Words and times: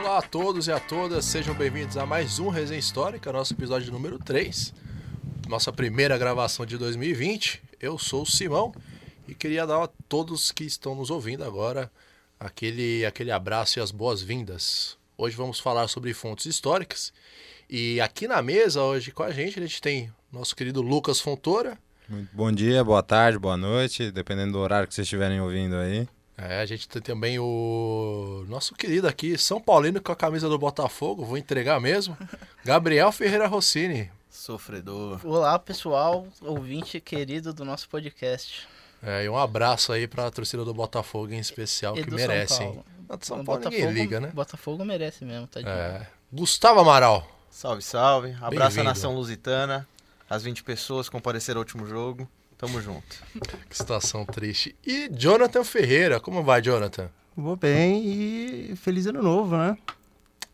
Olá 0.00 0.16
a 0.16 0.22
todos 0.22 0.66
e 0.66 0.72
a 0.72 0.80
todas, 0.80 1.26
sejam 1.26 1.54
bem-vindos 1.54 1.98
a 1.98 2.06
mais 2.06 2.38
um 2.38 2.48
Resenha 2.48 2.80
Histórica, 2.80 3.30
nosso 3.30 3.52
episódio 3.52 3.92
número 3.92 4.18
3, 4.18 4.72
nossa 5.46 5.70
primeira 5.70 6.16
gravação 6.16 6.64
de 6.64 6.78
2020. 6.78 7.62
Eu 7.78 7.98
sou 7.98 8.22
o 8.22 8.26
Simão 8.26 8.72
e 9.28 9.34
queria 9.34 9.66
dar 9.66 9.84
a 9.84 9.90
todos 10.08 10.50
que 10.52 10.64
estão 10.64 10.94
nos 10.94 11.10
ouvindo 11.10 11.44
agora 11.44 11.92
aquele, 12.40 13.04
aquele 13.04 13.30
abraço 13.30 13.78
e 13.78 13.82
as 13.82 13.90
boas-vindas. 13.90 14.96
Hoje 15.18 15.36
vamos 15.36 15.60
falar 15.60 15.86
sobre 15.86 16.14
fontes 16.14 16.46
históricas 16.46 17.12
e 17.68 18.00
aqui 18.00 18.26
na 18.26 18.40
mesa 18.40 18.82
hoje 18.82 19.12
com 19.12 19.22
a 19.22 19.30
gente 19.30 19.58
a 19.58 19.62
gente 19.62 19.82
tem 19.82 20.10
nosso 20.32 20.56
querido 20.56 20.80
Lucas 20.80 21.20
Fontoura. 21.20 21.78
Muito 22.08 22.34
bom 22.34 22.50
dia, 22.50 22.82
boa 22.82 23.02
tarde, 23.02 23.38
boa 23.38 23.56
noite, 23.58 24.10
dependendo 24.10 24.52
do 24.52 24.60
horário 24.60 24.88
que 24.88 24.94
vocês 24.94 25.04
estiverem 25.04 25.42
ouvindo 25.42 25.76
aí. 25.76 26.08
É, 26.42 26.60
a 26.60 26.64
gente 26.66 26.88
tem 26.88 27.02
também 27.02 27.38
o 27.38 28.46
nosso 28.48 28.74
querido 28.74 29.06
aqui, 29.06 29.36
São 29.36 29.60
Paulino 29.60 30.00
com 30.00 30.10
a 30.10 30.16
camisa 30.16 30.48
do 30.48 30.58
Botafogo, 30.58 31.22
vou 31.22 31.36
entregar 31.36 31.78
mesmo, 31.78 32.16
Gabriel 32.64 33.12
Ferreira 33.12 33.46
Rossini. 33.46 34.10
Sofredor. 34.30 35.20
Olá, 35.22 35.58
pessoal, 35.58 36.26
ouvinte 36.40 36.98
querido 36.98 37.52
do 37.52 37.62
nosso 37.62 37.90
podcast. 37.90 38.66
É, 39.02 39.24
e 39.24 39.28
um 39.28 39.36
abraço 39.36 39.92
aí 39.92 40.08
pra 40.08 40.30
torcida 40.30 40.64
do 40.64 40.72
Botafogo 40.72 41.30
em 41.30 41.38
especial, 41.38 41.94
E 41.98 42.04
que 42.04 42.10
merece, 42.10 42.54
São? 42.54 42.66
Paulo. 42.66 42.84
São 43.20 43.40
O 43.40 43.44
Paulo 43.44 43.62
ninguém 43.64 43.90
liga, 43.92 44.18
né? 44.18 44.30
Botafogo 44.32 44.82
merece 44.82 45.26
mesmo, 45.26 45.46
tá 45.46 45.60
É. 45.60 46.06
Gustavo 46.32 46.80
Amaral. 46.80 47.28
Salve, 47.50 47.82
salve. 47.82 48.34
Abraço 48.40 48.80
à 48.80 48.84
nação 48.84 49.14
lusitana. 49.14 49.86
As 50.28 50.44
20 50.44 50.62
pessoas 50.62 51.06
que 51.08 51.12
compareceram 51.12 51.58
ao 51.58 51.62
último 51.62 51.86
jogo. 51.86 52.26
Tamo 52.60 52.78
junto. 52.78 53.24
Que 53.70 53.74
situação 53.74 54.26
triste. 54.26 54.76
E 54.86 55.08
Jonathan 55.08 55.64
Ferreira, 55.64 56.20
como 56.20 56.42
vai, 56.42 56.60
Jonathan? 56.60 57.08
Vou 57.34 57.56
bem 57.56 58.02
e 58.04 58.76
feliz 58.76 59.06
ano 59.06 59.22
novo, 59.22 59.56
né? 59.56 59.78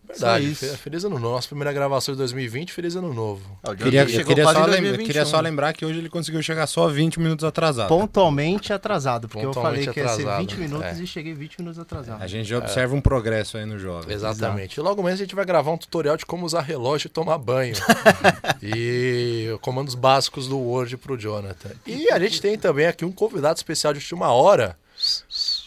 Verdade, 0.09 0.45
Só 0.45 0.51
isso. 0.51 0.67
fe- 0.67 0.77
feliz 0.77 1.05
ano 1.05 1.19
novo. 1.19 1.35
Nossa 1.35 1.49
primeira 1.49 1.73
gravação 1.73 2.15
de 2.15 2.19
2020, 2.19 2.73
feliz 2.73 2.95
ano 2.97 3.13
novo. 3.13 3.43
Ah, 3.63 3.75
Queria, 3.75 4.03
eu 4.03 4.09
chegou 4.09 4.27
queria, 4.27 4.45
só 4.45 4.51
em 4.51 4.55
lembra- 4.55 4.71
2021. 4.71 5.07
queria 5.07 5.25
só 5.27 5.41
lembrar 5.41 5.73
que 5.73 5.85
hoje 5.85 5.99
ele 5.99 6.09
conseguiu 6.09 6.43
chegar 6.43 6.67
só 6.67 6.89
20 6.89 7.19
minutos 7.19 7.45
atrasado. 7.45 7.89
Pontualmente 7.89 8.73
atrasado, 8.73 9.29
porque 9.29 9.45
Pontualmente 9.47 9.87
eu 9.89 9.93
falei 9.93 9.95
que 9.95 10.01
ia 10.01 10.09
ser 10.09 10.23
atrasado, 10.23 10.41
20 10.41 10.57
minutos 10.59 11.01
é. 11.01 11.03
e 11.03 11.07
cheguei 11.07 11.35
20 11.35 11.59
minutos 11.59 11.79
atrasado. 11.79 12.23
A 12.23 12.27
gente 12.27 12.49
já 12.49 12.59
observa 12.59 12.95
um 12.95 13.01
progresso 13.01 13.57
aí 13.59 13.65
no 13.67 13.79
jovem. 13.79 14.15
Exatamente. 14.15 14.79
E 14.79 14.81
logo 14.81 15.03
menos 15.03 15.21
a 15.21 15.25
gente 15.25 15.35
vai 15.35 15.45
gravar 15.45 15.73
um 15.73 15.79
tutorial 15.79 16.17
de 16.17 16.25
como 16.25 16.47
usar 16.47 16.61
relógio 16.61 17.07
e 17.09 17.11
tomar 17.11 17.39
banho. 17.39 17.75
e 18.63 19.57
comandos 19.61 19.95
básicos 19.95 20.49
do 20.49 20.59
Word 20.59 20.97
pro 20.97 21.17
Jonathan. 21.17 21.71
E 21.87 22.11
a 22.11 22.19
gente 22.19 22.41
tem 22.41 22.57
também 22.59 22.87
aqui 22.87 23.05
um 23.05 23.13
convidado 23.13 23.57
especial 23.57 23.93
de 23.93 23.99
última 23.99 24.33
hora. 24.33 24.77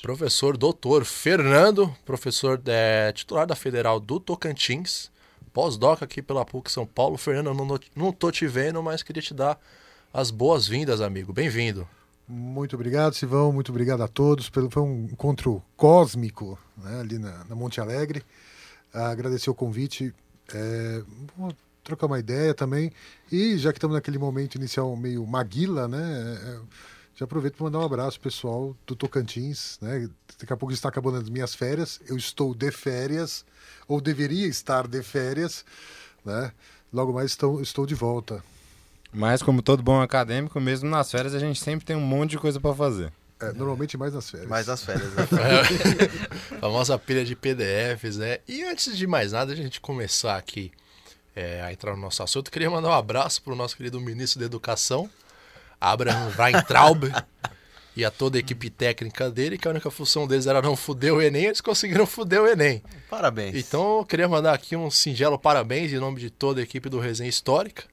Professor 0.01 0.55
doutor 0.55 1.03
Fernando, 1.03 1.93
professor 2.05 2.61
é, 2.65 3.11
titular 3.11 3.45
da 3.45 3.55
Federal 3.55 3.99
do 3.99 4.17
Tocantins, 4.17 5.11
pós-doc 5.51 6.01
aqui 6.01 6.21
pela 6.21 6.45
PUC 6.45 6.71
São 6.71 6.85
Paulo. 6.85 7.17
Fernando, 7.17 7.53
não, 7.53 7.79
não 7.95 8.11
tô 8.13 8.31
te 8.31 8.47
vendo, 8.47 8.81
mas 8.81 9.03
queria 9.03 9.21
te 9.21 9.33
dar 9.33 9.59
as 10.13 10.31
boas-vindas, 10.31 11.01
amigo. 11.01 11.33
Bem-vindo. 11.33 11.87
Muito 12.25 12.75
obrigado, 12.75 13.13
Silvão. 13.13 13.51
Muito 13.51 13.71
obrigado 13.71 14.01
a 14.01 14.07
todos. 14.07 14.49
Pelo, 14.49 14.69
foi 14.69 14.83
um 14.83 15.05
encontro 15.11 15.61
cósmico 15.75 16.57
né, 16.77 17.01
ali 17.01 17.19
na, 17.19 17.43
na 17.43 17.55
Monte 17.55 17.81
Alegre. 17.81 18.23
Agradecer 18.93 19.49
o 19.49 19.55
convite. 19.55 20.13
É, 20.53 21.03
vou 21.35 21.53
trocar 21.83 22.05
uma 22.05 22.19
ideia 22.19 22.53
também. 22.53 22.91
E 23.31 23.57
já 23.57 23.73
que 23.73 23.77
estamos 23.77 23.95
naquele 23.95 24.17
momento 24.17 24.55
inicial 24.55 24.95
meio 24.95 25.25
maguila, 25.27 25.87
né? 25.87 26.37
é, 26.41 26.59
já 27.19 27.25
aproveito 27.25 27.55
para 27.55 27.65
mandar 27.65 27.79
um 27.79 27.83
abraço 27.83 28.17
pessoal 28.17 28.73
do 28.87 28.95
Tocantins. 28.95 29.77
Né, 29.81 30.09
daqui 30.39 30.53
a 30.53 30.55
pouco 30.55 30.73
está 30.73 30.87
acabando 30.87 31.17
as 31.17 31.29
minhas 31.29 31.53
férias. 31.53 31.99
Eu 32.07 32.15
estou 32.15 32.55
de 32.55 32.71
férias, 32.71 33.45
ou 33.89 33.99
deveria 33.99 34.47
estar 34.47 34.87
de 34.87 35.03
férias. 35.03 35.65
Né? 36.23 36.53
Logo 36.93 37.11
mais 37.11 37.31
estou, 37.31 37.61
estou 37.61 37.85
de 37.85 37.93
volta. 37.93 38.41
Mas 39.11 39.43
como 39.43 39.61
todo 39.61 39.83
bom 39.83 40.01
acadêmico, 40.01 40.61
mesmo 40.61 40.89
nas 40.89 41.11
férias 41.11 41.35
a 41.35 41.39
gente 41.39 41.59
sempre 41.59 41.85
tem 41.85 41.93
um 41.93 41.99
monte 41.99 42.31
de 42.31 42.37
coisa 42.37 42.57
pra 42.57 42.73
fazer. 42.73 43.11
É, 43.41 43.51
normalmente 43.51 43.97
mais 43.97 44.13
nas 44.13 44.29
férias. 44.29 44.49
Mais 44.49 44.69
as 44.69 44.81
férias, 44.81 45.13
né? 45.13 45.27
famosa 46.61 46.97
pilha 46.97 47.25
de 47.25 47.35
PDFs, 47.35 48.15
né? 48.15 48.37
E 48.47 48.63
antes 48.63 48.97
de 48.97 49.05
mais 49.05 49.33
nada, 49.33 49.51
a 49.51 49.55
gente 49.57 49.81
começar 49.81 50.37
aqui 50.37 50.71
é, 51.35 51.61
a 51.63 51.73
entrar 51.73 51.97
no 51.97 52.01
nosso 52.01 52.23
assunto, 52.23 52.47
eu 52.47 52.51
queria 52.51 52.69
mandar 52.69 52.89
um 52.89 52.93
abraço 52.93 53.41
para 53.41 53.51
o 53.51 53.55
nosso 53.57 53.75
querido 53.75 53.99
ministro 53.99 54.39
da 54.39 54.45
Educação, 54.45 55.09
Abraham 55.79 56.31
Weintraub, 56.37 57.03
e 57.95 58.05
a 58.05 58.11
toda 58.11 58.37
a 58.37 58.39
equipe 58.39 58.69
técnica 58.69 59.29
dele, 59.29 59.57
que 59.57 59.67
a 59.67 59.71
única 59.71 59.91
função 59.91 60.27
deles 60.27 60.47
era 60.47 60.61
não 60.61 60.75
fuder 60.75 61.13
o 61.13 61.21
Enem, 61.21 61.45
eles 61.45 61.61
conseguiram 61.61 62.05
fuder 62.05 62.41
o 62.41 62.47
Enem. 62.47 62.81
Parabéns. 63.09 63.55
Então, 63.55 63.99
eu 63.99 64.05
queria 64.05 64.27
mandar 64.27 64.53
aqui 64.53 64.75
um 64.75 64.89
singelo 64.89 65.37
parabéns 65.37 65.91
em 65.91 65.99
nome 65.99 66.19
de 66.19 66.29
toda 66.29 66.61
a 66.61 66.63
equipe 66.63 66.89
do 66.89 66.99
Resenha 66.99 67.29
Histórica, 67.29 67.83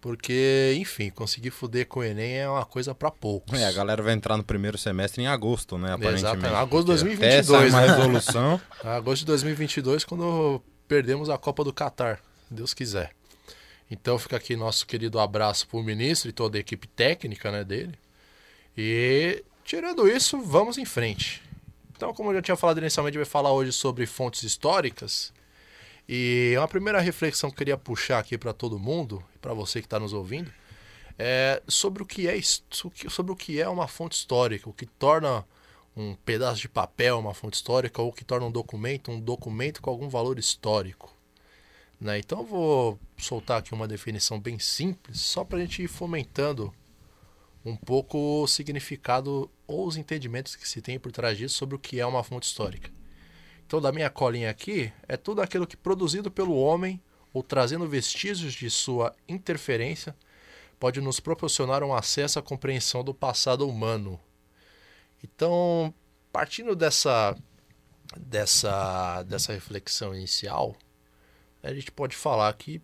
porque, 0.00 0.74
enfim, 0.76 1.10
conseguir 1.10 1.50
fuder 1.50 1.86
com 1.86 2.00
o 2.00 2.04
Enem 2.04 2.38
é 2.38 2.48
uma 2.48 2.64
coisa 2.64 2.94
para 2.94 3.10
poucos. 3.10 3.58
É, 3.58 3.66
a 3.66 3.72
galera 3.72 4.02
vai 4.02 4.14
entrar 4.14 4.36
no 4.36 4.44
primeiro 4.44 4.78
semestre 4.78 5.22
em 5.22 5.26
agosto, 5.26 5.76
né? 5.76 5.92
Aparentemente. 5.92 6.24
Exatamente. 6.24 6.54
Agosto 6.54 6.96
de 6.96 7.04
Porque 7.04 7.24
Até 7.24 7.42
2022, 7.42 7.46
sair 7.48 7.70
uma 7.70 7.80
né? 7.80 7.96
resolução. 7.96 8.60
Agosto 8.84 9.20
de 9.20 9.26
2022, 9.26 10.04
quando 10.04 10.62
perdemos 10.86 11.28
a 11.28 11.36
Copa 11.36 11.64
do 11.64 11.72
Catar, 11.72 12.20
se 12.48 12.54
Deus 12.54 12.72
quiser. 12.72 13.17
Então 13.90 14.18
fica 14.18 14.36
aqui 14.36 14.54
nosso 14.56 14.86
querido 14.86 15.18
abraço 15.18 15.66
para 15.66 15.78
o 15.78 15.82
ministro 15.82 16.28
e 16.28 16.32
toda 16.32 16.58
a 16.58 16.60
equipe 16.60 16.86
técnica 16.86 17.50
né, 17.50 17.64
dele. 17.64 17.94
E 18.76 19.42
tirando 19.64 20.08
isso, 20.08 20.40
vamos 20.40 20.78
em 20.78 20.84
frente. 20.84 21.42
Então, 21.96 22.14
como 22.14 22.30
eu 22.30 22.36
já 22.36 22.42
tinha 22.42 22.56
falado 22.56 22.78
inicialmente, 22.78 23.14
gente 23.14 23.24
vai 23.24 23.30
falar 23.30 23.52
hoje 23.52 23.72
sobre 23.72 24.06
fontes 24.06 24.44
históricas. 24.44 25.32
E 26.08 26.54
uma 26.56 26.68
primeira 26.68 27.00
reflexão 27.00 27.50
que 27.50 27.54
eu 27.54 27.58
queria 27.58 27.76
puxar 27.76 28.20
aqui 28.20 28.38
para 28.38 28.52
todo 28.52 28.78
mundo, 28.78 29.22
para 29.40 29.52
você 29.52 29.80
que 29.80 29.86
está 29.86 29.98
nos 29.98 30.12
ouvindo, 30.12 30.50
é 31.18 31.60
sobre 31.66 32.02
o 32.02 32.06
que 32.06 32.28
é 32.28 32.40
sobre 32.40 33.32
o 33.32 33.36
que 33.36 33.60
é 33.60 33.68
uma 33.68 33.88
fonte 33.88 34.16
histórica, 34.16 34.70
o 34.70 34.72
que 34.72 34.86
torna 34.86 35.44
um 35.96 36.14
pedaço 36.14 36.60
de 36.60 36.68
papel 36.68 37.18
uma 37.18 37.34
fonte 37.34 37.54
histórica 37.54 38.00
ou 38.00 38.10
o 38.10 38.12
que 38.12 38.24
torna 38.24 38.46
um 38.46 38.52
documento 38.52 39.10
um 39.10 39.20
documento 39.20 39.82
com 39.82 39.90
algum 39.90 40.08
valor 40.08 40.38
histórico. 40.38 41.17
Né? 42.00 42.18
Então 42.18 42.40
eu 42.40 42.46
vou 42.46 43.00
soltar 43.16 43.58
aqui 43.58 43.74
uma 43.74 43.88
definição 43.88 44.38
bem 44.38 44.58
simples, 44.58 45.20
só 45.20 45.44
para 45.44 45.58
a 45.58 45.60
gente 45.60 45.82
ir 45.82 45.88
fomentando 45.88 46.72
um 47.64 47.76
pouco 47.76 48.42
o 48.42 48.46
significado 48.46 49.50
ou 49.66 49.86
os 49.86 49.96
entendimentos 49.96 50.56
que 50.56 50.68
se 50.68 50.80
tem 50.80 50.98
por 50.98 51.12
trás 51.12 51.36
disso 51.36 51.56
sobre 51.56 51.74
o 51.76 51.78
que 51.78 52.00
é 52.00 52.06
uma 52.06 52.22
fonte 52.22 52.46
histórica. 52.46 52.90
Então, 53.66 53.80
da 53.80 53.92
minha 53.92 54.08
colinha 54.08 54.48
aqui, 54.48 54.90
é 55.06 55.16
tudo 55.16 55.42
aquilo 55.42 55.66
que 55.66 55.76
produzido 55.76 56.30
pelo 56.30 56.56
homem 56.56 57.00
ou 57.34 57.42
trazendo 57.42 57.86
vestígios 57.86 58.54
de 58.54 58.70
sua 58.70 59.14
interferência 59.28 60.16
pode 60.80 61.00
nos 61.00 61.20
proporcionar 61.20 61.82
um 61.82 61.92
acesso 61.92 62.38
à 62.38 62.42
compreensão 62.42 63.04
do 63.04 63.12
passado 63.12 63.68
humano. 63.68 64.18
Então, 65.22 65.92
partindo 66.32 66.74
dessa, 66.74 67.36
dessa, 68.16 69.22
dessa 69.24 69.52
reflexão 69.52 70.14
inicial, 70.14 70.74
a 71.68 71.74
gente 71.74 71.92
pode 71.92 72.16
falar 72.16 72.52
que 72.54 72.80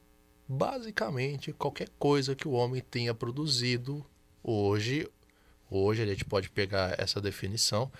basicamente 0.47 1.53
qualquer 1.53 1.89
coisa 1.99 2.35
que 2.35 2.47
o 2.47 2.53
homem 2.53 2.83
tenha 2.83 3.15
produzido 3.15 4.05
hoje, 4.43 5.09
hoje 5.71 6.03
a 6.03 6.07
gente 6.07 6.25
pode 6.25 6.51
pegar 6.51 6.95
essa 6.99 7.21
definição 7.21 7.91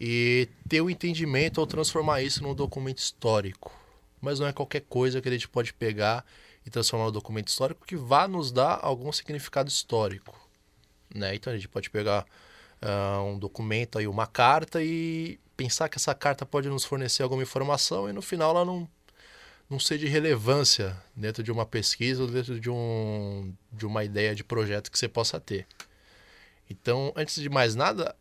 e 0.00 0.48
ter 0.68 0.80
o 0.80 0.88
entendimento 0.88 1.58
ou 1.58 1.66
transformar 1.66 2.22
isso 2.22 2.42
num 2.42 2.54
documento 2.54 2.98
histórico. 2.98 3.72
Mas 4.20 4.40
não 4.40 4.46
é 4.46 4.52
qualquer 4.52 4.80
coisa 4.80 5.20
que 5.20 5.28
a 5.28 5.32
gente 5.32 5.48
pode 5.48 5.74
pegar 5.74 6.24
e 6.64 6.70
transformar 6.70 7.06
num 7.06 7.12
documento 7.12 7.48
histórico 7.48 7.86
que 7.86 7.94
vá 7.94 8.26
nos 8.26 8.50
dar 8.50 8.80
algum 8.82 9.12
significado 9.12 9.68
histórico. 9.68 10.40
Né? 11.14 11.34
Então 11.34 11.52
a 11.52 11.56
gente 11.56 11.68
pode 11.68 11.90
pegar 11.90 12.24
ah, 12.80 13.22
um 13.22 13.38
documento 13.38 13.98
aí, 13.98 14.06
uma 14.06 14.26
carta 14.26 14.82
e 14.82 15.38
pensar 15.56 15.88
que 15.88 15.98
essa 15.98 16.14
carta 16.14 16.46
pode 16.46 16.68
nos 16.68 16.84
fornecer 16.84 17.22
alguma 17.22 17.42
informação 17.42 18.08
e 18.08 18.12
no 18.12 18.22
final 18.22 18.50
ela 18.50 18.64
não, 18.64 18.88
não 19.68 19.78
ser 19.78 19.98
de 19.98 20.06
relevância 20.06 20.96
dentro 21.14 21.42
de 21.42 21.50
uma 21.50 21.64
pesquisa 21.64 22.22
ou 22.22 22.28
dentro 22.28 22.60
de, 22.60 22.70
um, 22.70 23.54
de 23.72 23.86
uma 23.86 24.04
ideia 24.04 24.34
de 24.34 24.44
projeto 24.44 24.90
que 24.90 24.98
você 24.98 25.08
possa 25.08 25.40
ter. 25.40 25.66
Então, 26.68 27.12
antes 27.16 27.40
de 27.40 27.48
mais 27.48 27.74
nada, 27.74 28.14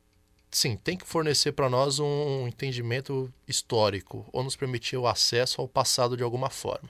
sim, 0.50 0.78
tem 0.78 0.98
que 0.98 1.06
fornecer 1.06 1.52
para 1.52 1.70
nós 1.70 2.00
um 2.00 2.48
entendimento 2.48 3.32
histórico 3.48 4.28
ou 4.32 4.44
nos 4.44 4.56
permitir 4.56 4.98
o 4.98 5.08
acesso 5.08 5.62
ao 5.62 5.68
passado 5.68 6.16
de 6.16 6.24
alguma 6.24 6.50
forma. 6.50 6.90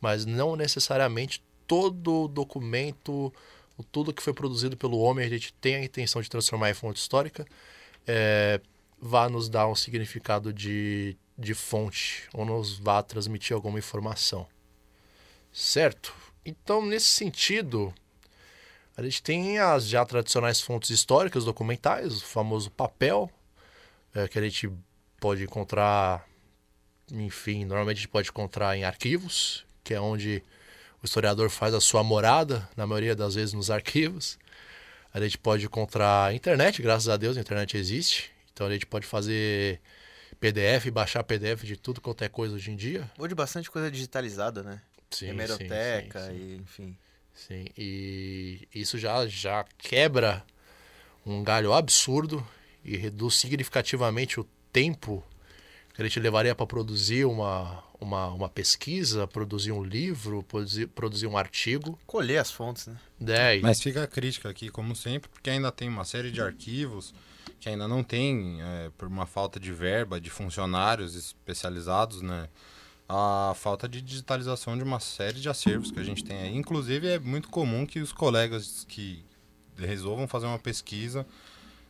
Mas 0.00 0.24
não 0.26 0.56
necessariamente 0.56 1.42
todo 1.66 2.28
documento, 2.28 3.32
tudo 3.90 4.12
que 4.12 4.22
foi 4.22 4.32
produzido 4.32 4.76
pelo 4.76 4.98
homem, 4.98 5.26
a 5.26 5.28
gente 5.28 5.52
tem 5.54 5.76
a 5.76 5.84
intenção 5.84 6.22
de 6.22 6.30
transformar 6.30 6.70
em 6.70 6.74
fonte 6.74 7.00
histórica, 7.00 7.46
é, 8.06 8.60
vá 9.00 9.28
nos 9.28 9.48
dar 9.48 9.68
um 9.68 9.74
significado 9.74 10.52
de, 10.52 11.16
de 11.38 11.54
fonte 11.54 12.28
ou 12.32 12.44
nos 12.44 12.78
vá 12.78 13.02
transmitir 13.02 13.54
alguma 13.54 13.78
informação. 13.78 14.46
Certo? 15.52 16.14
Então, 16.44 16.84
nesse 16.84 17.06
sentido, 17.06 17.92
a 18.96 19.02
gente 19.02 19.22
tem 19.22 19.58
as 19.58 19.86
já 19.86 20.04
tradicionais 20.04 20.60
fontes 20.60 20.90
históricas 20.90 21.44
documentais, 21.44 22.22
o 22.22 22.26
famoso 22.26 22.70
papel, 22.70 23.30
é, 24.14 24.28
que 24.28 24.38
a 24.38 24.42
gente 24.42 24.70
pode 25.18 25.42
encontrar 25.42 26.26
enfim, 27.12 27.64
normalmente 27.64 27.98
a 27.98 28.00
gente 28.00 28.08
pode 28.08 28.28
encontrar 28.28 28.76
em 28.76 28.84
arquivos, 28.84 29.64
que 29.84 29.94
é 29.94 30.00
onde 30.00 30.42
o 31.02 31.06
historiador 31.06 31.50
faz 31.50 31.72
a 31.74 31.80
sua 31.80 32.02
morada, 32.02 32.68
na 32.76 32.86
maioria 32.86 33.14
das 33.14 33.34
vezes 33.34 33.54
nos 33.54 33.70
arquivos. 33.70 34.38
A 35.14 35.20
gente 35.20 35.38
pode 35.38 35.64
encontrar 35.64 36.34
internet, 36.34 36.82
graças 36.82 37.08
a 37.08 37.16
Deus 37.16 37.36
a 37.36 37.40
internet 37.40 37.76
existe. 37.76 38.30
Então 38.52 38.66
a 38.66 38.72
gente 38.72 38.86
pode 38.86 39.06
fazer 39.06 39.80
PDF, 40.40 40.90
baixar 40.90 41.22
PDF 41.24 41.64
de 41.64 41.76
tudo 41.76 42.00
quanto 42.00 42.22
é 42.22 42.28
coisa 42.28 42.54
hoje 42.54 42.70
em 42.70 42.76
dia. 42.76 43.10
Hoje 43.18 43.34
bastante 43.34 43.70
coisa 43.70 43.90
digitalizada, 43.90 44.62
né? 44.62 44.80
Sim, 45.10 45.28
Hemeroteca 45.28 46.20
sim, 46.20 46.26
sim, 46.28 46.32
sim. 46.38 46.40
e 46.52 46.56
enfim. 46.56 46.98
Sim, 47.34 47.64
e 47.76 48.68
isso 48.74 48.98
já, 48.98 49.26
já 49.26 49.64
quebra 49.78 50.42
um 51.24 51.42
galho 51.44 51.72
absurdo 51.72 52.46
e 52.84 52.96
reduz 52.96 53.34
significativamente 53.34 54.40
o 54.40 54.44
tempo 54.72 55.22
que 55.94 56.00
a 56.02 56.04
gente 56.04 56.20
levaria 56.20 56.54
para 56.54 56.66
produzir 56.66 57.24
uma, 57.24 57.82
uma, 58.00 58.28
uma 58.28 58.48
pesquisa, 58.48 59.26
produzir 59.26 59.72
um 59.72 59.82
livro, 59.82 60.42
produzir, 60.42 60.86
produzir 60.88 61.26
um 61.26 61.36
artigo. 61.36 61.98
Colher 62.06 62.38
as 62.38 62.50
fontes, 62.50 62.86
né? 62.86 62.96
É, 63.26 63.56
e- 63.58 63.60
Mas 63.62 63.80
fica 63.82 64.02
a 64.02 64.06
crítica 64.06 64.48
aqui, 64.48 64.68
como 64.68 64.94
sempre, 64.94 65.28
porque 65.30 65.50
ainda 65.50 65.72
tem 65.72 65.88
uma 65.88 66.04
série 66.04 66.30
de 66.30 66.40
arquivos 66.40 67.14
que 67.60 67.68
ainda 67.68 67.88
não 67.88 68.02
tem, 68.02 68.58
é, 68.60 68.90
por 68.96 69.08
uma 69.08 69.26
falta 69.26 69.58
de 69.58 69.72
verba, 69.72 70.20
de 70.20 70.30
funcionários 70.30 71.14
especializados, 71.14 72.22
né? 72.22 72.48
A 73.08 73.52
falta 73.54 73.88
de 73.88 74.02
digitalização 74.02 74.76
de 74.76 74.82
uma 74.82 74.98
série 74.98 75.40
de 75.40 75.48
acervos 75.48 75.90
que 75.90 76.00
a 76.00 76.02
gente 76.02 76.24
tem 76.24 76.36
aí. 76.38 76.56
Inclusive, 76.56 77.06
é 77.06 77.18
muito 77.18 77.48
comum 77.48 77.86
que 77.86 78.00
os 78.00 78.12
colegas 78.12 78.84
que 78.88 79.24
resolvam 79.76 80.26
fazer 80.26 80.46
uma 80.46 80.58
pesquisa 80.58 81.24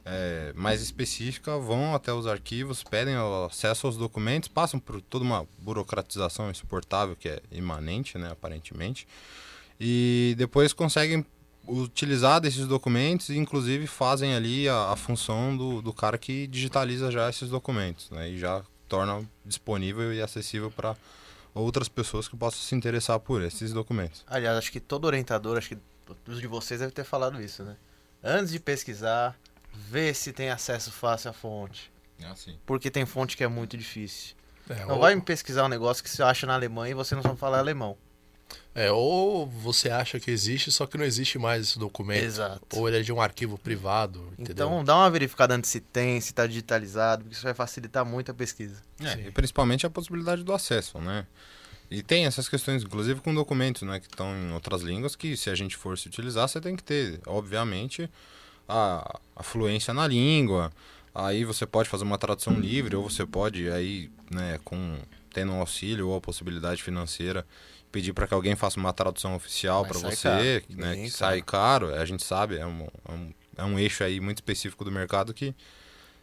é, 0.07 0.53
mais 0.55 0.81
específica 0.81 1.59
vão 1.59 1.93
até 1.95 2.13
os 2.13 2.29
arquivos, 2.29 2.85
pedem 2.85 3.17
acesso 3.45 3.89
aos 3.89 3.97
documentos, 3.97 4.49
passam 4.49 4.79
por 4.79 5.01
toda 5.01 5.25
uma 5.25 5.47
burocratização 5.59 6.49
insuportável 6.49 7.17
que 7.17 7.29
é 7.29 7.43
imanente, 7.51 8.17
né, 8.17 8.31
aparentemente, 8.31 9.07
e 9.81 10.35
depois 10.39 10.73
conseguem 10.73 11.27
utilizar 11.67 12.41
desses 12.41 12.67
documentos 12.67 13.29
e 13.29 13.37
inclusive 13.37 13.87
fazem 13.87 14.35
ali 14.35 14.69
a, 14.69 14.93
a 14.93 14.97
função 14.97 15.57
do, 15.57 15.83
do 15.83 15.93
cara 15.93 16.17
que 16.19 16.47
digitaliza 16.47 17.11
já 17.11 17.29
esses 17.29 17.49
documentos, 17.49 18.11
né, 18.11 18.29
e 18.31 18.39
já 18.39 18.63
torna 18.89 19.29
disponível 19.45 20.13
e 20.13 20.23
acessível 20.23 20.71
para 20.71 20.97
outras 21.55 21.89
pessoas 21.89 22.29
que 22.29 22.37
possam 22.37 22.61
se 22.61 22.75
interessar 22.75 23.19
por 23.19 23.43
esses 23.43 23.73
documentos. 23.73 24.25
Aliás, 24.27 24.57
acho 24.59 24.71
que 24.71 24.81
todo 24.81 25.07
orientador, 25.07 25.57
acho 25.57 25.71
que 25.71 25.79
todos 26.05 26.41
de 26.41 26.47
vocês 26.47 26.81
devem 26.81 26.95
ter 26.95 27.05
falado 27.05 27.41
isso, 27.41 27.63
né? 27.63 27.77
Antes 28.23 28.53
de 28.53 28.61
pesquisar, 28.61 29.37
vê 29.73 30.13
se 30.13 30.33
tem 30.33 30.51
acesso 30.51 30.93
fácil 30.93 31.31
à 31.31 31.33
fonte. 31.33 31.91
É 32.21 32.27
assim. 32.27 32.59
Porque 32.65 32.91
tem 32.91 33.05
fonte 33.07 33.37
que 33.37 33.45
é 33.45 33.49
muito 33.49 33.77
difícil. 33.77 34.35
é, 34.69 34.85
Não 34.85 34.95
ou, 34.95 35.01
vai 35.01 35.15
me 35.15 35.21
pesquisar 35.21 35.65
um 35.65 35.69
negócio 35.69 36.03
que 36.03 36.11
você 36.11 36.23
acha 36.23 36.47
na 36.47 36.55
Alemanha 36.55 36.93
e 36.93 36.95
você 36.95 37.15
não 37.15 37.23
sabe 37.23 37.39
falar 37.39 37.59
alemão. 37.59 37.97
É, 38.75 38.93
ou 38.93 39.47
você 39.47 39.89
acha 39.89 40.21
que 40.21 40.31
existe, 40.31 40.71
só 40.71 40.87
que 40.87 40.99
não 40.99 41.05
existe 41.05 41.39
mais 41.39 41.63
esse 41.63 41.79
documento. 41.79 42.25
Exato. 42.25 42.79
Ou 42.79 42.87
ele 42.87 42.99
é 42.99 43.03
de 43.03 43.11
um 43.11 43.21
arquivo 43.21 43.57
privado, 43.57 44.29
entendeu? 44.39 44.67
Então 44.67 44.85
dá 44.85 44.97
uma 44.97 45.11
verificada 45.11 45.55
antes 45.55 45.71
se 45.71 45.81
tem, 45.81 46.21
se 46.21 46.29
está 46.29 46.47
digitalizado, 46.47 47.23
porque 47.23 47.35
isso 47.35 47.45
vai 47.45 47.55
facilitar 47.55 48.05
muito 48.05 48.31
a 48.31 48.35
pesquisa. 48.35 48.83
É, 49.01 49.17
Sim. 49.17 49.27
e 49.29 49.31
principalmente 49.31 49.87
a 49.87 49.91
possibilidade 49.91 50.43
do 50.45 50.53
acesso, 50.53 50.99
né? 50.99 51.27
E 51.91 52.03
tem 52.03 52.27
essas 52.27 52.49
questões, 52.49 52.83
inclusive 52.83 53.21
com 53.21 53.35
documentos, 53.35 53.83
né, 53.83 54.01
que 54.01 54.07
estão 54.07 54.37
em 54.37 54.53
outras 54.53 54.83
línguas, 54.83 55.15
que 55.17 55.37
se 55.37 55.49
a 55.49 55.55
gente 55.55 55.77
for 55.77 55.97
se 55.97 56.09
utilizar, 56.09 56.49
você 56.49 56.61
tem 56.61 56.75
que 56.75 56.83
ter, 56.83 57.21
obviamente, 57.27 58.11
a, 58.69 59.21
a 59.35 59.43
fluência 59.43 59.95
na 59.95 60.07
língua. 60.07 60.73
Aí 61.15 61.45
você 61.45 61.65
pode 61.65 61.89
fazer 61.89 62.05
uma 62.05 62.19
tradução 62.19 62.53
livre, 62.55 62.95
ou 62.97 63.09
você 63.09 63.25
pode 63.25 63.71
aí, 63.71 64.11
né, 64.31 64.59
com 64.65 64.99
tendo 65.33 65.53
um 65.53 65.61
auxílio 65.61 66.09
ou 66.09 66.17
a 66.17 66.21
possibilidade 66.21 66.83
financeira, 66.83 67.47
pedir 67.93 68.13
para 68.13 68.27
que 68.27 68.35
alguém 68.35 68.55
faça 68.57 68.79
uma 68.79 68.93
tradução 68.93 69.35
oficial 69.37 69.85
para 69.87 69.99
você, 69.99 70.61
caro, 70.69 70.81
né, 70.81 70.95
bem 70.95 71.05
que 71.05 71.11
sai 71.11 71.41
caro, 71.43 71.95
a 71.95 72.05
gente 72.05 72.25
sabe, 72.25 72.57
é 72.59 72.67
um, 72.67 72.87
é 73.09 73.13
um, 73.13 73.33
é 73.59 73.65
um 73.65 73.79
eixo 73.79 74.05
aí 74.05 74.21
muito 74.21 74.39
específico 74.39 74.85
do 74.85 74.91
mercado 74.93 75.33
que 75.33 75.55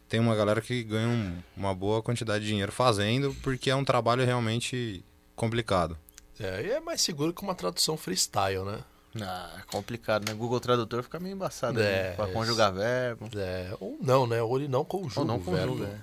tem 0.08 0.20
uma 0.20 0.36
galera 0.36 0.60
que 0.60 0.82
ganha 0.84 1.08
um- 1.08 1.38
uma 1.56 1.74
boa 1.74 2.02
quantidade 2.02 2.44
de 2.44 2.50
dinheiro 2.50 2.70
fazendo, 2.70 3.34
porque 3.42 3.70
é 3.70 3.74
um 3.74 3.84
trabalho 3.84 4.24
realmente 4.24 5.04
complicado. 5.34 5.98
É, 6.38 6.62
e 6.66 6.70
é 6.70 6.80
mais 6.80 7.00
seguro 7.00 7.32
que 7.32 7.42
uma 7.42 7.54
tradução 7.54 7.96
freestyle, 7.96 8.64
né? 8.64 8.80
Ah, 9.20 9.58
é 9.60 9.62
complicado, 9.70 10.26
né? 10.28 10.34
Google 10.34 10.58
Tradutor 10.58 11.02
fica 11.04 11.20
meio 11.20 11.34
embaçado 11.34 11.80
É, 11.80 12.10
né? 12.10 12.12
pra 12.16 12.28
é. 12.28 12.32
conjugar 12.32 12.72
verbo. 12.72 13.28
É, 13.36 13.72
ou 13.78 13.96
não, 14.02 14.26
né? 14.26 14.42
Ou 14.42 14.58
ele 14.58 14.66
não 14.66 14.84
conjuga 14.84 15.20
Ou 15.20 15.24
não 15.26 15.36
o 15.36 15.40
verbo. 15.40 15.84
é. 15.84 15.98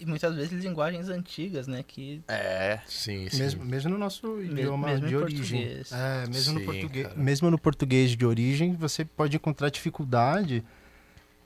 E 0.00 0.06
muitas 0.06 0.34
vezes 0.34 0.52
linguagens 0.64 1.08
antigas, 1.10 1.66
né? 1.66 1.84
Que 1.86 2.22
É. 2.26 2.80
Sim, 2.86 3.28
sim. 3.28 3.38
Mesmo, 3.38 3.64
mesmo 3.64 3.90
no 3.90 3.98
nosso 3.98 4.42
idioma 4.42 4.88
mesmo 4.88 5.06
de 5.08 5.16
origem. 5.16 5.60
português. 5.66 5.92
É, 5.92 6.26
mesmo, 6.26 6.54
no 6.54 6.60
Sim, 6.60 6.66
português, 6.66 7.06
cara. 7.06 7.20
mesmo 7.20 7.50
no 7.50 7.58
português 7.58 8.10
de 8.16 8.24
origem, 8.26 8.72
você 8.74 9.04
pode 9.04 9.36
encontrar 9.36 9.68
dificuldade 9.68 10.64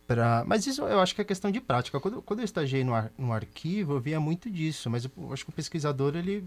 para. 0.06 0.44
Mas 0.46 0.66
isso 0.66 0.82
eu 0.82 1.00
acho 1.00 1.14
que 1.14 1.20
é 1.20 1.24
questão 1.24 1.50
de 1.50 1.60
prática. 1.60 1.98
Quando, 1.98 2.20
quando 2.22 2.40
eu 2.40 2.44
estagiei 2.44 2.84
no, 2.84 2.94
ar- 2.94 3.10
no 3.16 3.32
arquivo, 3.32 3.94
eu 3.94 4.00
via 4.00 4.20
muito 4.20 4.50
disso. 4.50 4.90
Mas 4.90 5.04
eu, 5.04 5.10
eu 5.16 5.32
acho 5.32 5.44
que 5.44 5.50
o 5.50 5.52
pesquisador, 5.54 6.14
ele. 6.14 6.44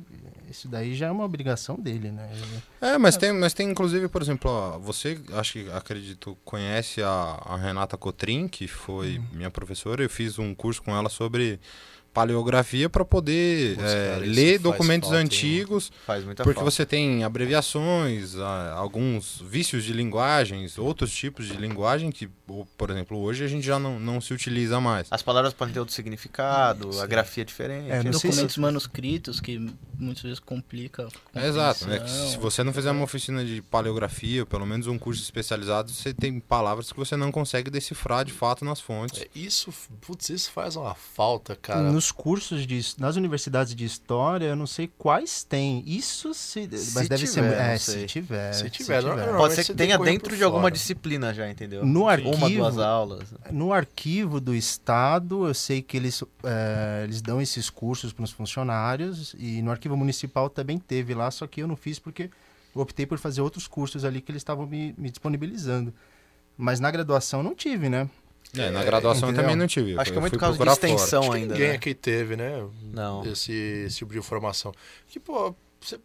Isso 0.50 0.68
daí 0.68 0.94
já 0.96 1.08
é 1.08 1.12
uma 1.12 1.26
obrigação 1.26 1.76
dele, 1.76 2.12
né? 2.12 2.30
Ele- 2.32 2.64
É, 2.80 2.98
mas 2.98 3.18
tem, 3.18 3.34
mas 3.34 3.54
tem 3.54 3.70
inclusive, 3.70 4.08
por 4.08 4.22
exemplo, 4.22 4.50
ó, 4.50 4.78
você, 4.78 5.20
acho 5.34 5.54
que 5.54 5.72
acredito, 5.72 6.38
conhece 6.46 7.02
a, 7.02 7.10
a 7.46 7.58
Renata 7.58 7.98
Cotrim, 7.98 8.48
que 8.48 8.68
foi 8.68 9.20
minha 9.34 9.50
professora. 9.50 10.04
Eu 10.04 10.10
fiz 10.10 10.38
um 10.38 10.54
curso 10.54 10.82
com 10.84 10.96
ela 10.96 11.10
sobre 11.10 11.60
paleografia 12.14 12.90
para 12.90 13.06
poder 13.06 13.78
é, 13.80 14.20
ler 14.26 14.60
documentos 14.60 15.10
falta, 15.10 15.24
antigos. 15.24 15.92
Faz 16.06 16.24
muita 16.24 16.44
Porque 16.44 16.60
falta. 16.60 16.72
você 16.72 16.86
tem 16.86 17.24
abreviações, 17.24 18.36
alguns 18.76 19.42
vícios 19.48 19.84
de 19.84 19.94
linguagens, 19.94 20.78
outros 20.78 21.12
tipos 21.14 21.46
de 21.48 21.54
linguagem 21.58 22.12
que, 22.12 22.28
por 22.78 22.90
exemplo, 22.90 23.18
hoje 23.20 23.44
a 23.44 23.48
gente 23.48 23.66
já 23.66 23.78
não, 23.80 24.00
não 24.00 24.20
se 24.22 24.34
utiliza 24.34 24.80
mais. 24.80 25.08
As 25.12 25.22
palavras 25.22 25.54
podem 25.54 25.74
ter 25.74 25.80
outro 25.80 25.94
significado, 25.94 26.90
a 26.90 26.94
Sim. 27.04 27.08
grafia 27.08 27.44
é 27.44 27.46
diferente. 27.46 27.90
É, 27.92 28.02
sei 28.02 28.14
se- 28.14 28.28
documentos 28.28 28.58
manuscritos 28.58 29.40
que 29.40 29.70
muitas 29.98 30.24
vezes 30.24 30.40
complica. 30.40 31.08
a 31.34 31.40
É 31.42 31.48
exato, 31.48 31.88
né? 31.88 32.06
Se 32.08 32.38
você 32.38 32.64
não 32.64 32.72
fizer 32.74 32.92
uma 32.92 33.04
oficina 33.04 33.44
de 33.44 33.62
paleografia, 33.62 34.42
ou 34.42 34.46
pelo 34.46 34.66
menos 34.66 34.88
um 34.88 34.98
curso 34.98 35.22
especializado, 35.22 35.92
você 35.92 36.14
tem 36.14 36.40
palavras 36.40 36.92
que 36.92 36.98
você 36.98 37.16
não 37.16 37.32
consegue 37.32 37.70
decifrar 37.70 38.24
de 38.26 38.32
fato 38.34 38.64
nas 38.64 38.80
fontes. 38.80 39.22
É, 39.22 39.28
Isso, 39.36 39.74
putz, 40.02 40.30
isso 40.30 40.52
faz 40.52 40.76
uma 40.76 40.94
falta, 40.96 41.56
cara. 41.56 41.92
Nos 41.92 42.12
cursos 42.12 42.66
de 42.66 42.78
nas 43.00 43.16
universidades 43.16 43.74
de 43.76 43.86
história, 43.86 44.46
eu 44.46 44.56
não 44.56 44.68
sei 44.68 44.90
quais 44.98 45.44
tem. 45.44 45.84
Isso 45.86 46.34
se, 46.34 46.68
Se 46.78 46.94
mas 46.96 47.08
deve 47.10 47.26
ser 47.28 47.42
tiver, 47.42 47.54
é, 47.60 47.72
não 47.72 47.80
se 47.80 48.06
tiver, 48.06 48.54
Se 48.54 48.70
tiver, 48.70 49.04
não- 49.04 49.16
não- 49.16 49.38
Pode 49.38 49.56
ser 49.56 49.64
que 49.66 49.74
tenha 49.74 49.98
dentro 49.98 50.36
de 50.36 50.44
alguma 50.44 50.64
fora. 50.64 50.74
disciplina 50.74 51.34
já, 51.34 51.50
entendeu? 51.50 51.86
No 51.86 52.08
arquivo, 52.08 52.36
Uma, 52.36 52.50
duas 52.50 52.78
aulas. 52.78 53.30
no 53.52 53.72
arquivo 53.74 54.40
do 54.40 54.54
estado, 54.56 55.48
eu 55.48 55.54
sei 55.54 55.82
que 55.82 55.96
eles, 55.98 56.24
é, 56.44 57.02
eles 57.04 57.22
dão 57.22 57.42
esses 57.42 57.70
cursos 57.70 58.12
para 58.14 58.24
os 58.24 58.32
funcionários 58.32 59.36
e 59.38 59.62
no 59.62 59.72
arquivo 59.72 59.87
municipal 59.96 60.50
também 60.50 60.78
teve 60.78 61.14
lá, 61.14 61.30
só 61.32 61.48
que 61.48 61.62
eu 61.62 61.68
não 61.68 61.76
fiz 61.78 62.00
porque 62.00 62.30
eu 62.76 62.82
optei 62.82 63.06
por 63.06 63.18
fazer 63.18 63.42
outros 63.42 63.68
cursos 63.68 64.04
ali 64.04 64.20
que 64.22 64.32
eles 64.32 64.42
estavam 64.42 64.66
me, 64.66 64.94
me 64.98 65.10
disponibilizando. 65.10 65.94
Mas 66.58 66.80
na 66.80 66.90
graduação 66.92 67.42
não 67.44 67.54
tive, 67.56 67.88
né? 67.88 68.10
É, 68.56 68.70
na 68.72 68.84
graduação 68.84 69.28
eu 69.30 69.32
entendeu? 69.34 69.44
também 69.44 69.56
não 69.56 69.68
tive. 69.68 69.98
Acho 70.00 70.12
que 70.12 70.18
é 70.18 70.22
muito 70.22 70.38
caso 70.40 70.54
de 70.54 70.58
fora. 70.60 70.72
extensão 70.72 71.22
Acho 71.22 71.32
que 71.32 71.38
ainda, 71.38 71.54
ninguém 71.54 71.70
né? 71.70 71.76
aqui 71.76 71.94
teve, 71.94 72.36
né? 72.36 72.68
Não. 72.82 73.24
Esse, 73.26 73.52
esse 73.52 73.98
tipo 73.98 74.12
de 74.14 74.20
informação. 74.20 74.74
Que, 75.08 75.20
pô, 75.20 75.54
você- 75.80 76.00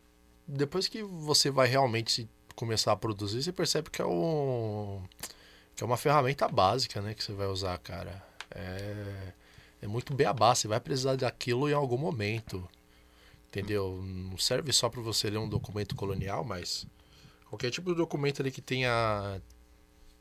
depois 0.47 0.89
que 0.89 1.03
você 1.03 1.51
vai 1.51 1.69
realmente 1.69 2.11
se- 2.13 2.29
começar 2.55 2.93
a 2.93 2.97
produzir, 2.97 3.43
você 3.43 3.53
percebe 3.53 3.89
que 3.91 4.03
é 4.03 4.05
um. 4.05 5.01
que 5.75 5.83
é 5.83 5.87
uma 5.87 5.97
ferramenta 5.97 6.47
básica, 6.49 7.01
né? 7.01 7.15
Que 7.15 7.23
você 7.25 7.33
vai 7.33 7.47
usar, 7.47 7.79
cara. 7.79 8.23
É, 8.51 9.33
é 9.83 9.87
muito 9.87 10.13
beabá, 10.13 10.55
você 10.55 10.67
vai 10.69 10.81
precisar 10.81 11.17
daquilo 11.17 11.69
em 11.71 11.73
algum 11.73 11.97
momento. 11.97 12.69
Entendeu? 13.53 14.01
Não 14.03 14.39
serve 14.39 14.73
só 14.73 14.89
para 14.89 15.03
você 15.03 15.29
ler 15.29 15.37
um 15.37 15.47
documento 15.47 15.95
colonial, 15.95 16.43
mas 16.43 16.87
qualquer 17.51 17.71
tipo 17.71 17.91
de 17.91 17.97
documento 17.97 18.41
ali 18.41 18.51
que 18.51 18.63
tenha, 18.63 19.43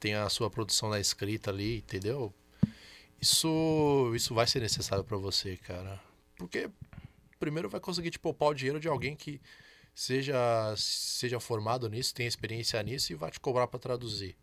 tenha 0.02 0.26
a 0.26 0.30
sua 0.30 0.50
produção 0.50 0.90
na 0.90 1.00
escrita 1.00 1.50
ali, 1.50 1.78
entendeu? 1.78 2.34
Isso, 3.22 4.12
isso 4.14 4.36
vai 4.36 4.46
ser 4.46 4.60
necessário 4.60 5.06
para 5.06 5.16
você, 5.16 5.56
cara. 5.56 5.98
Porque 6.36 6.70
primeiro 7.40 7.70
vai 7.70 7.80
conseguir 7.80 8.12
te 8.12 8.20
poupar 8.20 8.50
o 8.50 8.54
dinheiro 8.54 8.82
de 8.82 8.90
alguém 8.90 9.16
que 9.16 9.40
seja 9.96 10.36
seja 10.76 11.40
formado 11.40 11.88
nisso, 11.88 12.14
tenha 12.14 12.28
experiência 12.28 12.84
nisso 12.84 13.14
e 13.14 13.16
vai 13.16 13.32
te 13.32 13.40
cobrar 13.40 13.66
para 13.68 13.80
traduzir. 13.80 14.36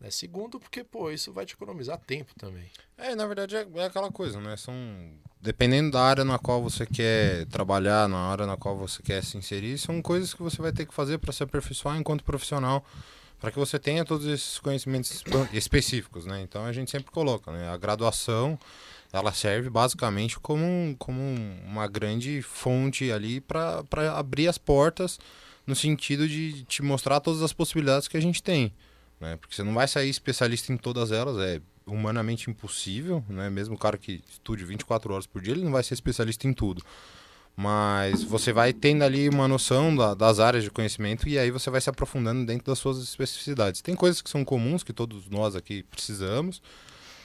Né? 0.00 0.10
Segundo, 0.10 0.58
porque 0.58 0.82
pô, 0.82 1.12
isso 1.12 1.32
vai 1.32 1.46
te 1.46 1.54
economizar 1.54 1.96
tempo 1.98 2.34
também. 2.36 2.68
É, 2.98 3.14
na 3.14 3.24
verdade 3.24 3.54
é, 3.54 3.68
é 3.76 3.84
aquela 3.84 4.10
coisa, 4.10 4.40
né? 4.40 4.56
São 4.56 4.74
dependendo 5.44 5.90
da 5.90 6.00
área 6.02 6.24
na 6.24 6.38
qual 6.38 6.62
você 6.62 6.86
quer 6.86 7.44
trabalhar, 7.46 8.08
na 8.08 8.16
área 8.16 8.46
na 8.46 8.56
qual 8.56 8.76
você 8.78 9.02
quer 9.02 9.22
se 9.22 9.36
inserir, 9.36 9.76
são 9.76 10.00
coisas 10.00 10.32
que 10.32 10.42
você 10.42 10.60
vai 10.62 10.72
ter 10.72 10.86
que 10.86 10.94
fazer 10.94 11.18
para 11.18 11.32
se 11.32 11.42
aperfeiçoar 11.42 11.98
enquanto 11.98 12.24
profissional, 12.24 12.82
para 13.38 13.50
que 13.50 13.58
você 13.58 13.78
tenha 13.78 14.06
todos 14.06 14.26
esses 14.26 14.58
conhecimentos 14.58 15.10
espe- 15.10 15.48
específicos, 15.52 16.24
né? 16.24 16.40
Então 16.40 16.64
a 16.64 16.72
gente 16.72 16.90
sempre 16.90 17.10
coloca, 17.12 17.52
né? 17.52 17.68
A 17.68 17.76
graduação 17.76 18.58
ela 19.12 19.32
serve 19.34 19.68
basicamente 19.68 20.40
como, 20.40 20.64
um- 20.64 20.96
como 20.98 21.20
um- 21.20 21.58
uma 21.66 21.86
grande 21.86 22.40
fonte 22.40 23.12
ali 23.12 23.40
para 23.40 23.84
abrir 24.16 24.48
as 24.48 24.56
portas 24.56 25.20
no 25.66 25.76
sentido 25.76 26.26
de 26.26 26.64
te 26.64 26.82
mostrar 26.82 27.20
todas 27.20 27.42
as 27.42 27.52
possibilidades 27.52 28.08
que 28.08 28.16
a 28.16 28.20
gente 28.22 28.42
tem. 28.42 28.72
Né? 29.20 29.36
Porque 29.36 29.54
você 29.54 29.62
não 29.62 29.74
vai 29.74 29.86
sair 29.86 30.08
especialista 30.08 30.72
em 30.72 30.76
todas 30.78 31.12
elas, 31.12 31.36
é 31.38 31.60
humanamente 31.86 32.50
impossível, 32.50 33.24
né? 33.28 33.50
Mesmo 33.50 33.74
o 33.74 33.78
cara 33.78 33.98
que 33.98 34.22
estude 34.30 34.64
24 34.64 35.12
horas 35.12 35.26
por 35.26 35.42
dia, 35.42 35.52
ele 35.52 35.64
não 35.64 35.72
vai 35.72 35.82
ser 35.82 35.94
especialista 35.94 36.46
em 36.46 36.52
tudo. 36.52 36.82
Mas 37.56 38.24
você 38.24 38.52
vai 38.52 38.72
tendo 38.72 39.04
ali 39.04 39.28
uma 39.28 39.46
noção 39.46 39.94
da- 39.94 40.12
das 40.14 40.40
áreas 40.40 40.64
de 40.64 40.70
conhecimento 40.70 41.28
e 41.28 41.38
aí 41.38 41.50
você 41.52 41.70
vai 41.70 41.80
se 41.80 41.88
aprofundando 41.88 42.44
dentro 42.44 42.66
das 42.66 42.78
suas 42.80 42.98
especificidades. 42.98 43.80
Tem 43.80 43.94
coisas 43.94 44.20
que 44.20 44.28
são 44.28 44.44
comuns, 44.44 44.82
que 44.82 44.92
todos 44.92 45.28
nós 45.28 45.54
aqui 45.54 45.84
precisamos, 45.84 46.60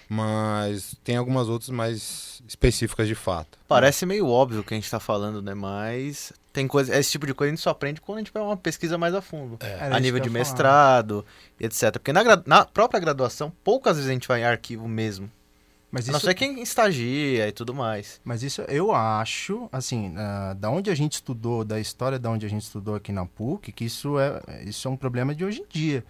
mas 0.10 0.96
tem 1.04 1.16
algumas 1.16 1.48
outras 1.48 1.70
mais 1.70 2.42
específicas 2.48 3.08
de 3.08 3.14
fato. 3.14 3.60
Parece 3.68 4.08
meio 4.08 4.28
óbvio 4.28 4.62
o 4.62 4.64
que 4.64 4.74
a 4.74 4.78
gente 4.78 4.90
tá 4.90 5.00
falando, 5.00 5.40
né? 5.40 5.54
Mas 5.54 6.34
tem 6.52 6.68
coisa, 6.68 6.98
esse 6.98 7.12
tipo 7.12 7.28
de 7.28 7.34
coisa 7.36 7.54
a 7.54 7.56
gente 7.56 7.62
só 7.62 7.70
aprende 7.70 8.02
quando 8.02 8.18
a 8.18 8.22
gente 8.22 8.34
vai 8.34 8.42
uma 8.42 8.58
pesquisa 8.58 8.98
mais 8.98 9.14
a 9.14 9.22
fundo. 9.22 9.58
Era 9.60 9.86
a 9.86 9.90
isso 9.92 10.00
nível 10.00 10.20
de 10.20 10.30
falar. 10.30 10.40
mestrado, 10.40 11.26
e 11.60 11.66
etc. 11.66 11.92
Porque 11.94 12.12
na, 12.12 12.24
na 12.46 12.66
própria 12.66 13.00
graduação, 13.00 13.54
poucas 13.64 13.98
vezes 13.98 14.10
a 14.10 14.14
gente 14.14 14.28
vai 14.28 14.42
em 14.42 14.46
arquivo 14.46 14.88
mesmo. 14.88 15.30
Mas 15.92 16.08
A 16.08 16.12
não 16.12 16.18
isso, 16.18 16.28
ser 16.28 16.34
quem 16.34 16.62
estagia 16.62 17.48
e 17.48 17.52
tudo 17.52 17.74
mais. 17.74 18.20
mas 18.24 18.44
isso 18.44 18.62
eu 18.64 18.92
acho, 18.92 19.68
assim, 19.72 20.14
ah, 20.18 20.56
da 20.58 20.70
onde 20.70 20.90
a 20.90 20.96
gente 20.96 21.14
estudou, 21.14 21.64
da 21.64 21.80
história 21.80 22.20
da 22.20 22.30
onde 22.30 22.46
a 22.46 22.50
gente 22.50 22.62
estudou 22.62 22.96
aqui 22.96 23.12
na 23.12 23.26
PUC, 23.26 23.72
que 23.72 23.86
isso 23.86 24.20
é, 24.20 24.64
isso 24.66 24.88
é 24.88 24.92
um 24.92 24.98
problema 24.98 25.34
de 25.34 25.44
hoje 25.44 25.62
em 25.62 25.66
dia. 25.68 26.04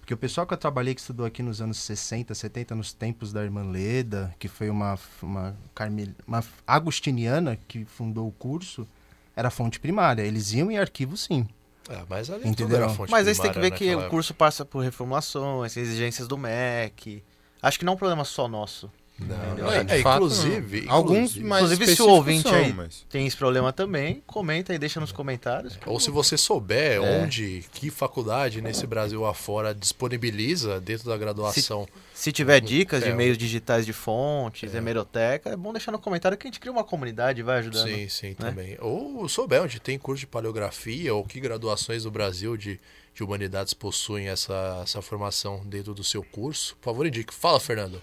Porque 0.00 0.14
o 0.14 0.16
pessoal 0.16 0.46
que 0.46 0.54
eu 0.54 0.58
trabalhei 0.58 0.94
que 0.94 1.00
estudou 1.00 1.26
aqui 1.26 1.42
nos 1.42 1.60
anos 1.60 1.78
60, 1.78 2.34
70, 2.34 2.74
nos 2.74 2.92
tempos 2.92 3.32
da 3.32 3.42
irmã 3.42 3.62
Leda, 3.70 4.34
que 4.38 4.48
foi 4.48 4.70
uma, 4.70 4.98
uma, 5.22 5.56
carmel, 5.74 6.08
uma 6.26 6.44
agostiniana 6.66 7.58
que 7.68 7.84
fundou 7.84 8.28
o 8.28 8.32
curso, 8.32 8.86
era 9.34 9.50
fonte 9.50 9.78
primária. 9.78 10.22
Eles 10.22 10.52
iam 10.52 10.70
em 10.70 10.78
arquivo 10.78 11.16
sim. 11.16 11.46
É, 11.88 12.02
mas 12.08 12.30
ali 12.30 12.40
tudo 12.40 12.50
Entenderam? 12.50 12.84
era 12.84 12.94
fonte 12.94 13.10
Mas 13.10 13.28
aí 13.28 13.34
você 13.34 13.42
tem 13.42 13.52
que 13.52 13.60
ver 13.60 13.70
que 13.70 13.94
o 13.94 14.08
curso 14.08 14.34
passa 14.34 14.64
por 14.64 14.80
reformulações, 14.80 15.76
exigências 15.76 16.26
do 16.26 16.36
MEC. 16.36 17.22
Acho 17.62 17.78
que 17.78 17.84
não 17.84 17.92
é 17.92 17.94
um 17.94 17.98
problema 17.98 18.24
só 18.24 18.48
nosso. 18.48 18.90
Não, 19.18 19.34
Entendeu? 19.46 19.70
é, 19.72 19.86
é, 19.98 20.02
fato, 20.02 20.16
inclusive, 20.16 20.82
não. 20.82 20.92
alguns 20.92 21.16
inclusive. 21.16 21.44
mais 21.46 21.64
Inclusive, 21.72 21.96
se 21.96 22.02
o 22.02 22.08
ouvinte 22.10 22.42
são, 22.42 22.54
aí- 22.54 22.72
mas- 22.72 23.06
Tem 23.08 23.26
esse 23.26 23.34
problema 23.36 23.72
também, 23.72 24.22
comenta 24.26 24.74
e 24.74 24.78
deixa 24.78 25.00
nos 25.00 25.10
comentários. 25.10 25.78
Ou 25.86 25.98
se 25.98 26.10
você 26.10 26.36
souber 26.36 26.96
É. 27.02 27.22
onde, 27.22 27.64
que 27.72 27.88
faculdade 27.88 28.60
nesse 28.60 28.86
Brasil 28.86 29.24
afora 29.24 29.74
disponibiliza 29.74 30.78
dentro 30.80 31.08
da 31.08 31.16
graduação. 31.16 31.88
Se 32.12 32.30
tiver 32.30 32.60
dicas 32.60 33.02
de 33.02 33.08
É. 33.10 33.14
meios 33.14 33.38
digitais 33.38 33.86
de 33.86 33.92
fontes, 33.94 34.74
hemeroteca, 34.74 35.48
é 35.50 35.56
bom 35.56 35.72
deixar 35.72 35.92
no 35.92 35.98
comentário 35.98 36.36
que 36.36 36.46
a 36.46 36.50
gente 36.50 36.60
cria 36.60 36.72
uma 36.72 36.84
comunidade 36.84 37.40
e 37.40 37.42
vai 37.42 37.58
ajudando. 37.60 37.88
Sim, 37.88 38.08
sim, 38.10 38.28
né? 38.28 38.34
também. 38.50 38.76
Ou 38.80 39.26
souber 39.30 39.62
onde 39.62 39.80
tem 39.80 39.98
curso 39.98 40.20
de 40.20 40.26
paleografia 40.26 41.14
ou 41.14 41.24
que 41.24 41.40
graduações 41.40 42.02
do 42.02 42.10
Brasil 42.10 42.54
de, 42.56 42.78
de 43.14 43.24
humanidades 43.24 43.72
possuem 43.72 44.28
essa, 44.28 44.80
essa 44.82 45.00
formação 45.00 45.62
dentro 45.64 45.94
do 45.94 46.04
seu 46.04 46.22
curso. 46.22 46.76
Por 46.76 46.84
favor, 46.84 47.06
indique. 47.06 47.32
Fala, 47.34 47.58
Fernando. 47.58 48.02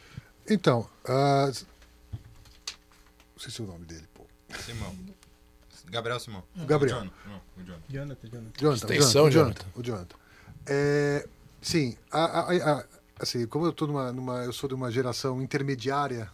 Então, 0.49 0.87
ah, 1.07 1.47
não 1.47 3.39
sei 3.39 3.51
se 3.51 3.61
é 3.61 3.63
o 3.63 3.67
nome 3.67 3.85
dele, 3.85 4.07
pô. 4.13 4.25
Simão. 4.59 4.95
Gabriel 5.89 6.19
Simão. 6.19 6.43
Gabriel. 6.65 6.97
O 6.97 7.01
John. 7.03 7.09
Não, 7.27 7.41
o 7.57 7.63
John. 7.65 7.79
Jonathan, 7.89 8.27
Jonathan. 8.27 8.51
Jonathan, 8.59 8.93
Extensão, 8.93 9.25
o 9.25 9.31
Jonathan, 9.31 9.65
o 9.75 9.83
Jonathan. 9.83 10.15
É, 10.65 11.27
sim, 11.61 11.97
a- 12.11 12.25
a- 12.41 12.71
a- 12.79 12.85
assim, 13.19 13.45
como 13.47 13.65
eu 13.65 13.73
tô 13.73 13.85
numa, 13.87 14.11
numa, 14.11 14.43
eu 14.43 14.53
sou 14.53 14.67
de 14.67 14.73
uma 14.75 14.91
geração 14.91 15.41
intermediária, 15.41 16.29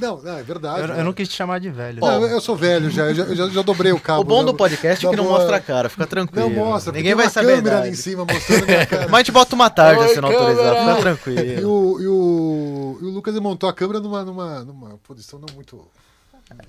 não, 0.00 0.22
não, 0.22 0.38
é 0.38 0.42
verdade. 0.42 0.80
Eu, 0.80 0.88
né? 0.88 1.00
eu 1.00 1.04
não 1.04 1.12
quis 1.12 1.28
te 1.28 1.36
chamar 1.36 1.58
de 1.60 1.70
velho. 1.70 2.00
Não, 2.00 2.24
eu 2.26 2.40
sou 2.40 2.56
velho 2.56 2.90
já, 2.90 3.04
eu 3.06 3.14
já, 3.14 3.22
eu 3.24 3.36
já, 3.36 3.48
já 3.48 3.62
dobrei 3.62 3.92
o 3.92 4.00
cabo. 4.00 4.20
O 4.20 4.24
bom 4.24 4.44
do 4.44 4.54
podcast 4.54 5.06
é 5.06 5.10
que 5.10 5.16
não 5.16 5.24
boa- 5.24 5.38
mostra 5.38 5.56
a 5.56 5.60
cara, 5.60 5.88
fica 5.88 6.06
tranquilo. 6.06 6.48
Não 6.50 6.56
mostra, 6.56 6.92
Ninguém 6.92 7.14
vai 7.14 7.28
saber. 7.28 7.56
câmera 7.56 7.78
ali 7.80 7.90
em 7.90 7.94
cima 7.94 8.24
mostrando 8.24 8.66
minha 8.66 8.84
cara. 8.86 9.04
Mas 9.04 9.14
a 9.14 9.18
gente 9.18 9.32
bota 9.32 9.54
uma 9.54 9.70
tarde 9.70 10.08
se 10.08 10.20
não 10.20 10.30
autorizar, 10.30 10.76
fica 10.76 10.92
E 10.98 11.00
tranquilo. 11.00 11.70
o, 11.70 12.00
e, 12.02 12.06
o, 12.06 12.98
e 13.02 13.04
o 13.06 13.10
Lucas 13.10 13.34
montou 13.36 13.68
a 13.68 13.72
câmera 13.72 14.00
numa, 14.00 14.24
numa, 14.24 14.60
numa 14.64 14.98
posição 15.06 15.38
não 15.38 15.54
muito. 15.54 15.86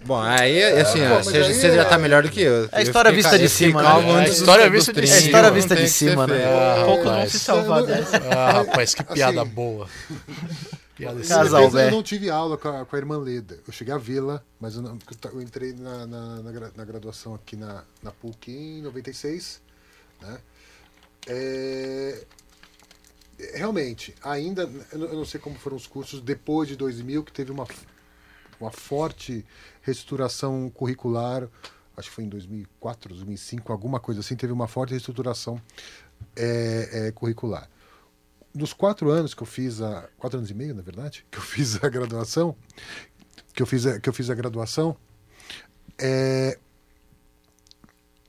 Bom, 0.06 0.22
aí, 0.22 0.62
assim, 0.80 1.04
ó, 1.08 1.16
mas 1.16 1.26
você, 1.26 1.74
já 1.74 1.82
é- 1.82 1.86
tá 1.86 1.98
melhor 1.98 2.22
do 2.22 2.30
que 2.30 2.40
eu. 2.42 2.66
É 2.66 2.70
a 2.72 2.80
Eu 2.82 2.84
história 2.84 3.10
fiquei 3.12 3.24
vista 3.24 3.40
de 3.40 3.50
cima, 3.50 3.82
né? 3.82 3.90
É 3.90 4.20
a 4.20 4.24
história 4.28 4.70
vista 4.70 4.94
de 4.94 5.02
30, 5.02 5.08
cima. 5.08 5.18
É 5.18 5.24
a 5.24 5.26
história 5.26 5.48
não 5.50 5.56
vista 5.56 5.76
de 5.76 5.90
cima, 5.90 6.28
né? 6.28 6.44
Ah, 6.46 6.84
Poucos 6.86 7.04
vão 7.06 7.14
rapaz. 7.14 7.32
se 7.32 7.40
salvar 7.40 7.84
dessa. 7.84 8.18
Ah, 8.30 8.52
rapaz, 8.52 8.94
que 8.94 9.02
Assim, 9.02 9.14
piada 9.16 9.44
boa. 9.44 9.88
Piada 11.02 11.24
Casal, 11.28 11.70
velho. 11.70 11.88
eu 11.88 11.92
não 11.92 12.04
tive 12.04 12.30
aula 12.30 12.58
com 12.58 12.68
a, 12.70 12.86
com 12.86 12.96
a 12.96 13.00
irmã 13.00 13.18
Leda. 13.18 13.60
Eu 13.66 13.74
cheguei 13.74 13.94
a 13.94 13.98
vê-la, 13.98 14.44
mas 14.60 14.76
eu, 14.76 14.82
não- 14.82 14.98
eu 15.34 15.42
entrei 15.42 15.74
na, 15.74 16.06
na, 16.06 16.36
na 16.44 16.52
gra- 16.52 16.72
na 16.76 16.86
graduação 16.86 17.34
aqui 17.36 17.56
na, 17.56 17.84
na 18.04 18.12
PUC 18.12 18.52
em 18.52 18.82
96. 18.82 19.62
Né? 20.22 20.40
É, 21.28 22.26
realmente, 23.56 24.14
ainda, 24.24 24.70
eu 24.92 25.00
não- 25.00 25.08
eu 25.08 25.16
não 25.16 25.26
sei 25.26 25.40
como 25.40 25.56
foram 25.58 25.78
os 25.78 25.88
cursos 25.88 26.22
depois 26.22 26.68
de 26.68 26.76
2000, 26.76 27.24
que 27.24 27.32
teve 27.32 27.52
uma, 27.52 27.68
uma 28.60 28.72
forte 28.72 29.46
reestruturação 29.82 30.70
curricular. 30.70 31.48
Acho 31.98 32.10
que 32.10 32.16
foi 32.16 32.24
em 32.24 32.30
2004, 32.30 33.10
2005, 33.10 33.72
alguma 33.72 34.00
coisa 34.00 34.22
assim. 34.22 34.36
Teve 34.36 34.54
uma 34.54 34.68
forte 34.68 34.92
reestruturação 34.92 35.62
é, 36.36 37.08
é, 37.08 37.12
curricular 37.12 37.70
dos 38.54 38.74
quatro 38.74 39.10
anos 39.10 39.34
que 39.34 39.42
eu 39.44 39.48
fiz 39.48 39.82
a 39.82 40.08
quatro 40.18 40.38
anos 40.38 40.50
e 40.50 40.54
meio 40.54 40.76
na 40.76 40.82
verdade 40.82 41.26
que 41.32 41.38
eu 41.38 41.42
fiz 41.44 41.82
a 41.84 41.90
graduação 41.90 42.56
que 43.54 43.62
eu 43.62 43.66
fiz 43.66 43.86
a, 43.86 44.00
que 44.00 44.10
eu 44.10 44.14
fiz 44.14 44.30
a 44.30 44.36
graduação 44.36 44.96
é, 45.98 46.58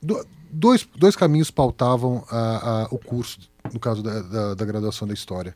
do- 0.01 0.25
dois, 0.51 0.87
dois 0.95 1.15
caminhos 1.15 1.49
pautavam 1.51 2.25
a, 2.29 2.83
a- 2.83 2.87
o 2.91 2.97
curso 2.97 3.39
no 3.73 3.79
caso 3.79 4.03
da, 4.03 4.21
da, 4.21 4.53
da 4.55 4.65
graduação 4.65 5.07
da 5.07 5.13
história. 5.13 5.55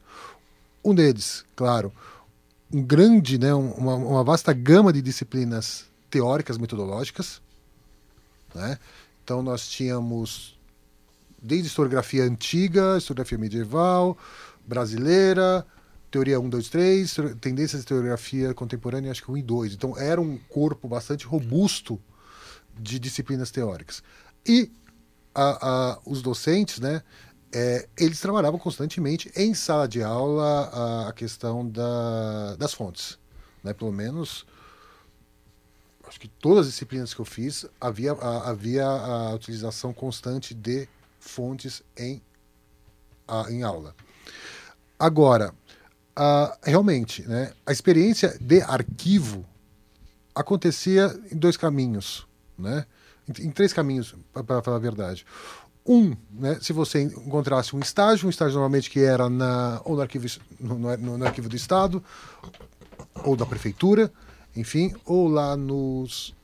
Um 0.84 0.96
deles 0.96 1.46
claro 1.56 1.92
um 2.72 2.82
grande 2.82 3.38
né 3.38 3.54
um- 3.54 3.72
uma, 3.72 3.96
uma 3.96 4.24
vasta 4.24 4.52
gama 4.54 4.92
de 4.92 5.02
disciplinas 5.02 5.86
teóricas 6.10 6.58
metodológicas 6.58 7.42
né? 8.56 8.80
Então 9.24 9.42
nós 9.44 9.68
tínhamos 9.68 10.58
desde 11.42 11.68
historiografia 11.68 12.24
antiga 12.24 12.98
historiografia 12.98 13.38
medieval 13.38 14.18
brasileira, 14.68 15.66
teoria 16.12 16.40
1, 16.40 16.50
2, 16.50 16.70
3, 16.70 17.16
tendências 17.40 17.72
de 17.72 17.86
historiografia 17.86 18.54
contemporânea, 18.54 19.10
acho 19.12 19.24
que 19.24 19.32
1 19.32 19.38
e 19.38 19.42
2. 19.42 19.74
Então 19.74 19.98
era 19.98 20.20
um 20.20 20.38
corpo 20.50 20.88
bastante 20.88 21.26
robusto 21.26 22.00
de 22.80 23.00
disciplinas 23.00 23.50
teóricas. 23.50 24.04
E 24.46 24.72
a- 25.34 25.68
a- 25.94 26.00
os 26.06 26.22
docentes, 26.22 26.80
né, 26.80 27.02
é, 27.52 27.88
eles 27.98 28.20
trabalhavam 28.20 28.60
constantemente 28.60 29.32
em 29.36 29.54
sala 29.54 29.88
de 29.88 30.04
aula 30.04 30.70
a, 30.72 31.10
a 31.10 31.14
questão 31.14 31.68
da- 31.68 32.56
das 32.58 32.74
fontes. 32.74 33.18
Né? 33.64 33.74
Pelo 33.74 33.92
menos, 33.92 34.46
acho 36.08 36.20
que 36.20 36.28
todas 36.28 36.66
as 36.68 36.74
disciplinas 36.74 37.14
que 37.14 37.22
eu 37.22 37.26
fiz, 37.26 37.66
havia, 37.80 38.12
a- 38.14 38.50
havia 38.50 38.86
a 38.86 39.34
utilização 39.34 39.94
constante 39.94 40.54
de 40.54 40.88
fontes 41.20 41.82
em, 41.98 42.22
em 43.50 43.64
aula. 43.64 43.96
Agora, 45.00 45.54
ah, 46.16 46.58
realmente, 46.64 47.22
né, 47.28 47.52
a 47.66 47.72
experiência 47.72 48.38
de 48.42 48.62
arquivo 48.62 49.46
acontecia 50.34 51.18
em 51.32 51.36
dois 51.38 51.58
caminhos, 51.58 52.28
né? 52.58 52.86
Em, 53.28 53.48
em 53.48 53.52
três 53.52 53.74
caminhos, 53.74 54.16
para 54.46 54.62
falar 54.62 54.78
a 54.78 54.80
verdade. 54.80 55.26
Um, 55.86 56.16
né, 56.32 56.58
se 56.62 56.74
você 56.74 57.02
encontrasse 57.04 57.76
um 57.76 57.80
estágio, 57.80 58.28
um 58.28 58.30
estágio 58.30 58.54
normalmente 58.56 58.90
que 58.90 59.00
era 59.00 59.30
na, 59.30 59.82
ou 59.86 59.96
no 59.96 60.02
arquivo, 60.02 60.26
no, 60.60 60.78
no- 60.98 61.18
no 61.18 61.26
arquivo 61.26 61.48
do 61.48 61.56
Estado, 61.56 62.04
ou 63.24 63.36
da 63.36 63.46
Prefeitura, 63.46 64.12
enfim, 64.56 64.94
ou 65.06 65.28
lá 65.28 65.56
nos 65.56 66.36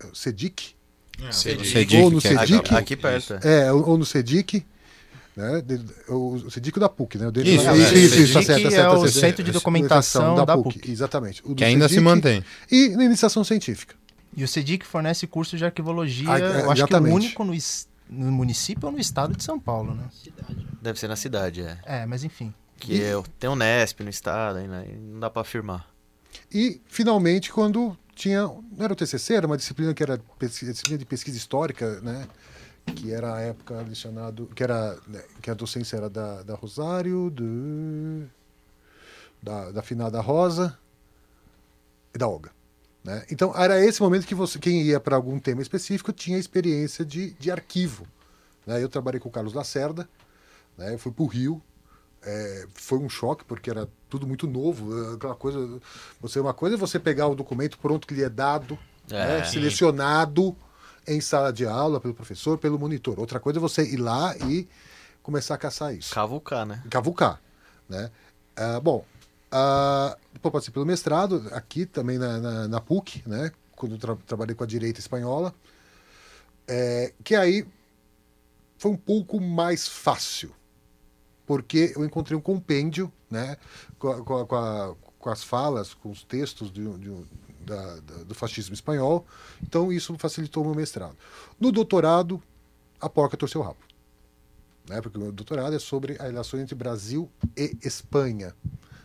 eh, 0.00 0.06
CEDIC, 0.12 0.74
É, 1.22 1.32
Cedic. 1.32 1.62
o 1.62 1.72
Cedic, 1.72 1.96
Ou 2.02 2.10
no 2.10 2.20
que 2.20 2.28
é- 2.28 2.38
Cedic. 2.38 2.58
Aqui, 2.58 2.74
aqui 2.74 2.96
perto. 2.96 3.34
é. 3.42 3.66
é, 3.66 3.72
ou, 3.72 3.90
ou 3.90 3.98
no 3.98 4.04
CEDIC, 4.04 4.64
né, 5.40 5.62
o 6.08 6.50
CEDIC 6.50 6.78
da 6.78 6.88
PUC, 6.88 7.18
né? 7.18 7.26
o 7.28 7.32
dele- 7.32 7.54
Isso, 7.56 7.68
é, 7.68 7.76
isso, 7.76 7.94
isso, 7.94 8.14
CEDIC 8.14 8.32
tá 8.34 8.42
certo, 8.42 8.62
tá 8.62 8.68
é 8.68 8.70
certo, 8.70 8.90
tá 8.90 8.98
o 8.98 9.00
certo. 9.08 9.20
Centro 9.20 9.44
de 9.44 9.52
Documentação 9.52 10.44
da 10.44 10.56
PUC. 10.56 10.90
Exatamente. 10.90 11.42
O 11.44 11.48
do 11.50 11.54
Que 11.54 11.64
ainda 11.64 11.88
se 11.88 11.94
CEDIC 11.94 12.04
mantém. 12.04 12.44
E 12.70 12.88
na 12.90 13.04
iniciação 13.04 13.42
científica. 13.44 13.94
E 14.36 14.44
o 14.44 14.48
CEDIC 14.48 14.84
fornece 14.86 15.26
curso 15.26 15.56
de 15.56 15.64
arquivologia, 15.64 16.30
Ah, 16.30 16.38
é, 16.38 16.42
eu 16.42 16.46
acho 16.48 16.56
que 16.62 16.68
o 16.68 16.72
exatamente. 16.72 17.14
único 17.14 17.44
no, 17.44 17.52
no 18.10 18.30
município 18.32 18.86
ou 18.86 18.92
no 18.92 18.98
estado 19.00 19.36
de 19.36 19.42
São 19.42 19.58
Paulo, 19.58 19.94
né? 19.94 20.04
Deve 20.80 20.98
ser 21.00 21.08
na 21.08 21.16
cidade, 21.16 21.62
é. 21.62 21.78
É, 21.84 22.06
mas 22.06 22.22
enfim. 22.24 22.54
Que 22.78 22.96
eu, 22.96 23.24
tem 23.38 23.50
o 23.50 23.56
Nesp 23.56 24.00
no 24.02 24.08
estado, 24.10 24.58
né, 24.60 24.86
não 25.12 25.20
dá 25.20 25.28
pra 25.28 25.42
afirmar. 25.42 25.86
E, 26.52 26.80
finalmente, 26.86 27.52
quando 27.52 27.96
tinha. 28.14 28.42
Não 28.42 28.64
era 28.78 28.92
o 28.92 28.96
TCC, 28.96 29.34
era 29.34 29.46
uma 29.46 29.56
disciplina 29.56 29.92
que 29.92 30.02
era 30.02 30.18
pesquisa, 30.38 30.70
disciplina 30.72 30.98
de 30.98 31.04
pesquisa 31.04 31.36
histórica, 31.36 32.00
né? 32.00 32.26
Que 32.86 33.12
era 33.12 33.34
a 33.34 33.40
época 33.40 33.80
lecionado. 33.82 34.46
Que, 34.54 34.62
era, 34.62 34.98
né, 35.06 35.22
que 35.40 35.50
a 35.50 35.54
docência 35.54 35.96
era 35.96 36.10
da, 36.10 36.42
da 36.42 36.54
Rosário, 36.54 37.30
do, 37.30 38.28
da, 39.42 39.70
da 39.70 39.82
finada 39.82 40.20
Rosa. 40.20 40.78
da 42.12 42.28
Olga. 42.28 42.50
Né? 43.02 43.24
Então, 43.30 43.54
era 43.56 43.82
esse 43.84 44.00
momento 44.02 44.26
que 44.26 44.34
você, 44.34 44.58
quem 44.58 44.82
ia 44.82 45.00
para 45.00 45.16
algum 45.16 45.38
tema 45.38 45.62
específico 45.62 46.12
tinha 46.12 46.38
experiência 46.38 47.04
de, 47.04 47.32
de 47.32 47.50
arquivo. 47.50 48.06
Né? 48.66 48.82
Eu 48.82 48.88
trabalhei 48.88 49.20
com 49.20 49.28
o 49.28 49.32
Carlos 49.32 49.54
Lacerda, 49.54 50.08
né? 50.76 50.92
eu 50.92 50.98
fui 50.98 51.10
para 51.10 51.22
o 51.22 51.26
Rio, 51.26 51.62
é, 52.22 52.66
foi 52.74 52.98
um 52.98 53.08
choque 53.08 53.44
porque 53.44 53.70
era 53.70 53.88
tudo 54.08 54.26
muito 54.26 54.46
novo, 54.46 55.14
aquela 55.14 55.34
coisa, 55.34 55.80
você 56.20 56.38
uma 56.38 56.52
coisa 56.52 56.76
é 56.76 56.78
você 56.78 56.98
pegar 56.98 57.28
o 57.28 57.34
documento 57.34 57.78
pronto 57.78 58.06
que 58.06 58.12
lhe 58.12 58.22
é 58.22 58.28
dado, 58.28 58.78
né? 59.08 59.38
É. 59.38 59.44
selecionado 59.44 60.54
em 61.06 61.20
sala 61.20 61.52
de 61.52 61.66
aula 61.66 62.00
pelo 62.00 62.14
professor, 62.14 62.58
pelo 62.58 62.78
monitor. 62.78 63.18
Outra 63.18 63.40
coisa 63.40 63.58
é 63.58 63.60
você 63.60 63.82
ir 63.82 63.96
lá 63.96 64.36
e 64.38 64.68
começar 65.22 65.54
a 65.54 65.58
caçar 65.58 65.94
isso 65.94 66.14
Cavucar, 66.14 66.64
né? 66.66 66.82
cavucar, 66.90 67.40
né? 67.88 68.10
Ah, 68.56 68.80
bom, 68.80 69.04
ah, 69.50 70.16
depois 70.32 70.52
passei 70.52 70.72
pelo 70.72 70.86
mestrado 70.86 71.46
aqui 71.52 71.86
também 71.86 72.18
na, 72.18 72.38
na, 72.38 72.68
na 72.68 72.80
PUC, 72.80 73.22
né? 73.26 73.50
Quando 73.76 73.96
tra- 73.98 74.16
trabalhei 74.26 74.54
com 74.54 74.64
a 74.64 74.66
direita 74.66 75.00
espanhola, 75.00 75.54
É, 76.68 77.12
que 77.24 77.34
aí 77.34 77.66
foi 78.78 78.90
um 78.92 78.96
pouco 78.96 79.40
mais 79.40 79.88
fácil, 79.88 80.54
porque 81.46 81.92
eu 81.96 82.04
encontrei 82.04 82.36
um 82.36 82.40
compêndio, 82.40 83.12
né? 83.30 83.56
Com, 83.98 84.08
a- 84.10 84.46
com 84.46 84.56
a- 84.56 84.94
com 85.18 85.28
as 85.30 85.42
falas, 85.44 85.92
com 85.92 86.10
os 86.10 86.22
textos 86.24 86.70
de 86.72 86.82
de 86.98 87.10
da- 87.70 88.00
da- 88.00 88.24
do 88.24 88.34
fascismo 88.34 88.74
espanhol, 88.74 89.26
então 89.62 89.92
isso 89.92 90.14
facilitou 90.18 90.62
o 90.62 90.66
meu 90.66 90.74
mestrado. 90.74 91.16
No 91.58 91.72
doutorado, 91.72 92.42
a 93.00 93.08
porca 93.08 93.36
torceu 93.36 93.60
o 93.60 93.64
rabo 93.64 93.90
né, 94.90 95.00
porque 95.00 95.16
o 95.16 95.20
meu 95.20 95.32
doutorado 95.32 95.74
é 95.74 95.78
sobre 95.78 96.16
a 96.18 96.24
relação 96.24 96.58
entre 96.58 96.74
Brasil 96.74 97.30
e 97.56 97.76
Espanha 97.82 98.52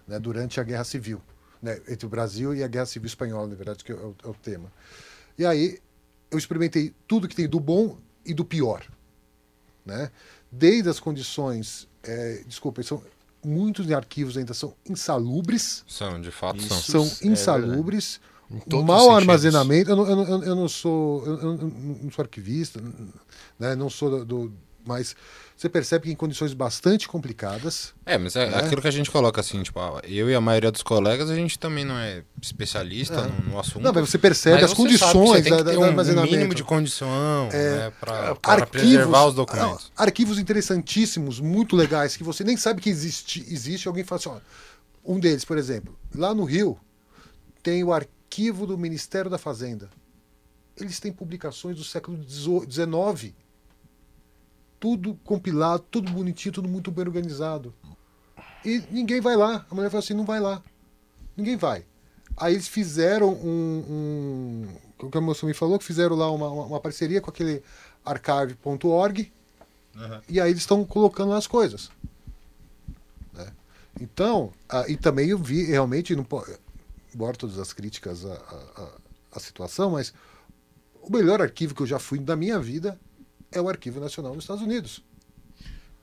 né, 0.07 0.17
durante 0.19 0.60
a 0.60 0.63
Guerra 0.63 0.84
Civil. 0.84 1.22
Né, 1.62 1.79
entre 1.88 2.05
o 2.05 2.10
Brasil 2.10 2.53
e 2.55 2.63
a 2.63 2.67
Guerra 2.67 2.88
Civil 2.88 3.05
Espanhola, 3.07 3.48
na 3.48 3.55
verdade, 3.55 3.84
que 3.84 3.91
é 3.91 3.95
o, 3.95 4.15
é 4.24 4.27
o 4.27 4.34
tema. 4.34 4.72
E 5.38 5.45
aí 5.45 5.79
eu 6.31 6.38
experimentei 6.38 6.93
tudo 7.07 7.27
que 7.27 7.36
tem 7.36 7.48
do 7.48 7.60
bom 7.60 7.98
e 8.25 8.34
do 8.34 8.43
pior. 8.43 8.84
Né? 9.86 10.12
Desde 10.51 10.89
as 10.89 11.00
condições, 11.00 11.88
é, 12.03 12.43
desculpa, 12.48 12.81
são, 12.81 13.03
muitos 13.43 13.89
arquivos 13.91 14.38
ainda 14.38 14.53
são 14.55 14.75
insalubres, 14.89 15.84
São, 15.88 16.19
de 16.19 16.31
fato, 16.31 16.62
são. 16.63 16.77
Isso. 16.77 16.91
são 16.91 17.29
é 17.29 17.31
insalubres, 17.31 18.15
os 18.15 18.22
mau 18.86 19.16
armazenamento. 19.16 19.90
Eu 19.92 19.96
não, 19.96 20.10
eu 20.10 20.16
não- 20.16 20.44
eu- 20.44 20.56
não 20.56 20.68
sou, 20.70 21.25
eu, 21.25 21.38
não 22.04 22.12
sou 22.12 22.24
arquivista, 22.24 22.82
né? 23.60 23.75
não 23.75 23.90
sou 23.90 24.10
do, 24.10 24.25
do- 24.25 24.54
mas 24.88 25.16
você 25.58 25.68
percebe 25.68 26.06
que 26.06 26.12
em 26.12 26.16
condições 26.16 26.54
bastante 26.54 27.08
complicadas. 27.08 27.92
É, 28.06 28.20
mas 28.20 28.36
é 28.36 28.48
Né? 28.52 28.58
aquilo 28.58 28.82
que 28.82 28.88
a 28.88 28.92
gente 28.92 29.10
coloca 29.10 29.42
assim, 29.42 29.64
tipo, 29.64 29.80
ah, 29.80 30.00
eu 30.04 30.30
e 30.30 30.36
a 30.36 30.42
maioria 30.42 30.72
dos 30.72 30.84
colegas, 30.84 31.28
a 31.30 31.34
gente 31.34 31.58
também 31.58 31.84
não 31.84 31.98
é 31.98 32.24
especialista 32.40 33.16
É. 33.22 33.28
no, 33.46 33.54
no 33.54 33.60
assunto. 33.60 33.80
Não, 33.82 33.92
mas 33.92 34.08
você 34.08 34.20
percebe 34.20 34.56
Mas 34.62 34.66
as 34.66 34.70
você 34.72 34.75
condições 34.75 35.44
tem 35.44 35.52
da, 35.52 35.64
do 35.64 35.80
um 35.80 35.84
armazenamento. 35.84 36.32
mínimo 36.36 36.54
de 36.54 36.64
condição 36.64 37.50
né, 37.52 37.92
para 38.00 38.66
preservar 38.68 39.25
os 39.25 39.34
documentos. 39.34 39.92
não, 39.98 40.04
arquivos 40.06 40.38
interessantíssimos, 40.38 41.40
muito 41.40 41.75
legais, 41.75 42.16
que 42.16 42.24
você 42.24 42.44
nem 42.44 42.56
sabe 42.58 42.80
que 42.80 42.90
existe, 42.90 43.44
existe 43.50 43.88
alguém 43.88 44.04
fala 44.04 44.20
assim, 44.20 44.30
ó, 44.30 44.38
um 45.04 45.20
deles, 45.20 45.44
por 45.46 45.58
exemplo, 45.58 45.98
lá 46.14 46.32
no 46.36 46.44
Rio, 46.44 46.78
tem 47.64 47.84
o 47.84 47.92
arquivo 47.92 48.14
do 48.67 48.77
Ministério 48.77 49.32
da 49.32 49.38
Fazenda. 49.38 49.89
Eles 50.75 51.00
têm 51.00 51.12
publicações 51.12 51.77
do 51.77 51.84
século 51.84 52.22
XIX. 52.24 53.34
Tudo 54.79 55.15
compilado, 55.24 55.86
tudo 55.89 56.12
bonitinho, 56.12 56.53
tudo 56.53 56.67
muito 56.67 56.91
bem 56.91 57.05
organizado. 57.05 57.74
E 58.63 58.84
ninguém 58.91 59.22
vai 59.22 59.36
lá. 59.38 59.65
A 59.70 59.75
mulher 59.75 59.89
fala 59.89 60.03
assim, 60.03 60.13
não 60.13 60.25
vai 60.25 60.39
lá. 60.39 60.62
Ninguém 61.38 61.55
vai. 61.55 61.86
Aí 62.36 62.53
eles 62.53 62.67
fizeram 62.67 63.32
um. 63.34 63.86
um 63.89 64.67
o 65.00 65.10
que 65.10 65.17
a 65.17 65.22
moça 65.22 65.46
me 65.46 65.53
falou, 65.53 65.77
que 65.77 65.86
fizeram 65.86 66.15
lá 66.15 66.29
uma, 66.32 66.50
uma, 66.50 66.79
parceria 66.79 67.21
com 67.21 67.30
aquele 67.30 67.62
archive.org. 68.04 69.32
E 70.28 70.41
aí 70.41 70.50
eles 70.50 70.62
estão 70.63 70.84
colocando 70.86 71.30
lá 71.30 71.38
as 71.38 71.47
coisas. 71.47 71.89
né? 73.34 73.47
Então, 74.00 74.52
ah, 74.67 74.86
e 74.88 74.97
também 74.97 75.30
eu 75.30 75.38
vi 75.38 75.63
realmente, 75.63 76.15
não 76.15 76.23
po- 76.23 76.45
embora 77.15 77.38
todas 77.38 77.58
as 77.58 77.71
críticas 77.71 78.25
à, 78.25 78.34
à, 78.34 78.91
à- 79.32 79.39
situação, 79.39 79.91
mas 79.91 80.13
o 81.01 81.10
melhor 81.10 81.41
arquivo 81.41 81.73
que 81.73 81.82
eu 81.82 81.88
já 81.88 81.97
fui 81.97 82.19
da 82.19 82.36
minha 82.36 82.60
vida 82.60 82.99
é 83.51 83.62
o 83.62 83.69
Arquivo 83.69 84.01
Nacional 84.01 84.34
dos 84.34 84.43
Estados 84.43 84.62
Unidos. 84.62 85.01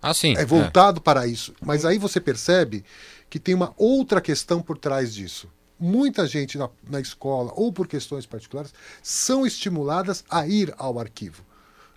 Ah, 0.01 0.15
sim. 0.15 0.35
É 0.37 0.45
voltado 0.45 1.01
para 1.01 1.27
isso. 1.27 1.55
Mas 1.61 1.85
aí 1.85 1.99
você 1.99 2.21
percebe 2.21 2.85
que 3.29 3.39
tem 3.39 3.55
uma 3.55 3.75
outra 3.77 4.21
questão 4.21 4.63
por 4.63 4.79
trás 4.79 5.13
disso. 5.15 5.49
Muita 5.79 6.27
gente 6.27 6.57
na, 6.57 6.71
na 6.89 7.01
escola, 7.01 7.53
ou 7.55 7.73
por 7.73 7.87
questões 7.87 8.25
particulares, 8.25 8.73
são 9.03 9.47
estimuladas 9.47 10.25
a 10.31 10.47
ir 10.47 10.75
ao 10.79 10.99
arquivo. 10.99 11.45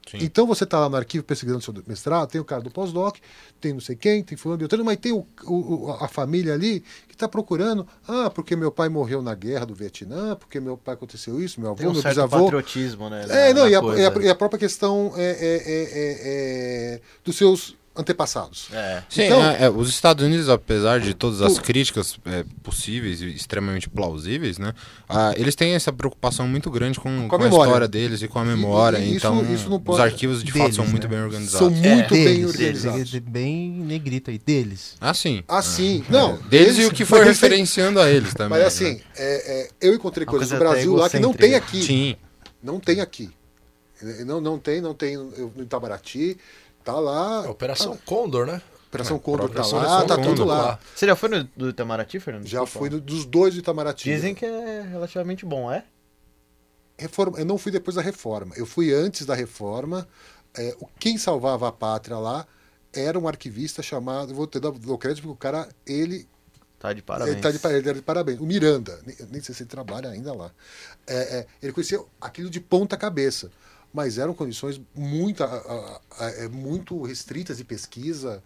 Sim. 0.10 0.18
Então 0.22 0.46
você 0.46 0.64
está 0.66 0.80
lá 0.80 0.88
no 0.88 0.96
arquivo 0.96 1.24
pesquisando 1.24 1.62
seu 1.62 1.74
mestrado, 1.88 2.30
tem 2.30 2.40
o 2.40 2.46
cara 2.46 2.62
do 2.62 2.70
pós-doc, 2.70 3.18
tem 3.60 3.74
não 3.74 3.80
sei 3.80 3.96
quem, 3.96 4.22
tem 4.24 4.38
fulano 4.38 4.60
de 4.60 4.66
outro, 4.66 4.86
mas 4.86 4.98
tem 4.98 5.12
o, 5.12 5.26
o- 5.46 5.92
a 6.00 6.08
família 6.08 6.54
ali 6.54 6.82
que 7.08 7.16
está 7.16 7.28
procurando, 7.28 7.88
ah, 8.08 8.30
porque 8.30 8.56
meu 8.56 8.72
pai 8.72 8.88
morreu 8.88 9.22
na 9.22 9.34
guerra 9.34 9.66
do 9.66 9.74
Vietnã, 9.74 10.36
porque 10.36 10.60
meu 10.60 10.78
pai 10.78 10.94
aconteceu 10.94 11.42
isso, 11.42 11.60
meu 11.60 11.72
avô, 11.72 11.80
Tem 11.80 11.88
um 11.88 11.94
meu 11.94 12.02
certo 12.02 12.16
bisavô. 12.16 12.44
patriotismo, 12.44 13.10
né? 13.10 13.26
É, 13.30 13.54
não, 13.54 13.68
e 13.68 13.76
a, 13.76 13.80
e 13.82 14.06
a- 14.06 14.22
e 14.26 14.30
a 14.30 14.36
própria 14.36 14.60
questão 14.60 15.12
é, 15.16 15.24
é- 15.24 15.32
é- 15.32 15.84
é- 15.94 16.96
é 16.96 17.02
dos 17.24 17.36
seus 17.36 17.76
antepassados. 17.96 18.68
É. 18.74 19.04
Sim, 19.10 19.24
Então- 19.24 19.44
é, 19.44 19.64
é, 19.66 19.70
os 19.70 19.90
Estados 19.90 20.24
Unidos, 20.26 20.50
apesar 20.50 21.00
de 21.00 21.14
todas 21.14 21.42
as 21.42 21.58
O- 21.58 21.62
críticas 21.62 22.18
é, 22.26 22.44
possíveis 22.62 23.22
e 23.22 23.30
extremamente 23.34 23.90
plausíveis, 23.90 24.58
né, 24.58 24.74
ah, 25.08 25.34
eles 25.38 25.56
têm 25.56 25.74
essa 25.74 25.94
preocupação 25.94 26.48
muito 26.48 26.70
grande 26.70 27.00
com, 27.00 27.28
Com 27.28 27.36
a 27.36 27.40
com 27.40 27.46
a, 27.46 27.48
história 27.48 27.88
deles 27.88 28.22
e 28.22 28.28
com 28.28 28.40
a 28.40 28.44
memória. 28.46 28.98
e 28.98 29.08
isso- 29.16 29.18
então, 29.18 29.54
isso 29.54 29.70
não 29.70 29.78
os 29.78 29.84
pode- 29.84 30.02
arquivos 30.02 30.44
de 30.44 30.52
fato 30.52 30.62
Deles, 30.64 30.76
são 30.76 30.86
muito 30.88 31.04
né? 31.04 31.10
bem 31.16 31.24
organizados. 31.24 31.60
São 31.60 31.70
muito 31.72 32.14
bem 32.14 32.24
deles, 32.26 32.46
organizados. 32.50 33.12
deles, 33.12 33.26
bem 33.28 33.70
negrito 33.72 34.30
aí, 34.30 34.38
deles. 34.38 34.96
Ah, 35.00 35.14
sim. 35.14 35.44
Assim, 35.48 36.04
não. 36.10 36.38
Deles 36.50 36.78
e 36.78 36.86
o 36.86 36.92
que 36.92 37.06
for 37.06 37.20
mas 37.20 37.28
eles 37.28 37.40
têm- 37.40 37.50
referenciando 37.50 38.00
a 38.02 38.10
eles 38.12 38.34
também. 38.34 38.58
Mas 38.60 38.68
assim, 38.68 38.94
né? 38.96 39.02
é- 39.16 39.62
é, 39.62 39.70
eu 39.82 39.94
encontrei 39.94 40.26
coisas 40.26 40.52
até 40.52 40.60
Brasil 40.60 40.96
lá 40.96 41.10
que 41.10 41.20
não 41.20 41.34
tem 41.34 41.56
aqui. 41.56 41.82
Sim. 41.84 42.16
Não 42.62 42.80
tem 42.80 43.00
aqui. 43.00 43.30
Não, 44.26 44.42
não 44.42 44.60
tem, 44.60 44.82
não 44.82 44.94
tem 44.94 45.16
no 45.16 45.52
no 45.56 45.64
Itamaraty. 45.64 46.38
Tá 46.86 47.00
lá. 47.00 47.44
É 47.46 47.50
Operação 47.50 47.98
Condor, 48.06 48.46
né? 48.46 48.62
Operação 48.88 49.18
É, 49.18 49.20
Condor 49.20 49.40
tá 49.50 49.62
Operação 49.64 49.80
lá, 49.80 50.06
tá 50.06 50.18
tudo 50.18 50.46
tá 50.46 50.46
lá. 50.46 50.80
Você 50.96 51.06
já 51.06 51.16
foi 51.18 51.28
no 51.30 51.44
do 51.58 51.70
Itamaraty, 51.70 52.20
Fernando? 52.20 52.46
Já 52.48 52.62
Desculpa. 52.64 52.80
fui 52.80 52.90
no- 52.90 53.02
dos 53.02 53.26
dois 53.26 53.54
do 53.56 53.60
Itamaraty. 53.60 54.04
Dizem 54.06 54.34
que 54.34 54.46
é 54.46 54.82
relativamente 54.90 55.46
bom, 55.46 55.70
é? 55.70 55.84
Reforma, 56.98 57.38
eu 57.40 57.46
não 57.46 57.58
fui 57.58 57.72
depois 57.74 57.96
da 57.96 58.02
reforma. 58.02 58.54
Eu 58.56 58.66
fui 58.66 58.94
antes 58.94 59.26
da 59.26 59.36
reforma. 59.36 60.08
É, 60.58 60.74
o- 60.80 60.88
quem 60.98 61.18
salvava 61.18 61.68
a 61.68 61.72
pátria 61.72 62.18
lá 62.18 62.48
era 62.94 63.20
um 63.20 63.28
arquivista 63.28 63.82
chamado. 63.84 64.34
Vou 64.34 64.48
te 64.48 64.60
dar 64.62 64.72
dou 64.72 64.98
crédito 64.98 65.24
porque 65.24 65.34
o 65.34 65.36
cara, 65.38 65.68
ele 65.86 66.26
Tá 66.80 66.94
de 66.94 67.02
parabéns. 67.02 67.34
Ele 67.38 67.42
tá 67.60 67.70
de, 67.70 67.76
ele 67.78 67.90
era 67.90 67.98
de 67.98 68.02
parabéns. 68.04 68.40
O 68.40 68.46
Miranda, 68.46 69.00
nem, 69.06 69.16
nem 69.32 69.42
sei 69.42 69.56
se 69.56 69.64
ele 69.64 69.70
trabalha 69.70 70.10
ainda 70.10 70.32
lá. 70.34 70.52
É, 71.08 71.40
é, 71.40 71.48
ele 71.62 71.74
conhecia 71.74 72.00
aquilo 72.22 72.50
de 72.50 72.60
ponta 72.62 72.96
cabeça, 72.96 73.50
mas 73.96 74.18
eram 74.18 74.34
condições 74.34 74.80
muito, 74.94 75.42
a- 75.42 75.48
a- 75.48 76.26
a- 76.26 76.30
é, 76.32 76.48
muito 76.50 77.02
restritas 77.02 77.58
de 77.58 77.64
pesquisa. 77.64 78.44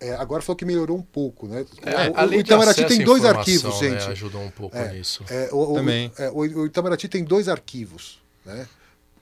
É, 0.00 0.14
agora 0.14 0.42
falou 0.42 0.56
que 0.56 0.64
melhorou 0.64 0.96
um 0.96 1.02
pouco, 1.02 1.46
né? 1.46 1.64
É, 1.82 2.08
o, 2.24 2.28
o, 2.30 2.34
Itamaraty 2.40 2.84
tem 2.86 3.04
dois 3.04 3.24
arquivos, 3.24 3.80
né, 3.80 3.90
gente. 3.90 4.10
ajudou 4.10 4.42
um 4.42 4.50
pouco 4.50 4.76
É, 4.76 4.92
nisso. 4.94 5.24
É, 5.30 5.48
o, 5.52 5.72
o- 5.72 5.74
Também. 5.76 6.10
é, 6.18 6.28
o, 6.30 6.38
o 6.38 6.66
Itamaraty 6.66 7.06
tem 7.08 7.22
dois 7.22 7.48
arquivos. 7.48 8.20
Né? 8.44 8.66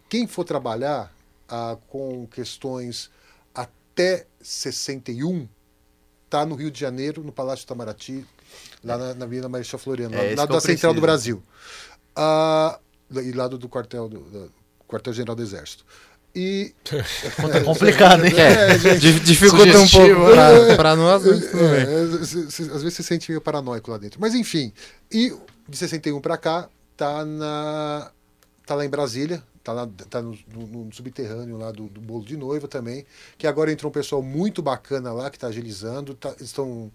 Quem 0.09 0.27
for 0.27 0.45
trabalhar 0.45 1.13
ah, 1.49 1.77
com 1.89 2.27
questões 2.29 3.11
até 3.55 4.27
61 4.41 5.47
está 6.25 6.47
no 6.47 6.55
Rio 6.55 6.71
de 6.71 6.79
Janeiro, 6.81 7.23
no 7.25 7.33
Palácio 7.33 7.65
Itamaraty, 7.65 8.25
lá 8.85 8.97
na, 8.97 9.15
na 9.15 9.25
Avenida 9.27 9.49
Marechal 9.49 9.79
Floriano, 9.81 10.15
É 10.15 10.35
lá, 10.37 10.47
que 10.47 10.53
da 10.53 10.61
Central 10.61 10.95
do 10.95 11.01
preciso. 11.01 11.01
Brasil. 11.01 11.43
Ah, 12.17 12.79
e 13.11 13.33
lá 13.33 13.49
do, 13.49 13.59
do 13.59 13.69
quartel 13.69 14.09
do, 14.09 14.21
do 14.21 14.58
quartel-general 14.89 15.37
do 15.37 15.43
Exército. 15.43 15.85
E 16.35 16.75
Tá 17.51 17.61
complicado, 17.65 18.25
hein? 18.25 18.33
É, 18.37 18.79
gente. 18.79 19.01
Di- 19.01 19.21
Dificulta 19.21 19.79
um 19.79 19.89
pouco 19.89 20.15
pra, 20.33 20.77
pra 20.77 20.97
nós. 20.97 21.25
É, 21.27 22.25
c- 22.25 22.63
às 22.63 22.83
vezes 22.83 22.83
você 22.83 22.91
se 22.91 23.03
sente 23.05 23.31
meio 23.31 23.41
paranoico 23.41 23.91
lá 23.91 23.99
dentro. 23.99 24.21
Mas 24.21 24.35
enfim. 24.35 24.73
E 25.11 25.35
de 25.69 25.77
61 25.77 26.21
para 26.21 26.37
cá, 26.37 26.69
tá, 26.97 27.25
na, 27.25 28.11
tá 28.67 28.75
lá 28.75 28.85
em 28.85 28.89
Brasília, 28.91 29.43
tá, 29.65 29.73
lá, 29.73 29.89
tá 30.11 30.21
no, 30.23 30.37
no- 30.55 30.85
no 30.85 30.95
subterrâneo 30.95 31.57
lá 31.57 31.73
do, 31.73 31.85
do 31.89 32.01
bolo 32.01 32.25
de 32.25 32.37
noiva 32.37 32.69
também. 32.69 33.07
Que 33.39 33.47
agora 33.47 33.73
entrou 33.73 33.89
um 33.91 33.93
pessoal 33.93 34.23
muito 34.23 34.63
bacana 34.63 35.13
lá, 35.13 35.31
que 35.31 35.37
está 35.39 35.47
agilizando, 35.49 36.15
tá, 36.15 36.35
estão 36.41 36.93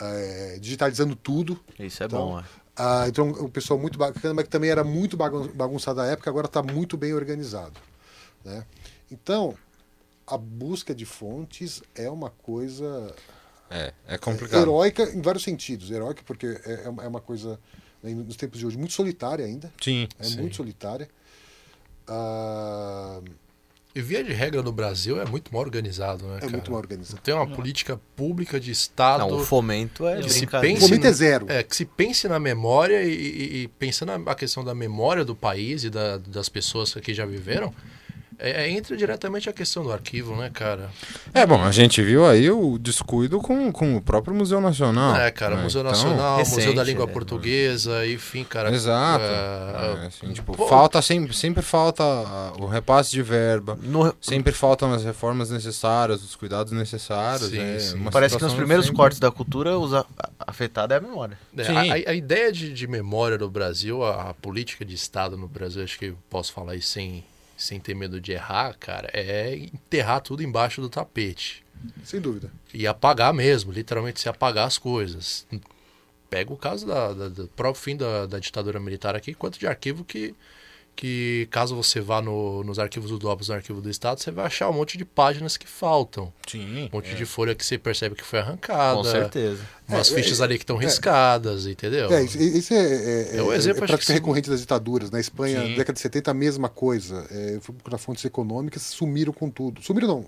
é, 0.00 0.58
digitalizando 0.60 1.14
tudo. 1.14 1.58
Isso 1.78 2.02
é 2.02 2.06
Então, 2.06 2.18
bom, 2.18 2.40
é. 2.40 2.44
Ah, 2.76 3.04
então, 3.08 3.28
um 3.28 3.48
pessoal 3.48 3.78
muito 3.78 3.98
bacana, 3.98 4.34
mas 4.34 4.44
que 4.44 4.50
também 4.50 4.70
era 4.70 4.82
muito 4.82 5.16
bagun- 5.16 5.48
bagunçado 5.54 6.00
à 6.00 6.06
época, 6.06 6.28
agora 6.28 6.46
está 6.46 6.62
muito 6.62 6.96
bem 6.96 7.12
organizado. 7.14 7.78
Né? 8.44 8.64
Então, 9.10 9.54
a 10.26 10.36
busca 10.36 10.94
de 10.94 11.04
fontes 11.04 11.82
é 11.94 12.10
uma 12.10 12.30
coisa 12.30 13.14
É, 13.70 13.92
é 14.08 14.18
complicado. 14.18 14.60
heróica 14.62 15.04
em 15.04 15.22
vários 15.22 15.44
sentidos. 15.44 15.90
Heróica 15.90 16.22
porque 16.26 16.46
é, 16.64 16.82
é 16.84 16.88
uma- 16.88 17.04
é 17.04 17.20
coisa 17.20 17.60
né, 18.02 18.12
nos 18.12 18.36
tempos 18.36 18.58
de 18.58 18.66
hoje, 18.66 18.76
muito 18.76 18.92
solitária 18.92 19.44
ainda. 19.46 19.72
Sim. 19.80 20.08
É 20.18 20.24
Sim. 20.24 20.38
muito 20.40 20.56
solitária. 20.56 21.08
Ah, 22.06 23.20
E 23.94 24.02
via 24.02 24.24
de 24.24 24.32
regra 24.32 24.60
no 24.60 24.72
Brasil 24.72 25.20
é 25.22 25.24
muito 25.24 25.52
mal 25.54 25.62
organizado, 25.62 26.26
né, 26.26 26.38
é 26.38 26.40
cara? 26.40 26.52
muito 26.52 26.70
mal 26.70 26.80
organizado. 26.80 27.20
Tem 27.22 27.32
uma 27.32 27.46
política 27.46 28.00
pública 28.16 28.58
de 28.58 28.72
Estado 28.72 29.20
Não, 29.20 29.36
o 29.38 29.44
fomento 29.44 30.04
é 30.08 30.20
que 30.20 30.30
se 30.30 30.46
pense 30.48 30.82
momento 30.82 31.02
no- 31.04 31.08
é 31.08 31.12
zero. 31.12 31.46
É, 31.48 31.62
que 31.62 31.76
se 31.76 31.84
pense 31.84 32.26
na 32.26 32.40
memória 32.40 33.02
e, 33.04 33.12
e- 33.12 33.62
e 33.62 33.68
pensando 33.68 34.18
na 34.18 34.32
a 34.32 34.34
questão 34.34 34.64
da 34.64 34.74
memória 34.74 35.24
do 35.24 35.36
país 35.36 35.84
e 35.84 35.90
da- 35.90 36.16
das 36.18 36.48
pessoas 36.48 36.92
que 36.92 36.98
aqui 36.98 37.14
já 37.14 37.24
viveram, 37.24 37.68
é, 37.68 37.93
é, 38.38 38.68
entra 38.70 38.96
diretamente 38.96 39.48
a 39.48 39.52
questão 39.52 39.82
do 39.84 39.92
arquivo, 39.92 40.34
né, 40.36 40.50
cara? 40.52 40.90
É, 41.32 41.44
bom, 41.46 41.62
a 41.62 41.70
gente 41.72 42.02
viu 42.02 42.26
aí 42.26 42.50
o 42.50 42.78
descuido 42.78 43.40
com, 43.40 43.70
com 43.72 43.96
o 43.96 44.00
próprio 44.02 44.34
Museu 44.34 44.60
Nacional. 44.60 45.16
é, 45.16 45.30
cara, 45.30 45.56
né? 45.56 45.62
Museu 45.62 45.80
Então, 45.80 45.92
Nacional, 45.92 46.38
Museu 46.38 46.54
recente, 46.56 46.76
da 46.76 46.84
Língua 46.84 47.06
né? 47.06 47.12
Portuguesa, 47.12 48.06
enfim, 48.06 48.44
cara. 48.44 48.72
Exato. 48.74 49.24
é, 49.24 50.04
É, 50.04 50.06
assim, 50.06 50.32
tipo, 50.32 50.56
pô, 50.56 50.66
falta 50.66 51.00
sempre, 51.02 51.34
sempre 51.34 51.62
falta 51.62 52.04
o 52.58 52.66
repasse 52.66 53.10
de 53.10 53.22
verba. 53.22 53.78
No- 53.82 54.14
Sempre 54.20 54.52
faltam 54.52 54.92
as 54.92 55.04
reformas 55.04 55.50
necessárias, 55.50 56.22
os 56.22 56.34
cuidados 56.36 56.72
necessários. 56.72 57.48
Sim, 57.50 57.58
é 57.60 57.78
sim. 57.78 58.04
parece 58.10 58.36
que 58.36 58.42
nos 58.44 58.54
primeiros 58.54 58.86
sempre- 58.86 58.96
cortes 58.98 59.18
da 59.18 59.30
cultura, 59.30 59.78
os 59.78 59.92
a- 59.94 60.04
a- 60.18 60.30
afetado 60.46 60.92
é 60.94 60.96
a 60.96 61.00
memória. 61.00 61.38
É, 61.56 61.64
Sim. 61.64 61.76
a, 61.76 61.80
a- 61.80 62.10
a 62.10 62.14
ideia 62.14 62.50
de, 62.52 62.72
de 62.72 62.86
memória 62.86 63.38
no 63.38 63.50
Brasil, 63.50 64.02
a, 64.04 64.30
a 64.30 64.34
política 64.34 64.84
de 64.84 64.94
Estado 64.94 65.36
no 65.36 65.46
Brasil, 65.48 65.82
acho 65.82 65.98
que 65.98 66.06
eu 66.06 66.16
posso 66.30 66.52
falar 66.52 66.74
isso 66.76 66.88
sem, 66.88 67.24
sem 67.56 67.78
ter 67.80 67.94
medo 67.94 68.20
de 68.20 68.32
errar, 68.32 68.76
cara, 68.78 69.08
é 69.12 69.56
enterrar 69.56 70.20
tudo 70.20 70.42
embaixo 70.42 70.80
do 70.80 70.88
tapete. 70.88 71.64
Sem 72.02 72.20
dúvida. 72.20 72.50
E 72.72 72.86
apagar 72.86 73.32
mesmo, 73.34 73.70
literalmente 73.72 74.20
se 74.20 74.28
apagar 74.28 74.66
as 74.66 74.78
coisas. 74.78 75.46
Pega 76.30 76.52
o 76.52 76.56
caso 76.56 76.86
da, 76.86 77.12
da- 77.12 77.28
do 77.28 77.46
próprio 77.48 77.82
fim 77.82 77.96
da, 77.96 78.26
da 78.26 78.38
ditadura 78.38 78.80
militar 78.80 79.14
aqui, 79.14 79.34
quanto 79.34 79.58
de 79.58 79.66
arquivo 79.66 80.04
que, 80.04 80.34
que 80.96 81.48
caso 81.50 81.74
você 81.74 82.00
vá 82.00 82.22
no- 82.22 82.62
nos 82.64 82.78
arquivos 82.78 83.10
do 83.10 83.18
DOPS, 83.18 83.48
no 83.48 83.54
arquivo 83.54 83.80
do 83.80 83.90
Estado, 83.90 84.20
você 84.20 84.30
vai 84.30 84.46
achar 84.46 84.68
um 84.70 84.72
monte 84.72 84.96
de 84.96 85.04
páginas 85.04 85.56
que 85.56 85.66
faltam. 85.66 86.32
Sim. 86.48 86.84
Um 86.92 86.96
monte 86.96 87.10
é. 87.10 87.14
de 87.14 87.24
folha 87.26 87.54
que 87.54 87.64
você 87.64 87.76
percebe 87.76 88.14
que 88.14 88.22
foi 88.24 88.38
arrancada. 88.38 88.96
Com 88.96 89.04
certeza. 89.04 89.60
Umas 89.88 90.10
É, 90.10 90.14
fichas 90.14 90.40
ali 90.40 90.56
que 90.56 90.62
estão 90.62 90.76
riscadas, 90.76 91.66
entendeu? 91.66 92.10
É, 92.12 92.22
isso, 92.22 92.72
é, 92.72 92.76
é, 93.34 93.36
É 93.38 93.42
o 93.42 93.52
exemplo, 93.52 93.84
é 93.84 93.86
prática 93.88 94.12
recorrente 94.12 94.48
das 94.48 94.60
ditaduras. 94.60 95.10
Na 95.10 95.20
Espanha, 95.20 95.60
Sim. 95.62 95.70
na 95.70 95.76
década 95.76 95.92
de 95.94 96.00
70, 96.00 96.30
a 96.30 96.34
mesma 96.34 96.68
coisa. 96.68 97.26
É, 97.30 97.56
eu 97.56 97.60
fui 97.60 97.74
procurar 97.74 97.98
fontes 97.98 98.24
econômicas, 98.24 98.82
sumiram 98.82 99.32
com 99.32 99.50
tudo. 99.50 99.82
Sumiram 99.82 100.08
não. 100.08 100.26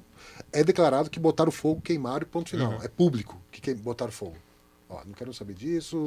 É 0.52 0.62
declarado 0.64 1.08
que 1.08 1.18
botaram 1.20 1.50
fogo, 1.52 1.80
queimaram 1.80 2.22
e 2.22 2.26
ponto 2.26 2.50
final. 2.50 2.78
É 2.82 2.88
público 2.88 3.40
que 3.50 3.72
botaram 3.74 4.12
fogo. 4.12 4.36
Ó, 4.88 5.02
não 5.04 5.12
quero 5.12 5.34
saber 5.34 5.54
disso. 5.54 6.04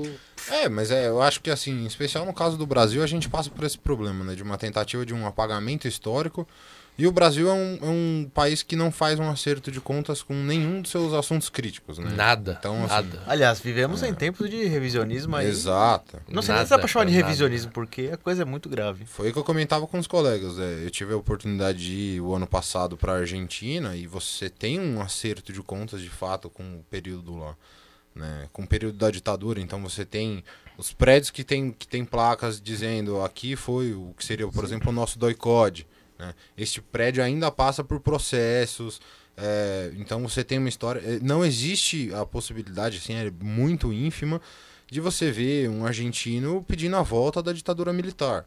É, 0.49 0.69
mas 0.69 0.89
é, 0.89 1.07
eu 1.07 1.21
acho 1.21 1.41
que 1.41 1.49
assim, 1.49 1.71
em 1.71 1.85
especial 1.85 2.25
no 2.25 2.33
caso 2.33 2.57
do 2.57 2.65
Brasil, 2.65 3.03
a 3.03 3.07
gente 3.07 3.27
passa 3.27 3.49
por 3.49 3.63
esse 3.65 3.77
problema, 3.77 4.23
né? 4.23 4.35
De 4.35 4.43
uma 4.43 4.57
tentativa 4.57 5.05
de 5.05 5.13
um 5.13 5.25
apagamento 5.27 5.87
histórico. 5.87 6.47
E 6.97 7.07
o 7.07 7.13
Brasil 7.13 7.49
é 7.49 7.53
um, 7.53 7.79
é 7.81 7.85
um 7.85 8.31
país 8.33 8.61
que 8.61 8.75
não 8.75 8.91
faz 8.91 9.17
um 9.19 9.29
acerto 9.29 9.71
de 9.71 9.79
contas 9.79 10.21
com 10.21 10.33
nenhum 10.33 10.81
dos 10.81 10.91
seus 10.91 11.13
assuntos 11.13 11.47
críticos, 11.47 11.97
né? 11.97 12.11
Nada. 12.13 12.57
Então, 12.59 12.75
assim, 12.83 12.93
nada. 12.93 13.23
Aliás, 13.25 13.61
vivemos 13.61 14.03
em 14.03 14.13
tempos 14.13 14.49
de 14.49 14.65
revisionismo 14.65 15.33
aí. 15.33 15.47
Exato. 15.47 16.21
Não 16.27 16.41
sei 16.41 16.53
nem 16.55 16.65
se 16.65 16.69
Nada, 16.71 16.75
dá 16.75 16.77
pra 16.79 16.87
chamar 16.89 17.05
de 17.05 17.13
revisionismo, 17.13 17.71
porque 17.71 18.09
a 18.11 18.17
coisa 18.17 18.41
é 18.41 18.45
muito 18.45 18.67
grave. 18.67 19.05
Foi 19.05 19.29
o 19.29 19.33
que 19.33 19.39
eu 19.39 19.45
comentava 19.45 19.87
com 19.87 19.97
os 19.97 20.07
colegas. 20.07 20.57
né? 20.57 20.81
Eu 20.83 20.91
tive 20.91 21.13
a 21.13 21.17
oportunidade 21.17 21.77
de 21.77 21.93
ir 21.93 22.21
o 22.21 22.35
ano 22.35 22.45
passado 22.45 22.97
para 22.97 23.13
a 23.13 23.17
Argentina 23.19 23.95
e 23.95 24.05
você 24.05 24.49
tem 24.49 24.77
um 24.77 25.01
acerto 25.01 25.53
de 25.53 25.61
contas 25.63 26.01
de 26.01 26.09
fato 26.09 26.49
com 26.49 26.63
o 26.63 26.83
período 26.89 27.37
lá. 27.37 27.55
Né? 28.19 28.49
Com 28.51 28.63
o 28.63 28.67
período 28.67 28.97
da 28.97 29.09
ditadura. 29.09 29.61
Então 29.61 29.81
você 29.81 30.03
tem 30.05 30.43
os 30.77 30.91
prédios 30.91 31.31
que 31.31 31.43
tem, 31.43 31.71
que 31.71 31.87
tem 31.87 32.03
placas 32.03 32.61
dizendo 32.61 33.21
aqui 33.21 33.55
foi 33.55 33.93
o 33.93 34.13
que 34.17 34.25
seria, 34.25 34.47
por 34.49 34.63
exemplo, 34.63 34.89
o 34.89 34.91
nosso 34.91 35.17
doicode. 35.17 35.87
Né? 36.17 36.35
Este 36.57 36.81
prédio 36.81 37.23
ainda 37.23 37.49
passa 37.49 37.81
por 37.81 38.01
processos. 38.01 38.99
é, 39.37 39.91
então 39.95 40.21
você 40.21 40.43
tem 40.43 40.57
uma 40.57 40.67
história. 40.67 40.99
é, 40.99 41.19
Não 41.21 41.45
existe 41.45 42.13
a 42.13 42.25
possibilidade, 42.25 42.97
assim, 42.97 43.13
é 43.13 43.31
muito 43.41 43.93
ínfima, 43.93 44.41
de 44.91 44.99
você 44.99 45.31
ver 45.31 45.69
um 45.69 45.85
argentino 45.85 46.61
pedindo 46.67 46.97
a 46.97 47.01
volta 47.01 47.41
da 47.41 47.53
ditadura 47.53 47.93
militar. 47.93 48.45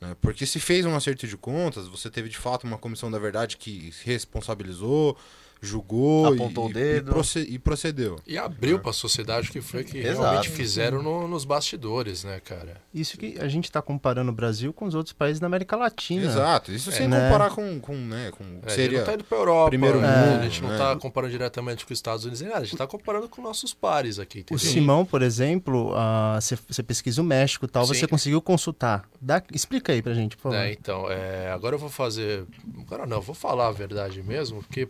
né? 0.00 0.16
Porque 0.22 0.46
se 0.46 0.58
fez 0.58 0.86
um 0.86 0.96
acerto 0.96 1.26
de 1.26 1.36
contas, 1.36 1.86
você 1.88 2.08
teve 2.08 2.30
de 2.30 2.38
fato 2.38 2.66
uma 2.66 2.78
comissão 2.78 3.10
da 3.10 3.18
verdade 3.18 3.58
que 3.58 3.92
se 3.92 4.06
responsabilizou, 4.06 5.14
julgou 5.60 6.26
Apontou 6.26 6.68
e, 6.68 6.70
o 6.70 6.74
dedo. 6.74 7.10
E, 7.10 7.14
proce- 7.14 7.46
e 7.48 7.58
procedeu. 7.58 8.18
E 8.26 8.38
abriu 8.38 8.78
pra 8.78 8.92
sociedade 8.92 9.48
o 9.48 9.52
que 9.52 9.60
foi 9.60 9.84
que 9.84 9.98
Exato. 9.98 10.20
realmente 10.22 10.48
fizeram 10.48 11.02
no- 11.02 11.28
nos 11.28 11.44
bastidores, 11.44 12.24
né, 12.24 12.40
cara? 12.40 12.80
Isso 12.94 13.16
que 13.18 13.36
a 13.38 13.46
gente 13.48 13.64
está 13.64 13.82
comparando 13.82 14.30
o 14.30 14.34
Brasil 14.34 14.72
com 14.72 14.86
os 14.86 14.94
outros 14.94 15.12
países 15.12 15.38
da 15.38 15.46
América 15.46 15.76
Latina. 15.76 16.24
Exato. 16.24 16.72
Isso 16.72 16.90
É, 16.90 16.92
sem 16.92 17.08
né? 17.08 17.20
comparar 17.28 17.50
com, 17.50 17.78
com, 17.80 17.94
né, 17.94 18.30
com 18.36 18.44
É, 18.62 18.66
a 18.66 18.70
seria 18.70 18.98
não 19.00 19.06
tá 19.06 19.14
indo 19.14 19.24
pra 19.24 19.38
Europa, 19.38 19.68
primeiro 19.70 20.00
né? 20.00 20.08
mundo, 20.26 20.40
a 20.40 20.44
gente 20.44 20.62
não 20.62 20.70
né? 20.70 20.78
tá 20.78 20.96
comparando 20.96 21.30
diretamente 21.32 21.84
com 21.84 21.92
os 21.92 21.98
Estados 21.98 22.24
Unidos, 22.24 22.40
nem 22.40 22.50
nada, 22.50 22.62
a 22.62 22.64
gente 22.64 22.76
tá 22.78 22.86
comparando 22.86 23.28
com 23.28 23.42
nossos 23.42 23.74
pares 23.74 24.18
aqui, 24.18 24.38
O 24.38 24.40
entendeu? 24.40 24.58
Simão, 24.58 25.04
por 25.04 25.20
exemplo, 25.22 25.92
você 26.40 26.56
você 26.68 26.82
pesquisa 26.82 27.20
o 27.20 27.24
México 27.24 27.64
e 27.64 27.68
tal, 27.68 27.84
Sim. 27.86 27.94
você 27.94 28.06
conseguiu 28.06 28.40
consultar. 28.40 29.04
Dá- 29.20 29.42
explica 29.52 29.92
aí 29.92 30.00
pra 30.02 30.14
gente, 30.14 30.36
por 30.36 30.44
favor. 30.44 30.56
É, 30.56 30.72
então, 30.72 31.10
é, 31.10 31.50
agora 31.52 31.74
eu 31.74 31.78
vou 31.78 31.88
fazer. 31.90 32.44
Agora 32.80 33.06
não, 33.06 33.18
eu 33.18 33.22
vou 33.22 33.34
falar 33.34 33.68
a 33.68 33.72
verdade 33.72 34.22
mesmo, 34.22 34.62
porque, 34.62 34.88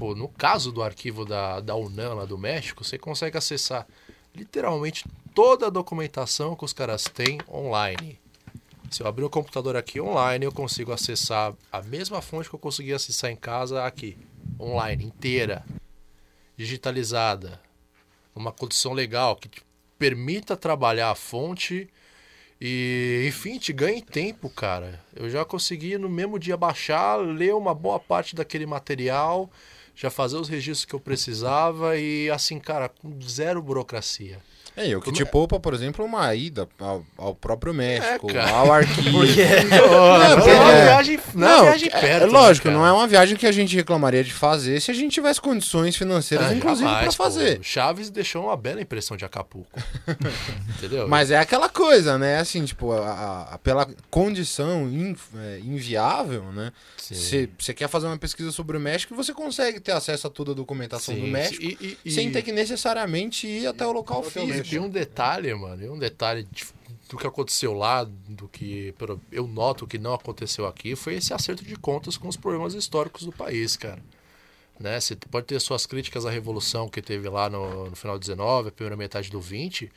pô, 0.00 0.14
no 0.14 0.28
caso 0.28 0.72
do 0.72 0.82
arquivo 0.82 1.26
da, 1.26 1.60
da 1.60 1.76
UNAM 1.76 2.14
lá 2.14 2.24
do 2.24 2.38
México, 2.38 2.82
você 2.82 2.96
consegue 2.96 3.36
acessar 3.36 3.86
literalmente 4.34 5.04
toda 5.34 5.66
a 5.66 5.70
documentação 5.70 6.56
que 6.56 6.64
os 6.64 6.72
caras 6.72 7.04
têm 7.04 7.38
online. 7.46 8.18
Se 8.90 9.02
eu 9.02 9.06
abrir 9.06 9.24
o 9.24 9.30
computador 9.30 9.76
aqui 9.76 10.00
online, 10.00 10.46
eu 10.46 10.52
consigo 10.52 10.90
acessar 10.90 11.52
a 11.70 11.82
mesma 11.82 12.22
fonte 12.22 12.48
que 12.48 12.54
eu 12.54 12.58
consegui 12.58 12.94
acessar 12.94 13.30
em 13.30 13.36
casa 13.36 13.84
aqui, 13.84 14.16
online, 14.58 15.04
inteira, 15.04 15.66
digitalizada, 16.56 17.60
numa 18.34 18.52
condição 18.52 18.94
legal 18.94 19.36
que 19.36 19.50
te 19.50 19.62
permita 19.98 20.56
trabalhar 20.56 21.10
a 21.10 21.14
fonte 21.14 21.90
e, 22.58 23.26
enfim, 23.28 23.58
te 23.58 23.70
ganhe 23.70 24.00
tempo, 24.00 24.48
cara. 24.48 24.98
Eu 25.14 25.28
já 25.28 25.44
consegui 25.44 25.98
no 25.98 26.08
mesmo 26.08 26.38
dia 26.38 26.56
baixar, 26.56 27.16
ler 27.16 27.54
uma 27.54 27.74
boa 27.74 28.00
parte 28.00 28.34
daquele 28.34 28.64
material, 28.64 29.50
já 30.00 30.08
fazer 30.08 30.38
os 30.38 30.48
registros 30.48 30.86
que 30.86 30.94
eu 30.94 31.00
precisava 31.00 31.94
e, 31.98 32.30
assim, 32.30 32.58
cara, 32.58 32.88
com 32.88 33.20
zero 33.20 33.60
burocracia. 33.60 34.40
É, 34.76 34.88
e 34.88 34.96
o 34.96 35.00
que 35.00 35.12
te 35.12 35.22
é? 35.22 35.24
poupa, 35.24 35.58
por 35.60 35.74
exemplo, 35.74 36.04
uma 36.04 36.34
ida 36.34 36.68
ao, 36.78 37.04
ao 37.18 37.34
próprio 37.34 37.74
México, 37.74 38.30
É, 38.30 38.50
ao 38.50 38.72
arquivo. 38.72 39.18
Porque 39.18 39.40
Não, 39.70 40.36
porque- 40.36 40.50
é 40.50 40.54
uma 40.60 40.72
é. 40.72 40.84
viagem, 40.84 41.20
não, 41.34 41.48
é 41.48 41.54
uma 41.56 41.62
viagem 41.64 41.88
é- 41.92 42.00
perto. 42.00 42.22
é 42.22 42.26
lógico, 42.26 42.68
né, 42.68 42.74
não 42.74 42.86
é 42.86 42.92
uma 42.92 43.06
viagem 43.06 43.36
que 43.36 43.46
a 43.46 43.52
gente 43.52 43.74
reclamaria 43.76 44.22
de 44.24 44.32
fazer 44.32 44.80
se 44.80 44.90
a 44.90 44.94
gente 44.94 45.12
tivesse 45.12 45.40
condições 45.40 45.96
financeiras, 45.96 46.48
Ah, 46.48 46.54
inclusive, 46.54 46.88
para 46.88 47.12
fazer. 47.12 47.56
pô. 47.58 47.62
Chaves 47.62 48.10
deixou 48.10 48.44
uma 48.44 48.56
bela 48.56 48.80
impressão 48.80 49.16
de 49.16 49.24
Acapulco. 49.24 49.78
Entendeu? 50.78 51.08
Mas 51.08 51.30
é 51.30 51.38
aquela 51.38 51.68
coisa, 51.68 52.18
né? 52.18 52.38
Assim, 52.38 52.64
tipo, 52.64 52.92
a- 52.92 52.98
a- 53.10 53.54
a- 53.54 53.58
pela 53.58 53.86
condição 54.10 54.88
in- 54.88 55.16
é, 55.36 55.58
inviável, 55.64 56.44
né? 56.52 56.72
Sim. 56.96 57.48
Você 57.58 57.74
quer 57.74 57.88
fazer 57.88 58.06
uma 58.06 58.16
pesquisa 58.18 58.52
sobre 58.52 58.76
o 58.76 58.80
México, 58.80 59.14
você 59.14 59.32
consegue 59.34 59.80
ter 59.80 59.92
acesso 59.92 60.26
a 60.26 60.30
toda 60.30 60.52
a 60.52 60.54
documentação 60.54 61.14
do 61.14 61.20
Sim, 61.22 61.30
México 61.30 61.62
e- 61.62 61.76
e- 61.80 61.98
e- 62.04 62.10
sem 62.12 62.30
ter 62.30 62.42
que 62.42 62.52
necessariamente 62.52 63.46
ir 63.46 63.66
até 63.66 63.84
o 63.86 63.92
local 63.92 64.22
físico. 64.22 64.59
E 64.76 64.78
um 64.78 64.88
detalhe, 64.88 65.52
mano, 65.54 65.84
e 65.84 65.88
um 65.88 65.98
detalhe 65.98 66.46
de- 66.50 66.66
do 67.08 67.16
que 67.16 67.26
aconteceu 67.26 67.72
lá, 67.72 68.04
do 68.04 68.48
que 68.48 68.94
eu 69.32 69.46
noto 69.46 69.86
que 69.86 69.98
não 69.98 70.14
aconteceu 70.14 70.66
aqui, 70.66 70.94
foi 70.94 71.14
esse 71.14 71.34
acerto 71.34 71.64
de 71.64 71.76
contas 71.76 72.16
com 72.16 72.28
os 72.28 72.36
problemas 72.36 72.74
históricos 72.74 73.24
do 73.24 73.32
país, 73.32 73.76
cara. 73.76 74.02
Né? 74.78 74.98
Você 75.00 75.14
pode 75.16 75.46
ter 75.46 75.60
suas 75.60 75.84
críticas 75.86 76.24
à 76.24 76.30
revolução 76.30 76.88
que 76.88 77.02
teve 77.02 77.28
lá 77.28 77.50
no, 77.50 77.90
no 77.90 77.96
final 77.96 78.16
do 78.16 78.20
19, 78.20 78.68
a 78.68 78.72
primeira 78.72 78.96
metade 78.96 79.30
do 79.30 79.40
20, 79.40 79.90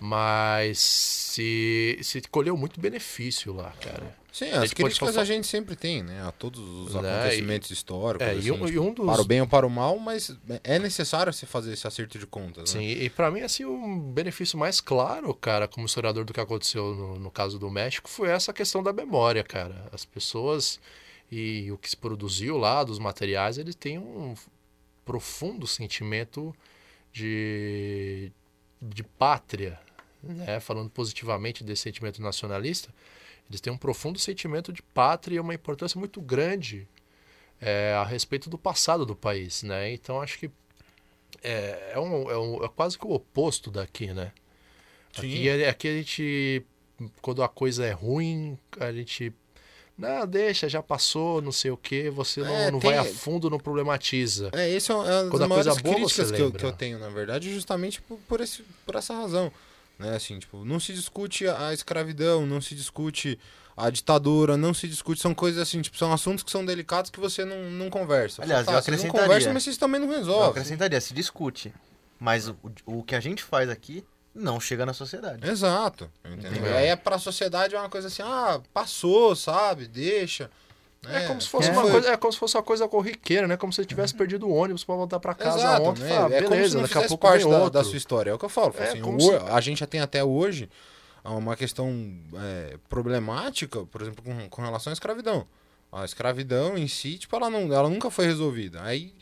mas 0.00 0.78
se, 0.78 1.98
se 2.02 2.20
colheu 2.30 2.56
muito 2.56 2.80
benefício 2.80 3.52
lá, 3.52 3.72
cara. 3.82 4.16
Sim, 4.34 4.50
as 4.50 4.72
críticas 4.74 5.16
a 5.16 5.24
gente 5.24 5.46
sempre 5.46 5.76
tem, 5.76 6.02
né? 6.02 6.20
A 6.26 6.32
todos 6.32 6.60
os 6.60 6.94
Né, 6.96 7.08
acontecimentos 7.08 7.70
históricos. 7.70 8.26
é, 8.26 8.34
e 8.34 8.38
assim, 8.40 8.50
um- 8.50 8.64
e 8.64 8.66
tipo, 8.72 8.82
um 8.82 8.92
dos- 8.92 9.06
Para 9.06 9.22
o 9.22 9.24
bem 9.24 9.40
ou 9.40 9.46
para 9.46 9.64
o 9.64 9.70
mal, 9.70 9.96
mas 9.96 10.36
é 10.64 10.76
necessário 10.80 11.32
se 11.32 11.46
fazer 11.46 11.72
esse 11.72 11.86
acerto 11.86 12.18
de 12.18 12.26
contas. 12.26 12.70
Sim, 12.70 12.78
Né? 12.80 13.04
e 13.04 13.10
pra 13.10 13.30
mim, 13.30 13.42
assim, 13.42 13.64
o 13.64 13.96
benefício 14.12 14.58
mais 14.58 14.80
claro, 14.80 15.32
cara, 15.34 15.68
como 15.68 15.86
historiador 15.86 16.24
do 16.24 16.32
que 16.34 16.40
aconteceu 16.40 16.96
no, 16.96 17.16
no 17.16 17.30
caso 17.30 17.60
do 17.60 17.70
México, 17.70 18.10
foi 18.10 18.28
essa 18.28 18.52
questão 18.52 18.82
da 18.82 18.92
memória, 18.92 19.44
cara. 19.44 19.88
As 19.92 20.04
pessoas 20.04 20.80
e 21.30 21.70
o 21.70 21.78
que 21.78 21.88
se 21.88 21.96
produziu 21.96 22.56
lá, 22.58 22.82
dos 22.82 22.98
materiais, 22.98 23.56
eles 23.56 23.76
têm 23.76 23.98
um 23.98 24.34
profundo 25.04 25.64
sentimento 25.64 26.52
de, 27.12 28.32
de 28.82 29.02
pátria, 29.04 29.78
né? 30.22 30.58
Falando 30.60 30.90
positivamente 30.90 31.62
desse 31.62 31.82
sentimento 31.82 32.20
nacionalista, 32.20 32.92
eles 33.48 33.60
têm 33.60 33.72
um 33.72 33.76
profundo 33.76 34.18
sentimento 34.18 34.72
de 34.72 34.82
pátria 34.82 35.36
e 35.36 35.40
uma 35.40 35.54
importância 35.54 35.98
muito 35.98 36.20
grande 36.20 36.88
é, 37.60 37.92
a 37.94 38.04
respeito 38.04 38.50
do 38.50 38.58
passado 38.58 39.06
do 39.06 39.14
país, 39.16 39.62
né? 39.62 39.92
Então, 39.92 40.20
acho 40.20 40.38
que 40.38 40.50
é, 41.42 41.92
é, 41.94 41.98
um, 42.00 42.30
é, 42.30 42.38
um- 42.38 42.64
é 42.64 42.68
quase 42.68 42.98
que 42.98 43.06
o 43.06 43.12
oposto 43.12 43.70
daqui, 43.70 44.12
né? 44.12 44.32
Aqui, 45.16 45.48
é- 45.48 45.68
aqui 45.68 45.88
a 45.88 45.92
gente, 45.92 46.66
quando 47.22 47.42
a 47.42 47.48
coisa 47.48 47.84
é 47.86 47.92
ruim, 47.92 48.58
a 48.80 48.92
gente. 48.92 49.32
Não, 49.96 50.26
deixa, 50.26 50.68
já 50.68 50.82
passou, 50.82 51.40
não 51.40 51.52
sei 51.52 51.70
o 51.70 51.76
que, 51.76 52.10
você 52.10 52.40
não, 52.42 52.52
É, 52.52 52.70
não 52.72 52.80
tem- 52.80 52.90
vai 52.90 52.98
a 52.98 53.04
fundo, 53.04 53.48
não 53.48 53.60
problematiza. 53.60 54.50
É, 54.52 54.68
esse 54.68 54.90
é 54.90 54.94
uma 54.94 55.08
é 55.08 55.22
uma 55.22 55.38
das 55.38 55.48
maiores 55.48 55.78
boa, 55.82 55.94
críticas 55.94 56.32
que 56.32 56.42
eu, 56.42 56.50
que 56.50 56.64
eu 56.64 56.72
tenho, 56.72 56.98
na 56.98 57.08
verdade, 57.10 57.54
justamente 57.54 58.02
por, 58.02 58.18
por, 58.28 58.40
esse, 58.40 58.64
por 58.84 58.96
essa 58.96 59.14
razão. 59.14 59.52
Né? 59.98 60.16
Assim, 60.16 60.38
tipo, 60.38 60.64
não 60.64 60.80
se 60.80 60.92
discute 60.92 61.46
a 61.46 61.72
escravidão, 61.72 62.44
não 62.46 62.60
se 62.60 62.74
discute 62.74 63.38
a 63.76 63.90
ditadura, 63.90 64.56
não 64.56 64.72
se 64.72 64.86
discute, 64.86 65.20
são 65.20 65.34
coisas 65.34 65.60
assim, 65.60 65.80
tipo, 65.82 65.96
são 65.96 66.12
assuntos 66.12 66.44
que 66.44 66.50
são 66.50 66.64
delicados 66.64 67.10
que 67.10 67.18
você 67.18 67.44
não, 67.44 67.70
não 67.70 67.90
conversa. 67.90 68.42
Aliás, 68.42 68.64
Fala, 68.64 68.78
eu 68.78 68.80
tá, 68.80 68.84
vocês 68.84 68.96
não 68.96 69.04
acrescentaria. 69.04 69.26
conversam, 69.28 69.52
mas 69.52 69.62
vocês 69.64 69.76
também 69.76 70.00
não 70.00 70.10
Eu 70.10 70.18
resolvem. 70.18 70.50
acrescentaria, 70.50 71.00
se 71.00 71.12
discute. 71.14 71.74
Mas 72.20 72.48
o, 72.48 72.56
o 72.86 73.02
que 73.02 73.14
a 73.14 73.20
gente 73.20 73.42
faz 73.42 73.68
aqui 73.68 74.04
não 74.34 74.60
chega 74.60 74.84
na 74.86 74.92
sociedade. 74.92 75.48
Exato. 75.48 76.10
Entendeu? 76.24 76.52
Entendeu? 76.52 76.76
Aí 76.76 76.86
é 76.86 76.96
pra 76.96 77.18
sociedade 77.18 77.74
é 77.74 77.78
uma 77.78 77.88
coisa 77.88 78.08
assim, 78.08 78.22
ah, 78.22 78.60
passou, 78.72 79.34
sabe? 79.36 79.86
Deixa. 79.88 80.50
É, 81.08 81.26
como 81.26 81.40
se 81.40 81.48
fosse 81.48 81.68
é. 81.68 81.72
uma 81.72 81.82
coisa, 81.82 82.08
é 82.10 82.16
como 82.16 82.32
se 82.32 82.38
fosse 82.38 82.56
uma 82.56 82.62
coisa 82.62 82.88
corriqueira, 82.88 83.46
né? 83.48 83.56
Como 83.56 83.72
se 83.72 83.76
você 83.82 83.84
tivesse 83.86 84.14
perdido 84.14 84.46
o 84.48 84.52
ônibus 84.54 84.84
pra 84.84 84.94
voltar 84.94 85.20
pra 85.20 85.34
casa 85.34 85.58
Exato, 85.58 85.82
ontem. 85.82 86.02
né? 86.02 86.08
Fala, 86.08 86.34
é 86.34 86.40
beleza, 86.40 86.80
daqui 86.80 86.98
a 86.98 87.02
pouco 87.02 87.18
parte 87.18 87.42
vem 87.44 87.50
da, 87.52 87.68
da 87.68 87.84
sua 87.84 87.96
história. 87.96 88.30
É 88.30 88.34
o 88.34 88.38
que 88.38 88.44
eu 88.44 88.48
falo. 88.48 88.74
É, 88.78 88.88
assim, 88.88 89.00
como 89.00 89.16
o- 89.18 89.20
se- 89.20 89.36
A 89.50 89.60
gente 89.60 89.78
já 89.80 89.86
tem 89.86 90.00
até 90.00 90.22
hoje 90.24 90.68
uma 91.24 91.56
questão 91.56 91.90
é, 92.36 92.76
problemática, 92.88 93.84
por 93.86 94.02
exemplo, 94.02 94.22
com, 94.24 94.48
com 94.48 94.62
relação 94.62 94.90
à 94.90 94.94
escravidão. 94.94 95.46
A 95.92 96.04
escravidão 96.04 96.76
em 96.76 96.88
si, 96.88 97.18
tipo, 97.18 97.34
ela, 97.36 97.48
não, 97.48 97.72
ela 97.72 97.88
nunca 97.88 98.10
foi 98.10 98.26
resolvida. 98.26 98.82
Aí 98.82 99.14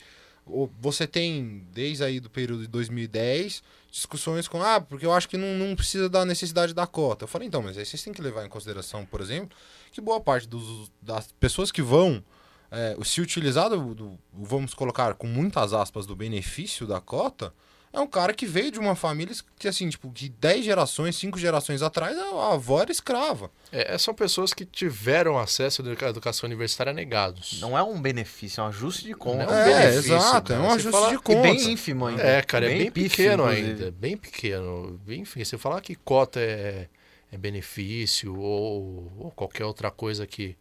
você 0.80 1.06
tem, 1.06 1.64
desde 1.72 2.02
aí 2.04 2.18
do 2.20 2.28
período 2.28 2.62
de 2.62 2.68
2010, 2.68 3.62
discussões 3.90 4.48
com, 4.48 4.62
ah, 4.62 4.80
porque 4.80 5.06
eu 5.06 5.12
acho 5.12 5.28
que 5.28 5.36
não, 5.36 5.54
não 5.56 5.76
precisa 5.76 6.08
da 6.08 6.24
necessidade 6.24 6.74
da 6.74 6.86
cota. 6.86 7.24
Eu 7.24 7.28
falei, 7.28 7.46
então, 7.48 7.62
mas 7.62 7.76
aí 7.78 7.84
vocês 7.86 8.02
têm 8.02 8.12
que 8.12 8.22
levar 8.22 8.44
em 8.44 8.48
consideração, 8.48 9.04
por 9.06 9.20
exemplo, 9.20 9.56
que 9.92 10.00
boa 10.00 10.20
parte 10.20 10.48
dos, 10.48 10.90
das 11.00 11.30
pessoas 11.38 11.70
que 11.70 11.82
vão 11.82 12.22
é, 12.70 12.96
se 13.04 13.20
utilizar 13.20 13.68
do, 13.68 13.94
do- 13.94 14.18
vamos 14.32 14.72
colocar 14.74 15.14
com 15.14 15.26
muitas 15.26 15.72
aspas, 15.72 16.06
do 16.06 16.16
benefício 16.16 16.86
da 16.86 17.00
cota, 17.00 17.52
é 17.92 18.00
um 18.00 18.06
cara 18.06 18.32
que 18.32 18.46
veio 18.46 18.70
de 18.72 18.78
uma 18.78 18.94
família 18.96 19.34
que, 19.58 19.68
assim, 19.68 19.88
tipo, 19.88 20.10
que 20.10 20.28
10 20.28 20.64
gerações, 20.64 21.14
5 21.16 21.38
gerações 21.38 21.82
atrás, 21.82 22.16
a, 22.16 22.54
avó 22.54 22.80
era 22.80 22.90
escrava. 22.90 23.50
É, 23.70 23.96
são 23.98 24.14
pessoas 24.14 24.54
que 24.54 24.64
tiveram 24.64 25.38
acesso 25.38 25.82
à 25.82 26.08
educação 26.08 26.46
universitária 26.46 26.92
negados. 26.92 27.58
Não 27.60 27.76
é 27.76 27.82
um 27.82 28.00
benefício, 28.00 28.60
é 28.60 28.64
um 28.64 28.68
ajuste 28.68 29.04
de 29.04 29.14
conta. 29.14 29.44
Não 29.46 29.54
é, 29.54 29.64
benefício, 29.90 30.14
exato, 30.14 30.52
é 30.52 30.56
cara. 30.56 30.66
um 30.66 30.70
Você 30.70 30.74
ajuste 30.88 30.90
fala- 30.92 31.08
de 31.08 31.14
E 31.14 31.18
conta. 31.18 31.42
bem 31.42 31.70
ínfimo 31.72 32.06
ainda. 32.06 32.22
É, 32.22 32.42
cara, 32.42 32.64
é 32.66 32.68
bem, 32.78 32.90
pífio, 32.90 33.10
pequeno 33.10 33.42
inclusive. 33.44 33.68
ainda, 33.70 33.90
bem 33.92 34.16
pequeno. 34.16 35.00
Enfim, 35.08 35.44
você 35.44 35.58
falar 35.58 35.80
que 35.80 35.94
cota 35.94 36.40
é, 36.40 36.88
é 37.30 37.36
benefício 37.38 38.38
ou, 38.38 39.12
ou 39.18 39.30
qualquer 39.30 39.64
outra 39.64 39.90
coisa 39.90 40.26
que, 40.26 40.56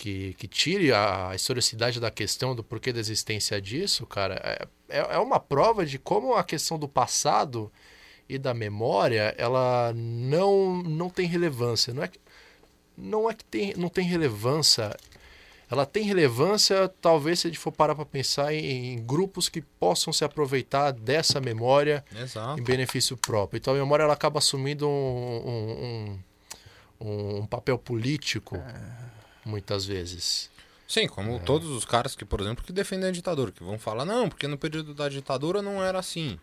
que, 0.00 0.34
que 0.34 0.48
tire 0.48 0.92
a 0.92 1.32
historicidade 1.34 2.00
da 2.00 2.10
questão 2.10 2.54
do 2.56 2.64
porquê 2.64 2.92
da 2.92 2.98
existência 3.00 3.60
disso, 3.60 4.06
cara, 4.06 4.34
é, 4.42 4.98
é 4.98 5.14
é 5.14 5.18
uma 5.18 5.38
prova 5.38 5.84
de 5.84 5.98
como 5.98 6.34
a 6.34 6.42
questão 6.42 6.78
do 6.78 6.88
passado 6.88 7.70
e 8.28 8.38
da 8.38 8.54
memória, 8.54 9.34
ela 9.36 9.92
não, 9.94 10.82
não 10.82 11.10
tem 11.10 11.26
relevância. 11.26 11.92
Não 11.92 12.02
é 12.02 12.08
que, 12.08 12.18
não 12.96 13.28
é 13.30 13.34
que 13.34 13.44
tem, 13.44 13.74
não 13.76 13.88
tem 13.88 14.04
relevância 14.06 14.96
ela 15.72 15.86
tem 15.86 16.02
relevância, 16.02 16.88
talvez, 17.00 17.38
se 17.38 17.46
a 17.46 17.50
gente 17.50 17.60
for 17.60 17.70
parar 17.70 17.94
para 17.94 18.04
pensar 18.04 18.52
em, 18.52 18.94
em 18.94 19.06
grupos 19.06 19.48
que 19.48 19.60
possam 19.62 20.12
se 20.12 20.24
aproveitar 20.24 20.90
dessa 20.90 21.40
memória 21.40 22.04
Exato. 22.12 22.60
em 22.60 22.64
benefício 22.64 23.16
próprio. 23.16 23.58
Então 23.58 23.72
a 23.72 23.76
memória 23.76 24.02
ela 24.02 24.12
acaba 24.14 24.38
assumindo 24.40 24.88
um, 24.88 24.90
um, 25.46 26.18
um- 27.00 27.38
um 27.40 27.46
papel 27.46 27.78
político, 27.78 28.56
muitas 29.44 29.84
vezes. 29.84 30.50
Sim, 30.86 31.06
como 31.06 31.38
todos 31.40 31.68
os 31.68 31.84
caras 31.84 32.16
que, 32.16 32.24
por 32.24 32.40
exemplo, 32.40 32.64
que 32.64 32.72
defendem 32.72 33.08
a 33.08 33.12
ditadura, 33.12 33.52
que 33.52 33.62
vão 33.62 33.78
falar, 33.78 34.04
não, 34.04 34.28
porque 34.28 34.48
no 34.48 34.58
período 34.58 34.92
da 34.92 35.08
ditadura 35.08 35.62
não 35.62 35.82
era 35.82 35.98
assim. 35.98 36.38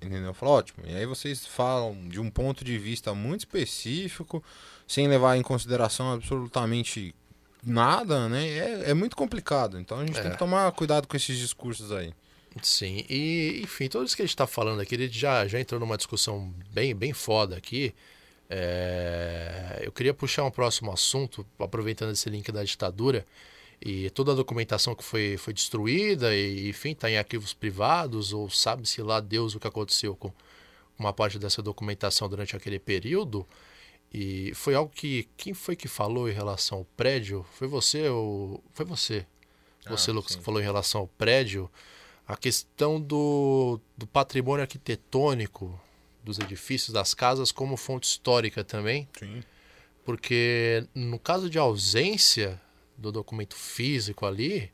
Entendeu? 0.00 0.28
Eu 0.28 0.34
falo, 0.34 0.52
ótimo. 0.52 0.82
E 0.86 0.94
aí 0.96 1.04
vocês 1.04 1.46
falam 1.46 2.08
de 2.08 2.18
um 2.18 2.30
ponto 2.30 2.64
de 2.64 2.78
vista 2.78 3.12
muito 3.14 3.40
específico, 3.40 4.42
sem 4.86 5.06
levar 5.06 5.36
em 5.36 5.42
consideração 5.42 6.10
absolutamente 6.12 7.14
nada, 7.62 8.26
né? 8.26 8.48
É, 8.48 8.90
é 8.90 8.94
muito 8.94 9.14
complicado. 9.14 9.78
Então 9.78 9.98
a 9.98 10.06
gente 10.06 10.14
tem 10.14 10.28
É. 10.28 10.30
que 10.30 10.38
tomar 10.38 10.72
cuidado 10.72 11.06
com 11.06 11.14
esses 11.16 11.36
discursos 11.38 11.92
aí. 11.92 12.14
Sim, 12.62 13.04
e 13.08 13.60
enfim, 13.62 13.86
tudo 13.88 14.06
isso 14.06 14.16
que 14.16 14.22
a 14.22 14.24
gente 14.24 14.34
está 14.34 14.46
falando 14.46 14.80
aqui, 14.80 14.94
ele 14.94 15.08
já, 15.08 15.46
já 15.46 15.60
entrou 15.60 15.78
numa 15.78 15.96
discussão 15.96 16.52
bem, 16.72 16.94
bem 16.96 17.12
foda 17.12 17.56
aqui. 17.56 17.94
É, 18.52 19.80
eu 19.84 19.92
queria 19.92 20.12
puxar 20.12 20.44
um 20.44 20.50
próximo 20.50 20.90
assunto, 20.92 21.46
aproveitando 21.56 22.10
esse 22.10 22.28
link 22.28 22.50
da 22.50 22.64
ditadura 22.64 23.24
e 23.80 24.10
toda 24.10 24.32
a 24.32 24.34
documentação 24.34 24.94
que 24.94 25.04
foi, 25.04 25.36
foi 25.36 25.54
destruída, 25.54 26.34
e 26.34 26.68
enfim, 26.68 26.90
está 26.90 27.08
em 27.08 27.16
arquivos 27.16 27.54
privados, 27.54 28.32
ou 28.32 28.50
sabe-se 28.50 29.00
lá 29.00 29.20
Deus 29.20 29.54
o 29.54 29.60
que 29.60 29.68
aconteceu 29.68 30.16
com 30.16 30.32
uma 30.98 31.12
parte 31.12 31.38
dessa 31.38 31.62
documentação 31.62 32.28
durante 32.28 32.54
aquele 32.56 32.78
período. 32.78 33.46
E 34.12 34.52
foi 34.54 34.74
algo 34.74 34.92
que. 34.92 35.28
Quem 35.36 35.54
foi 35.54 35.76
que 35.76 35.86
falou 35.86 36.28
em 36.28 36.32
relação 36.32 36.78
ao 36.78 36.84
prédio? 36.96 37.46
Foi 37.54 37.68
você 37.68 38.08
ou. 38.08 38.62
Foi 38.72 38.84
você. 38.84 39.24
Você, 39.88 40.10
Ah, 40.10 40.14
Lucas, 40.14 40.32
sim. 40.32 40.38
que 40.38 40.44
falou 40.44 40.60
em 40.60 40.64
relação 40.64 41.02
ao 41.02 41.06
prédio. 41.06 41.70
A 42.26 42.36
questão 42.36 43.00
do, 43.00 43.80
do 43.96 44.06
patrimônio 44.06 44.62
arquitetônico 44.62 45.80
dos 46.22 46.38
edifícios, 46.38 46.92
das 46.92 47.14
casas, 47.14 47.50
como 47.52 47.76
fonte 47.76 48.06
histórica 48.06 48.62
também. 48.64 49.08
Sim. 49.18 49.42
Porque 50.04 50.84
no 50.94 51.18
caso 51.18 51.48
de 51.48 51.58
ausência 51.58 52.60
do 52.96 53.10
documento 53.12 53.54
físico 53.54 54.26
ali, 54.26 54.70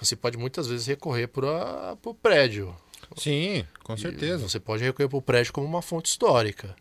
você 0.00 0.16
pode 0.16 0.36
muitas 0.36 0.66
vezes 0.66 0.86
recorrer 0.86 1.28
para 1.28 1.96
o 2.04 2.14
prédio. 2.14 2.74
Sim, 3.16 3.66
com 3.82 3.94
E 3.94 3.98
certeza. 3.98 4.48
Você 4.48 4.58
pode 4.58 4.82
recorrer 4.82 5.08
para 5.08 5.18
o 5.18 5.22
prédio 5.22 5.52
como 5.52 5.66
uma 5.66 5.82
fonte 5.82 6.10
histórica. 6.10 6.74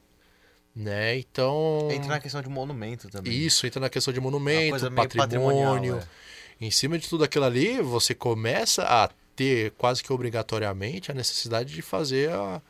Né? 0.76 1.18
Então. 1.18 1.88
Entra 1.92 2.10
na 2.10 2.20
questão 2.20 2.42
de 2.42 2.50
monumento 2.50 3.08
também. 3.10 3.32
Isso, 3.32 3.68
entra 3.68 3.80
na 3.80 3.90
questão 3.90 4.14
de 4.14 4.20
monumento, 4.20 4.92
patrimônio. 4.92 5.98
é. 5.98 6.08
Em 6.60 6.72
cima 6.72 6.98
de 6.98 7.08
tudo 7.08 7.24
aquilo 7.24 7.46
ali, 7.46 7.82
você 7.82 8.16
começa 8.16 8.84
a 8.84 9.10
ter 9.36 9.72
quase 9.72 10.02
que 10.04 10.14
obrigatoriamente 10.14 11.12
a 11.12 11.14
necessidade 11.14 11.74
de 11.74 11.82
fazer 11.82 12.30
a, 12.32 12.62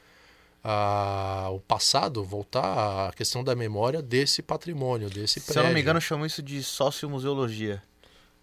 a- 0.63 1.49
o 1.51 1.59
passado, 1.59 2.23
voltar 2.23 3.09
à 3.09 3.11
questão 3.13 3.43
da 3.43 3.55
memória 3.55 4.01
desse 4.01 4.41
patrimônio, 4.41 5.09
desse 5.09 5.39
Se 5.39 5.45
prédio. 5.47 5.61
eu 5.61 5.65
não 5.65 5.73
me 5.73 5.81
engano, 5.81 5.99
chamam 5.99 6.25
isso 6.25 6.41
de 6.41 6.63
sociomuseologia. 6.63 7.81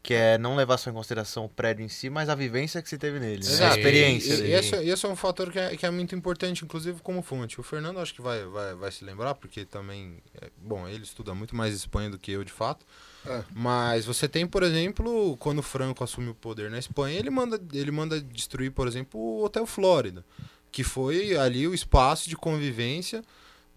Que 0.03 0.15
é 0.15 0.39
não 0.39 0.57
levar 0.57 0.79
só 0.79 0.89
em 0.89 0.95
consideração 0.95 1.45
o 1.45 1.49
prédio 1.49 1.85
em 1.85 1.89
si, 1.89 2.09
mas 2.09 2.31
a 2.31 2.35
vivência 2.35 2.81
que 2.81 2.89
se 2.89 2.97
teve 2.97 3.21
nele. 3.21 3.45
né? 3.47 3.65
A 3.67 3.69
experiência 3.77 4.33
E, 4.33 4.37
dele. 4.39 4.49
e 4.49 4.53
esse, 4.55 4.75
esse 4.77 5.05
é 5.05 5.09
um 5.11 5.15
fator 5.15 5.53
que 5.53 5.59
é, 5.59 5.77
que 5.77 5.85
é 5.85 5.91
muito 5.91 6.15
importante, 6.15 6.65
inclusive 6.65 7.03
como 7.03 7.21
fonte. 7.21 7.61
O 7.61 7.63
Fernando 7.63 7.99
acho 8.01 8.15
que 8.15 8.23
vai, 8.23 8.43
vai, 8.47 8.75
vai 8.75 8.91
se 8.91 9.05
lembrar, 9.05 9.35
porque 9.35 9.67
também. 9.67 10.17
é- 10.41 10.49
bom, 10.57 10.89
ele 10.89 11.03
estuda 11.05 11.35
muito 11.35 11.55
mais 11.55 11.75
Espanha 11.75 12.09
do 12.09 12.19
que 12.19 12.33
eu, 12.33 12.43
de 12.43 12.51
fato. 12.51 12.87
É. 13.27 13.45
Mas 13.55 14.07
você 14.07 14.27
tem, 14.27 14.47
por 14.47 14.63
exemplo, 14.63 15.37
quando 15.37 15.59
o 15.59 15.63
Franco 15.63 16.03
assume 16.03 16.31
o 16.31 16.35
poder 16.35 16.71
na 16.71 16.79
Espanha, 16.79 17.19
ele 17.19 17.29
manda, 17.29 17.61
ele 17.75 17.91
manda 17.91 18.19
destruir, 18.23 18.71
por 18.73 18.89
exemplo, 18.89 19.21
o 19.21 19.45
Hotel 19.45 19.67
Flórida, 19.67 20.25
que 20.71 20.85
foi 20.85 21.37
ali 21.37 21.67
o 21.67 21.75
espaço 21.75 22.29
de 22.29 22.37
convivência 22.37 23.23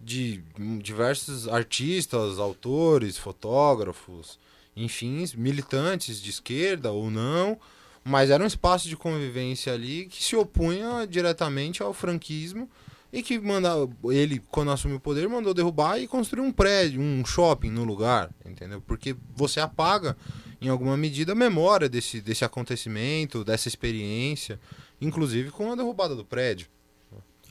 de 0.00 0.42
diversos 0.82 1.48
artistas, 1.48 2.38
autores, 2.38 3.16
fotógrafos, 3.16 4.38
enfim, 4.76 5.24
militantes 5.36 6.20
de 6.20 6.30
esquerda 6.30 6.92
ou 6.92 7.10
não, 7.10 7.58
mas 8.04 8.30
era 8.30 8.44
um 8.44 8.46
espaço 8.46 8.88
de 8.88 8.96
convivência 8.96 9.72
ali 9.72 10.06
que 10.06 10.22
se 10.22 10.36
opunha 10.36 11.06
diretamente 11.06 11.82
ao 11.82 11.94
franquismo 11.94 12.68
e 13.10 13.22
que 13.22 13.38
manda, 13.38 13.70
ele, 14.06 14.42
quando 14.50 14.72
assumiu 14.72 14.96
o 14.98 15.00
poder, 15.00 15.28
mandou 15.28 15.54
derrubar 15.54 15.98
e 15.98 16.08
construir 16.08 16.42
um 16.42 16.52
prédio, 16.52 17.00
um 17.00 17.24
shopping 17.24 17.70
no 17.70 17.84
lugar, 17.84 18.28
entendeu? 18.44 18.82
Porque 18.84 19.16
você 19.34 19.60
apaga, 19.60 20.16
em 20.60 20.68
alguma 20.68 20.96
medida, 20.96 21.32
a 21.32 21.36
memória 21.36 21.88
desse, 21.88 22.20
desse 22.20 22.44
acontecimento, 22.44 23.44
dessa 23.44 23.68
experiência, 23.68 24.58
inclusive 25.00 25.50
com 25.50 25.72
a 25.72 25.76
derrubada 25.76 26.16
do 26.16 26.24
prédio. 26.24 26.66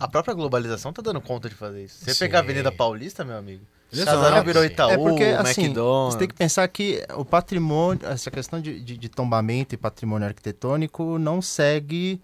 A 0.04 0.08
própria 0.08 0.34
globalização 0.34 0.92
tá 0.92 1.02
dando 1.02 1.22
conta 1.22 1.48
de 1.48 1.56
fazer 1.56 1.86
isso. 1.86 2.04
Você 2.04 2.14
Sim. 2.14 2.20
pegar 2.20 2.40
a 2.40 2.42
Avenida 2.42 2.72
Paulista, 2.72 3.24
meu 3.24 3.38
amigo. 3.38 3.62
Exato. 3.92 4.18
Casarão 4.18 4.44
virou 4.44 4.62
Sim. 4.64 4.70
Itaú, 4.70 4.90
é 4.92 4.98
porque, 4.98 5.24
assim, 5.24 5.62
McDonald's. 5.66 6.14
você 6.14 6.20
tem 6.20 6.28
que 6.28 6.34
pensar 6.34 6.68
que 6.68 7.06
o 7.16 7.24
patrimônio, 7.24 8.06
essa 8.06 8.30
questão 8.30 8.60
de, 8.60 8.82
de, 8.82 8.98
de 8.98 9.08
tombamento 9.10 9.74
e 9.76 9.78
patrimônio 9.78 10.28
arquitetônico 10.28 11.18
não 11.18 11.42
segue 11.42 12.20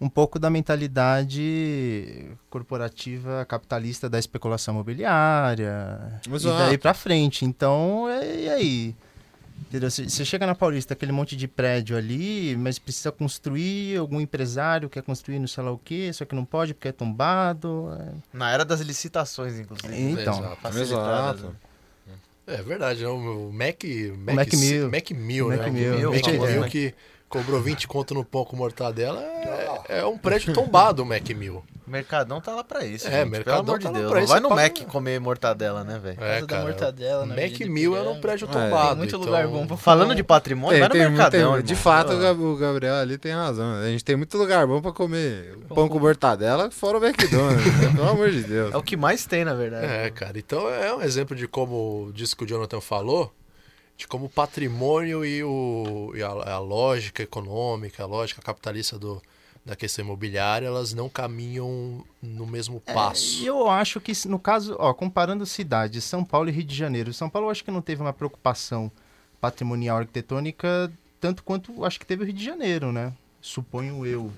um 0.00 0.08
pouco 0.08 0.38
da 0.38 0.48
mentalidade 0.48 2.30
corporativa 2.48 3.44
capitalista 3.44 4.08
da 4.08 4.18
especulação 4.18 4.72
imobiliária 4.74 6.20
Exato. 6.26 6.54
e 6.54 6.58
daí 6.68 6.78
pra 6.78 6.94
frente. 6.94 7.44
Então, 7.44 8.08
é- 8.08 8.40
e 8.44 8.48
aí? 8.48 8.96
Entendeu? 9.68 9.90
Você 9.90 10.24
chega 10.24 10.46
na 10.46 10.54
Paulista, 10.54 10.94
aquele 10.94 11.12
monte 11.12 11.36
de 11.36 11.46
prédio 11.46 11.96
ali, 11.96 12.56
mas 12.56 12.78
precisa 12.78 13.12
construir, 13.12 13.96
algum 13.98 14.20
empresário 14.20 14.88
quer 14.88 15.02
construir 15.02 15.38
não 15.38 15.46
sei 15.46 15.62
lá 15.62 15.70
o 15.70 15.78
quê, 15.78 16.10
só 16.12 16.24
que 16.24 16.34
não 16.34 16.44
pode 16.44 16.74
porque 16.74 16.88
é 16.88 16.92
tombado. 16.92 17.88
é- 18.00 18.12
Na 18.36 18.50
era 18.50 18.64
das 18.64 18.80
licitações, 18.80 19.58
inclusive. 19.58 19.94
Então, 19.94 20.38
Exato. 20.38 20.56
Facilitadas, 20.62 21.40
Exato. 21.40 21.56
né? 22.06 22.14
É 22.46 22.62
verdade, 22.62 23.02
né? 23.04 23.08
o 23.08 23.52
Mac, 23.52 23.84
Mac, 24.18 24.34
Mac 24.34 24.52
Mill. 24.54 24.90
Mac 24.90 25.10
Mill, 25.12 25.48
Mac 25.48 25.58
né? 25.60 25.70
Mill. 25.70 26.10
O 26.10 26.14
Mac 26.14 26.26
Mill 26.26 26.40
Mill. 26.46 26.64
que 26.64 26.94
cobrou 27.28 27.60
20 27.60 27.86
conto 27.86 28.12
no 28.12 28.24
pão 28.24 28.44
com 28.44 28.56
mortadela 28.56 29.22
é, 29.88 30.00
é 30.00 30.04
um 30.06 30.18
prédio 30.18 30.52
tombado, 30.52 31.02
o 31.04 31.06
Mac 31.06 31.28
Mill. 31.30 31.62
Mercadão 31.90 32.40
tá 32.40 32.54
lá 32.54 32.64
pra 32.64 32.84
isso. 32.84 33.06
É, 33.08 33.20
gente, 33.22 33.30
Mercadão 33.30 33.64
pelo 33.64 33.76
amor 33.76 33.82
tá 33.82 33.88
de 33.88 33.98
Deus. 33.98 34.12
Não 34.12 34.18
isso, 34.20 34.28
vai 34.28 34.40
no 34.40 34.48
paga- 34.48 34.62
Mac 34.62 34.78
comer 34.90 35.20
mortadela, 35.20 35.84
né, 35.84 35.98
velho? 35.98 36.16
É, 36.22 36.42
cara. 36.46 36.62
mortadela, 36.62 37.26
na 37.26 37.34
Mac 37.34 37.60
Mill 37.60 37.96
era 37.96 38.08
um 38.08 38.20
prédio 38.20 38.48
É, 38.48 38.52
tombado. 38.52 38.88
Tem 38.88 38.96
muito 38.96 39.08
então- 39.16 39.20
lugar 39.20 39.46
bom 39.48 39.66
pra 39.66 39.76
Falando 39.76 40.14
de 40.14 40.22
patrimônio, 40.22 40.78
vai 40.78 40.88
no 40.88 40.92
Tem- 40.94 41.02
tem- 41.02 41.10
Mercadão, 41.10 41.54
tem- 41.54 41.62
de 41.64 41.74
fato, 41.74 42.12
o 42.12 42.18
Gab- 42.18 42.40
o 42.40 42.56
Gabriel 42.56 42.94
ali 42.94 43.18
tem 43.18 43.32
razão. 43.32 43.74
A 43.74 43.86
gente 43.86 44.04
tem 44.04 44.16
muito 44.16 44.38
lugar 44.38 44.66
bom 44.66 44.80
pra 44.80 44.92
comer 44.92 45.58
pão 45.68 45.88
com 45.88 45.98
mortadela, 45.98 46.70
fora 46.70 46.98
o 46.98 47.04
McDonald's. 47.04 47.66
né? 47.66 47.92
Pelo 47.94 48.08
amor 48.08 48.30
de 48.30 48.42
Deus. 48.42 48.72
É 48.72 48.76
o 48.76 48.82
que 48.82 48.96
mais 48.96 49.26
tem, 49.26 49.44
na 49.44 49.54
verdade. 49.54 49.86
É, 49.86 50.10
cara. 50.10 50.38
Então 50.38 50.68
é 50.68 50.94
um 50.94 51.02
exemplo 51.02 51.34
de 51.36 51.46
como 51.48 52.10
disso 52.14 52.36
que 52.36 52.44
o 52.44 52.46
Jonathan 52.46 52.80
falou, 52.80 53.32
de 53.96 54.06
como 54.06 54.26
o 54.26 54.28
patrimônio 54.30 55.24
e, 55.24 55.44
o, 55.44 56.12
e 56.14 56.22
a, 56.22 56.28
a 56.28 56.58
lógica 56.58 57.22
econômica, 57.22 58.02
a 58.02 58.06
lógica 58.06 58.40
capitalista 58.40 58.98
do, 58.98 59.20
da 59.64 59.76
questão 59.76 60.04
imobiliária, 60.04 60.66
elas 60.66 60.94
não 60.94 61.08
caminham 61.08 62.04
no 62.22 62.46
mesmo 62.46 62.80
passo. 62.80 63.42
E 63.42 63.46
eu 63.46 63.68
acho 63.68 64.00
que, 64.00 64.12
no 64.26 64.38
caso, 64.38 64.74
ó, 64.78 64.92
comparando 64.94 65.44
cidades, 65.44 66.02
São 66.04 66.24
Paulo 66.24 66.48
e 66.48 66.52
Rio 66.52 66.64
de 66.64 66.74
Janeiro, 66.74 67.12
São 67.12 67.28
Paulo 67.28 67.48
eu 67.48 67.50
acho 67.50 67.64
que 67.64 67.70
não 67.70 67.82
teve 67.82 68.00
uma 68.00 68.12
preocupação 68.12 68.90
patrimonial 69.40 69.98
arquitetônica 69.98 70.90
tanto 71.20 71.44
quanto 71.44 71.84
acho 71.84 72.00
que 72.00 72.06
teve 72.06 72.22
o 72.22 72.26
Rio 72.26 72.34
de 72.34 72.44
Janeiro, 72.44 72.90
né? 72.90 73.12
Suponho 73.40 74.04
eu. 74.06 74.30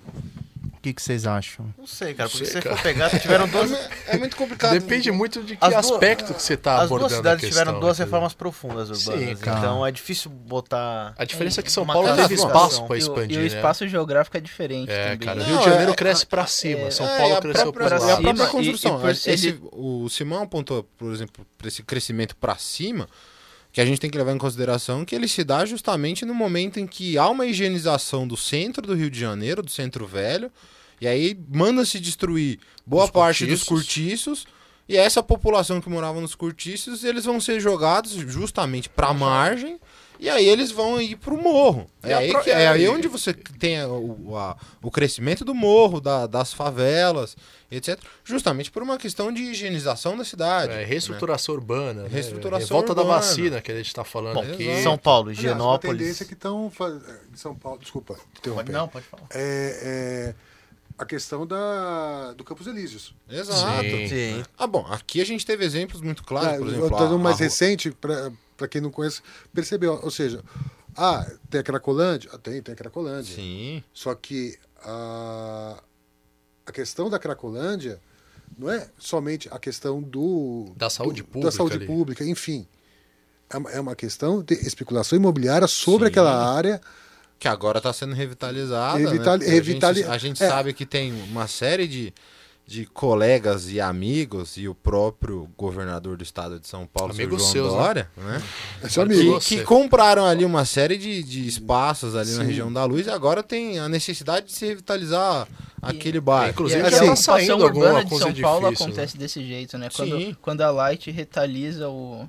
O 0.74 0.82
que, 0.82 0.92
que 0.92 1.00
vocês 1.02 1.28
acham? 1.28 1.72
Não 1.78 1.86
sei, 1.86 2.12
cara, 2.12 2.28
porque 2.28 2.42
Não 2.42 2.46
se 2.46 2.52
sei, 2.52 2.60
você 2.60 2.68
cara. 2.68 2.76
for 2.76 2.82
pegar, 2.82 3.10
tiveram 3.20 3.46
duas, 3.48 3.70
É 4.08 4.16
muito 4.18 4.34
complicado. 4.36 4.72
Depende 4.72 5.12
muito 5.12 5.40
de 5.44 5.56
que 5.56 5.64
As 5.64 5.70
duas- 5.72 5.90
aspecto 5.92 6.34
que 6.34 6.42
você 6.42 6.54
está 6.54 6.78
as 6.78 6.82
abordando 6.86 7.08
duas 7.10 7.16
cidades 7.18 7.44
a 7.44 7.46
questão, 7.46 7.62
tiveram 7.64 7.80
duas 7.80 7.96
entendeu? 7.98 8.06
reformas 8.06 8.34
profundas 8.34 8.90
urbanas. 8.90 9.28
Sim, 9.28 9.36
cara. 9.36 9.58
então 9.60 9.86
é 9.86 9.92
difícil 9.92 10.28
botar. 10.28 11.14
A 11.16 11.24
diferença 11.24 11.60
é 11.60 11.62
que 11.62 11.70
São 11.70 11.86
Paulo 11.86 12.12
teve 12.16 12.34
espaço 12.34 12.84
para 12.84 12.96
E 12.96 12.98
o- 12.98 13.02
expandir, 13.02 13.36
E 13.36 13.38
o 13.38 13.40
né? 13.42 13.46
espaço 13.46 13.86
geográfico 13.86 14.36
é 14.36 14.40
diferente 14.40 14.90
É, 14.90 15.04
também. 15.12 15.18
cara, 15.18 15.36
o 15.38 15.42
Não, 15.42 15.46
Rio 15.50 15.58
de 15.58 15.64
Janeiro 15.66 15.92
é- 15.92 15.94
cresce 15.94 16.26
pra 16.26 16.46
cima, 16.46 16.90
São 16.90 17.06
É, 17.06 17.16
Paulo 17.18 17.34
e 17.34 17.36
a 17.36 17.40
cresceu 17.40 17.72
para 17.72 17.84
E 17.84 17.86
a 17.86 17.90
baixo. 17.90 18.06
própria 18.06 18.32
cima, 18.34 18.44
e- 18.44 18.50
construção. 18.50 18.96
e 18.96 19.00
por 19.00 19.10
Esse- 19.10 19.36
ser- 19.38 19.60
o 19.70 20.08
Simão 20.08 20.42
apontou, 20.42 20.82
por 20.98 21.12
exemplo, 21.12 21.46
para 21.56 21.68
esse 21.68 21.82
crescimento 21.84 22.34
para 22.34 22.56
cima, 22.56 23.08
que 23.72 23.80
a 23.80 23.86
gente 23.86 24.00
tem 24.00 24.10
que 24.10 24.18
levar 24.18 24.32
em 24.32 24.38
consideração 24.38 25.04
que 25.04 25.14
ele 25.14 25.26
se 25.26 25.42
dá 25.42 25.64
justamente 25.64 26.24
no 26.26 26.34
momento 26.34 26.78
em 26.78 26.86
que 26.86 27.16
há 27.16 27.28
uma 27.28 27.46
higienização 27.46 28.28
do 28.28 28.36
centro 28.36 28.86
do 28.86 28.94
Rio 28.94 29.10
de 29.10 29.18
Janeiro, 29.18 29.62
do 29.62 29.70
centro 29.70 30.06
velho, 30.06 30.50
e 31.00 31.08
aí 31.08 31.36
manda-se 31.48 31.98
destruir 31.98 32.60
boa 32.86 33.04
Os 33.04 33.10
parte 33.10 33.46
dos 33.46 33.64
cortiços. 33.64 34.44
cortiços. 34.44 34.62
E 34.88 34.96
essa 34.96 35.22
população 35.22 35.80
que 35.80 35.88
morava 35.88 36.20
nos 36.20 36.34
cortiços, 36.34 37.02
eles 37.02 37.24
vão 37.24 37.40
ser 37.40 37.60
jogados 37.60 38.12
justamente 38.12 38.88
para 38.88 39.08
a 39.08 39.14
margem, 39.14 39.80
e 40.24 40.28
aí 40.30 40.48
eles 40.48 40.70
vão 40.70 41.00
ir 41.00 41.16
para 41.16 41.34
o 41.34 41.42
morro. 41.42 41.86
É 42.02 42.14
aí, 42.14 42.30
pro- 42.30 42.42
que- 42.42 42.50
é 42.50 42.62
é, 42.62 42.68
aí 42.68 42.88
onde 42.88 43.08
você 43.08 43.32
tem 43.34 43.82
o, 43.84 44.36
a- 44.36 44.56
o 44.80 44.90
crescimento 44.90 45.44
do 45.44 45.52
morro, 45.54 46.00
da- 46.00 46.26
das 46.26 46.52
favelas, 46.52 47.36
etc. 47.70 47.98
Justamente 48.24 48.70
por 48.70 48.82
uma 48.82 48.96
questão 48.96 49.32
de 49.32 49.42
higienização 49.42 50.16
da 50.16 50.24
cidade. 50.24 50.72
É, 50.72 50.76
né? 50.76 50.84
reestruturação 50.84 51.54
urbana. 51.56 52.02
né? 52.04 52.08
Reestruturação 52.10 52.76
Revolta 52.80 52.94
da 52.94 53.02
vacina 53.02 53.60
que 53.60 53.72
a 53.72 53.76
gente 53.76 53.86
está 53.88 54.04
falando 54.04 54.34
Bom, 54.36 54.42
aqui. 54.52 54.82
São 54.82 54.96
Paulo, 54.96 55.28
Aliás, 55.30 55.38
uma 55.40 55.50
Higienópolis. 55.54 55.98
tendência 55.98 56.24
que 56.26 56.34
estão 56.34 56.70
em 57.32 57.36
São 57.36 57.54
Paulo, 57.54 57.78
desculpa. 57.80 58.16
Não, 58.70 58.86
pode 58.88 59.04
falar. 59.06 59.24
É, 59.34 60.34
é 60.34 60.34
a 60.98 61.04
questão 61.04 61.44
da, 61.46 62.32
do 62.34 62.44
Campos 62.44 62.66
Elíseos. 62.68 63.12
Exato. 63.28 63.82
Sim. 63.82 64.08
Sim. 64.08 64.42
Ah, 64.56 64.66
bom, 64.68 64.86
aqui 64.88 65.20
a 65.20 65.24
gente 65.26 65.44
teve 65.44 65.64
exemplos 65.64 66.00
muito 66.00 66.22
claros, 66.22 66.52
Ah, 66.52 66.56
por 66.58 66.66
eu 66.66 66.68
exemplo. 66.74 66.90
tô 66.90 66.96
a- 66.96 66.98
dando 67.00 67.18
mais 67.18 67.36
rua- 67.38 67.44
recente, 67.44 67.90
para 68.62 68.68
quem 68.68 68.80
não 68.80 68.90
conhece, 68.90 69.20
percebeu. 69.52 69.98
Ou 70.02 70.10
seja, 70.10 70.40
ah, 70.96 71.28
tem 71.50 71.60
a 71.60 71.64
Cracolândia? 71.64 72.30
Ah, 72.32 72.38
tem, 72.38 72.62
tem 72.62 72.72
a 72.72 72.76
Cracolândia. 72.76 73.34
Sim. 73.34 73.82
Só 73.92 74.14
que 74.14 74.56
a, 74.84 75.82
a 76.64 76.72
questão 76.72 77.10
da 77.10 77.18
Cracolândia 77.18 78.00
não 78.56 78.70
é 78.70 78.88
somente 78.98 79.48
a 79.50 79.58
questão 79.58 80.00
do 80.00 80.72
Da 80.76 80.88
saúde 80.88 81.22
do- 81.22 81.26
pública 81.28 81.46
da 81.50 81.56
saúde 81.56 81.76
ali. 81.76 81.86
pública, 81.86 82.24
enfim. 82.24 82.66
É 83.50 83.56
uma- 83.56 83.70
É 83.72 83.80
uma 83.80 83.96
questão 83.96 84.42
de 84.42 84.54
especulação 84.54 85.16
imobiliária 85.16 85.66
sobre 85.66 86.06
Sim. 86.06 86.10
aquela 86.12 86.54
área. 86.54 86.80
Que 87.38 87.48
agora 87.48 87.78
está 87.78 87.92
sendo 87.92 88.14
revitalizada. 88.14 88.98
Revitali- 88.98 89.44
né? 89.44 89.50
Revitali- 89.52 90.00
A 90.04 90.04
gente, 90.04 90.10
a 90.14 90.18
gente 90.18 90.42
é. 90.44 90.48
sabe 90.48 90.72
que 90.72 90.86
tem 90.86 91.12
uma 91.24 91.48
série 91.48 91.88
de, 91.88 92.14
de 92.66 92.86
colegas 92.86 93.68
e 93.70 93.80
amigos, 93.80 94.56
e 94.56 94.68
o 94.68 94.74
próprio 94.74 95.48
governador 95.58 96.16
do 96.16 96.22
estado 96.22 96.58
de 96.58 96.66
São 96.66 96.86
Paulo, 96.86 97.12
seu 97.12 97.24
Amigos 97.24 97.42
João 97.42 97.52
seus, 97.52 97.72
né? 97.72 97.78
Dória, 97.78 98.10
né? 98.16 98.42
É 98.82 98.88
seu 98.88 99.06
Pode 99.06 99.20
amigo. 99.20 99.40
Que, 99.40 99.56
que 99.56 99.64
compraram 99.64 100.24
ali 100.24 100.44
uma 100.44 100.64
série 100.64 100.96
de, 100.96 101.22
de 101.22 101.46
espaços 101.46 102.14
ali 102.14 102.30
na 102.30 102.42
Sim. 102.42 102.46
região 102.46 102.72
da 102.72 102.84
Luz 102.84 103.06
e 103.06 103.10
agora 103.10 103.42
tem 103.42 103.78
a 103.78 103.88
necessidade 103.88 104.46
de 104.46 104.52
se 104.52 104.64
revitalizar 104.64 105.46
aquele 105.82 106.20
bairro. 106.20 106.52
Inclusive, 106.52 106.80
E 106.80 106.82
já 106.82 106.88
a 106.88 106.90
tá 106.90 107.04
ocupação 107.04 107.34
saindo 107.34 107.64
urbana 107.64 107.98
alguma 107.98 108.04
de 108.04 108.18
São 108.18 108.34
Paulo 108.42 108.66
edifícios, 108.68 108.88
acontece 108.88 109.18
desse 109.18 109.44
jeito, 109.44 109.76
né? 109.76 109.88
Quando, 109.94 110.18
Sim. 110.18 110.36
quando 110.40 110.60
a 110.62 110.70
Light 110.70 111.10
retaliza 111.10 111.88
o, 111.88 112.26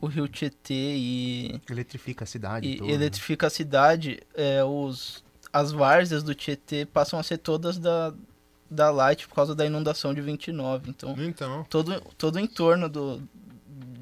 o 0.00 0.06
Rio 0.06 0.26
Tietê 0.26 0.74
e, 0.96 1.60
Eletrifica 1.70 2.24
a 2.24 2.26
cidade. 2.26 2.66
e 2.66 2.76
toda. 2.78 2.90
eletrifica 2.90 3.46
a 3.46 3.50
cidade, 3.50 4.18
é, 4.34 4.64
os, 4.64 5.22
as 5.52 5.70
várzeas 5.70 6.22
do 6.22 6.34
Tietê 6.34 6.84
passam 6.84 7.18
a 7.18 7.22
ser 7.22 7.38
todas 7.38 7.78
da, 7.78 8.12
da 8.72 8.90
Light 8.90 9.28
por 9.28 9.34
causa 9.34 9.54
da 9.54 9.66
inundação 9.66 10.14
de 10.14 10.20
29. 10.20 10.90
Então, 10.90 11.14
Então, 11.18 11.66
todo, 11.68 12.00
todo 12.16 12.36
o 12.36 12.40
entorno 12.40 12.88
do, 12.88 13.22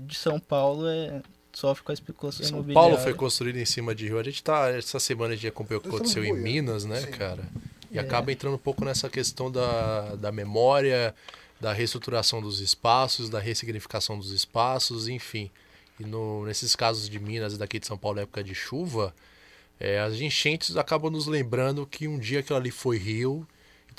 de 0.07 0.17
São 0.17 0.39
Paulo 0.39 0.87
é, 0.89 1.21
sofre 1.53 1.83
com 1.83 1.91
a 1.91 1.95
especulação 1.95 2.45
São 2.47 2.59
imobiliária. 2.59 2.91
Paulo 2.91 3.03
foi 3.03 3.13
construído 3.15 3.57
em 3.57 3.65
cima 3.65 3.95
de 3.95 4.07
rio. 4.07 4.19
A 4.19 4.23
gente 4.23 4.43
tá. 4.43 4.69
Essa 4.71 5.01
semana 5.01 5.33
a 5.33 5.37
gente 5.37 5.49
acompanhou 5.49 5.81
o 5.81 5.83
que 5.83 5.89
aconteceu 5.89 6.25
em. 6.25 6.33
Minas, 6.33 6.85
né, 6.85 7.01
Sim. 7.01 7.11
cara? 7.11 7.43
E 7.91 7.99
É. 7.99 8.01
acaba 8.01 8.31
entrando 8.31 8.55
um 8.55 8.59
pouco 8.59 8.85
nessa 8.85 9.09
questão 9.11 9.51
da, 9.51 10.15
da 10.15 10.31
memória, 10.31 11.13
da 11.61 11.73
reestruturação 11.73 12.41
dos 12.41 12.61
espaços, 12.61 13.29
da 13.29 13.41
ressignificação 13.41 14.17
dos 14.17 14.31
espaços, 14.31 15.09
enfim. 15.09 15.51
E 15.99 16.05
no, 16.05 16.47
nesses 16.47 16.77
casos 16.77 17.09
de 17.09 17.19
Minas 17.19 17.55
e 17.55 17.59
daqui 17.59 17.81
de 17.81 17.87
São 17.87 17.99
Paulo, 17.99 18.17
na 18.17 18.23
época 18.23 18.43
de 18.45 18.55
chuva, 18.55 19.13
é, 19.81 19.99
as 19.99 20.15
enchentes 20.15 20.77
acabam 20.77 21.11
nos 21.11 21.27
lembrando 21.27 21.85
que 21.85 22.07
um 22.07 22.19
dia 22.19 22.39
aquilo 22.41 22.57
ali 22.59 22.71
foi 22.71 22.97
rio 22.97 23.47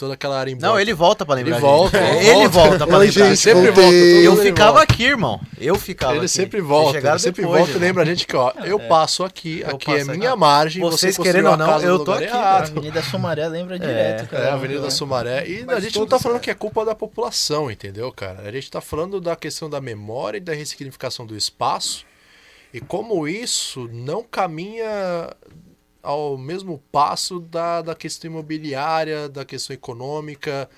toda 0.02 0.16
aquela 0.16 0.40
área 0.40 0.52
em 0.52 0.56
Não, 0.56 0.80
ele 0.80 0.94
volta 0.94 1.24
pra 1.26 1.36
lembrar. 1.36 1.54
Ele 1.58 1.62
volta, 1.62 1.98
gente. 2.00 2.10
ele 2.18 2.30
ele 2.30 2.48
volta. 2.48 2.70
volta 2.70 2.88
pra 2.88 2.98
Oi, 2.98 3.06
lembrar. 3.08 3.26
gente, 3.28 3.38
sempre 3.38 3.72
voltei. 3.72 4.24
volta, 4.24 4.26
Eu 4.26 4.38
ficava 4.38 4.72
volta. 4.72 4.84
aqui, 4.94 5.04
irmão. 5.04 5.40
Eu 5.60 5.76
ficava 5.76 6.14
Ele 6.14 6.20
aqui. 6.22 6.28
sempre 6.30 6.60
volta, 6.62 6.98
ele 6.98 7.20
sempre 7.20 7.42
depois, 7.44 7.60
volta 7.62 7.78
e 7.78 7.80
lembra 7.80 8.02
a 8.02 8.06
gente 8.06 8.26
que, 8.26 8.36
ó, 8.36 8.52
eu 8.64 8.80
passo 8.80 9.24
aqui, 9.24 9.62
Eu 9.62 9.76
aqui 9.76 9.92
é 9.92 9.98
passo 10.00 10.10
aqui. 10.10 10.20
minha 10.20 10.36
margem, 10.36 10.82
Vocês 10.82 11.16
você 11.16 11.22
querendo 11.22 11.50
ou 11.52 11.58
não, 11.58 11.80
eu 11.82 12.00
tô 12.00 12.12
aqui, 12.14 12.26
A. 12.26 12.58
Avenida 12.58 13.04
Sumaré 13.04 13.48
lembra 13.48 13.78
direto, 13.78 14.28
cara. 14.28 14.44
É, 14.46 14.50
a 14.50 14.54
Avenida 14.56 14.90
Sumaré. 14.90 15.48
E 15.48 15.64
Mas 15.66 15.78
a 15.78 15.80
gente 15.80 16.00
não 16.00 16.08
tá 16.08 16.18
falando 16.18 16.38
é. 16.38 16.42
que 16.42 16.50
é 16.50 16.56
culpa 16.56 16.84
da 16.84 16.96
população, 16.96 17.70
entendeu, 17.70 18.12
cara? 18.12 18.42
A 18.48 18.52
gente 18.52 18.72
tá 18.72 18.82
falando 18.82 19.22
da 19.22 19.36
questão 19.36 19.70
da 19.70 19.80
memória 19.80 20.38
e 20.38 20.42
da 20.42 20.54
ressignificação 20.54 21.26
do 21.28 21.38
espaço 21.38 22.06
e 22.74 22.80
como 22.80 23.28
isso 23.28 23.90
não 23.92 24.24
caminha 24.24 25.30
ao 26.02 26.38
mesmo 26.38 26.82
passo 26.92 27.40
da, 27.40 27.82
da 27.82 27.96
questão 27.96 28.32
imobiliária, 28.32 29.30
da 29.30 29.46
questão 29.46 29.74
econômica 29.74 30.70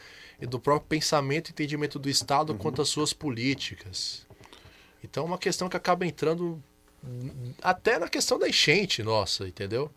e 0.42 0.46
do 0.46 0.60
próprio 0.60 0.88
pensamento 0.88 1.50
e 1.50 1.52
entendimento 1.52 1.98
do 1.98 2.10
Estado 2.10 2.56
quanto 2.56 2.82
às 2.82 2.90
suas 2.90 3.14
políticas. 3.14 4.28
Então 5.04 5.24
é 5.24 5.28
uma 5.28 5.38
questão 5.38 5.70
que 5.70 5.78
acaba 5.78 6.06
entrando 6.06 6.62
até 7.62 8.00
na 8.00 8.08
questão 8.08 8.40
da 8.40 8.48
enchente, 8.48 9.04
nossa, 9.04 9.48
entendeu? 9.48 9.92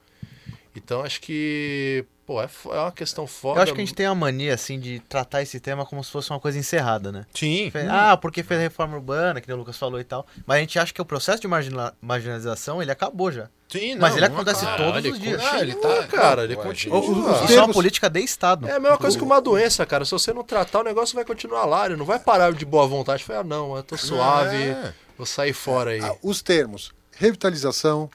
Então 0.78 1.02
acho 1.02 1.20
que, 1.20 2.04
pô, 2.26 2.40
é, 2.42 2.48
é 2.66 2.78
uma 2.80 2.92
questão 2.92 3.26
foda. 3.26 3.58
Eu 3.60 3.62
acho 3.62 3.72
que 3.74 3.80
a 3.80 3.84
gente 3.84 3.94
tem 3.94 4.06
a 4.06 4.14
mania, 4.14 4.54
assim, 4.54 4.78
de 4.78 5.00
tratar 5.00 5.42
esse 5.42 5.58
tema 5.58 5.84
como 5.86 6.02
se 6.04 6.10
fosse 6.10 6.30
uma 6.30 6.38
coisa 6.40 6.58
encerrada, 6.58 7.10
né? 7.10 7.24
sim. 7.34 7.72
Ah, 7.90 8.16
porque 8.16 8.42
fez 8.42 8.60
a 8.60 8.62
reforma 8.62 8.94
urbana, 8.96 9.40
que 9.40 9.48
nem 9.48 9.54
o 9.54 9.58
Lucas 9.58 9.76
falou 9.78 9.98
e 10.00 10.04
tal. 10.04 10.26
Mas 10.46 10.58
a 10.58 10.60
gente 10.60 10.78
acha 10.78 10.92
que 10.92 11.00
o 11.00 11.04
processo 11.04 11.40
de 11.40 11.48
margina- 11.48 11.94
marginalização, 12.00 12.82
ele 12.82 12.90
acabou 12.90 13.30
já. 13.32 13.48
Sim, 13.68 13.96
Mas 13.96 14.10
não, 14.12 14.18
ele 14.18 14.28
não 14.28 14.36
acontece 14.36 14.64
acaba. 14.64 14.76
todos 14.84 14.98
ele 15.04 15.10
os 15.10 15.18
dias. 15.18 15.40
continua, 15.42 15.58
Ah, 15.58 15.62
ele 15.62 15.74
tá- 15.74 16.06
cara, 16.06 16.44
ele 16.44 16.54
continua. 16.56 17.00
Isso 17.00 17.10
é 17.10 17.20
uma 17.40 17.46
termos- 17.48 17.74
política 17.76 18.08
de 18.08 18.20
Estado. 18.20 18.68
É 18.68 18.72
a 18.76 18.80
mesma 18.80 18.96
coisa 18.96 19.16
que 19.18 19.24
uma 19.24 19.40
doença, 19.40 19.84
cara. 19.84 20.04
Se 20.04 20.12
você 20.12 20.32
não 20.32 20.44
tratar, 20.44 20.80
o 20.80 20.84
negócio 20.84 21.16
vai 21.16 21.24
continuar 21.24 21.64
lá. 21.64 21.86
Ele 21.86 21.96
não 21.96 22.04
vai 22.06 22.18
parar 22.20 22.52
de 22.52 22.64
boa 22.64 22.86
vontade. 22.86 23.24
Foi, 23.24 23.34
ah, 23.34 23.42
não, 23.42 23.76
eu 23.76 23.82
tô 23.82 23.96
suave, 23.96 24.56
É. 24.56 24.94
vou 25.18 25.26
sair 25.26 25.52
fora 25.52 25.90
aí. 25.90 26.00
Ah, 26.00 26.14
Os 26.22 26.42
termos 26.42 26.92
revitalização, 27.18 28.08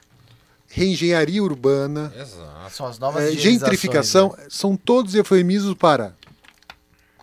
reengenharia 0.74 1.42
urbana, 1.42 2.12
Exato. 2.18 2.74
São 2.74 2.86
as 2.86 2.98
novas 2.98 3.24
é, 3.24 3.32
gentrificação, 3.32 4.34
né? 4.38 4.46
são 4.48 4.74
todos 4.76 5.14
eufemismos 5.14 5.74
para 5.74 6.14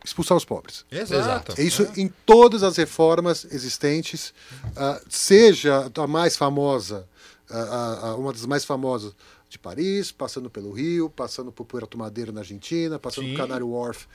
expulsar 0.05 0.37
os 0.37 0.45
pobres. 0.45 0.85
Exato. 0.91 1.53
É 1.59 1.63
isso 1.63 1.87
em 1.97 2.07
todas 2.25 2.61
as 2.63 2.77
reformas 2.77 3.45
existentes, 3.51 4.33
ah, 4.75 5.01
seja 5.09 5.91
a 5.95 6.07
mais 6.07 6.37
famosa, 6.37 7.07
a- 7.49 8.09
a- 8.09 8.15
uma 8.15 8.31
das 8.31 8.45
mais 8.45 8.63
famosas 8.63 9.13
de 9.49 9.57
Paris, 9.57 10.11
passando 10.11 10.47
pelo 10.49 10.71
Rio, 10.71 11.09
passando 11.09 11.51
por 11.51 11.65
Puerto 11.65 11.97
Madeira 11.97 12.31
na 12.31 12.41
Argentina, 12.41 12.99
passando 12.99 13.25
Sim. 13.25 13.31
por 13.33 13.37
Canary 13.39 13.63
Wharf 13.63 14.05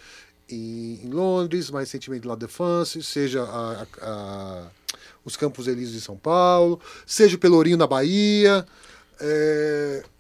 em, 0.49 1.01
em 1.05 1.11
Londres, 1.11 1.71
mais 1.71 1.89
recentemente 1.89 2.27
La 2.27 2.37
Défense, 2.37 3.03
seja 3.03 3.43
a- 3.43 3.83
a- 3.83 3.87
a- 4.09 4.67
os 5.25 5.37
Campos 5.37 5.67
Elíseos 5.67 5.95
de 5.95 6.01
São 6.03 6.17
Paulo, 6.17 6.81
seja 7.05 7.35
o 7.35 7.39
Pelourinho 7.39 7.77
na 7.77 7.87
Bahia. 7.87 8.65
É, 9.21 10.03
é, 10.03 10.14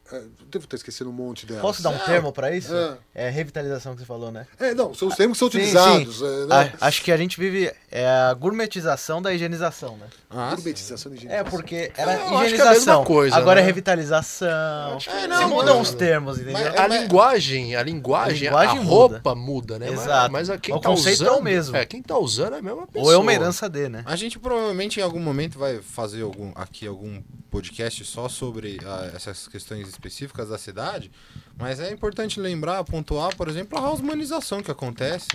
devo 0.50 0.64
estar 0.64 0.76
esquecendo 0.76 1.11
um 1.11 1.12
monte 1.12 1.46
delas. 1.46 1.62
Posso 1.62 1.82
dar 1.82 1.90
um 1.90 1.98
termo 1.98 2.30
pra 2.32 2.55
isso? 2.55 2.74
Ah. 2.74 2.98
É 3.14 3.30
revitalização 3.30 3.94
que 3.94 4.00
você 4.00 4.07
falou, 4.07 4.30
né? 4.30 4.46
É, 4.61 4.74
não, 4.74 4.92
são 4.94 5.09
os 5.09 5.14
termos 5.16 5.36
que 5.36 5.40
são 5.40 5.50
Sim, 5.50 5.57
utilizados. 5.59 6.18
sim. 6.18 6.24
é, 6.26 6.46
né? 6.46 6.72
A- 6.80 6.86
acho 6.86 7.02
que 7.02 7.11
a 7.11 7.16
gente 7.16 7.38
vive 7.40 7.72
é 7.90 8.07
a 8.07 8.34
gourmetização 8.34 9.22
da 9.22 9.32
higienização, 9.32 9.96
né? 9.96 10.07
Ah, 10.28 10.50
Gourmetização 10.55 11.12
É, 11.12 11.14
higienização. 11.14 11.50
porque 11.50 11.92
era 11.96 12.16
que 12.16 12.22
é 12.22 12.26
a 12.36 12.44
higienização. 12.44 12.72
mesma 12.74 13.05
coisa, 13.05 13.36
agora 13.36 13.57
né? 13.57 13.62
é 13.62 13.64
revitalização. 13.66 14.98
É, 15.07 15.24
é 15.24 15.26
não, 15.26 15.42
a 15.42 15.46
mudam 15.48 15.80
os 15.80 15.94
termos, 15.94 16.38
entendeu? 16.38 16.55
Mas- 16.55 16.74
A 16.80 16.86
linguagem, 16.86 17.76
a 17.76 17.82
linguagem, 17.82 18.48
A 18.48 18.50
linguagem 18.50 18.78
a 18.78 18.82
roupa 18.82 19.34
muda, 19.34 19.78
né? 19.78 19.90
Exato. 19.90 20.32
Mas 20.32 20.50
a 20.50 20.59
quem 20.59 20.74
O 20.74 20.80
tá 20.80 20.88
conceito 20.88 21.22
é 21.24 21.26
o 21.28 21.32
usando, 21.34 21.42
mesmo. 21.44 21.76
É, 21.76 21.86
quem 21.86 22.02
tá 22.02 22.18
usando 22.18 22.55
é 22.55 22.59
a 22.59 22.62
mesma 22.62 22.86
pessoa. 22.86 23.05
Ou 23.07 23.12
é 23.12 23.16
uma 23.16 23.32
herança 23.32 23.68
D, 23.68 23.88
né? 23.88 24.02
A 24.07 24.16
gente 24.16 24.38
provavelmente 24.38 25.00
em 25.00 25.02
algum 25.02 25.20
momento 25.20 25.59
vai 25.59 25.80
fazer 25.80 26.22
algum, 26.22 26.52
aqui 26.55 26.86
algum 26.86 27.22
podcast 27.50 28.05
só 28.05 28.28
sobre 28.28 28.78
ah, 28.84 29.11
essas 29.14 29.46
questões 29.46 29.93
específicas 29.95 30.49
da 30.49 30.59
cidade, 30.59 31.11
mas 31.57 31.80
é 31.80 31.90
importante 31.90 32.38
lembrar, 32.40 32.82
pontuar, 32.84 33.34
por 33.36 33.49
exemplo, 33.49 33.78
a 33.78 33.90
humanização 33.92 34.62
que 34.62 34.70
acontece, 34.70 35.28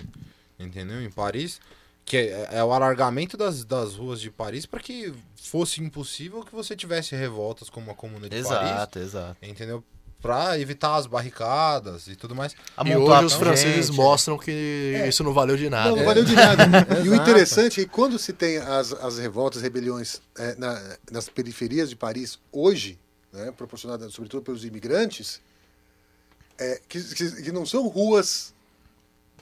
entendeu? 0.60 1.02
Em 1.02 1.10
Paris, 1.10 1.60
que 2.06 2.18
é, 2.18 2.50
é 2.54 2.64
o 2.64 2.72
alargamento 2.74 3.38
das, 3.38 3.64
das 3.64 3.96
ruas 3.96 4.20
de 4.20 4.30
Paris 4.32 4.66
para 4.66 4.80
que 4.80 5.14
fosse 5.36 5.82
impossível 5.82 6.44
que 6.44 6.54
você 6.56 6.76
tivesse 6.76 7.16
revoltas 7.16 7.70
como 7.70 7.92
a 7.92 7.96
Comuna 7.96 8.28
de 8.30 8.42
Paris, 8.44 8.46
Exato, 8.72 9.00
exato. 9.00 9.38
entendeu? 9.42 9.84
Para 10.22 10.60
evitar 10.60 10.96
as 10.98 11.08
barricadas 11.08 12.08
e 12.08 12.16
tudo 12.16 12.36
mais. 12.36 12.54
E 12.86 12.94
hoje 12.94 13.26
os 13.26 13.34
franceses 13.36 13.86
gente. 13.88 13.96
mostram 13.96 14.38
que 14.38 14.52
isso 15.08 15.24
não 15.24 15.34
valeu 15.34 15.56
de 15.56 15.70
nada. 15.70 15.90
Não, 15.92 15.96
não 15.96 16.02
né? 16.02 16.06
valeu 16.06 16.26
de 16.26 16.36
nada. 16.36 16.64
e 17.06 17.08
o 17.08 17.14
Exato. 17.14 17.22
interessante 17.30 17.80
é 17.80 17.86
que 17.86 17.90
quando 17.90 18.20
se 18.20 18.34
tem 18.34 18.58
as, 18.58 18.92
as 18.92 19.18
revoltas, 19.18 19.62
rebeliões 19.62 20.20
é, 20.38 20.56
na- 20.56 20.98
nas 21.10 21.30
periferias 21.30 21.90
de 21.90 21.96
Paris 21.96 22.38
hoje, 22.52 23.00
né, 23.34 23.52
proporcionadas 23.52 24.14
sobretudo 24.14 24.44
pelos 24.44 24.64
imigrantes, 24.66 25.42
é, 26.58 26.82
que, 26.88 27.02
que- 27.02 27.42
que 27.44 27.52
não 27.52 27.66
são 27.66 27.88
ruas 27.88 28.54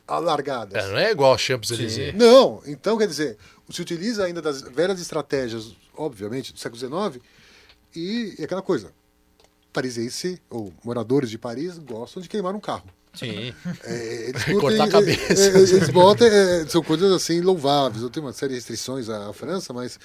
alargadas. 0.07 0.85
É, 0.85 0.87
não 0.89 0.97
é 0.97 1.11
igual 1.11 1.33
a 1.33 1.37
Champs-Élysées. 1.37 2.13
Não, 2.15 2.61
então 2.65 2.97
quer 2.97 3.07
dizer, 3.07 3.37
se 3.69 3.81
utiliza 3.81 4.23
ainda 4.25 4.41
das 4.41 4.61
velhas 4.61 4.99
estratégias, 5.01 5.75
obviamente, 5.95 6.53
do 6.53 6.59
século 6.59 6.79
XIX, 6.79 7.23
e, 7.95 8.35
e 8.39 8.43
aquela 8.43 8.61
coisa, 8.61 8.91
parisiense, 9.73 10.41
ou 10.49 10.73
moradores 10.83 11.29
de 11.29 11.37
Paris, 11.37 11.77
gostam 11.77 12.21
de 12.21 12.29
queimar 12.29 12.55
um 12.55 12.59
carro. 12.59 12.85
Sim. 13.13 13.53
É, 13.83 14.29
eles 14.29 14.47
E 14.47 14.53
cortar 14.53 14.83
a 14.83 14.87
é, 14.87 14.91
cabeça. 14.91 15.33
é, 15.33 15.57
eles 15.59 15.89
botam, 15.89 16.27
é, 16.27 16.65
são 16.67 16.83
coisas 16.83 17.11
assim 17.11 17.41
louváveis. 17.41 18.03
Eu 18.03 18.09
tenho 18.09 18.25
uma 18.25 18.33
série 18.33 18.49
de 18.51 18.55
restrições 18.59 19.09
à 19.09 19.33
França, 19.33 19.73
mas 19.73 19.99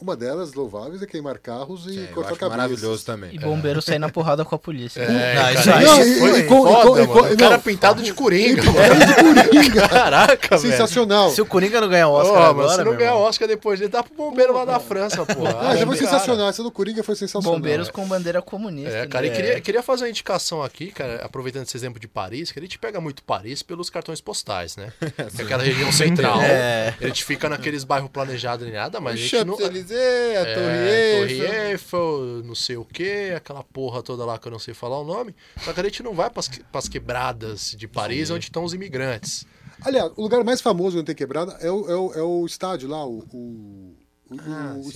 uma 0.00 0.16
delas 0.16 0.54
louváveis 0.54 1.02
é 1.02 1.06
queimar 1.06 1.38
carros 1.38 1.86
e 1.86 1.94
Sim, 1.94 2.06
cortar 2.14 2.36
cabeças. 2.36 2.48
maravilhoso 2.50 3.04
também. 3.04 3.30
E 3.34 3.38
bombeiro 3.38 3.82
sair 3.82 3.98
na 3.98 4.08
porrada 4.08 4.44
com 4.44 4.54
a 4.54 4.58
polícia. 4.58 5.00
É, 5.00 5.08
Não, 5.08 5.18
cara, 5.42 5.52
isso 5.54 5.70
aí 5.72 5.84
Não, 5.84 6.00
e- 6.02 6.18
foi 6.20 6.38
e 6.40 6.42
com- 6.44 6.62
foda, 6.62 7.02
e 7.02 7.06
com- 7.06 7.14
mano. 7.14 7.30
e- 7.30 7.34
O 7.34 7.36
cara 7.36 7.56
não. 7.56 7.62
pintado 7.62 8.02
de 8.02 8.12
coringa, 8.14 8.62
mano. 8.62 9.06
de 9.06 9.14
Coringa. 9.48 9.88
Caraca, 9.88 10.56
velho. 10.56 10.70
Sensacional. 10.72 11.30
Se 11.30 11.40
o 11.42 11.46
Coringa 11.46 11.80
não 11.80 11.88
ganhar 11.88 12.08
Oscar 12.08 12.34
mas 12.38 12.48
agora, 12.50 12.68
se 12.78 12.84
não 12.84 12.96
ganhar 12.96 13.14
Oscar 13.16 13.48
depois 13.48 13.78
dele, 13.80 13.90
dá 13.90 14.02
pro 14.02 14.14
bombeiro 14.14 14.52
lá 14.54 14.64
da 14.64 14.78
França, 14.78 15.24
porra. 15.26 15.56
Ah, 15.70 15.76
já 15.76 15.84
foi 15.86 15.96
sensacional. 15.96 16.48
Essa 16.48 16.62
do 16.62 16.70
Coringa 16.70 17.02
foi 17.02 17.16
sensacional. 17.16 17.58
Bombeiros 17.58 17.90
com 17.90 18.06
bandeira 18.06 18.40
comunista. 18.40 18.90
É, 18.90 19.00
né? 19.02 19.06
cara, 19.08 19.26
e 19.26 19.30
queria, 19.30 19.60
queria 19.60 19.82
fazer 19.82 20.04
uma 20.04 20.10
indicação 20.10 20.62
aqui, 20.62 20.92
cara, 20.92 21.24
aproveitando 21.24 21.64
esse 21.66 21.76
exemplo 21.76 21.98
de 22.00 22.06
Paris, 22.08 22.52
que 22.52 22.58
a 22.58 22.62
gente 22.62 22.78
pega 22.78 23.00
muito 23.00 23.22
Paris 23.22 23.62
pelos 23.62 23.90
cartões 23.90 24.20
postais, 24.20 24.76
né? 24.76 24.92
Que 25.00 25.40
é 25.42 25.44
aquela 25.44 25.62
região 25.62 25.90
central. 25.92 26.40
É. 26.40 26.94
A 27.00 27.06
gente 27.06 27.24
fica 27.24 27.48
naqueles 27.48 27.84
bairros 27.84 28.10
planejados 28.10 28.64
nem 28.66 28.74
nada, 28.76 29.00
mas 29.00 29.14
a 29.14 29.16
gente 29.16 29.44
não. 29.44 29.56
Champs-Élysées, 29.88 30.36
a 30.36 30.40
É, 30.40 30.54
Torre 30.54 30.66
Torre 30.66 31.30
Eiffel. 31.30 31.70
Eiffel, 31.70 32.42
não 32.44 32.54
sei 32.54 32.76
o 32.76 32.84
que, 32.84 33.32
aquela 33.34 33.62
porra 33.64 34.02
toda 34.02 34.24
lá 34.24 34.38
que 34.38 34.46
eu 34.46 34.52
não 34.52 34.58
sei 34.58 34.74
falar 34.74 35.00
o 35.00 35.04
nome. 35.04 35.34
Só 35.64 35.72
que 35.72 35.80
a 35.80 35.84
gente 35.84 36.02
não 36.02 36.14
vai 36.14 36.30
pras, 36.30 36.48
que- 36.48 36.62
pras 36.64 36.88
quebradas 36.88 37.74
de 37.76 37.86
Paris, 37.88 38.30
onde 38.30 38.44
estão 38.46 38.64
os 38.64 38.74
imigrantes. 38.74 39.46
Aliás, 39.82 40.10
o 40.16 40.22
lugar 40.22 40.42
mais 40.44 40.60
famoso 40.60 40.96
onde 40.98 41.06
tem 41.06 41.14
quebrada 41.14 41.56
é 41.60 41.70
o, 41.70 41.88
é 41.90 41.94
o, 41.96 42.12
é 42.14 42.22
o 42.22 42.44
estádio 42.46 42.88
lá, 42.88 43.06
o, 43.06 43.18
o, 43.32 43.94
o, 44.28 44.36
Ah, 44.40 44.74
o 44.76 44.82
sim. 44.82 44.90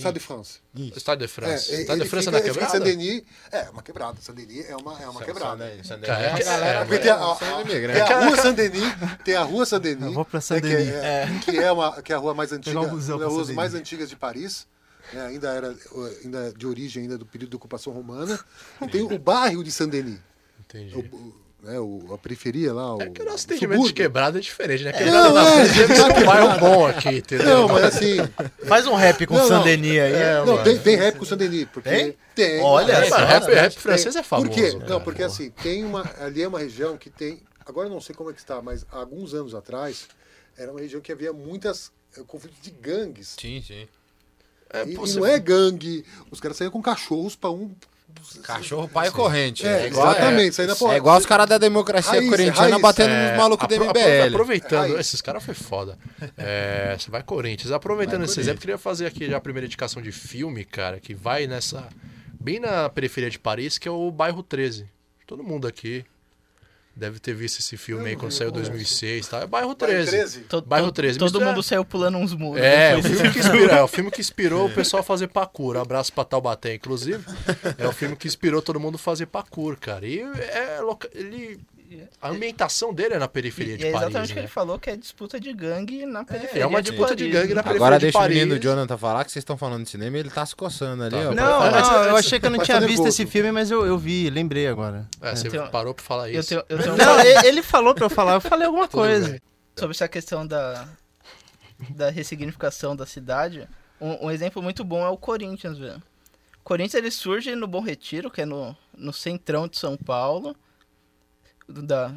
De. 0.73 0.91
O 0.93 0.97
Estado 0.97 1.19
de 1.19 1.27
França. 1.27 1.71
É, 1.73 1.77
o 1.77 1.79
Estado 1.81 1.97
ele 1.97 2.03
de 2.03 2.09
França 2.09 2.25
fica, 2.25 2.31
na 2.31 2.37
ele 2.39 2.53
fica 2.53 2.65
em 2.65 2.69
quebrada? 2.69 2.85
Saint-Denis. 2.85 3.23
É, 3.51 3.69
uma 3.69 3.81
quebrada. 3.81 4.17
Saint-Denis 4.21 4.69
é 4.69 4.75
uma, 4.75 5.01
é 5.01 5.07
uma 5.07 5.21
quebrada. 5.23 5.57
Cara, 6.05 6.21
é 6.21 6.27
é, 7.97 8.01
a, 8.01 8.25
rua 8.25 8.35
Saint-Denis, 8.37 8.83
tem 9.23 9.35
a 9.35 9.43
rua 9.43 9.65
Saint-Denis, 9.65 10.03
Eu 10.05 10.13
vou 10.13 10.25
pra 10.25 10.41
Saint-Denis. 10.41 10.89
que, 10.89 10.95
é, 10.95 11.27
que 11.45 11.57
é 11.59 11.71
uma 11.71 12.01
que 12.01 12.11
é 12.11 12.15
a 12.15 12.19
rua 12.19 12.33
mais 12.33 12.51
antiga, 12.51 12.77
um 12.81 12.83
uma 12.83 12.89
das 12.97 13.07
ruas 13.07 13.23
Saint-Denis. 13.25 13.55
mais 13.55 13.73
antigas 13.73 14.09
de 14.09 14.15
Paris, 14.17 14.67
né, 15.11 15.25
ainda 15.25 15.49
era 15.53 15.75
ainda 16.23 16.53
de 16.53 16.65
origem 16.67 17.03
ainda 17.03 17.17
do 17.17 17.25
período 17.25 17.51
da 17.51 17.57
ocupação 17.57 17.91
romana. 17.93 18.39
E 18.81 18.87
tem 18.87 19.01
o 19.01 19.17
bairro 19.19 19.63
de 19.63 19.71
Saint-Denis, 19.71 20.19
Entendi. 20.59 20.95
o, 20.95 20.99
o- 21.15 21.43
né, 21.63 21.79
o- 21.79 22.13
a 22.13 22.17
periferia 22.17 22.73
lá, 22.73 22.93
o, 22.95 23.01
É 23.01 23.09
que 23.09 23.21
o 23.21 23.25
nosso 23.25 23.45
entendimento 23.45 23.87
de 23.87 23.93
quebrada 23.93 24.37
é 24.37 24.41
diferente, 24.41 24.83
né? 24.83 24.91
Quebrada 24.91 25.29
Não, 25.29 25.33
na 25.33 25.61
é, 25.61 25.65
ser 25.65 25.91
um 26.21 26.25
bairro 26.25 26.59
bom 26.59 26.85
aqui, 26.87 27.17
entendeu? 27.19 27.45
Não, 27.45 27.67
mas 27.69 27.85
assim, 27.85 28.17
faz 28.67 28.85
um 28.85 28.95
rap 28.95 29.25
com 29.25 29.33
Não, 29.33 29.45
o 29.45 29.49
não. 29.49 29.63
Saint-Denis 29.63 29.91
aí. 29.91 30.13
É, 30.13 30.35
não, 30.39 30.45
mano. 30.47 30.63
tem, 30.65 30.77
tem 30.77 30.95
rap 30.97 31.17
com 31.17 31.23
Saint-Denis, 31.23 31.67
porque 31.71 31.89
Tem? 31.89 32.17
tem. 32.35 32.59
Olha, 32.61 32.91
É, 32.91 33.05
só, 33.09 33.15
mano, 33.15 33.27
rap, 33.27 33.47
né? 33.47 33.53
rap 33.61 33.73
francês 33.79 34.15
é 34.17 34.23
famoso. 34.23 34.49
Por 34.49 34.55
quê? 34.55 34.71
cara. 34.73 34.89
Não, 34.89 34.99
porque 35.01 35.23
assim, 35.23 35.51
tem 35.51 35.85
uma. 35.85 36.03
Ali 36.19 36.41
é 36.43 36.47
uma 36.49 36.59
região 36.59 36.97
que 36.97 37.09
tem. 37.09 37.39
Agora 37.65 37.87
eu 37.87 37.93
não 37.93 38.01
sei 38.01 38.13
como 38.13 38.29
é 38.29 38.33
que 38.33 38.39
está, 38.39 38.61
mas 38.61 38.85
há 38.91 38.97
alguns 38.97 39.33
anos 39.33 39.55
atrás, 39.55 40.09
era 40.57 40.69
uma 40.69 40.81
região 40.81 40.99
que 40.99 41.13
havia 41.13 41.31
muitas 41.31 41.93
eh, 42.17 42.21
conflitos 42.27 42.59
de 42.61 42.71
gangues. 42.71 43.37
Sim, 43.39 43.63
sim. 43.65 43.87
É, 44.73 44.83
e, 44.83 44.95
pô, 44.95 45.05
e 45.05 45.13
não 45.13 45.25
é 45.25 45.39
gangue. 45.39 46.03
Os 46.31 46.39
caras 46.39 46.57
saíam 46.57 46.71
com 46.71 46.81
cachorros 46.81 47.35
pra 47.35 47.51
um. 47.51 47.71
Cachorro 48.43 48.87
pai 48.87 49.11
corrente. 49.11 49.65
É, 49.65 49.87
igual, 49.87 50.11
exatamente. 50.11 50.55
Sair 50.55 50.67
na 50.67 50.93
É 50.93 50.97
igual 50.97 51.17
os 51.17 51.25
caras 51.25 51.47
da 51.47 51.57
democracia 51.57 52.13
Raiz, 52.13 52.29
corintiana 52.29 52.69
raiz. 52.69 52.81
batendo 52.81 53.11
É, 53.11 53.29
nos 53.29 53.37
malucos 53.37 53.67
do 53.67 53.75
MBL. 53.75 54.27
Aproveitando, 54.29 54.99
esses 54.99 55.21
caras 55.21 55.43
foi 55.43 55.53
foda. 55.53 55.97
É, 56.37 56.95
você 56.97 57.11
vai 57.11 57.21
Corinthians. 57.23 57.71
Aproveitando 57.71 58.17
Vai 58.19 58.25
esse 58.25 58.35
Corinthians. 58.35 58.47
exemplo, 58.47 58.61
queria 58.61 58.77
fazer 58.77 59.05
aqui 59.05 59.27
já 59.29 59.37
a 59.37 59.41
primeira 59.41 59.65
indicação 59.65 60.01
de 60.01 60.11
filme, 60.11 60.63
cara, 60.65 60.99
que 60.99 61.13
vai 61.13 61.47
nessa. 61.47 61.87
Bem 62.39 62.59
na 62.59 62.89
periferia 62.89 63.29
de 63.29 63.39
Paris, 63.39 63.77
que 63.77 63.87
é 63.87 63.91
o 63.91 64.11
bairro 64.11 64.41
13. 64.43 64.87
Todo 65.25 65.43
mundo 65.43 65.67
aqui 65.67 66.05
deve 66.95 67.19
ter 67.19 67.33
visto 67.33 67.59
esse 67.59 67.75
filme 67.75 68.09
aí 68.09 68.15
quando 68.15 68.31
saiu 68.31 68.49
em 68.49 68.53
2006, 68.53 69.27
tá? 69.27 69.39
É 69.41 69.47
bairro 69.47 69.73
13. 69.73 70.09
13. 70.11 70.39
To- 70.41 70.61
Bairro 70.61 70.87
to- 70.87 70.93
13, 70.93 71.17
Todo 71.17 71.25
mistura- 71.31 71.45
mundo 71.47 71.63
saiu 71.63 71.83
pulando 71.83 72.17
uns 72.17 72.33
muros. 72.33 72.61
É, 72.61 72.91
né? 72.91 72.97
o 72.97 73.01
Foi 73.01 73.11
filme 73.11 73.31
que 73.31 73.39
inspirou, 73.39 73.69
é, 73.69 73.83
o 73.83 73.87
filme 73.89 74.11
que 74.11 74.21
inspirou 74.21 74.65
o 74.67 74.69
pessoal 74.73 75.01
a 75.01 75.03
fazer 75.03 75.27
parkour. 75.27 75.77
Abraço 75.77 76.13
pra 76.13 76.23
Taubaté, 76.23 76.75
inclusive. 76.75 77.23
É 77.77 77.87
o 77.87 77.91
filme 77.91 78.15
que 78.15 78.27
inspirou 78.27 78.61
todo 78.61 78.79
mundo 78.79 78.95
a 78.95 78.99
fazer 78.99 79.25
parkour, 79.25 79.75
cara. 79.77 80.05
E 80.05 80.19
é 80.21 80.79
ele 81.13 81.59
a 82.21 82.29
ambientação 82.29 82.93
dele 82.93 83.15
é 83.15 83.19
na 83.19 83.27
periferia 83.27 83.75
E 83.75 83.77
de 83.77 83.85
é 83.85 83.89
exatamente 83.89 84.13
Paris, 84.13 84.29
o 84.29 84.33
que 84.33 84.35
né? 84.39 84.41
ele 84.41 84.47
falou, 84.47 84.79
que 84.79 84.89
é 84.89 84.95
disputa 84.95 85.39
de 85.39 85.53
gangue 85.53 86.05
na 86.05 86.23
periferia 86.23 86.63
É 86.63 86.65
uma 86.65 86.81
de 86.81 86.91
disputa 86.91 87.15
de 87.15 87.23
Paris, 87.25 87.33
gangue 87.35 87.49
né? 87.49 87.55
na 87.55 87.63
periferia 87.63 87.85
Agora 87.87 87.97
de 87.99 88.01
deixa 88.05 88.17
o 88.17 88.21
Paris. 88.21 88.37
menino 88.37 88.59
Jonathan 88.59 88.97
falar 88.97 89.25
que 89.25 89.31
vocês 89.31 89.41
estão 89.41 89.57
falando 89.57 89.83
de 89.83 89.89
cinema 89.89 90.17
e 90.17 90.19
ele 90.21 90.29
tá 90.29 90.45
se 90.45 90.55
coçando 90.55 91.03
ali, 91.03 91.11
Tá. 91.15 91.29
ó. 91.29 91.33
Não, 91.33 91.59
Mas- 91.59 91.89
não, 91.89 92.03
eu 92.05 92.15
achei 92.17 92.39
que 92.39 92.45
eu 92.45 92.49
não 92.51 92.59
tinha 92.59 92.79
visto 92.81 93.07
esse 93.07 93.25
filme, 93.25 93.51
mas 93.51 93.69
eu, 93.71 93.85
eu 93.85 93.97
vi, 93.97 94.29
lembrei 94.29 94.67
agora. 94.67 95.07
É, 95.21 95.35
você 95.35 95.47
Então, 95.47 95.67
parou 95.69 95.93
pra 95.93 96.03
falar 96.03 96.29
Eu 96.31 96.39
isso. 96.39 96.49
tenho, 96.49 96.63
eu 96.69 96.77
tenho 96.79 96.95
Não, 96.97 97.19
e- 97.19 97.45
ele 97.47 97.61
falou 97.63 97.93
pra 97.93 98.05
eu 98.05 98.09
falar, 98.09 98.33
eu 98.35 98.41
falei 98.41 98.65
alguma 98.67 98.87
coisa. 98.87 99.39
sobre 99.75 99.95
essa 99.95 100.07
questão 100.07 100.45
da, 100.45 100.87
da 101.89 102.09
ressignificação 102.09 102.95
da 102.95 103.05
cidade, 103.05 103.67
um, 103.99 104.27
um 104.27 104.31
exemplo 104.31 104.61
muito 104.61 104.83
bom 104.83 105.03
é 105.05 105.09
o 105.09 105.17
Corinthians, 105.17 105.77
velho. 105.77 106.01
O 106.59 106.63
Corinthians 106.63 106.93
ele 106.95 107.11
surge 107.11 107.55
no 107.55 107.67
Bom 107.67 107.81
Retiro, 107.81 108.31
que 108.31 108.41
é 108.41 108.45
no, 108.45 108.75
no 108.97 109.11
centrão 109.11 109.67
de 109.67 109.77
São 109.77 109.97
Paulo, 109.97 110.55
da, 111.81 112.13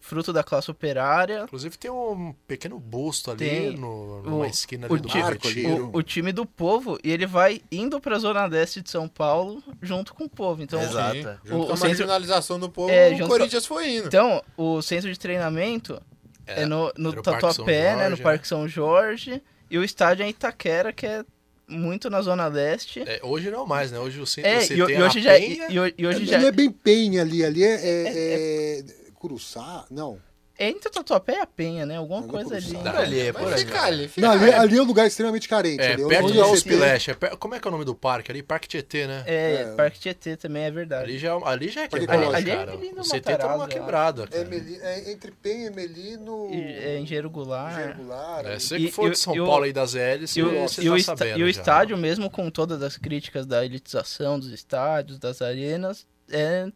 fruto 0.00 0.32
da 0.32 0.42
classe 0.42 0.70
operária. 0.70 1.42
Inclusive 1.44 1.76
tem 1.76 1.90
um 1.90 2.34
pequeno 2.46 2.78
busto 2.78 3.30
ali 3.30 3.38
Tem. 3.38 3.76
no, 3.76 4.22
numa 4.22 4.36
O- 4.38 4.44
esquina 4.46 4.86
o 4.88 4.92
ali 4.94 5.02
do 5.02 5.08
ti- 5.08 5.18
Bom 5.18 5.24
Marco. 5.24 5.48
O, 5.48 5.98
o 5.98 6.02
time 6.02 6.32
do 6.32 6.46
povo, 6.46 6.98
e 7.04 7.10
ele 7.10 7.26
vai 7.26 7.60
indo 7.70 8.00
pra 8.00 8.18
Zona 8.18 8.46
Leste 8.46 8.80
de 8.80 8.90
São 8.90 9.08
Paulo 9.08 9.62
junto 9.82 10.14
com 10.14 10.24
o 10.24 10.28
povo. 10.28 10.62
Então, 10.62 10.80
Exato. 10.80 11.12
Sim, 11.14 11.18
Exato. 11.20 11.40
Junto 11.44 11.62
O- 11.62 11.66
com 11.66 11.70
o 11.70 11.74
a 11.74 11.76
centro- 11.76 11.88
marginalização 11.88 12.58
do 12.58 12.68
povo, 12.70 12.90
É, 12.90 13.10
o 13.22 13.28
Corinthians 13.28 13.66
foi 13.66 13.96
indo. 13.96 14.06
então 14.06 14.42
o 14.56 14.80
centro 14.80 15.12
de 15.12 15.18
treinamento 15.18 16.00
é, 16.46 16.64
no, 16.66 16.92
no 16.96 17.10
o 17.10 17.12
São 17.12 17.22
Tatuapé, 17.22 17.94
né, 17.96 18.04
no 18.04 18.10
Jorge, 18.10 18.22
Parque 18.22 18.48
São 18.48 18.66
Jorge, 18.66 19.42
e 19.70 19.78
o 19.78 19.84
estádio 19.84 20.24
é 20.24 20.26
em 20.26 20.30
Itaquera, 20.30 20.92
que 20.92 21.06
é 21.06 21.24
muito 21.68 22.10
na 22.10 22.20
Zona 22.22 22.48
Leste. 22.48 23.04
É, 23.06 23.20
hoje 23.22 23.48
não 23.52 23.64
mais, 23.64 23.92
né? 23.92 24.00
Hoje 24.00 24.18
o 24.20 24.26
centro 24.26 24.50
É, 24.50 24.60
você 24.60 24.74
e, 24.74 24.84
tem 24.86 24.96
e 24.96 24.98
a 25.00 25.06
hoje 25.06 25.22
já, 25.22 25.38
e, 25.38 25.56
Penha, 25.56 25.66
e- 25.88 25.94
e 25.96 26.06
hoje 26.08 26.16
Ali 26.16 26.26
já 26.26 26.42
é 26.42 26.50
bem 26.50 26.68
penha 26.68 27.22
ali, 27.22 27.44
ali 27.44 27.62
é. 27.62 27.74
é, 27.74 28.78
é 28.80 28.84
Curuçá? 29.20 29.84
Não. 29.90 30.18
É 30.58 30.68
entre 30.68 30.88
o 30.88 30.92
Tatuapé 30.92 31.36
e 31.38 31.40
a 31.40 31.46
Penha, 31.46 31.86
né? 31.86 31.96
Alguma 31.96 32.18
Alguma 32.20 32.42
coisa 32.44 32.56
ali. 32.56 32.74
Por 32.76 32.86
ali, 32.94 33.20
é 33.20 33.32
por 33.32 33.50
ali. 33.50 33.64
fica 33.64 33.82
ali, 33.82 34.08
fica 34.08 34.26
Não, 34.26 34.34
ali, 34.34 34.52
ali 34.52 34.76
é 34.76 34.82
um 34.82 34.84
lugar 34.84 35.06
extremamente 35.06 35.48
carente. 35.48 35.80
É, 35.82 35.94
ali, 35.94 36.06
perto 36.06 36.62
tem- 36.64 36.76
Leste. 36.76 37.10
é 37.12 37.14
per- 37.14 37.34
Como 37.38 37.54
é 37.54 37.60
que 37.60 37.66
é 37.66 37.70
o 37.70 37.72
nome 37.72 37.84
do 37.86 37.94
parque 37.94 38.30
ali? 38.30 38.42
Parque 38.42 38.68
Tietê, 38.68 39.06
né? 39.06 39.24
É, 39.26 39.54
É. 39.62 39.74
Parque 39.74 39.98
Tietê 39.98 40.36
também 40.36 40.64
é 40.64 40.70
verdade. 40.70 41.04
Ali 41.04 41.18
já, 41.18 41.32
ali 41.46 41.68
já 41.70 41.84
é 41.84 41.88
quebrado, 41.88 42.22
Ecológico. 42.24 42.50
cara. 42.50 42.72
Ali 42.72 42.88
é 42.88 43.00
o 43.00 43.04
CT 43.04 43.36
tá 43.38 43.48
numa 43.52 43.64
eu 43.64 43.68
quebrada, 43.68 44.22
É, 44.24 44.26
cara. 44.26 44.44
Meli- 44.44 44.78
é 44.82 45.10
entre 45.12 45.30
Penha 45.30 45.68
e 45.68 45.70
Melino. 45.70 46.48
É, 46.52 46.98
Engenheiro 46.98 47.30
Goulart. 47.30 47.74
Triangular. 47.94 48.44
É, 48.44 48.48
ali. 48.50 48.60
você 48.60 48.76
que 48.76 48.90
for 48.90 49.10
de 49.10 49.18
São 49.18 49.34
e 49.34 49.40
o- 49.40 49.46
Paulo 49.46 49.64
aí 49.64 49.72
das 49.72 49.94
hélices, 49.94 50.36
E 50.36 50.42
o, 50.42 50.68
você 50.68 50.82
e 50.82 50.90
o 50.90 50.96
tá 50.98 51.16
sabendo 51.16 51.38
e 51.38 51.42
o 51.42 51.46
já. 51.46 51.50
estádio, 51.58 51.96
mesmo 51.96 52.28
com 52.28 52.50
todas 52.50 52.82
as 52.82 52.98
críticas 52.98 53.46
da 53.46 53.64
elitização 53.64 54.38
dos 54.38 54.50
estádios, 54.50 55.18
das 55.18 55.40
arenas, 55.40 56.06
é 56.30 56.70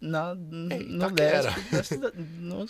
na, 0.00 0.34
no 0.34 0.72
Itaquera. 0.74 1.54
leste 1.72 1.96
no- 2.38 2.66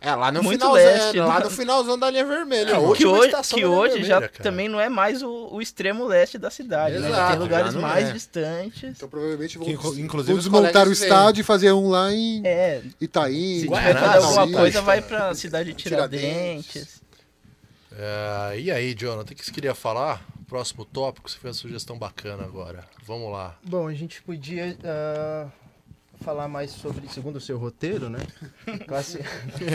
É, 0.00 0.12
lá 0.16 0.32
no 0.32 0.42
Muito 0.42 0.58
finalzão, 0.60 0.82
leste, 0.84 1.18
lá 1.20 1.38
né? 1.38 1.44
no 1.44 1.50
finalzão 1.50 1.98
da 1.98 2.10
linha 2.10 2.24
vermelha. 2.26 2.70
É, 2.72 2.94
que 2.96 3.06
hoje, 3.06 3.32
que 3.54 3.64
hoje 3.64 4.02
já 4.02 4.20
cara. 4.20 4.32
também 4.42 4.68
não 4.68 4.80
é 4.80 4.88
mais 4.88 5.22
o, 5.22 5.48
o 5.52 5.62
extremo 5.62 6.04
leste 6.06 6.38
da 6.38 6.50
cidade, 6.50 6.98
né? 6.98 7.08
Exato, 7.08 7.30
Tem 7.30 7.38
lugares 7.38 7.74
mais 7.74 8.08
é. 8.08 8.12
distantes. 8.12 8.82
Então 8.96 9.08
provavelmente 9.08 9.58
vão, 9.58 9.66
Que, 9.68 9.76
vão 9.76 9.96
inclusive, 9.98 10.36
os 10.38 10.44
desmontar 10.44 10.88
o 10.88 10.92
estádio 10.92 11.40
e 11.42 11.44
fazer 11.44 11.70
um 11.72 11.88
lá 11.88 12.12
em 12.12 12.42
É, 12.44 12.82
Itaim. 13.00 13.60
se 13.60 13.68
tiver 13.68 13.94
fazer 13.98 14.24
alguma 14.26 14.58
coisa, 14.58 14.82
vai 14.82 15.00
pra 15.02 15.34
cidade 15.36 15.72
de 15.72 15.76
Tiradentes. 15.82 16.66
Tiradentes. 16.72 17.02
É, 17.96 18.58
e 18.58 18.70
aí, 18.70 18.94
Jonathan, 18.94 19.32
o 19.32 19.36
que 19.36 19.44
você 19.44 19.52
queria 19.52 19.74
falar? 19.74 20.24
Próximo 20.48 20.84
tópico, 20.84 21.30
você 21.30 21.38
fez 21.38 21.56
uma 21.56 21.60
sugestão 21.62 21.96
bacana 21.98 22.42
agora. 22.44 22.84
Vamos 23.06 23.30
lá. 23.32 23.56
Bom, 23.64 23.86
a 23.86 23.94
gente 23.94 24.20
podia 24.22 24.76
ah, 24.84 25.46
falar 26.22 26.48
mais 26.48 26.70
sobre, 26.70 27.08
segundo 27.08 27.36
o 27.36 27.40
seu 27.40 27.58
roteiro, 27.58 28.08
né? 28.08 28.20
Classi- 28.86 29.18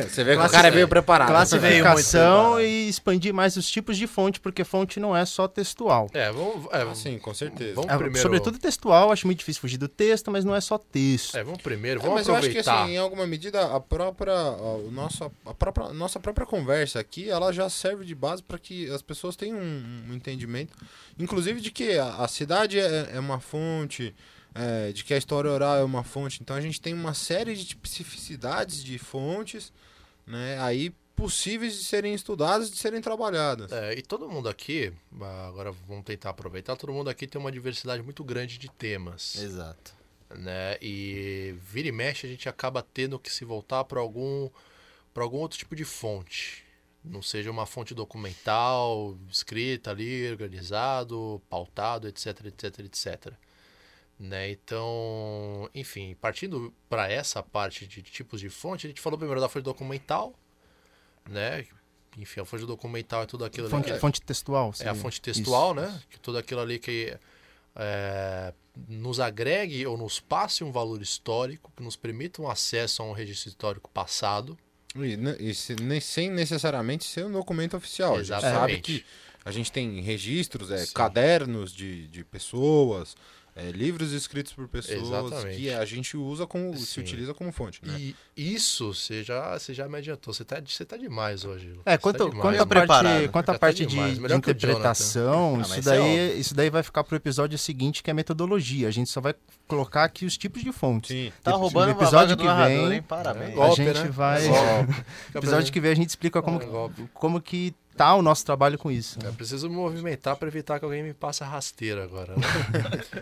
Você 0.10 0.24
vê 0.24 0.32
que 0.32 0.38
o 0.38 0.39
Classi- 0.39 0.54
cara 0.54 0.72
veio 0.72 0.88
preparado. 0.88 1.28
classificação 1.28 2.60
e 2.60 2.88
expandir 2.89 3.34
mais 3.34 3.58
os 3.58 3.70
tipos 3.70 3.98
de 3.98 4.08
fonte, 4.08 4.39
porque 4.39 4.64
fonte 4.64 5.00
não 5.00 5.16
é 5.16 5.26
só 5.26 5.48
textual. 5.48 6.10
É, 6.14 6.32
vamos. 6.32 6.68
É, 6.72 6.95
sim, 6.95 7.18
com 7.20 7.34
certeza. 7.34 7.76
Vamos 7.76 7.91
É, 7.91 7.98
primeiro. 7.98 8.20
Sobretudo 8.22 8.58
textual, 8.58 9.12
acho 9.12 9.28
muito 9.28 9.39
difícil 9.39 9.62
fugir 9.62 9.78
do 9.78 9.88
texto, 9.88 10.32
mas 10.32 10.43
não 10.45 10.56
é 10.56 10.62
só 10.62 10.78
texto. 10.78 11.36
É, 11.36 11.43
vamos 11.43 11.62
primeiro, 11.62 12.00
É, 12.00 12.04
vamos 12.04 12.16
mas 12.20 12.28
eu 12.28 12.36
acho 12.36 12.50
que 12.50 12.58
aproveitar. 12.60 12.84
assim, 12.84 12.93
em 12.93 12.98
alguma 12.98 13.28
medida 13.28 13.76
a 13.76 13.80
própria 13.80 14.34
a, 14.34 14.52
o 14.78 14.89
nosso, 14.91 15.32
a 15.45 15.54
própria 15.54 15.89
nossa 15.93 16.20
própria 16.20 16.45
conversa 16.45 17.00
aqui, 17.00 17.30
ela 17.30 17.52
já 17.52 17.70
serve 17.70 18.06
de 18.06 18.16
base 18.16 18.41
para 18.43 18.58
que 18.58 18.89
as 18.91 19.02
pessoas 19.02 19.36
tenham 19.36 19.58
um, 19.58 20.04
um 20.10 20.14
entendimento, 20.14 20.74
inclusive 21.20 21.60
de 21.62 21.72
que 21.72 21.98
a, 21.98 22.16
a 22.18 22.28
cidade 22.28 22.80
é, 22.80 23.10
é 23.14 23.20
uma 23.20 23.39
fonte, 23.39 24.16
é, 24.58 24.91
de 24.91 25.03
que 25.03 25.14
a 25.14 25.18
história 25.18 25.51
oral 25.51 25.78
é 25.78 25.84
uma 25.84 26.03
fonte. 26.03 26.41
Então 26.41 26.55
a 26.55 26.62
gente 26.62 26.82
tem 26.82 26.93
uma 26.93 27.14
série 27.14 27.55
de 27.55 27.62
especificidades 27.62 28.84
de 28.84 28.97
fontes, 28.97 29.72
né, 30.26 30.60
aí 30.60 30.91
possíveis 31.16 31.78
de 31.78 31.84
serem 31.84 32.14
estudadas, 32.14 32.70
de 32.70 32.78
serem 32.78 33.01
trabalhadas. 33.01 33.72
É, 33.72 33.93
e 33.93 34.01
todo 34.01 34.28
mundo 34.30 34.49
aqui, 34.49 34.91
agora 35.47 35.72
vamos 35.88 36.03
tentar 36.03 36.32
aproveitar, 36.32 36.76
todo 36.76 36.91
mundo 36.91 37.10
aqui 37.10 37.28
tem 37.28 37.39
uma 37.39 37.51
diversidade 37.51 38.01
muito 38.01 38.24
grande 38.24 38.58
de 38.58 38.70
temas. 38.70 39.36
Exato. 39.36 39.93
né? 40.36 40.78
E 40.82 41.55
vira 41.62 41.88
e 41.88 41.91
mexe 41.91 42.26
a 42.26 42.30
gente 42.30 42.49
acaba 42.49 42.86
tendo 42.93 43.20
que 43.20 43.32
se 43.32 43.45
voltar 43.45 43.84
para 43.84 43.99
algum 43.99 44.49
para 45.14 45.24
algum 45.24 45.38
outro 45.38 45.58
tipo 45.58 45.76
de 45.76 45.84
fonte. 45.84 46.64
Não 47.03 47.24
seja 47.24 47.49
uma 47.49 47.66
fonte 47.66 47.95
documental, 47.95 49.18
escrita 49.32 49.89
ali, 49.89 50.30
organizado, 50.30 51.41
pautado, 51.49 52.08
etc, 52.08 52.45
etc, 52.45 52.80
etc. 52.80 53.34
Né? 54.20 54.49
Então, 54.49 55.70
enfim, 55.76 56.15
partindo 56.20 56.74
para 56.89 57.11
essa 57.11 57.43
parte 57.43 57.86
de 57.86 58.01
tipos 58.01 58.39
de 58.39 58.49
fonte, 58.49 58.88
a 58.88 58.89
gente 58.89 58.99
falou 58.99 59.18
primeiro 59.18 59.39
da 59.39 59.47
fonte 59.47 59.63
documental, 59.63 60.34
né? 61.30 61.65
Enfim, 62.18 62.39
a 62.39 62.45
fonte 62.45 62.65
documental 62.65 63.22
é 63.22 63.26
tudo 63.28 63.45
aquilo 63.45 63.68
ali 63.68 63.76
Fonte, 63.76 63.91
que- 63.93 63.99
fonte 63.99 64.22
textual. 64.22 64.74
é 64.80 64.89
a 64.89 64.95
fonte 64.95 65.22
textual, 65.22 65.74
Isso. 65.76 65.82
né? 65.82 66.01
Que 66.09 66.20
tudo 66.20 66.39
aquilo 66.39 66.61
ali 66.61 66.80
que 66.80 67.15
é, 67.76 68.53
nos 68.88 69.20
agregue 69.20 69.86
ou 69.86 69.95
nos 69.95 70.20
passe 70.20 70.63
um 70.63 70.72
valor 70.72 70.99
histórico, 70.99 71.72
que 71.78 71.84
nos 71.84 71.95
permita 71.95 72.41
um 72.41 72.49
acesso 72.49 73.03
a 73.03 73.05
um 73.05 73.11
registro 73.11 73.49
histórico 73.49 73.88
passado. 73.91 74.57
E, 74.95 75.13
e 75.49 75.53
se- 75.53 75.76
nem, 75.76 75.99
sem 75.99 76.32
necessariamente 76.32 77.03
ser 77.05 77.24
um 77.26 77.32
documento 77.32 77.78
oficial. 77.78 78.15
A 78.15 78.18
gente 78.18 78.28
sabe 78.30 78.47
Exatamente. 78.47 78.82
que 78.82 79.05
a 79.45 79.51
gente 79.51 79.72
tem 79.72 80.01
registros, 80.01 80.72
é, 80.72 80.78
Sim. 80.88 80.93
cadernos 80.93 81.72
de, 81.72 82.07
de 82.07 82.24
pessoas, 82.24 83.15
é, 83.60 83.72
livros 83.72 84.12
escritos 84.12 84.53
por 84.53 84.68
pessoas 84.68 85.01
Exatamente. 85.01 85.58
que 85.58 85.74
a 85.74 85.84
gente 85.84 86.16
usa 86.16 86.45
como, 86.45 86.78
se 86.78 86.86
Sim. 86.86 87.01
utiliza 87.01 87.34
como 87.34 87.51
fonte. 87.51 87.82
Né? 87.84 87.97
E 87.97 88.16
isso 88.38 88.93
você 88.93 89.24
já, 89.24 89.58
você 89.58 89.74
já 89.74 89.89
me 89.89 89.97
adiantou. 89.97 90.32
Você 90.34 90.45
tá, 90.45 90.62
você 90.64 90.86
tá 90.86 90.95
demais 90.95 91.43
hoje. 91.43 91.74
É, 91.86 91.93
Você 91.93 91.97
quanto, 91.97 92.18
tá 92.20 92.26
demais, 92.30 92.41
quanto 92.41 92.62
a 92.62 92.66
preparado. 92.68 93.03
parte, 93.05 93.28
quanto 93.30 93.49
a 93.49 93.53
Já 93.53 93.58
tá 93.58 93.60
parte 93.60 93.86
de, 93.86 93.95
de 94.16 94.22
o 94.22 94.36
interpretação, 94.38 95.55
Ah, 95.58 95.62
isso, 95.62 95.80
isso 95.80 95.89
é 95.89 95.97
daí, 95.97 96.39
isso 96.39 96.55
daí 96.55 96.70
vai 96.70 96.84
ficar 96.84 97.03
pro 97.03 97.16
episódio 97.16 97.58
seguinte, 97.58 98.03
que 98.03 98.12
é 98.12 98.14
metodologia. 98.14 98.88
A 98.88 98.91
gente 98.91 99.10
só 99.10 99.20
vai 99.20 99.34
colocar 99.68 100.03
aqui 100.03 100.26
os 100.26 100.38
tipos 100.38 100.62
de 100.64 100.72
fontes. 100.72 101.10
Sim. 101.10 101.32
Tá 101.43 101.51
No 101.51 101.58
roubando 101.58 101.91
uma 101.93 102.01
episódio 102.01 102.38
que 102.38 102.43
narrador, 102.45 102.88
vem- 102.89 102.93
hein? 102.97 103.01
Parabéns. 103.01 103.58
É, 103.58 103.62
A 103.64 103.70
gente 103.72 103.99
né? 103.99 104.10
vai. 104.10 104.41
No 105.34 105.39
episódio 105.39 105.72
que 105.74 105.80
vem 105.80 105.91
a 105.91 105.95
gente 105.95 106.10
explica 106.10 106.41
como, 106.41 106.62
É, 106.62 106.66
golpe. 106.66 107.10
como 107.14 107.41
que 107.41 107.74
tá 107.98 108.16
o 108.16 108.22
nosso 108.22 108.45
trabalho 108.45 108.78
com 108.78 108.91
isso. 108.91 109.18
Eu 109.24 109.34
preciso 109.34 109.70
me 109.70 109.76
movimentar 109.76 110.36
para 110.36 110.48
evitar 110.48 110.78
que 110.80 110.86
alguém 110.86 111.02
me 111.04 111.14
passe 111.14 111.43
a 111.43 111.48
rasteira 111.48 112.04
agora. 112.04 112.36
Né? 112.36 112.43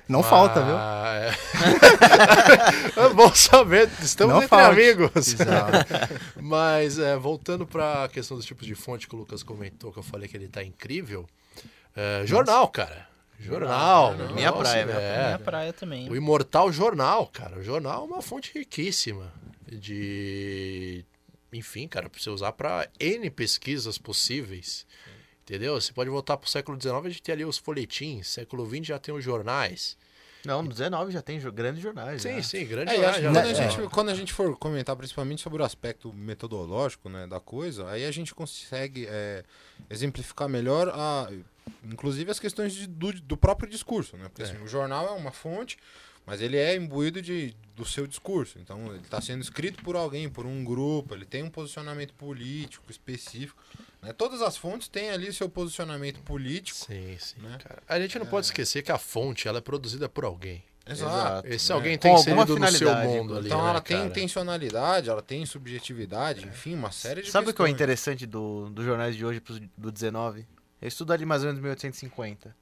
Não 0.08 0.22
falta, 0.22 0.62
viu? 0.64 0.76
Ah, 0.76 1.14
é. 1.16 3.00
é 3.06 3.10
bom 3.14 3.34
saber, 3.34 3.90
estamos 4.02 4.34
Não 4.34 4.44
entre 4.44 4.50
falte. 4.50 4.82
amigos. 4.82 5.28
Exato. 5.28 5.88
Mas 6.42 7.00
é, 7.00 7.16
voltando 7.18 7.66
para 7.66 8.04
a 8.04 8.10
questão 8.10 8.36
dos 8.36 8.46
tipos 8.46 8.68
de 8.68 8.76
fonte 8.76 9.08
que 9.08 9.16
o 9.16 9.20
Lucas 9.20 9.42
comentou, 9.44 9.92
que 9.92 10.00
eu 10.00 10.04
falei 10.04 10.28
que 10.28 10.36
ele 10.36 10.48
tá 10.48 10.64
incrível. 10.64 11.26
é, 11.96 12.24
jornal, 12.26 12.68
cara. 12.68 13.08
Jornal. 13.40 14.16
Minha 14.34 14.50
Nossa, 14.50 14.64
praia, 14.64 14.86
minha 14.86 14.98
é. 14.98 15.26
Minha 15.26 15.40
praia 15.40 15.74
também. 15.74 16.10
O 16.10 16.16
imortal 16.16 16.72
jornal, 16.72 17.28
cara. 17.28 17.60
O 17.60 17.64
jornal 17.64 18.04
é 18.04 18.06
uma 18.14 18.22
fonte 18.22 18.52
riquíssima 18.54 19.32
de. 19.70 21.04
Enfim, 21.56 21.88
cara, 21.88 22.10
pra 22.10 22.20
você 22.20 22.30
usar 22.30 22.52
para 22.54 22.90
N 23.00 23.30
pesquisas 23.30 23.98
possíveis. 23.98 24.86
Entendeu? 25.44 25.80
Você 25.80 25.94
pode 25.94 26.10
voltar 26.10 26.38
pro 26.38 26.50
século 26.50 26.80
XIX, 26.80 26.96
a 27.06 27.10
gente 27.10 27.22
tem 27.22 27.34
ali 27.34 27.46
os 27.46 27.58
folhetins. 27.58 28.28
Século 28.28 28.68
XX 28.68 28.88
já 28.88 29.00
tem 29.00 29.14
os 29.14 29.24
jornais. 29.24 29.96
Não, 30.44 30.62
no 30.62 30.70
19 30.70 31.12
já 31.12 31.22
tem 31.22 31.40
grandes 31.52 31.82
jornais. 31.82 32.22
Sim, 32.22 32.36
já. 32.36 32.44
sim, 32.44 32.66
grande 32.66 32.92
É, 32.92 32.96
jornais. 32.96 33.22
quando, 33.24 33.38
a 33.38 33.54
gente, 33.54 33.90
quando 33.90 34.10
a 34.10 34.14
gente 34.14 34.34
for 34.34 34.56
comentar 34.58 34.96
principalmente 34.96 35.42
sobre 35.42 35.62
o 35.62 35.66
aspecto 35.66 36.12
metodológico 36.14 37.10
né, 37.10 37.26
da 37.28 37.40
coisa, 37.40 37.90
aí 37.90 38.06
a 38.06 38.12
gente 38.12 38.34
consegue 38.36 39.08
é, 39.10 39.44
exemplificar 39.90 40.48
melhor, 40.50 40.90
a, 40.90 41.32
inclusive 41.84 42.30
as 42.30 42.40
questões 42.40 42.74
de- 42.74 42.88
do, 42.88 43.12
do 43.14 43.38
próprio 43.38 43.70
discurso. 43.70 44.18
Né? 44.18 44.28
Porque 44.30 44.44
É. 44.44 44.46
assim, 44.46 44.58
o 44.64 44.68
jornal 44.68 45.08
é 45.08 45.12
uma 45.12 45.32
fonte, 45.32 45.78
mas 46.26 46.42
ele 46.42 46.58
é 46.58 46.76
imbuído 46.76 47.22
de, 47.22 47.56
do 47.76 47.86
seu 47.86 48.08
discurso. 48.08 48.58
Então 48.60 48.88
ele 48.88 49.02
está 49.04 49.22
sendo 49.22 49.42
escrito 49.42 49.84
por 49.84 49.96
alguém, 49.96 50.30
por 50.30 50.46
um 50.46 50.64
grupo, 50.64 51.14
ele 51.14 51.26
tem 51.26 51.44
um 51.44 51.50
posicionamento 51.50 52.14
político 52.14 52.90
específico. 52.92 53.62
né? 54.02 54.12
Todas 54.14 54.42
as 54.42 54.58
fontes 54.58 54.88
têm 54.88 55.10
ali 55.12 55.32
seu 55.32 55.48
posicionamento 55.50 56.20
político. 56.22 56.78
Sim, 56.78 57.18
sim, 57.20 57.40
né? 57.42 57.58
cara. 57.64 57.82
A 57.88 58.00
gente 58.00 58.18
não 58.18 58.26
pode 58.26 58.48
esquecer 58.48 58.82
que 58.82 58.92
a 58.92 58.98
fonte 58.98 59.48
ela 59.48 59.60
é 59.60 59.62
produzida 59.62 60.08
por 60.10 60.26
alguém. 60.26 60.64
Exato. 60.88 61.48
Esse 61.48 61.70
né? 61.70 61.76
alguém 61.76 61.98
Com 61.98 62.02
tem 62.04 62.12
alguma 62.12 62.44
inserido 62.44 62.60
no 62.60 62.68
seu 62.68 62.78
finalidade, 62.78 63.08
mundo 63.08 63.36
ali. 63.38 63.48
Então 63.48 63.64
né, 63.64 63.70
ela 63.72 63.82
tem 63.82 63.98
cara? 63.98 64.08
intencionalidade, 64.10 65.10
ela 65.10 65.22
tem 65.22 65.44
subjetividade, 65.44 66.46
enfim, 66.48 66.76
uma 66.76 66.92
série 66.92 67.24
de 67.24 67.32
Sabe 67.32 67.50
o 67.50 67.54
que 67.54 67.62
é 67.64 67.70
interessante 67.70 68.28
do, 68.28 68.70
dos 68.70 68.86
jornais 68.86 69.16
de 69.16 69.26
hoje 69.26 69.40
pros- 69.42 69.60
do 69.76 69.92
19? 69.92 70.46
Eu 70.80 70.88
estudo 70.88 71.12
ali 71.12 71.26
mais 71.26 71.42
ou 71.42 71.48
menos 71.48 71.60
1850. 71.60 72.56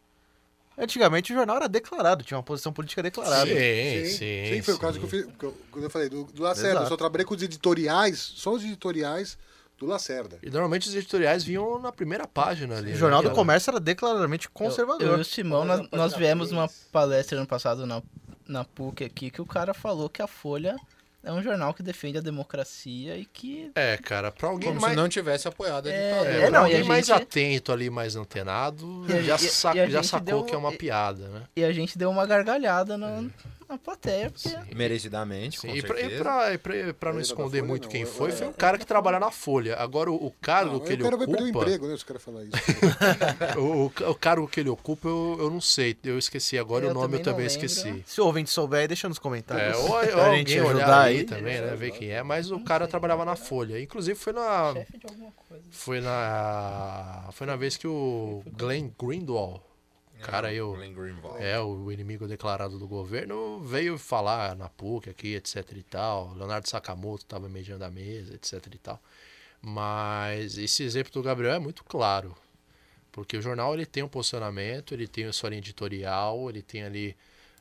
Antigamente 0.78 1.32
o 1.32 1.36
jornal 1.36 1.57
era 1.57 1.69
declarado, 1.69 2.24
tinha 2.24 2.38
uma 2.38 2.43
posição 2.43 2.74
política 2.74 3.03
declarada. 3.03 3.45
Sim, 3.45 4.05
sim. 4.05 4.17
sim, 4.17 4.61
foi 4.63 4.74
o 4.74 4.80
caso 4.80 4.93
sim. 4.93 4.99
que 4.99 5.05
eu, 5.05 5.09
fiz, 5.09 5.36
que 5.38 5.45
eu, 5.45 5.57
quando 5.69 5.84
eu 5.84 5.89
falei 5.89 6.09
do, 6.09 6.24
do 6.26 6.41
Lacerda. 6.41 6.69
Exato. 6.69 6.86
Eu 6.86 6.89
só 6.89 6.97
trabalhei 6.97 7.26
com 7.26 7.36
os 7.36 7.43
editoriais, 7.43 8.19
só 8.19 8.51
os 8.53 8.63
editoriais 8.63 9.38
do 9.78 9.86
Lacerda. 9.86 10.39
E 10.41 10.49
normalmente 10.49 10.88
os 10.88 10.95
editoriais 10.95 11.43
vinham 11.43 11.80
na 11.80 11.91
primeira 11.91 12.28
página 12.28 12.78
ali. 12.78 12.89
O 12.89 12.93
né, 12.93 12.97
Jornal 12.97 13.21
do 13.21 13.26
cara? 13.26 13.36
Comércio 13.36 13.69
era 13.69 13.80
declaradamente 13.80 14.47
Eu, 14.47 14.51
conservador. 14.51 15.07
eu 15.07 15.17
e 15.17 15.21
o 15.21 15.26
Simão, 15.26 15.63
nós, 15.63 15.88
nós 15.91 16.15
viemos 16.15 16.51
numa 16.51 16.69
palestra 16.91 17.38
ano 17.38 17.47
passado 17.47 17.86
na, 17.86 18.01
na 18.47 18.63
PUC 18.63 19.03
aqui, 19.03 19.30
que 19.30 19.41
o 19.41 19.45
cara 19.45 19.74
falou 19.74 20.09
que 20.09 20.21
a 20.21 20.28
Folha 20.28 20.76
é 21.24 21.32
um 21.32 21.41
jornal 21.41 21.74
que 21.74 21.82
defende 21.82 22.17
a 22.17 22.21
democracia 22.21 23.17
e 23.17 23.26
que 23.26 23.71
É, 23.76 23.97
cara, 23.97 24.32
pra 24.32 24.49
alguém 24.49 24.69
Como 24.69 24.82
mais. 24.82 24.93
se 24.93 24.97
não 24.97 25.07
tivesse 25.09 25.47
apoiado 25.47 25.88
a 25.88 25.91
É, 25.91 26.09
ditadura. 26.09 26.32
É, 26.32 26.41
É, 26.43 26.49
não, 26.49 26.61
e 26.61 26.63
alguém 26.65 26.82
a 26.82 26.86
mais 26.86 27.05
gente- 27.07 27.21
atento 27.21 27.71
ali, 27.71 27.89
mais 27.89 28.15
antenado, 28.15 29.05
E 29.09 29.13
a 29.13 29.21
já, 29.21 29.38
gente- 29.38 29.51
sa- 29.51 29.76
e 29.76 29.80
a 29.80 29.89
já 29.89 30.01
gente 30.01 30.09
sacou 30.11 30.26
deu- 30.26 30.43
que 30.43 30.53
é 30.53 30.57
uma 30.57 30.74
e- 30.74 30.78
piada, 30.78 31.28
né? 31.30 31.43
E 31.55 31.63
a 31.63 31.71
gente 31.71 31.97
deu 31.97 32.09
uma 32.09 32.26
gargalhada 32.26 32.97
no, 32.97 33.32
A 33.70 33.78
plateia, 33.78 34.30
porque... 34.32 34.76
Merecidamente, 34.76 35.59
Sim, 35.59 35.68
com 35.70 35.76
e 35.76 35.82
pra, 35.82 35.95
e 35.97 36.01
certeza. 36.01 36.24
pra, 36.24 36.53
e 36.53 36.57
pra- 36.57 36.93
pra 36.99 37.14
não 37.14 37.20
esconder 37.22 37.59
Folha, 37.59 37.64
muito 37.70 37.84
não, 37.84 37.89
quem 37.91 38.03
é- 38.03 38.05
foi, 38.05 38.30
é- 38.30 38.34
foi 38.34 38.47
um 38.47 38.53
cara 38.53 38.78
que 38.78 38.86
trabalha 38.86 39.20
na 39.20 39.32
Folha. 39.32 39.76
Agora, 39.78 40.11
o, 40.11 40.16
o 40.28 40.32
cargo 40.41 40.74
Não, 40.74 40.80
que 40.82 40.93
ele 40.93 41.01
o 41.01 41.05
cara 41.05 41.18
vai 41.18 41.28
perder 41.28 41.43
o 41.43 41.45
ocupa. 41.49 41.59
emprego, 41.66 41.88
né? 41.88 41.97
Se 41.97 42.03
o 42.03 42.05
cara 42.07 42.20
falar 42.20 42.43
isso. 42.43 42.51
O, 43.57 43.86
o- 43.86 44.09
o 44.11 44.16
cargo 44.16 44.47
que 44.47 44.59
ele 44.59 44.70
ocupa, 44.70 45.07
eu, 45.07 45.38
eu 45.39 45.49
não 45.49 45.61
sei. 45.61 45.95
Eu 46.03 46.18
esqueci 46.18 46.57
agora 46.57 46.86
Eu 46.86 46.91
o 46.91 46.93
nome, 46.93 47.18
eu 47.18 47.24
também 47.24 47.24
também 47.24 47.45
não 47.47 47.53
lembro. 47.53 47.66
esqueci. 47.66 48.03
Se 48.05 48.22
o 48.22 48.26
ouvinte 48.26 48.49
souber, 48.49 48.88
deixa 48.88 49.07
nos 49.09 49.18
É, 49.18 49.22
comentários. 49.22 49.78
ou, 49.78 49.84
ou 49.95 50.07
pra 50.07 50.26
alguém 50.26 50.45
gente 50.47 50.59
olhar 50.61 51.01
aí 51.01 51.18
aí. 51.20 51.24
também, 51.24 51.61
né? 51.61 51.76
Ver 51.76 51.91
quem 51.91 52.09
é. 52.11 52.24
Mas 52.24 52.51
o 52.51 52.59
cara 52.59 52.88
trabalhava 52.88 53.24
na 53.26 53.36
Folha. 53.36 53.80
Inclusive 53.82 54.18
foi 54.18 54.34
na. 54.34 54.74
Chefe 54.74 54.97
de 54.97 55.05
alguma 55.07 55.32
coisa. 55.49 55.64
Foi 55.72 56.01
na. 56.01 57.30
Foi 57.32 57.47
na 57.47 57.55
vez 57.55 57.78
que 57.78 57.88
o 57.88 58.43
Glenn 58.57 58.89
Greenwald, 59.01 59.61
cara 60.32 60.47
aí, 60.49 60.61
o, 60.61 60.74
Glenn 60.74 60.93
Greenwald. 60.93 61.43
é, 61.43 61.59
o 61.59 61.91
inimigo 61.91 62.28
declarado 62.28 62.78
do 62.80 62.88
governo, 62.88 63.59
veio 63.61 63.97
falar 63.97 64.55
na 64.55 64.69
PUC 64.69 65.09
aqui, 65.09 65.36
etc 65.36 65.71
e 65.76 65.84
tal. 65.84 66.34
Leonardo 66.34 66.67
Sakamoto 66.69 67.24
estava 67.24 67.47
mediando 67.49 67.84
a 67.86 67.89
mesa, 67.91 68.34
etc 68.36 68.65
e 68.74 68.78
tal. 68.78 69.01
Mas 69.61 70.57
esse 70.57 70.84
exemplo 70.84 71.11
do 71.13 71.21
Gabriel 71.24 71.53
é 71.53 71.59
muito 71.59 71.84
claro. 71.84 72.36
Porque 73.11 73.38
o 73.38 73.41
jornal 73.41 73.74
ele 73.74 73.86
tem 73.86 74.03
um 74.03 74.07
posicionamento, 74.09 74.93
ele 74.93 75.07
tem 75.07 75.26
a 75.26 75.34
sua 75.34 75.49
linha 75.49 75.59
editorial, 75.59 76.49
ele 76.49 76.61
tem 76.61 76.84
ali 76.84 77.15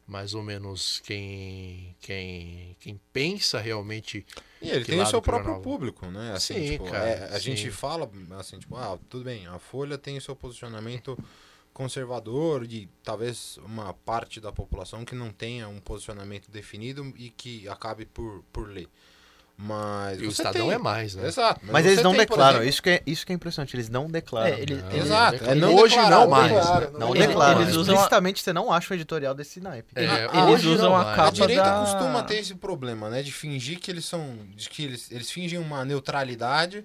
mais 0.07 0.35
ou 0.35 0.43
menos 0.43 0.99
quem 1.01 1.95
quem, 2.01 2.77
quem 2.81 3.01
pensa 3.13 3.61
realmente 3.61 4.27
E 4.61 4.69
ele 4.69 4.85
tem 4.85 5.01
o 5.01 5.07
seu 5.07 5.21
o 5.21 5.23
próprio 5.23 5.51
jornal- 5.53 5.63
público, 5.63 6.07
né? 6.07 6.33
Assim, 6.33 6.55
Sim, 6.55 6.71
tipo, 6.73 6.85
cara, 6.91 7.09
é, 7.09 7.25
a 7.37 7.39
sim. 7.39 7.55
gente 7.55 7.71
fala 7.71 8.11
assim, 8.39 8.59
tipo, 8.59 8.75
ah, 8.77 8.99
tudo 9.09 9.25
bem, 9.25 9.47
a 9.47 9.59
Folha 9.61 9.97
tem 9.97 10.17
o 10.17 10.21
seu 10.21 10.35
posicionamento 10.35 11.17
conservador 11.73 12.65
e 12.65 12.89
talvez 13.03 13.59
uma 13.65 13.93
parte 13.95 14.41
da 14.41 14.53
população 14.53 15.05
que 15.05 15.15
não 15.15 15.31
tenha 15.31 15.69
um 15.69 15.81
posicionamento 15.81 16.51
definido 16.51 17.13
e 17.17 17.31
que 17.31 17.69
acabe 17.69 18.07
por, 18.07 18.45
por 18.53 18.69
ler. 18.69 18.89
Mas 19.57 20.21
e 20.21 20.25
o 20.27 20.29
Estadão 20.31 20.67
tem. 20.67 20.73
é 20.73 20.79
mais, 20.79 21.15
né? 21.15 21.29
Exato. 21.29 21.61
Mas 21.65 21.85
você 21.85 21.91
eles 21.93 22.03
não 22.03 22.13
tem, 22.13 22.21
declaram, 22.21 22.65
isso 22.65 22.83
que, 22.83 22.91
é, 22.91 23.03
isso 23.07 23.25
que 23.25 23.33
é 23.33 23.35
impressionante, 23.35 23.77
eles 23.77 23.89
não 23.89 24.11
declaram. 24.11 24.49
É, 24.57 24.61
ele- 24.61 24.77
Não, 24.77 24.91
Exato, 24.97 25.45
é 25.45 25.55
não 25.55 25.75
Hoje 25.77 25.95
não 25.97 26.29
mais. 26.29 26.53
né? 26.53 26.91
Não 26.99 27.13
declaram. 27.13 27.61
eles 27.63 27.77
a- 27.77 28.43
você 28.43 28.53
não 28.53 28.73
acha 28.73 28.93
um 28.93 28.97
editorial 28.97 29.35
desse 29.35 29.61
naipe. 29.61 29.93
É, 29.95 30.03
Eles 30.25 30.33
hoje 30.49 30.69
usam 30.69 30.97
a 30.97 31.05
capa 31.05 31.29
A 31.29 31.31
direita 31.31 31.63
da- 31.63 31.81
costuma 31.81 32.23
ter 32.25 32.37
esse 32.39 32.55
problema, 32.55 33.09
né? 33.11 33.23
De 33.23 33.31
fingir 33.31 33.79
que 33.79 33.91
eles 33.91 34.05
são. 34.07 34.37
De 34.57 34.69
que 34.69 34.85
eles, 34.85 35.13
eles 35.13 35.31
fingem 35.31 35.59
uma 35.59 35.85
neutralidade 35.85 36.85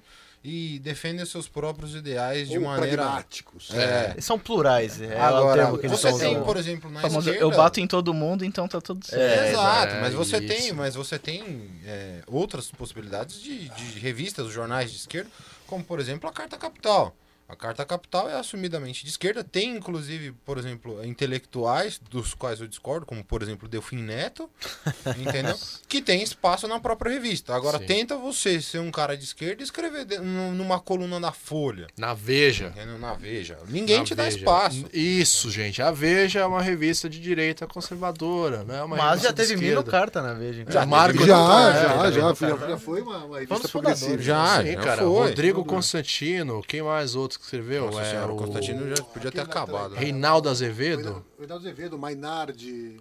e 0.49 0.79
defendem 0.79 1.25
seus 1.25 1.45
próprios 1.45 1.93
ideais 1.93 2.47
de 2.47 2.57
Ou 2.57 2.63
maneira. 2.63 3.03
pragmáticos. 3.03 3.69
É. 3.73 4.11
Eles 4.11 4.23
são 4.23 4.39
plurais, 4.39 5.01
é 5.01 5.13
o 5.13 5.21
Agora, 5.21 5.61
termo 5.61 5.77
que 5.77 5.87
eles 5.87 5.99
você 5.99 6.07
tem, 6.17 6.35
usando. 6.35 6.45
por 6.45 6.55
exemplo, 6.55 6.89
na 6.89 7.01
Famoso, 7.01 7.29
esquerda... 7.29 7.41
eu 7.41 7.51
bato 7.51 7.81
em 7.81 7.85
todo 7.87 8.13
mundo, 8.13 8.45
então 8.45 8.65
tá 8.65 8.79
tudo 8.79 9.05
certo. 9.05 9.21
É, 9.21 9.49
Exato, 9.51 9.93
é, 9.95 10.01
mas 10.01 10.13
você 10.13 10.37
isso. 10.37 10.47
tem, 10.47 10.71
mas 10.71 10.95
você 10.95 11.19
tem 11.19 11.69
é, 11.85 12.21
outras 12.27 12.71
possibilidades 12.71 13.41
de, 13.41 13.67
de 13.67 13.99
revistas, 13.99 14.47
jornais 14.47 14.89
de 14.89 14.99
esquerda, 14.99 15.29
como 15.67 15.83
por 15.83 15.99
exemplo 15.99 16.29
a 16.29 16.31
Carta 16.31 16.55
Capital. 16.55 17.13
A 17.49 17.55
Carta 17.55 17.85
Capital 17.85 18.29
é 18.29 18.33
assumidamente 18.37 19.03
de 19.05 19.09
esquerda, 19.09 19.41
tem 19.43 19.75
inclusive, 19.77 20.33
por 20.45 20.57
exemplo, 20.57 21.03
intelectuais 21.05 21.97
dos 22.11 22.33
quais 22.33 22.59
eu 22.59 22.67
discordo, 22.67 23.05
como 23.05 23.23
por 23.23 23.41
exemplo 23.41 23.69
Delfim 23.69 23.97
Neto, 24.01 24.49
entendeu? 25.17 25.55
Que 25.87 26.01
tem 26.01 26.21
espaço 26.21 26.67
na 26.67 26.77
própria 26.79 27.11
revista. 27.11 27.55
Agora 27.55 27.77
Sim. 27.79 27.85
tenta 27.85 28.17
você 28.17 28.61
ser 28.61 28.79
um 28.79 28.91
cara 28.91 29.15
de 29.15 29.23
esquerda 29.23 29.61
e 29.61 29.63
escrever 29.63 30.03
de- 30.05 30.17
numa 30.19 30.79
coluna 30.79 31.19
da 31.21 31.31
Folha, 31.31 31.87
Na 31.97 32.13
Veja. 32.13 32.67
entendeu? 32.67 32.97
Na 32.99 33.13
Veja. 33.13 33.57
Ninguém 33.69 33.99
Na 33.99 34.03
te 34.03 34.13
dá 34.15 34.23
Veja. 34.25 34.37
espaço. 34.39 34.85
Isso, 34.93 35.49
gente. 35.49 35.81
A 35.81 35.89
Veja 35.91 36.39
é 36.41 36.45
uma 36.45 36.61
revista 36.61 37.09
de 37.09 37.17
direita 37.19 37.65
conservadora, 37.65 38.63
não 38.65 38.75
é 38.75 38.83
uma 38.83 38.97
Mas 38.97 39.21
já 39.21 39.31
teve 39.31 39.53
esquerda. 39.53 39.83
Carta 39.89 40.21
na 40.21 40.33
Veja. 40.33 40.65
Já, 40.67 40.81
então. 40.81 40.85
Marco 40.87 41.25
Já, 41.25 41.37
Antônio, 41.37 41.73
já, 41.73 41.79
é, 41.79 42.11
já, 42.11 42.33
também. 42.33 42.59
já, 42.59 42.67
já 42.71 42.77
foi 42.77 43.01
uma, 43.01 43.23
uma 43.25 43.39
revista 43.39 43.67
progressiva. 43.69 44.21
Já, 44.21 44.61
Sim, 44.63 44.71
já 44.73 44.81
cara. 44.81 44.97
foi. 45.03 45.07
Rodrigo 45.09 45.63
Constantino, 45.63 46.61
quem 46.67 46.81
mais 46.81 47.15
outros 47.15 47.36
que 47.37 47.43
escreveu? 47.45 47.85
Nossa 47.85 48.01
é 48.01 48.09
senhora, 48.11 48.31
o 48.31 48.35
Constantino 48.37 48.95
já 48.95 49.03
podia 49.03 49.31
ter 49.31 49.41
acabado. 49.41 49.89
também. 49.89 49.99
Reinaldo 50.05 50.49
Azevedo. 50.49 51.25
Reinaldo 51.37 51.65
Azevedo, 51.67 51.97
Mainardi. 51.97 52.99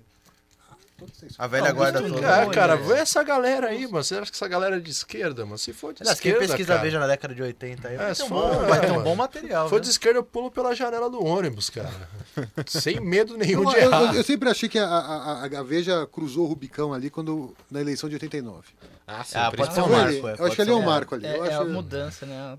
A 1.36 1.46
velha 1.46 1.68
Não, 1.68 1.74
guarda 1.76 2.00
isso 2.00 2.08
toda. 2.14 2.26
não, 2.26 2.50
É, 2.50 2.54
cara, 2.54 2.74
né? 2.76 2.82
vê 2.82 2.94
essa 2.94 3.22
galera 3.22 3.66
aí, 3.68 3.86
mano. 3.86 4.02
Você 4.02 4.14
acha 4.14 4.30
que 4.30 4.36
essa 4.36 4.48
galera 4.48 4.76
é 4.78 4.80
de 4.80 4.90
esquerda, 4.90 5.44
mano? 5.44 5.58
Se 5.58 5.74
for 5.74 5.92
de 5.92 6.02
quem 6.02 6.10
esquerda, 6.10 6.38
pesquisa 6.38 6.68
cara, 6.68 6.80
a 6.80 6.82
Veja 6.82 6.98
na 6.98 7.06
década 7.06 7.34
de 7.34 7.42
80 7.42 7.88
aí 7.88 7.94
É, 7.96 7.98
vai, 7.98 8.14
ter 8.14 8.22
um 8.22 8.28
bom, 8.30 8.58
vai 8.66 8.80
ter 8.80 8.92
um 8.92 9.02
bom 9.02 9.14
material. 9.14 9.64
Se 9.66 9.70
for 9.70 9.76
né? 9.76 9.82
de 9.82 9.90
esquerda, 9.90 10.18
eu 10.20 10.24
pulo 10.24 10.50
pela 10.50 10.74
janela 10.74 11.10
do 11.10 11.22
ônibus, 11.22 11.68
cara. 11.68 11.90
Sem 12.66 12.98
medo 12.98 13.36
nenhum 13.36 13.64
Eu, 13.64 13.70
de 13.70 13.76
eu- 13.76 13.82
errar. 13.82 14.02
eu- 14.04 14.14
eu 14.14 14.24
sempre 14.24 14.48
achei 14.48 14.70
que 14.70 14.78
a, 14.78 14.86
a, 14.88 15.44
a- 15.44 15.62
Veja 15.62 16.06
cruzou 16.06 16.44
o 16.46 16.48
Rubicão 16.48 16.94
ali 16.94 17.10
quando, 17.10 17.54
na 17.70 17.78
eleição 17.82 18.08
de 18.08 18.14
89. 18.14 18.62
Ah, 19.06 19.22
sim, 19.22 19.36
Ah, 19.36 19.52
pode 19.54 19.74
ser 19.74 19.82
um 19.82 19.88
marco. 19.90 20.28
é, 20.28 20.36
eu 20.38 20.46
acho 20.46 20.56
que 20.56 20.62
ali 20.62 20.70
é 20.70 20.74
um 20.74 20.82
marco 20.82 21.14
ali. 21.14 21.26
É, 21.26 21.36
eu 21.36 21.44
é 21.44 21.54
a 21.56 21.62
mudança, 21.64 22.24
né? 22.24 22.56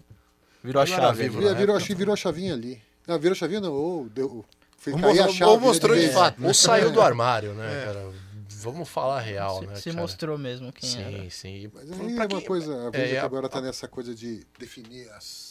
Virou 0.68 0.82
a 0.82 0.86
chave. 0.86 1.24
vivo, 1.24 1.38
virou, 1.39 1.51
né? 1.53 1.57
virou, 1.59 1.80
virou 1.80 2.13
a 2.13 2.15
chavinha 2.18 2.53
ali. 2.53 2.82
Não, 3.07 3.18
virou 3.18 3.34
a 3.34 3.36
chavinha 3.36 3.61
não, 3.61 3.72
ou 3.74 4.09
deu, 4.09 4.26
Ou 4.26 4.43
cair 4.84 4.93
a 4.93 4.99
mostrou- 4.99 5.34
chave. 5.34 5.51
ou 5.51 5.59
mostrou 5.59 5.95
né, 5.95 6.01
de 6.05 6.13
fato. 6.13 6.45
Ou 6.45 6.53
saiu 6.53 6.91
do 6.91 7.01
armário, 7.01 7.53
né, 7.53 7.84
cara? 7.86 8.11
Vamos 8.59 8.89
falar 8.89 9.18
a 9.20 9.22
real, 9.22 9.59
se 9.59 9.68
né, 9.68 9.76
se 9.76 9.89
cara? 9.91 10.01
mostrou 10.01 10.38
mesmo 10.38 10.74
quem 10.74 10.89
Sim, 10.89 11.01
era. 11.22 11.30
sim. 11.30 11.72
Mas 11.74 11.86
Pra 11.89 12.05
aí 12.05 12.11
é 12.11 12.15
uma 12.15 12.28
quem- 12.28 12.41
coisa, 12.41 12.88
a 12.88 12.89
Veja 12.89 13.05
é, 13.05 13.09
que 13.11 13.18
a- 13.18 13.24
agora 13.24 13.47
tá 13.47 13.61
nessa 13.61 13.88
coisa 13.88 14.13
de 14.15 14.45
definir 14.59 15.07
as, 15.11 15.46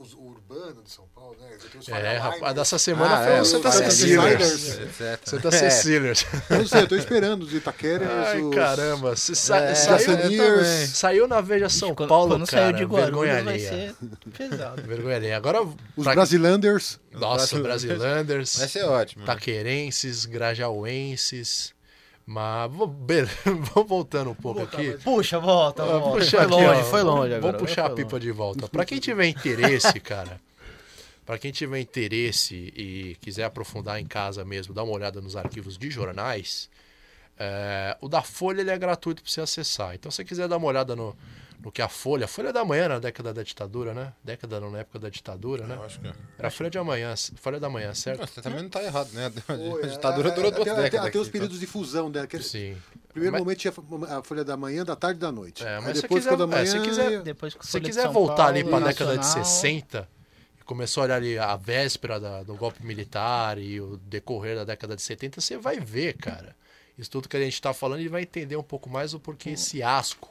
os, 0.00 0.14
o 0.14 0.22
urbano 0.22 0.82
de 0.82 0.90
São 0.90 1.04
Paulo, 1.14 1.36
né? 1.40 1.48
É, 1.88 2.16
rapaz, 2.16 2.54
dessa 2.54 2.78
semana 2.78 3.18
Ah, 3.20 3.24
foi 3.24 3.32
é, 3.34 3.40
o 3.40 3.44
Santa 3.44 3.68
etc. 3.84 5.20
Santa. 5.24 5.50
Cecília. 5.50 6.12
Eu 6.50 6.58
não 6.58 6.66
sei, 6.66 6.82
eu 6.82 6.88
tô 6.88 6.96
esperando 6.96 7.42
os 7.42 7.52
Itaqueras, 7.52 8.08
Ai, 8.08 8.40
os... 8.42 8.54
caramba. 8.54 9.14
Se 9.16 9.36
sa 9.36 9.58
É, 9.58 9.74
saiu, 9.74 10.64
saiu 10.88 11.28
na 11.28 11.40
Veja 11.40 11.68
São 11.68 11.94
Quando- 11.94 12.08
Paulo, 12.08 12.30
quando 12.36 12.46
cara. 12.46 12.62
saiu 12.72 12.72
de 12.76 12.94
vergonha 12.94 13.34
Guarulhos 13.34 13.44
vai 13.44 13.54
alheia. 13.54 13.94
ser 14.00 14.38
pesado. 14.48 14.82
Vergonha 14.82 15.16
alheia. 15.16 15.36
Agora, 15.36 15.62
Os 15.62 16.04
pra- 16.04 16.14
Brasilanders. 16.14 16.98
nossa, 17.12 17.58
Brasilanders, 17.60 18.56
Vai 18.58 18.68
ser 18.68 18.84
ótimo. 18.84 19.20
né? 19.20 19.26
taquerenses, 19.26 20.24
grajauenses. 20.26 21.74
Mas, 22.32 22.70
vamos 22.70 22.94
be- 22.96 23.24
vamos 23.74 23.88
voltando 23.88 24.30
um 24.30 24.34
pouco 24.36 24.62
aqui. 24.62 24.96
Puxa, 25.02 25.40
volta, 25.40 25.82
Ah, 25.82 25.98
volta. 25.98 26.18
puxa 26.18 26.30
Foi 26.36 26.40
aqui, 26.46 26.50
longe, 26.54 26.80
ó. 26.80 26.84
foi 26.84 27.02
longe 27.02 27.34
agora. 27.34 27.40
Vamos 27.58 27.68
puxar 27.68 27.86
a 27.86 27.90
pipa 27.90 28.12
longe. 28.12 28.26
de 28.26 28.30
volta. 28.30 28.68
Pra 28.68 28.84
quem 28.84 29.00
tiver 29.00 29.26
interesse, 29.26 29.98
cara, 29.98 30.40
pra 31.26 31.36
quem 31.38 31.50
tiver 31.50 31.80
interesse 31.80 32.54
e 32.76 33.16
quiser 33.20 33.42
aprofundar 33.44 33.98
em 34.00 34.06
casa 34.06 34.44
mesmo, 34.44 34.72
dar 34.72 34.84
uma 34.84 34.92
olhada 34.92 35.20
nos 35.20 35.34
arquivos 35.34 35.76
de 35.76 35.90
jornais, 35.90 36.70
é, 37.36 37.96
o 38.00 38.08
da 38.08 38.22
Folha 38.22 38.60
ele 38.60 38.70
é 38.70 38.78
gratuito 38.78 39.22
para 39.24 39.30
você 39.32 39.40
acessar. 39.40 39.96
Então, 39.96 40.08
se 40.08 40.18
você 40.18 40.24
quiser 40.24 40.46
dar 40.46 40.56
uma 40.56 40.68
olhada 40.68 40.94
no, 40.94 41.16
no 41.62 41.70
que 41.70 41.82
a 41.82 41.88
Folha, 41.88 42.24
a 42.24 42.28
Folha 42.28 42.52
da 42.52 42.64
Manhã 42.64 42.88
na 42.88 42.98
década 42.98 43.34
da 43.34 43.42
ditadura, 43.42 43.92
né? 43.92 44.12
Década 44.24 44.58
não, 44.60 44.70
na 44.70 44.78
época 44.78 44.98
da 44.98 45.08
ditadura, 45.10 45.66
né? 45.66 45.74
Eu 45.76 45.82
acho 45.84 46.00
que 46.00 46.06
é. 46.08 46.12
Era 46.38 46.48
a 46.48 46.50
Folha 46.50 46.70
de 46.70 46.78
Amanhã, 46.78 47.14
Folha 47.36 47.60
da 47.60 47.68
Manhã, 47.68 47.92
certo? 47.94 48.26
Você 48.26 48.40
também 48.40 48.62
não 48.62 48.70
tá 48.70 48.82
errado, 48.82 49.10
né? 49.12 49.26
A 49.82 49.86
ditadura 49.86 50.28
é, 50.30 50.32
durou 50.32 50.50
duas 50.50 50.62
até- 50.62 50.70
até- 50.72 50.82
décadas. 50.82 51.08
Até 51.08 51.18
os 51.18 51.24
aqui, 51.28 51.32
períodos 51.32 51.60
de 51.60 51.66
fusão 51.66 52.10
dela. 52.10 52.26
que- 52.26 52.42
Sim. 52.42 52.76
Primeiro 53.12 53.32
Mas- 53.32 53.42
momento 53.42 53.58
tinha 53.58 53.74
a 54.18 54.22
Folha 54.22 54.44
da 54.44 54.56
manhã, 54.56 54.84
da 54.84 54.96
tarde 54.96 55.18
e 55.18 55.20
da 55.20 55.30
noite. 55.30 55.62
É, 55.64 55.76
mas 55.80 55.88
Aí 55.88 55.94
se 55.96 56.02
depois 56.02 56.20
quiser- 56.24 56.30
ficou 56.30 56.46
da 56.46 56.56
é, 56.56 56.58
manhã. 56.62 56.70
se 56.70 56.80
quiser- 56.88 57.22
Depois 57.22 57.54
que 57.54 57.66
Se 57.66 57.80
quiser 57.80 58.08
voltar 58.08 58.46
ali 58.46 58.62
Paulo, 58.62 58.76
para 58.78 58.84
a 58.86 58.92
década 58.92 59.10
de 59.12 59.16
Nacional, 59.18 59.44
60 59.44 60.08
e 60.60 60.64
começou 60.64 61.02
a 61.02 61.04
olhar 61.04 61.16
ali 61.16 61.38
a 61.38 61.56
véspera 61.56 62.18
da- 62.18 62.42
do 62.42 62.54
golpe 62.56 62.82
militar 62.86 63.58
e 63.58 63.80
o 63.80 63.96
decorrer 63.98 64.56
da 64.56 64.64
década 64.64 64.96
de 64.96 65.02
70, 65.02 65.40
você 65.40 65.58
vai 65.58 65.78
ver, 65.80 66.14
cara. 66.16 66.56
Isso 66.96 67.10
tudo 67.10 67.28
que 67.28 67.36
a 67.36 67.40
gente 67.40 67.54
está 67.54 67.74
falando 67.74 68.00
e 68.00 68.08
vai 68.08 68.22
entender 68.22 68.56
um 68.56 68.62
pouco 68.62 68.88
mais 68.88 69.12
o 69.12 69.18
porquê 69.20 69.50
esse 69.50 69.82
asco 69.82 70.29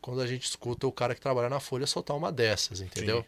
quando 0.00 0.20
a 0.20 0.26
gente 0.26 0.44
escuta 0.44 0.86
o 0.86 0.92
cara 0.92 1.14
que 1.14 1.20
trabalha 1.20 1.48
na 1.48 1.60
Folha 1.60 1.86
soltar 1.86 2.16
uma 2.16 2.32
dessas, 2.32 2.80
entendeu? 2.80 3.24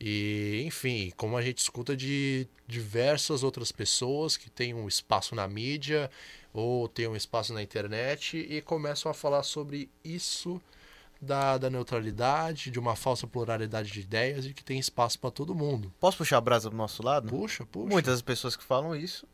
E, 0.00 0.62
enfim, 0.66 1.12
como 1.16 1.36
a 1.36 1.42
gente 1.42 1.58
escuta 1.58 1.96
de 1.96 2.48
diversas 2.66 3.44
outras 3.44 3.70
pessoas 3.70 4.36
que 4.36 4.50
têm 4.50 4.74
um 4.74 4.88
espaço 4.88 5.34
na 5.34 5.46
mídia 5.46 6.10
ou 6.52 6.88
têm 6.88 7.06
um 7.06 7.14
espaço 7.14 7.52
na 7.52 7.62
internet 7.62 8.36
e 8.36 8.60
começam 8.62 9.10
a 9.10 9.14
falar 9.14 9.44
sobre 9.44 9.88
isso 10.04 10.60
da, 11.20 11.56
da 11.56 11.70
neutralidade, 11.70 12.70
de 12.70 12.80
uma 12.80 12.96
falsa 12.96 13.28
pluralidade 13.28 13.92
de 13.92 14.00
ideias 14.00 14.44
e 14.44 14.52
que 14.52 14.64
tem 14.64 14.76
espaço 14.76 15.20
para 15.20 15.30
todo 15.30 15.54
mundo. 15.54 15.92
Posso 16.00 16.18
puxar 16.18 16.38
a 16.38 16.40
brasa 16.40 16.68
do 16.68 16.76
nosso 16.76 17.00
lado? 17.00 17.28
Puxa, 17.28 17.64
puxa. 17.64 17.88
Muitas 17.88 18.20
pessoas 18.20 18.56
que 18.56 18.64
falam 18.64 18.96
isso 18.96 19.24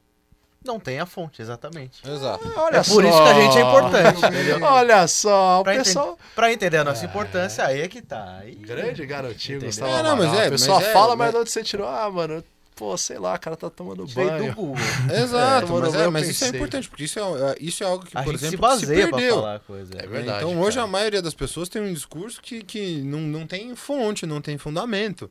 não 0.64 0.78
têm 0.80 0.98
a 1.00 1.06
fonte, 1.06 1.40
exatamente. 1.40 2.00
Exato. 2.09 2.46
Olha 2.56 2.76
É 2.78 2.82
por 2.82 3.04
isso 3.04 3.16
que 3.22 3.28
a 3.28 3.34
gente 3.40 3.59
é 3.59 3.61
importante, 3.62 4.26
entendeu? 4.26 4.59
Olha 4.66 5.06
só, 5.06 5.61
o 5.61 5.64
Pra, 5.64 5.74
pessoal. 5.74 6.18
pra 6.34 6.52
entender 6.52 6.76
a 6.78 6.84
nossa 6.84 7.04
importância, 7.04 7.64
aí 7.64 7.80
é 7.80 7.88
que 7.88 8.02
tá. 8.02 8.38
Aí... 8.40 8.54
Grande 8.54 9.06
garotinho, 9.06 9.56
Entendeu? 9.59 9.68
Gustavo. 9.68 9.92
É, 9.92 10.02
não, 10.02 10.16
mas 10.16 10.26
Amaral. 10.26 10.42
é, 10.44 10.48
O 10.48 10.50
pessoal 10.50 10.78
mas 10.80 10.88
é, 10.88 10.92
fala, 10.92 11.09
mas 11.16 11.18
mas- 11.18 11.30
de 11.32 11.36
onde 11.40 11.50
você 11.50 11.62
tirou? 11.62 11.88
Ah, 11.88 12.11
mano, 12.11 12.44
pô, 12.74 12.96
sei 12.98 13.18
lá, 13.18 13.34
o 13.34 13.38
cara 13.40 13.56
tá 13.56 13.70
tomando 13.70 14.06
Veio 14.06 14.28
banho. 14.28 14.50
do 14.50 14.54
Google. 14.56 14.76
Exato, 15.22 15.76
É, 15.76 15.80
mas, 15.80 15.94
é, 15.94 16.09
mas 16.09 16.28
isso 16.28 16.44
é 16.44 16.48
importante, 16.48 16.88
porque 16.88 17.04
isso 17.04 17.18
é, 17.18 17.54
isso 17.61 17.82
é 17.82 17.86
algo 17.86 18.04
que, 18.04 18.16
A 18.16 18.22
por 18.22 18.30
gente 18.32 18.40
se 18.40 18.46
exemplo, 18.48 18.68
baseia 18.68 19.09
pra 19.09 19.16
perdeu. 19.16 19.34
falar 19.36 19.61
coisa. 19.61 19.92
É 19.96 20.06
verdade. 20.06 20.44
então 20.44 20.61
hoje 20.61 20.76
cara. 20.76 20.84
a 20.88 20.90
maioria 20.90 21.22
das 21.22 21.34
pessoas 21.34 21.68
tem 21.68 21.80
um 21.82 21.92
discurso 21.92 22.40
que, 22.42 22.62
que 22.62 23.00
não, 23.02 23.20
não 23.20 23.46
tem 23.46 23.74
fonte, 23.74 24.26
não 24.26 24.40
tem 24.40 24.59
fundamento. 24.59 25.30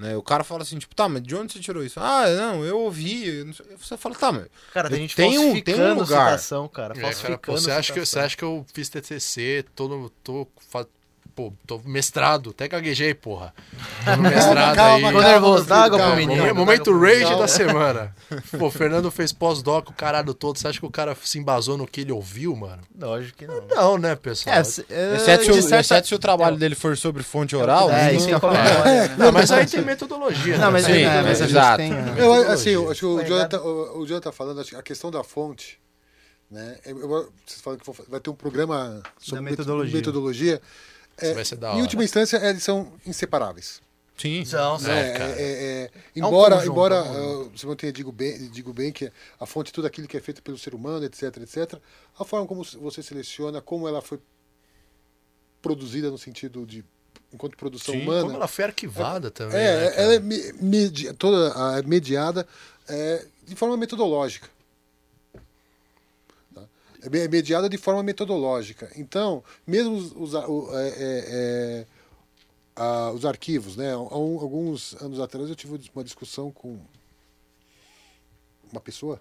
Né? 0.00 0.16
O 0.16 0.22
cara 0.22 0.42
fala 0.42 0.62
assim, 0.62 0.78
tipo, 0.78 0.94
tá, 0.94 1.06
mas 1.10 1.22
de 1.22 1.36
onde 1.36 1.52
você 1.52 1.60
tirou 1.60 1.84
isso? 1.84 2.00
Ah, 2.00 2.26
não, 2.30 2.64
eu 2.64 2.78
ouvi. 2.78 3.52
Você 3.78 3.98
fala, 3.98 4.14
tá, 4.14 4.32
mas 4.32 4.46
Cara, 4.72 4.88
tem 4.88 5.00
gente 5.00 5.14
tenho- 5.14 5.30
tem 5.30 5.38
um 5.38 5.42
falsificando 5.52 6.00
lugar. 6.00 6.26
citação, 6.30 6.68
cara. 6.68 6.94
É, 6.94 6.96
cara, 6.96 7.06
Falsificando 7.12 7.38
pô, 7.42 7.56
você, 7.58 7.70
acha 7.70 7.92
que, 7.92 7.98
eu- 8.00 8.06
você 8.06 8.18
acha 8.18 8.36
que 8.36 8.42
eu 8.42 8.64
fiz 8.72 8.88
TTC, 8.88 9.64
tô 9.74 9.88
no. 9.88 10.08
Tô, 10.08 10.48
pô, 11.34 11.52
tô 11.66 11.80
mestrado, 11.84 12.50
até 12.50 12.68
gaguejei, 12.68 13.14
porra. 13.14 13.54
Tô 14.04 14.16
no 14.16 14.22
mestrado 14.28 14.74
Calma, 14.76 15.08
aí. 15.08 15.14
Ficou 15.14 15.22
nervoso, 15.22 15.64
dá 15.64 15.84
água 15.84 15.98
pro 15.98 16.16
menino. 16.16 16.54
Momento, 16.54 16.98
rage 16.98 17.34
da 17.36 17.48
semana. 17.48 18.14
Pô, 18.58 18.66
o 18.66 18.70
Fernando 18.70 19.10
fez 19.10 19.32
pós-doc, 19.32 19.90
o 19.90 19.92
caralho 19.92 20.34
todo. 20.34 20.58
Você 20.58 20.68
acha 20.68 20.78
que 20.78 20.86
o 20.86 20.90
cara 20.90 21.16
se 21.22 21.38
embasou 21.38 21.76
no 21.76 21.86
que 21.86 22.02
ele 22.02 22.12
ouviu, 22.12 22.54
mano? 22.54 22.82
Lógico 22.98 23.38
que 23.38 23.46
não. 23.46 23.62
Não, 23.68 23.98
né, 23.98 24.14
pessoal? 24.16 24.56
É, 24.56 24.64
se- 24.64 24.84
é, 24.90 25.16
Exceto 25.16 25.44
se, 25.44 25.50
o, 25.50 25.54
de 25.54 25.62
certa- 25.62 25.80
exceto 25.80 26.08
se 26.08 26.14
o 26.14 26.18
trabalho 26.18 26.56
dele 26.56 26.74
for 26.74 26.96
sobre 26.96 27.22
fonte 27.22 27.56
oral. 27.56 27.90
É, 27.90 28.06
não- 28.12 28.18
isso 28.18 28.26
que 28.26 28.32
eu 28.34 28.38
é, 28.50 29.08
né? 29.08 29.14
Não, 29.18 29.32
mas 29.32 29.50
aí 29.50 29.66
tem 29.66 29.82
metodologia. 29.82 30.58
Não, 30.58 30.66
né? 30.66 30.70
mas, 30.72 30.84
Sim, 30.86 30.92
é, 31.02 31.22
mas 31.22 31.40
a 31.40 31.46
gente 31.46 31.56
exato. 31.56 31.76
tem... 31.78 31.92
é. 31.92 32.14
Eu, 32.18 32.50
assim, 32.52 32.70
eu 32.70 32.90
acho 32.90 33.00
que 33.00 33.06
o 33.06 33.24
Jonathan, 33.24 33.60
o, 33.60 33.98
o 34.00 34.06
Jonathan 34.06 34.30
tá 34.30 34.32
falando, 34.36 34.60
acho 34.60 34.70
que 34.70 34.76
a 34.76 34.82
questão 34.82 35.10
da 35.10 35.22
fonte, 35.24 35.78
né? 36.50 36.76
eu- 36.84 36.98
eu- 37.00 37.08
vocês 37.46 37.60
falam 37.62 37.78
que 37.78 38.10
vai 38.10 38.20
ter 38.20 38.30
um 38.30 38.34
programa 38.34 39.02
sobre 39.18 39.40
met- 39.42 39.50
metodologia. 39.58 39.96
metodologia. 39.96 40.60
É, 41.26 41.34
vai 41.34 41.44
ser 41.44 41.56
da 41.56 41.68
em 41.68 41.72
hora. 41.72 41.80
última 41.82 42.04
instância, 42.04 42.36
eles 42.48 42.62
são 42.62 42.92
inseparáveis. 43.06 43.80
Sim. 44.16 44.44
São, 44.44 44.78
são. 44.78 44.92
É, 44.92 45.08
É, 45.08 45.12
cara. 45.18 45.32
é, 45.32 45.42
é, 45.42 45.90
É 46.14 46.22
um 46.24 46.26
embora 46.28 46.66
embora 46.66 46.94
é 46.96 47.00
um 47.02 47.40
uh, 47.46 47.50
você 47.56 47.66
mantenha 47.66 47.90
digo 47.92 48.12
bem, 48.12 48.50
digo 48.50 48.70
bem 48.72 48.92
que 48.92 49.10
a 49.38 49.46
fonte 49.46 49.66
de 49.68 49.72
tudo 49.72 49.86
aquilo 49.86 50.06
que 50.06 50.16
é 50.16 50.20
feito 50.20 50.42
pelo 50.42 50.58
ser 50.58 50.74
humano, 50.74 51.04
etc, 51.06 51.36
etc, 51.38 51.80
a 52.18 52.24
forma 52.24 52.46
como 52.46 52.62
você 52.62 53.02
seleciona, 53.02 53.62
como 53.62 53.88
ela 53.88 54.02
foi 54.02 54.20
produzida 55.62 56.10
no 56.10 56.18
sentido 56.18 56.66
de 56.66 56.84
enquanto 57.32 57.56
produção 57.56 57.94
Sim, 57.94 58.02
humana, 58.02 58.22
Como 58.22 58.34
ela 58.36 58.48
foi 58.48 58.64
arquivada 58.64 59.30
também. 59.30 59.56
é, 59.58 59.76
né, 59.76 59.92
ela 59.96 60.14
é 60.14 60.18
me- 60.18 60.52
medi- 60.60 61.12
toda 61.14 61.52
a- 61.52 61.82
mediada 61.82 62.46
é, 62.88 63.24
de 63.46 63.54
forma 63.54 63.76
metodológica. 63.76 64.48
É 67.02 67.18
é 67.18 67.28
mediada 67.28 67.68
de 67.68 67.78
forma 67.78 68.02
metodológica. 68.02 68.90
Então, 68.96 69.42
mesmo 69.66 69.94
os, 69.96 70.12
os, 70.12 70.34
o- 70.34 70.70
é, 70.76 70.88
é, 70.88 71.24
é, 71.28 71.86
a- 72.76 73.12
os 73.12 73.24
arquivos, 73.24 73.76
né? 73.76 73.92
Alguns 73.92 74.94
anos 75.02 75.20
atrás 75.20 75.48
eu 75.48 75.56
tive 75.56 75.80
uma 75.94 76.04
discussão 76.04 76.50
com 76.50 76.78
uma 78.70 78.80
pessoa. 78.80 79.20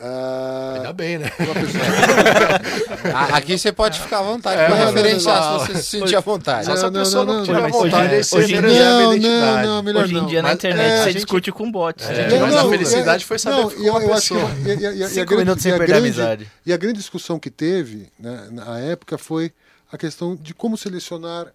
Ah, 0.00 0.72
Ainda 0.76 0.92
bem, 0.92 1.18
né? 1.18 1.30
Aqui 3.32 3.58
você 3.58 3.72
pode 3.72 4.00
ficar 4.00 4.20
à 4.20 4.22
vontade 4.22 4.60
É, 4.60 4.68
não, 4.68 4.86
referenciar 4.92 5.40
não, 5.52 5.60
se 5.60 5.66
você 5.72 5.78
se 5.82 6.00
sentir 6.00 6.16
à 6.16 6.20
vontade. 6.20 6.66
Só 6.66 6.76
se 6.76 6.84
a 6.84 6.90
não, 6.90 7.00
pessoa 7.00 7.24
não, 7.24 7.34
não, 7.34 7.44
não, 7.46 7.60
não, 7.62 7.68
vontade 7.70 8.14
hoje- 8.14 8.52
em 8.54 8.56
referenciar 8.56 8.88
a 8.88 9.00
não, 9.00 9.16
não, 9.18 9.62
não, 9.76 9.82
melhor 9.82 10.04
Hoje 10.04 10.14
em 10.14 10.18
não. 10.18 10.26
dia 10.26 10.42
na 10.42 10.52
internet 10.54 10.86
é, 10.90 10.98
você 10.98 11.04
gente- 11.04 11.14
discute 11.16 11.52
com 11.52 11.70
bots. 11.70 12.08
É, 12.08 12.14
gente, 12.30 12.40
mas 12.40 12.54
a 12.56 12.62
não, 12.62 12.70
felicidade 12.70 13.24
foi 13.24 13.38
saber 13.38 13.56
não, 13.62 13.70
com 13.70 13.80
e 13.80 13.86
eu, 13.86 13.92
uma 13.92 14.02
eu 14.02 14.14
acho 14.14 14.34
que 14.34 14.40
pessoa. 14.40 14.50
e 14.66 14.70
a- 14.86 14.92
e 14.92 14.98
e 14.98 15.04
a 15.04 15.08
Cinco 15.08 15.26
grande- 15.26 15.44
minutos 15.44 15.62
sem 15.62 15.72
e 15.72 15.74
a 15.74 15.78
perder 15.78 15.92
a 15.94 16.00
grande- 16.00 16.20
amizade. 16.20 16.50
E 16.66 16.72
a 16.72 16.76
grande 16.76 16.98
discussão 16.98 17.38
que 17.38 17.50
teve 17.50 18.08
né, 18.18 18.48
na 18.50 18.78
época 18.80 19.16
foi 19.18 19.52
a 19.92 19.98
questão 19.98 20.34
de 20.34 20.54
como 20.54 20.76
selecionar 20.76 21.46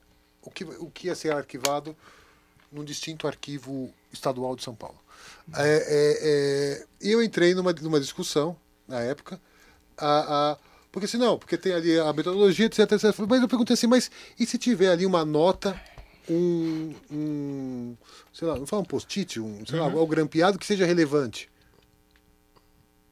o 0.41 0.49
que, 0.51 0.63
o 0.63 0.89
que 0.93 1.07
ia 1.07 1.15
ser 1.15 1.33
arquivado 1.33 1.95
num 2.71 2.83
distinto 2.83 3.27
arquivo 3.27 3.89
estadual 4.13 4.55
de 4.55 4.63
São 4.63 4.75
Paulo. 4.75 4.95
É, 5.55 5.67
é, 5.67 6.17
é, 6.81 6.85
eu 7.01 7.23
entrei 7.23 7.53
numa, 7.53 7.71
numa 7.73 7.99
discussão 7.99 8.55
na 8.87 8.99
época, 9.01 9.39
a, 9.97 10.51
a- 10.51 10.57
porque 10.91 11.05
assim, 11.05 11.17
não, 11.17 11.37
porque 11.37 11.57
tem 11.57 11.73
ali 11.73 11.99
a 11.99 12.11
metodologia, 12.11 12.65
etc, 12.65 12.79
etc. 12.91 13.03
Mas 13.27 13.41
eu 13.41 13.47
perguntei 13.47 13.73
assim, 13.73 13.87
mas 13.87 14.09
e 14.39 14.45
se 14.45 14.57
tiver 14.57 14.89
ali 14.91 15.05
uma 15.05 15.23
nota, 15.23 15.79
um, 16.29 16.93
um 17.11 17.97
sei 18.33 18.47
lá, 18.47 18.57
não 18.57 18.65
fala 18.65 18.81
um 18.81 18.85
post-it, 18.85 19.39
um, 19.39 19.65
sei 19.65 19.79
lá, 19.79 19.85
algo 19.85 20.07
grampeado 20.07 20.57
que 20.57 20.65
seja 20.65 20.85
relevante? 20.85 21.49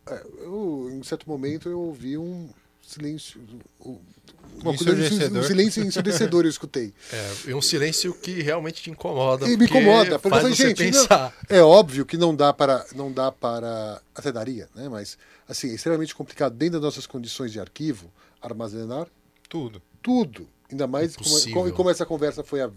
É, 0.07 0.23
eu, 0.39 0.89
em 0.91 1.03
certo 1.03 1.27
momento 1.27 1.69
eu 1.69 1.79
ouvi 1.79 2.17
um 2.17 2.49
silêncio, 2.87 3.41
um, 3.81 3.97
uma 4.61 4.75
coisa, 4.75 4.91
um 4.91 4.93
Ensurdecedor. 4.95 5.43
silêncio 5.43 5.83
ensurdecedor 5.83 6.45
eu 6.45 6.49
escutei. 6.49 6.93
É, 7.11 7.33
e 7.49 7.53
um 7.53 7.61
silêncio 7.61 8.13
que 8.13 8.41
realmente 8.41 8.81
te 8.81 8.89
incomoda. 8.89 9.47
E 9.49 9.57
me 9.57 9.65
incomoda, 9.65 10.17
porque 10.19 10.27
eu 10.27 10.29
faz 10.29 10.41
falei, 10.43 10.55
você 10.55 10.67
gente, 10.67 10.83
não- 10.91 11.01
pensar. 11.01 11.33
é 11.49 11.61
óbvio 11.61 12.05
que 12.05 12.15
não 12.17 12.35
dá 12.35 12.53
para, 12.53 12.85
não 12.95 13.11
dá 13.11 13.31
para, 13.31 14.01
até 14.13 14.31
daria, 14.31 14.69
né? 14.75 14.87
Mas 14.87 15.17
assim, 15.47 15.71
é 15.71 15.73
extremamente 15.73 16.13
complicado 16.15 16.53
dentro 16.55 16.73
das 16.79 16.83
nossas 16.83 17.05
condições 17.07 17.51
de 17.51 17.59
arquivo 17.59 18.11
armazenar 18.41 19.07
Tudo. 19.49 19.81
tudo, 20.01 20.47
ainda 20.71 20.85
mais 20.87 21.15
como, 21.15 21.71
como, 21.73 21.89
essa 21.89 22.05
conversa 22.05 22.43
foi 22.43 22.61
há, 22.61 22.67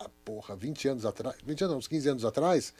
há, 0.00 0.08
porra, 0.24 0.56
20 0.56 0.88
anos 0.88 1.06
atrás, 1.06 1.36
20 1.46 1.62
anos, 1.62 1.72
não, 1.72 1.78
uns 1.78 1.88
15 1.88 2.08
anos 2.08 2.24
atrás. 2.24 2.72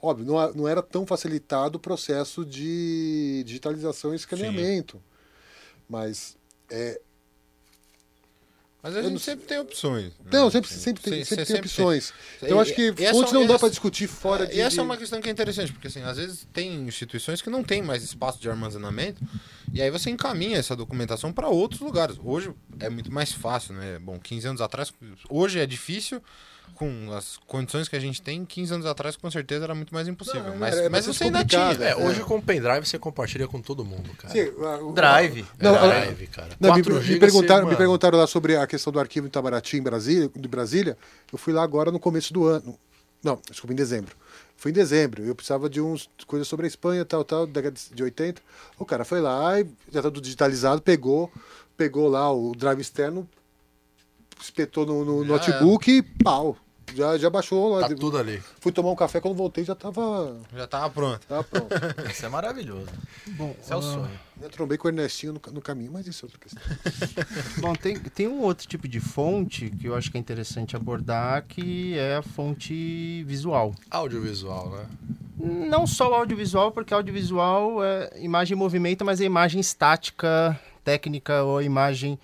Óbvio, 0.00 0.24
não, 0.26 0.52
não 0.54 0.68
era 0.68 0.80
tão 0.80 1.04
facilitado 1.04 1.76
o 1.78 1.80
processo 1.80 2.44
de 2.44 3.42
digitalização 3.44 4.12
e 4.12 4.16
escaneamento. 4.16 5.02
Mas 5.88 6.36
é, 6.70 7.00
Mas 8.82 8.94
a 8.94 9.02
gente 9.02 9.12
não 9.12 9.18
sempre 9.18 9.46
tem 9.46 9.58
opções. 9.58 10.12
né? 10.20 10.30
não, 10.32 10.50
sempre, 10.50 10.70
sempre 10.70 11.02
tem, 11.02 11.24
sempre 11.24 11.44
você 11.44 11.52
tem 11.52 11.60
opções. 11.62 12.12
Então, 12.36 12.48
eu 12.50 12.60
acho 12.60 12.74
que 12.74 12.94
E 12.96 13.04
essa- 13.04 13.12
fontes 13.14 13.32
não 13.32 13.42
e 13.42 13.46
dá 13.48 13.54
essa- 13.54 13.60
para 13.60 13.68
discutir 13.70 14.06
fora 14.06 14.46
de. 14.46 14.54
E 14.56 14.60
essa 14.60 14.80
é 14.80 14.82
uma 14.84 14.96
questão 14.96 15.20
que 15.20 15.28
é 15.28 15.32
interessante, 15.32 15.72
porque 15.72 15.88
assim, 15.88 16.02
às 16.02 16.16
vezes 16.16 16.46
tem 16.52 16.74
instituições 16.86 17.42
que 17.42 17.50
não 17.50 17.64
tem 17.64 17.82
mais 17.82 18.02
espaço 18.04 18.38
de 18.40 18.48
armazenamento, 18.48 19.20
e 19.72 19.82
aí 19.82 19.90
você 19.90 20.10
encaminha 20.10 20.58
essa 20.58 20.76
documentação 20.76 21.32
para 21.32 21.48
outros 21.48 21.80
lugares. 21.80 22.16
Hoje 22.22 22.52
é 22.78 22.88
muito 22.88 23.10
mais 23.12 23.32
fácil, 23.32 23.74
né? 23.74 23.98
Bom, 23.98 24.18
15 24.20 24.46
anos 24.46 24.60
atrás, 24.60 24.92
hoje 25.28 25.58
é 25.58 25.66
difícil, 25.66 26.22
com 26.74 27.12
as 27.12 27.36
condições 27.46 27.88
que 27.88 27.96
a 27.96 28.00
gente 28.00 28.20
tem, 28.22 28.44
15 28.44 28.74
anos 28.74 28.86
atrás 28.86 29.16
com 29.16 29.30
certeza 29.30 29.64
era 29.64 29.74
muito 29.74 29.92
mais 29.92 30.06
impossível. 30.08 30.44
Não, 30.44 30.56
mas, 30.56 30.76
era- 30.76 30.90
mas 30.90 31.06
você 31.06 31.24
ainda 31.24 31.44
tinha. 31.44 31.72
É, 31.80 31.90
É. 31.90 31.96
hoje 31.96 32.20
com 32.20 32.36
o 32.36 32.42
pendrive 32.42 32.86
você 32.86 32.98
compartilha 32.98 33.46
com 33.48 33.60
todo 33.60 33.84
mundo, 33.84 34.10
cara. 34.16 34.32
Sim, 34.32 34.50
o- 34.84 34.92
Drive. 34.92 35.44
Não, 35.58 35.74
é 35.74 35.78
a- 35.78 35.86
drive, 36.04 36.26
cara. 36.28 36.48
Não, 36.60 36.74
me, 36.74 36.82
4 36.82 37.02
me 37.12 37.18
perguntaram, 37.18 37.66
me 37.68 37.76
perguntaram 37.76 38.18
lá 38.18 38.26
sobre 38.26 38.56
a 38.56 38.66
questão 38.66 38.92
do 38.92 39.00
arquivo 39.00 39.26
em 39.26 39.28
Itamaraty, 39.28 39.76
em 39.76 39.82
Brasília, 39.82 40.30
de 40.34 40.48
Brasília. 40.48 40.96
Eu 41.32 41.38
fui 41.38 41.52
lá 41.52 41.62
agora 41.62 41.90
no 41.90 41.98
começo 41.98 42.32
do 42.32 42.46
ano. 42.46 42.78
Não, 43.22 43.40
desculpa, 43.50 43.72
em 43.72 43.76
dezembro. 43.76 44.14
Fui 44.56 44.70
em 44.70 44.74
dezembro. 44.74 45.24
Eu 45.24 45.34
precisava 45.34 45.68
de 45.68 45.80
uns 45.80 46.08
coisas 46.26 46.46
sobre 46.46 46.66
a 46.66 46.68
Espanha, 46.68 47.04
tal, 47.04 47.24
tal, 47.24 47.46
década 47.46 47.76
de 47.92 48.02
80. 48.02 48.40
O 48.78 48.84
cara 48.84 49.04
foi 49.04 49.20
lá 49.20 49.60
e 49.60 49.64
já 49.92 50.00
tá 50.02 50.08
tudo 50.10 50.20
digitalizado, 50.20 50.80
pegou, 50.82 51.30
pegou 51.76 52.08
lá 52.08 52.32
o 52.32 52.54
drive 52.54 52.80
externo, 52.80 53.28
espetou 54.42 54.86
no, 54.86 55.04
no 55.04 55.24
Já 55.24 55.32
notebook 55.32 55.90
e 55.90 56.02
pau. 56.02 56.56
Já, 56.94 57.18
já 57.18 57.30
baixou 57.30 57.76
lá. 57.76 57.88
Tá 57.88 57.94
tudo 57.94 58.16
ali. 58.16 58.42
Fui 58.60 58.72
tomar 58.72 58.90
um 58.90 58.96
café, 58.96 59.20
quando 59.20 59.34
voltei 59.34 59.64
já 59.64 59.74
tava, 59.74 60.36
Já 60.54 60.66
tava 60.66 60.90
pronto. 60.90 61.26
tava 61.26 61.44
pronto. 61.44 61.68
Isso 62.10 62.24
é 62.24 62.28
maravilhoso. 62.28 62.86
Bom, 63.28 63.54
Isso 63.60 63.72
é 63.72 63.76
o 63.76 63.78
ah, 63.78 63.82
sonho. 63.82 64.20
Eu 64.40 64.48
trombei 64.48 64.78
com 64.78 64.88
o 64.88 64.90
Ernestinho 64.90 65.34
no, 65.34 65.52
no 65.52 65.60
caminho, 65.60 65.90
mas 65.92 66.06
isso 66.06 66.24
é 66.24 66.26
outra 66.26 66.40
questão. 66.40 66.62
Bom, 67.60 67.74
tem, 67.74 67.98
tem 67.98 68.28
um 68.28 68.40
outro 68.42 68.66
tipo 68.66 68.86
de 68.86 69.00
fonte 69.00 69.70
que 69.70 69.86
eu 69.86 69.94
acho 69.94 70.10
que 70.10 70.16
é 70.16 70.20
interessante 70.20 70.76
abordar, 70.76 71.44
que 71.46 71.98
é 71.98 72.16
a 72.16 72.22
fonte 72.22 73.24
visual. 73.24 73.74
Audiovisual, 73.90 74.70
né? 74.70 74.86
Não 75.38 75.86
só 75.86 76.10
o 76.10 76.14
audiovisual, 76.14 76.72
porque 76.72 76.92
audiovisual 76.92 77.82
é 77.84 78.10
imagem 78.20 78.56
em 78.56 78.58
movimento, 78.58 79.04
mas 79.04 79.20
é 79.20 79.24
imagem 79.24 79.60
estática, 79.60 80.58
técnica, 80.82 81.42
ou 81.42 81.62
imagem 81.62 82.18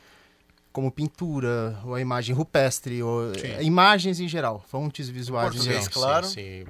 como 0.74 0.90
pintura, 0.90 1.78
ou 1.86 1.94
a 1.94 2.00
imagem 2.00 2.34
rupestre, 2.34 3.00
ou 3.00 3.32
é, 3.32 3.62
imagens 3.62 4.18
em 4.18 4.26
geral, 4.26 4.62
fontes 4.68 5.08
visuais 5.08 5.46
em 5.46 5.50
Português, 5.52 5.84
geral. 5.84 5.92
claro. 5.94 6.26
Sim, 6.26 6.64
sim. 6.64 6.66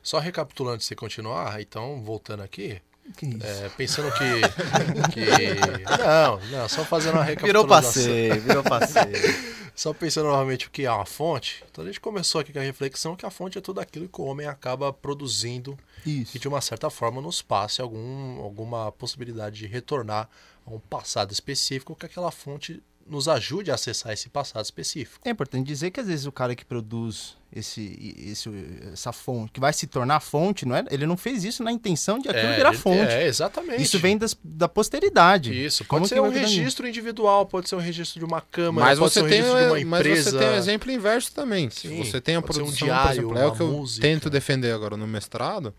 Só 0.00 0.20
recapitulando 0.20 0.80
você 0.82 0.94
continuar, 0.94 1.60
então, 1.60 2.00
voltando 2.00 2.44
aqui, 2.44 2.80
Que 3.16 3.26
isso? 3.26 3.44
é, 3.44 3.68
pensando 3.70 4.08
que, 4.12 4.40
que. 5.12 5.98
Não, 5.98 6.40
não, 6.58 6.68
só 6.68 6.84
fazendo 6.84 7.14
uma 7.14 7.24
Virou 7.42 7.64
recapitulação. 7.64 8.02
passeio, 8.02 8.40
virou 8.40 8.62
passeio. 8.62 9.50
Só 9.72 9.94
pensando 9.94 10.26
novamente 10.28 10.66
o 10.66 10.70
que 10.70 10.84
é 10.84 10.90
uma 10.92 11.06
fonte. 11.06 11.64
Então 11.70 11.82
a 11.82 11.86
gente 11.86 12.00
começou 12.00 12.38
aqui 12.38 12.52
com 12.52 12.58
a 12.58 12.62
reflexão 12.62 13.16
que 13.16 13.24
a 13.24 13.30
fonte 13.30 13.56
é 13.56 13.62
tudo 13.62 13.80
aquilo 13.80 14.06
que 14.10 14.20
o 14.20 14.24
homem 14.24 14.46
acaba 14.46 14.92
produzindo 14.92 15.78
Isso. 16.04 16.36
e 16.36 16.40
de 16.40 16.46
uma 16.48 16.60
certa 16.60 16.90
forma 16.90 17.22
nos 17.22 17.40
passe 17.40 17.80
algum, 17.80 18.40
alguma 18.42 18.92
possibilidade 18.92 19.56
de 19.56 19.66
retornar 19.66 20.28
a 20.66 20.70
um 20.70 20.78
passado 20.78 21.32
específico 21.32 21.96
que 21.96 22.04
aquela 22.04 22.30
fonte 22.30 22.82
nos 23.10 23.28
ajude 23.28 23.70
a 23.70 23.74
acessar 23.74 24.12
esse 24.12 24.28
passado 24.28 24.64
específico. 24.64 25.18
É 25.26 25.30
importante 25.30 25.66
dizer 25.66 25.90
que 25.90 25.98
às 26.00 26.06
vezes 26.06 26.26
o 26.26 26.32
cara 26.32 26.54
que 26.54 26.64
produz 26.64 27.36
esse, 27.52 28.14
esse, 28.24 28.48
essa 28.92 29.12
fonte, 29.12 29.50
que 29.52 29.58
vai 29.58 29.72
se 29.72 29.86
tornar 29.88 30.20
fonte, 30.20 30.64
não 30.64 30.76
é? 30.76 30.84
ele 30.90 31.04
não 31.04 31.16
fez 31.16 31.42
isso 31.42 31.64
na 31.64 31.72
intenção 31.72 32.20
de 32.20 32.28
aquilo 32.28 32.54
virar 32.54 32.68
ele- 32.70 32.78
fonte. 32.78 33.10
É, 33.12 33.26
exatamente. 33.26 33.82
Isso 33.82 33.98
vem 33.98 34.16
das, 34.16 34.36
da 34.44 34.68
posteridade. 34.68 35.52
Isso, 35.64 35.84
Como 35.84 36.02
pode 36.02 36.10
que 36.10 36.14
ser 36.14 36.20
um 36.20 36.30
virar 36.30 36.46
registro 36.46 36.86
individual, 36.86 37.44
pode 37.46 37.68
ser 37.68 37.74
um 37.74 37.80
registro 37.80 38.20
de 38.20 38.24
uma 38.24 38.40
câmera, 38.40 38.86
Mas 38.86 38.98
pode 38.98 39.12
você, 39.12 39.20
ser 39.20 39.26
um 39.26 39.28
tem, 39.28 39.38
registro 39.42 39.58
de 39.60 39.66
uma 39.84 39.84
mas 39.86 40.00
empresa. 40.00 40.30
você 40.30 40.38
tem 40.38 40.48
o 40.48 40.54
exemplo 40.54 40.92
inverso 40.92 41.32
também. 41.32 41.68
Se 41.70 41.88
Sim, 41.88 42.04
você 42.04 42.20
tem 42.20 42.36
a 42.36 42.38
ser 42.38 42.44
um 42.44 42.46
produção, 42.46 42.86
diário, 42.86 43.28
por 43.28 43.36
exemplo, 43.36 43.38
é 43.38 43.46
o 43.46 43.52
que 43.56 43.60
eu 43.62 43.68
música. 43.72 44.02
tento 44.06 44.30
defender 44.30 44.72
agora 44.72 44.96
no 44.96 45.06
mestrado, 45.08 45.74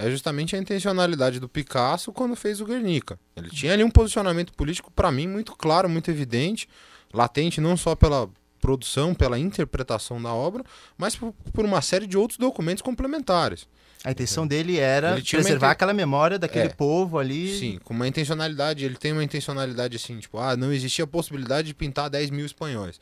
é 0.00 0.10
justamente 0.10 0.56
a 0.56 0.58
intencionalidade 0.58 1.38
do 1.38 1.48
Picasso 1.48 2.12
quando 2.12 2.34
fez 2.34 2.60
o 2.60 2.64
Guernica. 2.64 3.18
Ele 3.36 3.50
tinha 3.50 3.72
ali 3.72 3.84
um 3.84 3.90
posicionamento 3.90 4.52
político, 4.54 4.90
para 4.90 5.10
mim, 5.12 5.26
muito 5.28 5.54
claro, 5.56 5.88
muito 5.88 6.10
evidente, 6.10 6.68
latente 7.12 7.60
não 7.60 7.76
só 7.76 7.94
pela 7.94 8.28
produção, 8.60 9.14
pela 9.14 9.38
interpretação 9.38 10.20
da 10.20 10.32
obra, 10.34 10.62
mas 10.98 11.16
por, 11.16 11.32
por 11.52 11.64
uma 11.64 11.80
série 11.80 12.06
de 12.06 12.16
outros 12.18 12.38
documentos 12.38 12.82
complementares. 12.82 13.66
A 14.04 14.10
intenção 14.12 14.46
dele 14.46 14.78
era 14.78 15.14
preservar 15.16 15.56
inten- 15.56 15.66
aquela 15.72 15.92
memória 15.92 16.38
daquele 16.38 16.66
É. 16.68 16.72
povo 16.72 17.18
ali. 17.18 17.58
Sim, 17.58 17.78
com 17.84 17.92
uma 17.92 18.08
intencionalidade, 18.08 18.84
ele 18.84 18.96
tem 18.96 19.12
uma 19.12 19.22
intencionalidade 19.24 19.96
assim, 19.96 20.18
tipo, 20.18 20.38
ah, 20.38 20.56
não 20.56 20.72
existia 20.72 21.04
a 21.04 21.08
possibilidade 21.08 21.68
de 21.68 21.74
pintar 21.74 22.08
10 22.08 22.30
mil 22.30 22.46
espanhóis. 22.46 22.98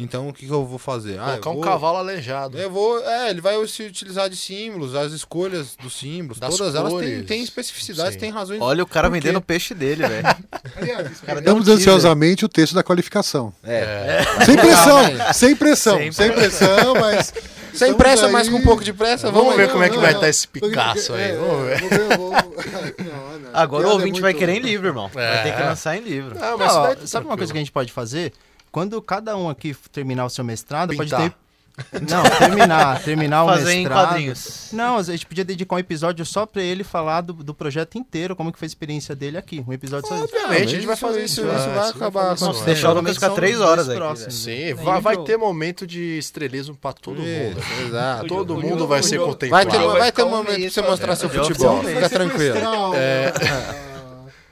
Então 0.00 0.28
o 0.28 0.32
que, 0.32 0.46
que 0.46 0.52
eu 0.52 0.64
vou 0.64 0.78
fazer? 0.78 1.18
Ah, 1.18 1.34
eu 1.36 1.40
Colocar 1.40 1.50
um 1.50 1.54
vou- 1.54 1.62
cavalo 1.64 1.98
aleijado. 1.98 2.56
Eu 2.56 2.70
vou, 2.70 3.00
é, 3.04 3.30
ele 3.30 3.40
vai 3.40 3.54
se 3.66 3.82
utilizar 3.82 4.30
de 4.30 4.36
símbolos, 4.36 4.94
as 4.94 5.10
escolhas 5.12 5.74
dos 5.74 5.98
símbolos, 5.98 6.38
Das 6.38 6.56
todas 6.56 6.76
elas 6.76 6.92
têm, 6.92 7.00
cores. 7.02 7.26
têm 7.26 7.42
especificidades, 7.42 8.16
têm 8.16 8.30
razões. 8.30 8.60
Olha 8.62 8.84
o 8.84 8.86
cara 8.86 9.10
vendendo 9.10 9.36
o 9.38 9.42
peixe 9.42 9.74
dele, 9.74 10.06
velho. 10.06 10.24
Deu 11.42 11.56
um 11.56 11.58
ansiosamente 11.58 12.44
o 12.44 12.48
texto 12.48 12.74
da 12.74 12.82
qualificação. 12.84 13.52
É. 13.64 14.20
Sem 14.46 14.56
pressão, 14.56 15.02
Calma 15.16 15.32
sem 15.32 15.56
pressão, 15.56 15.98
Sem 15.98 16.12
sem 16.12 16.32
pressão, 16.32 16.94
mas. 16.94 17.26
Sem 17.72 17.90
estamos 17.90 17.96
pressa, 17.96 18.26
aí- 18.26 18.32
mas 18.32 18.48
com 18.48 18.56
um 18.56 18.62
pouco 18.62 18.82
de 18.82 18.92
pressa, 18.92 19.26
Vamos 19.30 19.40
vamos, 19.42 19.56
ver 19.56 19.64
aí. 19.64 19.68
como 19.68 19.82
é 19.84 19.88
que 19.88 19.94
Não, 19.96 20.02
vai 20.02 20.12
não, 20.12 20.18
estar 20.18 20.28
esse 20.28 20.48
porque- 20.48 20.68
Picasso 20.68 21.12
aí. 21.12 21.22
é, 21.22 21.36
Vamos 21.36 21.66
ver. 21.66 21.80
vamos 21.80 21.90
ver, 21.90 22.94
Não, 23.04 23.38
não, 23.40 23.50
Agora 23.52 23.86
o 23.86 23.90
é 23.90 23.92
ouvinte 23.94 24.20
vai 24.20 24.32
querer 24.34 24.54
em 24.54 24.60
livro, 24.60 24.86
irmão. 24.88 25.08
Vai 25.12 25.42
ter 25.42 25.54
que 25.54 25.62
É. 25.62 25.64
lançar 25.64 25.96
em 25.96 26.00
livro. 26.00 26.36
Ah, 26.40 26.50
Não, 26.52 26.58
tá 26.58 26.96
sabe 27.06 27.26
uma 27.26 27.36
coisa 27.36 27.52
que 27.52 27.58
a 27.58 27.60
gente 27.60 27.70
pode 27.72 27.92
fazer? 27.92 28.32
Quando 28.70 29.00
cada 29.02 29.36
um 29.36 29.48
aqui 29.48 29.74
terminar 29.92 30.26
o 30.26 30.30
seu 30.30 30.44
mestrado, 30.44 30.90
Pintar. 30.90 31.08
pode 31.20 31.30
ter. 31.30 31.36
Não, 32.10 32.24
terminar, 32.24 33.00
terminar 33.04 33.44
o 33.44 33.48
Fazer 33.48 33.70
em 33.72 33.78
mestrado. 33.84 34.08
quadrinhos. 34.08 34.68
Não, 34.72 34.96
a 34.98 35.02
gente 35.04 35.24
podia 35.24 35.44
dedicar 35.44 35.76
um 35.76 35.78
episódio 35.78 36.26
só 36.26 36.44
pra 36.44 36.60
ele 36.60 36.82
falar 36.82 37.20
do, 37.20 37.32
do 37.32 37.54
projeto 37.54 37.96
inteiro, 37.96 38.34
como 38.34 38.52
que 38.52 38.58
foi 38.58 38.66
a 38.66 38.70
experiência 38.70 39.14
dele 39.14 39.38
aqui. 39.38 39.64
Um 39.66 39.72
episódio 39.72 40.08
só. 40.08 40.16
Obviamente, 40.16 40.62
a 40.64 40.66
gente 40.66 40.86
vai 40.86 40.96
fazer 40.96 41.22
isso. 41.24 41.40
isso, 41.40 41.50
isso 41.56 41.68
vai 41.70 41.88
acabar 41.88 42.10
fazer 42.10 42.28
com 42.28 42.34
isso 42.34 42.44
Nossa, 42.46 42.64
deixar 42.64 42.90
o. 42.90 42.94
Lucas 42.94 43.14
ficar 43.14 43.30
três 43.30 43.60
horas 43.60 43.88
aqui, 43.88 43.96
próximos. 43.96 44.34
Sim, 44.42 44.74
vai, 44.74 45.00
vai 45.00 45.16
ter 45.18 45.36
momento 45.36 45.86
de 45.86 46.18
estrelismo 46.18 46.74
pra 46.74 46.92
todo 46.92 47.18
mundo. 47.20 47.58
Isso, 47.60 47.86
exato. 47.86 48.26
Todo 48.26 48.54
o 48.54 48.60
mundo 48.60 48.70
jogo- 48.70 48.86
vai 48.88 49.00
o 49.00 49.04
ser 49.04 49.20
contemplado. 49.20 49.70
Vai 49.70 49.78
ter, 49.78 49.98
vai 49.98 50.12
ter 50.12 50.22
um 50.24 50.30
momento 50.30 50.46
pra 50.46 50.58
mês 50.58 50.72
você 50.74 50.82
mostrar 50.82 51.14
seu 51.14 51.30
é, 51.30 51.32
já 51.32 51.44
futebol. 51.44 51.84
Fica 51.84 52.08
tranquilo. 52.10 52.58
É... 52.96 53.32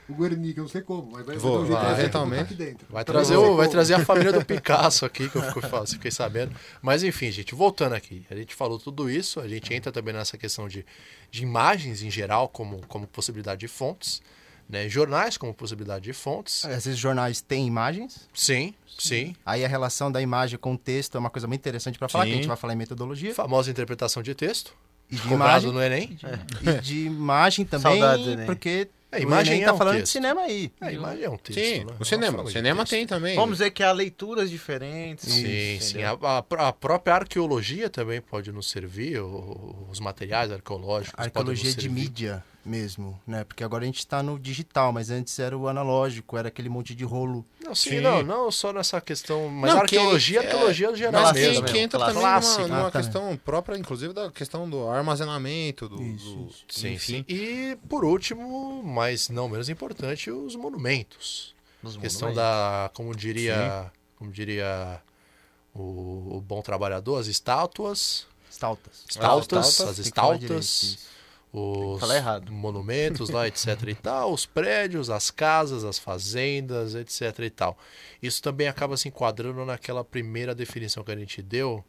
O 0.09 0.15
Guernica, 0.15 0.61
eu 0.61 0.63
não 0.63 0.69
sei 0.69 0.83
como, 0.83 1.11
mas 1.11 1.27
vai 1.27 1.37
Vou, 1.37 1.65
vai 1.65 1.95
vai, 1.95 2.09
de 2.09 2.39
aqui 2.41 2.55
dentro. 2.55 2.87
Vai 2.89 3.05
Tá 3.05 3.13
trazer, 3.13 3.37
o, 3.37 3.57
vai 3.57 3.69
trazer 3.69 3.95
a 3.95 4.05
família 4.05 4.33
do 4.33 4.45
Picasso 4.45 5.05
aqui, 5.05 5.29
que 5.29 5.37
eu 5.37 5.43
fico- 5.43 5.61
fiquei 5.87 6.11
sabendo. 6.13 6.55
Mas 6.81 7.03
enfim, 7.03 7.31
gente, 7.33 7.55
voltando 7.55 7.95
aqui. 7.95 8.25
A 8.31 8.35
gente 8.37 8.55
falou 8.55 8.79
tudo 8.79 9.11
isso, 9.11 9.41
a 9.41 9.49
gente 9.49 9.73
entra 9.75 9.91
também 9.91 10.15
nessa 10.15 10.39
questão 10.39 10.69
de, 10.69 10.87
de 11.31 11.43
imagens 11.43 12.03
em 12.03 12.11
geral 12.11 12.49
como, 12.49 12.81
como 12.87 13.07
possibilidade 13.09 13.59
de 13.61 13.69
fontes, 13.69 14.23
né? 14.69 14.89
jornais 14.89 15.37
como 15.37 15.53
possibilidade 15.53 16.05
de 16.05 16.13
fontes. 16.13 16.65
Às 16.65 16.85
vezes 16.85 16.99
jornais 16.99 17.41
têm 17.41 17.67
imagens, 17.67 18.29
Sim, 18.33 18.75
sim. 18.99 19.35
aí 19.45 19.65
a 19.65 19.69
relação 19.69 20.11
da 20.13 20.23
imagem 20.23 20.57
com 20.59 20.75
o 20.75 20.79
texto 20.79 21.17
é 21.17 21.19
uma 21.19 21.31
coisa 21.31 21.49
muito 21.49 21.61
interessante 21.61 21.99
pra 21.99 22.09
falar, 22.09 22.27
que 22.27 22.31
a 22.33 22.35
gente 22.37 22.47
vai 22.49 22.57
falar 22.57 22.75
em 22.75 22.77
metodologia. 22.77 23.35
Famosa 23.35 23.71
interpretação 23.73 24.23
de 24.23 24.35
texto, 24.37 24.73
E 25.11 25.17
de 25.17 25.23
cobrado 25.23 25.67
imagem, 25.69 25.73
no 25.73 25.83
Enem. 25.83 26.19
e 26.63 26.81
de 26.81 27.07
imagem 27.07 27.65
também, 27.65 28.01
Saudades, 28.01 28.37
né? 28.37 28.45
porque 28.45 28.89
É, 29.13 29.19
o 29.19 29.23
imagem 29.23 29.53
Enem 29.55 29.63
é 29.63 29.67
tá 29.67 29.75
um 29.75 29.79
falando 29.79 29.95
texto. 29.95 30.05
de 30.07 30.11
cinema 30.11 30.41
aí. 30.43 30.73
A 30.81 30.93
imagem 30.93 31.25
é 31.25 31.31
um 31.31 31.37
texto, 31.37 31.59
Sim, 31.61 31.85
né? 31.85 31.95
o 31.99 32.05
cinema. 32.05 32.43
O 32.43 32.51
cinema 32.51 32.81
texto. 32.83 32.91
tem 32.91 33.07
também. 33.07 33.37
Vamos 33.37 33.59
dizer 33.59 33.71
que 33.71 33.83
há 33.83 33.93
leituras 33.93 34.51
diferentes. 34.51 35.33
Sim, 35.33 35.79
sim. 35.81 36.03
A, 36.03 36.11
a- 36.21 36.69
a 36.69 36.73
própria 36.73 37.15
arqueologia 37.15 37.89
também 37.89 38.21
pode 38.21 38.51
nos 38.51 38.69
servir, 38.69 39.21
os 39.21 40.01
materiais 40.01 40.51
arqueológicos 40.51 41.15
A 41.15 41.31
podem 41.31 41.53
nos 41.55 41.61
arqueologia 41.61 41.75
de 41.75 41.83
servir. 41.83 42.01
mídia 42.01 42.45
mesmo, 42.67 43.19
né? 43.27 43.45
Porque 43.45 43.63
agora 43.63 43.85
a 43.85 43.87
gente 43.87 44.05
tá 44.07 44.23
no 44.23 44.39
digital, 44.39 44.93
mas 44.93 45.09
antes 45.11 45.39
era 45.39 45.57
o 45.57 45.69
analógico, 45.69 46.37
era 46.37 46.49
aquele 46.49 46.69
monte 46.69 46.95
de 46.95 47.05
rolo. 47.05 47.45
Não, 47.63 47.75
sim, 47.75 47.91
Sim. 47.91 48.01
não, 48.01 48.23
não 48.23 48.51
só 48.51 48.73
nessa 48.73 49.01
questão, 49.01 49.49
mas 49.49 49.71
Não, 49.71 49.79
a 49.79 49.83
arqueologia, 49.83 50.41
que- 50.41 50.47
arqueologia 50.49 50.95
geral 50.97 51.13
Mas 51.23 51.23
Clássico 51.33 51.47
que, 51.47 51.61
mesmo. 51.61 51.67
que 51.69 51.79
entra 51.79 51.99
também 52.01 52.15
Clássico. 52.23 52.63
numa, 52.63 52.69
numa 52.77 52.89
Ah, 52.89 52.91
tá. 52.91 53.01
questão 53.01 53.37
própria, 53.37 53.77
inclusive, 53.79 54.13
da 54.13 54.31
questão 54.31 54.69
do 54.69 54.89
armazenamento, 54.89 55.89
do, 55.89 56.03
Isso, 56.03 56.35
do- 56.35 56.47
isso. 56.49 56.65
Sim, 56.69 56.93
enfim. 56.95 57.25
sim. 57.29 57.35
E 57.35 57.79
por 57.89 58.05
último, 58.05 58.83
mas 58.83 59.29
não 59.29 59.49
menos 59.49 59.69
importante, 59.69 60.31
os 60.31 60.57
monumentos. 60.57 61.55
Nos 61.83 61.97
questão 61.97 62.29
monumentos. 62.31 62.37
da, 62.51 62.91
como 62.95 63.15
diria, 63.15 63.93
como 64.17 64.33
diria 64.33 65.01
o, 65.75 66.37
o 66.37 66.41
bom 66.41 66.63
trabalhador, 66.63 67.21
as 67.21 67.27
estátuas, 67.29 68.27
Stautas. 68.51 69.05
estátuas, 69.09 69.43
estátuas, 69.43 69.81
as 69.81 69.99
estátuas, 69.99 70.41
direito, 70.41 70.61
isso. 70.61 70.99
Os 71.59 72.51
monumentos 72.51 73.31
lá, 73.31 73.49
etc 73.49 73.83
e 73.89 73.95
tal, 73.97 74.33
os 74.33 74.45
prédios, 74.45 75.09
as 75.09 75.31
casas, 75.31 75.85
as 75.85 75.99
fazendas, 75.99 76.95
etc 76.95 77.39
e 77.41 77.51
tal. 77.51 77.79
Isso 78.23 78.43
também 78.43 78.69
acaba 78.69 78.97
se 78.97 79.09
enquadrando 79.09 79.65
naquela 79.65 80.05
primeira 80.05 80.55
definição 80.55 81.03
que 81.03 81.13
a 81.13 81.17
gente 81.17 81.43
deu, 81.43 81.85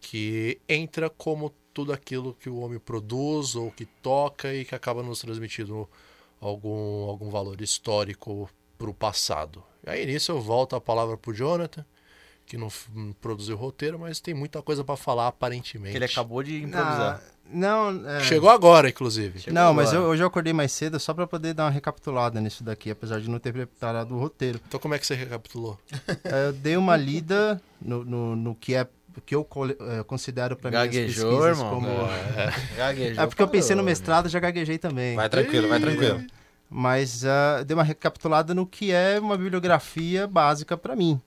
que 0.00 0.60
entra 0.68 1.10
como 1.10 1.50
tudo 1.74 1.92
aquilo 1.92 2.34
que 2.34 2.48
o 2.48 2.58
homem 2.60 2.78
produz 2.78 3.54
ou 3.54 3.70
que 3.70 3.84
toca 3.84 4.54
e 4.54 4.64
que 4.64 4.74
acaba 4.74 5.02
nos 5.02 5.20
transmitindo 5.20 5.88
algum, 6.40 7.08
algum 7.08 7.30
valor 7.30 7.60
histórico 7.60 8.48
para 8.78 8.90
o 8.90 8.94
passado. 8.94 9.62
E 9.86 9.90
aí 9.90 10.06
nisso 10.06 10.32
eu 10.32 10.40
volto 10.40 10.76
a 10.76 10.80
palavra 10.80 11.16
para 11.16 11.30
o 11.30 11.34
Jonathan, 11.34 11.84
que 12.50 12.58
não, 12.58 12.66
não 12.92 13.12
produziu 13.12 13.54
o 13.54 13.58
roteiro, 13.58 13.96
mas 13.96 14.18
tem 14.18 14.34
muita 14.34 14.60
coisa 14.60 14.82
para 14.82 14.96
falar 14.96 15.28
aparentemente. 15.28 15.92
Que 15.92 15.98
ele 15.98 16.04
acabou 16.04 16.42
de 16.42 16.64
improvisar. 16.64 17.22
Não, 17.48 17.92
não, 17.92 18.10
é... 18.10 18.24
Chegou 18.24 18.50
agora, 18.50 18.88
inclusive. 18.88 19.52
Não, 19.52 19.72
mas 19.72 19.90
agora. 19.90 20.04
eu, 20.04 20.10
hoje 20.10 20.22
eu 20.24 20.26
acordei 20.26 20.52
mais 20.52 20.72
cedo 20.72 20.98
só 20.98 21.14
pra 21.14 21.28
poder 21.28 21.54
dar 21.54 21.64
uma 21.66 21.70
recapitulada 21.70 22.40
nisso 22.40 22.64
daqui, 22.64 22.90
apesar 22.90 23.20
de 23.20 23.30
não 23.30 23.38
ter 23.38 23.52
preparado 23.52 24.16
o 24.16 24.18
roteiro. 24.18 24.60
Então 24.66 24.80
como 24.80 24.94
é 24.94 24.98
que 24.98 25.06
você 25.06 25.14
recapitulou? 25.14 25.78
É, 26.24 26.48
Eu 26.50 26.52
dei 26.52 26.76
uma 26.76 26.96
lida 26.96 27.62
no, 27.80 28.04
no, 28.04 28.34
no 28.34 28.54
que 28.56 28.74
é 28.74 28.82
o 29.16 29.20
que 29.20 29.34
eu 29.34 29.46
eh, 29.80 30.02
considero 30.04 30.56
pra 30.56 30.70
minhas 30.70 30.86
Gaguejou, 30.86 31.30
pesquisas 31.30 31.58
irmão. 31.58 31.74
como... 31.74 31.88
Gaguejou, 32.76 33.22
É 33.22 33.26
porque 33.28 33.42
eu 33.42 33.48
pensei 33.48 33.76
no 33.76 33.82
falou. 33.82 33.90
mestrado 33.90 34.28
já 34.28 34.40
gaguejei 34.40 34.78
também. 34.78 35.14
Vai 35.14 35.28
tranquilo, 35.28 35.68
vai 35.68 35.78
tranquilo. 35.78 36.24
Mas 36.68 37.24
ah, 37.24 37.62
dei 37.64 37.76
uma 37.76 37.84
recapitulada 37.84 38.54
no 38.54 38.66
que 38.66 38.90
é 38.92 39.20
uma 39.20 39.36
bibliografia 39.36 40.26
básica 40.26 40.76
para 40.76 40.96
mim. 40.96 41.20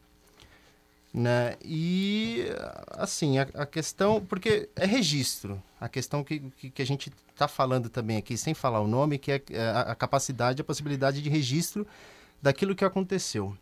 Né? 1.14 1.56
E, 1.64 2.46
assim, 2.90 3.38
a, 3.38 3.44
a 3.54 3.66
questão... 3.66 4.20
Porque 4.26 4.70
é 4.76 4.86
registro. 4.86 5.62
A 5.80 5.88
questão 5.88 6.24
que, 6.24 6.40
que, 6.58 6.70
que 6.72 6.82
a 6.82 6.86
gente 6.86 7.12
está 7.32 7.48
falando 7.48 7.90
também 7.90 8.18
aqui, 8.18 8.38
sem 8.38 8.54
falar 8.54 8.82
o 8.82 8.88
nome, 8.88 9.20
que 9.20 9.32
é 9.32 9.42
é 9.52 9.62
a, 9.62 9.82
a 9.82 9.96
capacidade, 9.96 10.62
a 10.62 10.66
possibilidade 10.66 11.22
de 11.22 11.30
registro 11.30 11.86
daquilo 12.42 12.76
que 12.76 12.86
aconteceu. 12.86 13.56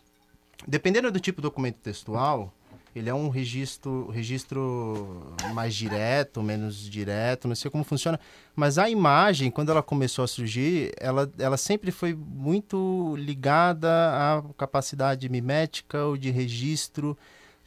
Dependendo 0.67 1.11
do 1.11 1.19
tipo 1.19 1.41
de 1.41 1.43
documento 1.43 1.77
textual, 1.77 2.53
ele 2.95 3.09
é 3.09 3.13
um 3.13 3.29
registro, 3.29 4.09
registro 4.09 5.33
mais 5.53 5.73
direto, 5.73 6.43
menos 6.43 6.89
direto, 6.89 7.47
não 7.47 7.55
sei 7.55 7.71
como 7.71 7.83
funciona. 7.83 8.19
Mas 8.55 8.77
a 8.77 8.89
imagem, 8.89 9.49
quando 9.49 9.71
ela 9.71 9.81
começou 9.81 10.23
a 10.23 10.27
surgir, 10.27 10.91
ela, 10.99 11.31
ela 11.39 11.57
sempre 11.57 11.89
foi 11.89 12.13
muito 12.13 13.15
ligada 13.17 13.89
à 13.89 14.43
capacidade 14.57 15.27
mimética 15.29 16.03
ou 16.03 16.17
de 16.17 16.29
registro 16.31 17.17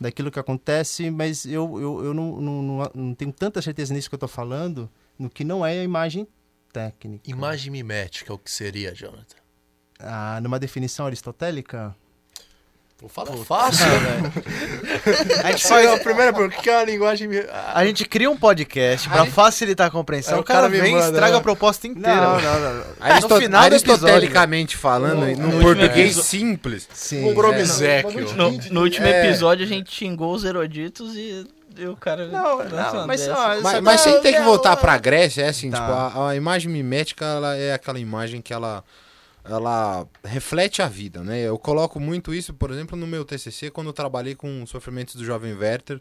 daquilo 0.00 0.30
que 0.30 0.38
acontece, 0.38 1.10
mas 1.10 1.46
eu, 1.46 1.80
eu, 1.80 2.04
eu 2.04 2.14
não, 2.14 2.40
não, 2.40 2.62
não, 2.62 2.90
não 2.94 3.14
tenho 3.14 3.32
tanta 3.32 3.62
certeza 3.62 3.94
nisso 3.94 4.08
que 4.08 4.14
eu 4.14 4.18
estou 4.18 4.28
falando, 4.28 4.90
no 5.18 5.30
que 5.30 5.44
não 5.44 5.64
é 5.64 5.80
a 5.80 5.84
imagem 5.84 6.26
técnica. 6.72 7.30
Imagem 7.30 7.70
mimética, 7.70 8.34
o 8.34 8.38
que 8.38 8.50
seria, 8.50 8.94
Jonathan? 8.94 9.36
Ah, 9.98 10.40
numa 10.42 10.58
definição 10.58 11.06
aristotélica? 11.06 11.94
Pô, 13.04 13.08
fala 13.08 13.36
fácil, 13.44 13.84
velho. 14.00 14.32
A 15.44 15.50
gente, 15.50 15.66
Faz 15.68 15.90
a 15.90 15.98
primeira 15.98 16.32
pergunta, 16.32 16.58
o 16.58 16.62
que 16.62 16.70
é 16.70 16.76
uma 16.78 16.84
linguagem... 16.84 17.28
a 17.74 17.84
gente 17.84 18.04
cria 18.06 18.30
um 18.30 18.36
podcast 18.36 19.08
pra 19.10 19.26
facilitar 19.26 19.88
a 19.88 19.90
compreensão. 19.90 20.34
Aí 20.36 20.40
o 20.40 20.44
cara, 20.44 20.68
me 20.70 20.80
vem 20.80 20.96
e 20.96 20.98
estraga 20.98 21.32
né? 21.32 21.38
a 21.38 21.40
proposta 21.42 21.86
inteira. 21.86 22.14
Não, 22.14 22.40
não, 22.40 22.60
não. 22.60 22.84
Aristo- 23.00 23.34
Aristotelicamente 23.56 24.76
falando, 24.76 25.26
no, 25.36 25.60
português 25.60 26.12
episódio- 26.16 26.22
simples, 26.22 26.88
Sim. 26.94 27.24
Um 27.30 27.34
grobizéquio. 27.34 28.34
No, 28.34 28.50
no 28.70 28.80
último 28.82 29.06
É. 29.06 29.26
episódio 29.26 29.64
a 29.66 29.68
gente 29.68 29.92
xingou 29.94 30.32
os 30.34 30.42
eruditos 30.44 31.14
e, 31.14 31.46
e 31.76 31.86
o 31.86 31.96
cara. 31.96 32.26
Não, 32.28 32.56
lança 32.58 32.92
não, 33.00 33.06
mas, 33.06 33.28
ó, 33.28 33.60
Mas, 33.62 33.80
mas 33.80 34.02
tá- 34.02 34.10
sem 34.10 34.20
ter 34.22 34.32
que 34.32 34.38
é, 34.38 34.42
voltar 34.42 34.76
pra 34.76 34.96
Grécia, 34.96 35.42
é 35.42 35.48
assim, 35.48 35.70
Tá. 35.70 35.76
tipo, 35.78 35.92
a, 36.18 36.30
a 36.30 36.36
imagem 36.36 36.70
mimética, 36.72 37.24
ela 37.26 37.54
é 37.54 37.74
aquela 37.74 37.98
imagem 37.98 38.40
que 38.40 38.52
ela, 38.54 38.82
ela 39.44 40.06
reflete 40.24 40.80
a 40.80 40.88
vida, 40.88 41.22
né? 41.22 41.40
Eu 41.40 41.58
coloco 41.58 42.00
muito 42.00 42.32
isso, 42.32 42.54
por 42.54 42.70
exemplo, 42.70 42.96
no 42.96 43.06
meu 43.06 43.24
TCC, 43.24 43.70
quando 43.70 43.88
eu 43.88 43.92
trabalhei 43.92 44.34
com 44.34 44.62
os 44.62 44.70
sofrimentos 44.70 45.14
do 45.14 45.24
jovem 45.24 45.52
Werther, 45.52 46.00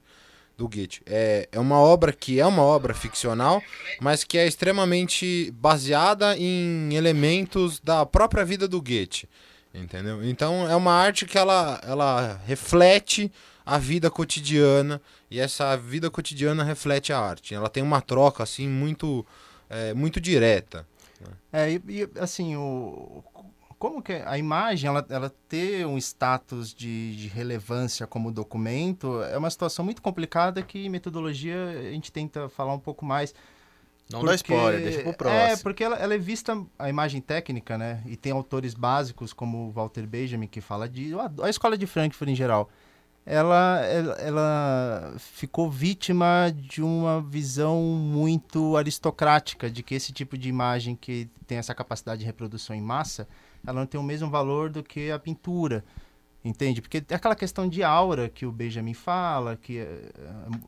do 0.57 0.67
Goethe. 0.67 1.01
É, 1.05 1.49
é 1.51 1.59
uma 1.59 1.77
obra 1.77 2.13
que 2.13 2.39
é 2.39 2.45
uma 2.45 2.61
obra 2.61 2.93
ficcional, 2.93 3.61
mas 3.99 4.23
que 4.23 4.37
é 4.37 4.47
extremamente 4.47 5.51
baseada 5.51 6.37
em 6.37 6.93
elementos 6.93 7.79
da 7.79 8.05
própria 8.05 8.45
vida 8.45 8.67
do 8.67 8.81
Goethe, 8.81 9.27
entendeu? 9.73 10.23
Então, 10.23 10.69
é 10.69 10.75
uma 10.75 10.93
arte 10.93 11.25
que 11.25 11.37
ela, 11.37 11.81
ela 11.83 12.39
reflete 12.45 13.31
a 13.65 13.77
vida 13.77 14.09
cotidiana 14.09 15.01
e 15.29 15.39
essa 15.39 15.75
vida 15.75 16.09
cotidiana 16.09 16.63
reflete 16.63 17.11
a 17.11 17.19
arte. 17.19 17.55
Ela 17.55 17.69
tem 17.69 17.81
uma 17.81 18.01
troca 18.01 18.43
assim 18.43 18.67
muito 18.67 19.25
é, 19.69 19.93
muito 19.93 20.21
direta. 20.21 20.85
É, 21.51 21.71
e, 21.71 21.81
e, 21.87 22.09
assim, 22.19 22.55
o, 22.55 23.23
como 23.78 24.01
que 24.01 24.13
a 24.13 24.38
imagem 24.38 24.88
ela, 24.88 25.05
ela 25.09 25.34
ter 25.47 25.86
um 25.86 25.97
status 25.97 26.74
de, 26.74 27.15
de 27.15 27.28
relevância 27.28 28.07
como 28.07 28.32
documento 28.32 29.21
é 29.24 29.38
uma 29.38 29.49
situação 29.49 29.84
muito 29.84 30.01
complicada 30.01 30.61
que 30.61 30.86
em 30.86 30.89
metodologia 30.89 31.55
a 31.80 31.91
gente 31.91 32.11
tenta 32.11 32.49
falar 32.49 32.74
um 32.74 32.80
pouco 32.80 33.05
mais. 33.05 33.34
Não 34.09 34.24
dá 34.24 34.36
spoiler, 34.36 34.82
deixa 34.82 35.01
pro 35.01 35.13
próximo. 35.13 35.41
É, 35.41 35.57
porque 35.57 35.84
ela, 35.84 35.95
ela 35.95 36.13
é 36.13 36.17
vista 36.17 36.61
a 36.78 36.89
imagem 36.89 37.21
técnica, 37.21 37.78
né? 37.78 38.03
E 38.05 38.15
tem 38.15 38.32
autores 38.32 38.74
básicos 38.74 39.34
como 39.34 39.71
Walter 39.71 40.05
Benjamin 40.05 40.47
que 40.47 40.61
fala 40.61 40.88
de 40.88 41.13
a 41.41 41.49
escola 41.49 41.78
de 41.78 41.88
Frankfurt 41.88 42.30
em 42.30 42.36
geral. 42.36 42.69
Ela, 43.26 43.80
ela, 43.86 44.13
ela 44.15 45.15
ficou 45.17 45.71
vítima 45.71 46.53
de 46.53 46.82
uma 46.82 47.21
visão 47.21 47.82
muito 47.82 48.76
aristocrática 48.76 49.69
de 49.69 49.82
que 49.82 49.95
esse 49.95 50.11
tipo 50.11 50.38
de 50.38 50.49
imagem 50.49 50.93
que 50.93 51.30
tem 51.47 51.57
essa 51.57 51.74
capacidade 51.74 52.19
de 52.19 52.26
reprodução 52.26 52.76
em 52.76 52.82
massa, 52.82 53.26
ela 53.66 53.80
não 53.80 53.86
tem 53.86 53.99
o 53.99 54.03
mesmo 54.03 54.30
valor 54.30 54.70
do 54.70 54.84
que 54.84 55.11
a 55.11 55.20
pintura. 55.20 55.84
Entende? 56.45 56.82
Porque 56.82 57.01
é 57.07 57.16
aquela 57.16 57.36
questão 57.36 57.70
de 57.70 57.84
aura 57.84 58.28
que 58.28 58.45
o 58.45 58.51
Benjamin 58.51 58.93
fala, 58.93 59.55
que 59.55 59.78
eh, 59.78 60.11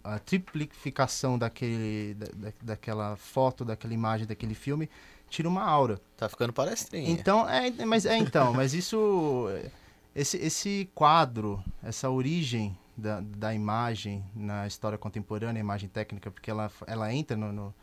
a, 0.06 0.16
a 0.16 0.20
triplificação 0.20 1.38
daquele, 1.38 2.14
da, 2.14 2.28
da, 2.34 2.54
daquela 2.62 3.18
foto, 3.18 3.66
daquela 3.66 3.94
imagem, 3.94 4.26
daquele 4.26 4.56
filme, 4.56 4.90
tira 5.30 5.50
uma 5.50 5.64
aura. 5.64 6.00
Tá 6.16 6.30
ficando 6.30 6.54
palestrinha. 6.54 7.10
Então, 7.10 7.50
é, 7.50 7.70
mas 7.86 8.06
é 8.06 8.18
então, 8.18 8.54
mas 8.54 8.74
isso 8.74 9.50
esse, 10.16 10.38
esse 10.38 10.90
quadro, 10.96 11.62
essa 11.84 12.10
origem 12.10 12.76
da, 12.96 13.20
da 13.20 13.54
imagem 13.54 14.24
na 14.34 14.66
história 14.66 14.98
contemporânea, 14.98 15.60
a 15.60 15.64
imagem 15.64 15.90
técnica, 15.90 16.32
porque 16.32 16.50
ela, 16.50 16.72
ela 16.88 17.14
entra 17.14 17.36
no, 17.36 17.52
no, 17.52 17.76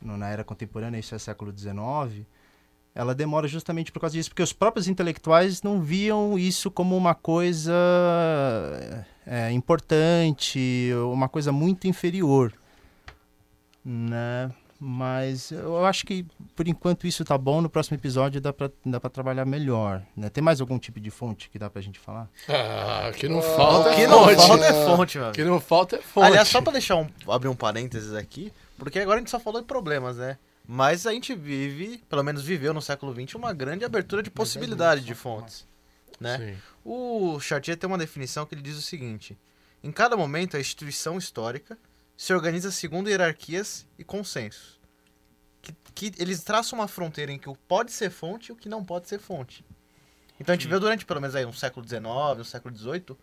no, 0.00 0.16
na 0.16 0.30
era 0.30 0.42
contemporânea, 0.42 0.98
isso 0.98 1.14
é 1.14 1.18
século 1.18 1.52
XIX, 1.56 2.26
ela 2.94 3.14
demora 3.14 3.48
justamente 3.48 3.90
por 3.90 4.00
causa 4.00 4.14
disso, 4.14 4.30
porque 4.30 4.42
os 4.42 4.52
próprios 4.52 4.86
intelectuais 4.86 5.62
não 5.62 5.80
viam 5.82 6.38
isso 6.38 6.70
como 6.70 6.96
uma 6.96 7.14
coisa 7.14 7.72
é, 9.26 9.50
importante, 9.50 10.90
uma 11.12 11.28
coisa 11.28 11.50
muito 11.50 11.86
inferior, 11.88 12.52
né? 13.84 14.50
Mas 14.86 15.50
eu 15.50 15.86
acho 15.86 16.04
que 16.04 16.26
por 16.54 16.68
enquanto 16.68 17.06
isso 17.06 17.24
tá 17.24 17.38
bom. 17.38 17.62
No 17.62 17.70
próximo 17.70 17.96
episódio 17.96 18.38
dá 18.38 18.52
pra, 18.52 18.70
dá 18.84 19.00
pra 19.00 19.08
trabalhar 19.08 19.46
melhor. 19.46 20.02
Né? 20.14 20.28
Tem 20.28 20.44
mais 20.44 20.60
algum 20.60 20.78
tipo 20.78 21.00
de 21.00 21.10
fonte 21.10 21.48
que 21.48 21.58
dá 21.58 21.70
pra 21.70 21.80
gente 21.80 21.98
falar? 21.98 22.28
Ah, 22.48 23.10
que 23.16 23.26
não 23.26 23.40
falta 23.40 23.90
O 23.92 23.94
que 23.94 24.02
é 24.02 24.06
não 24.06 24.24
fonte. 24.24 24.46
falta 24.46 24.64
é 24.66 24.72
fonte, 24.84 25.18
meu 25.18 25.28
O 25.28 25.32
que 25.32 25.44
não 25.44 25.60
falta 25.60 25.96
é 25.96 26.02
fonte. 26.02 26.26
Aliás, 26.26 26.48
só 26.48 26.60
pra 26.60 26.72
deixar 26.72 26.96
um, 26.96 27.06
abrir 27.28 27.48
um 27.48 27.54
parênteses 27.54 28.12
aqui, 28.12 28.52
porque 28.76 28.98
agora 28.98 29.16
a 29.16 29.20
gente 29.20 29.30
só 29.30 29.40
falou 29.40 29.60
de 29.62 29.66
problemas, 29.66 30.18
né? 30.18 30.36
Mas 30.66 31.06
a 31.06 31.12
gente 31.12 31.34
vive, 31.34 31.98
pelo 32.08 32.22
menos 32.22 32.42
viveu 32.42 32.72
no 32.72 32.80
século 32.80 33.12
XX, 33.12 33.34
uma 33.34 33.52
grande 33.52 33.84
abertura 33.84 34.22
de 34.22 34.30
possibilidade 34.30 35.02
de 35.02 35.14
fontes. 35.14 35.66
Né? 36.18 36.38
Sim. 36.38 36.62
O 36.84 37.38
Chartier 37.40 37.76
tem 37.76 37.86
uma 37.86 37.98
definição 37.98 38.46
que 38.46 38.54
ele 38.54 38.62
diz 38.62 38.76
o 38.76 38.82
seguinte: 38.82 39.38
em 39.82 39.92
cada 39.92 40.16
momento, 40.16 40.56
a 40.56 40.60
instituição 40.60 41.18
histórica 41.18 41.78
se 42.16 42.32
organiza 42.32 42.70
segundo 42.70 43.10
hierarquias 43.10 43.86
e 43.98 44.04
consensos. 44.04 44.80
Que, 45.60 45.74
que 45.94 46.12
eles 46.22 46.42
traçam 46.42 46.78
uma 46.78 46.88
fronteira 46.88 47.32
em 47.32 47.38
que 47.38 47.48
o 47.48 47.56
pode 47.56 47.92
ser 47.92 48.10
fonte 48.10 48.48
e 48.48 48.52
o 48.52 48.56
que 48.56 48.68
não 48.68 48.84
pode 48.84 49.08
ser 49.08 49.18
fonte. 49.18 49.64
Então 50.38 50.52
a 50.52 50.56
gente 50.56 50.68
viu 50.68 50.80
durante 50.80 51.04
pelo 51.04 51.20
menos 51.20 51.34
aí 51.34 51.44
um 51.44 51.52
século 51.52 51.86
XIX, 51.86 52.04
um 52.38 52.44
século 52.44 52.76
XVIII, 52.76 53.16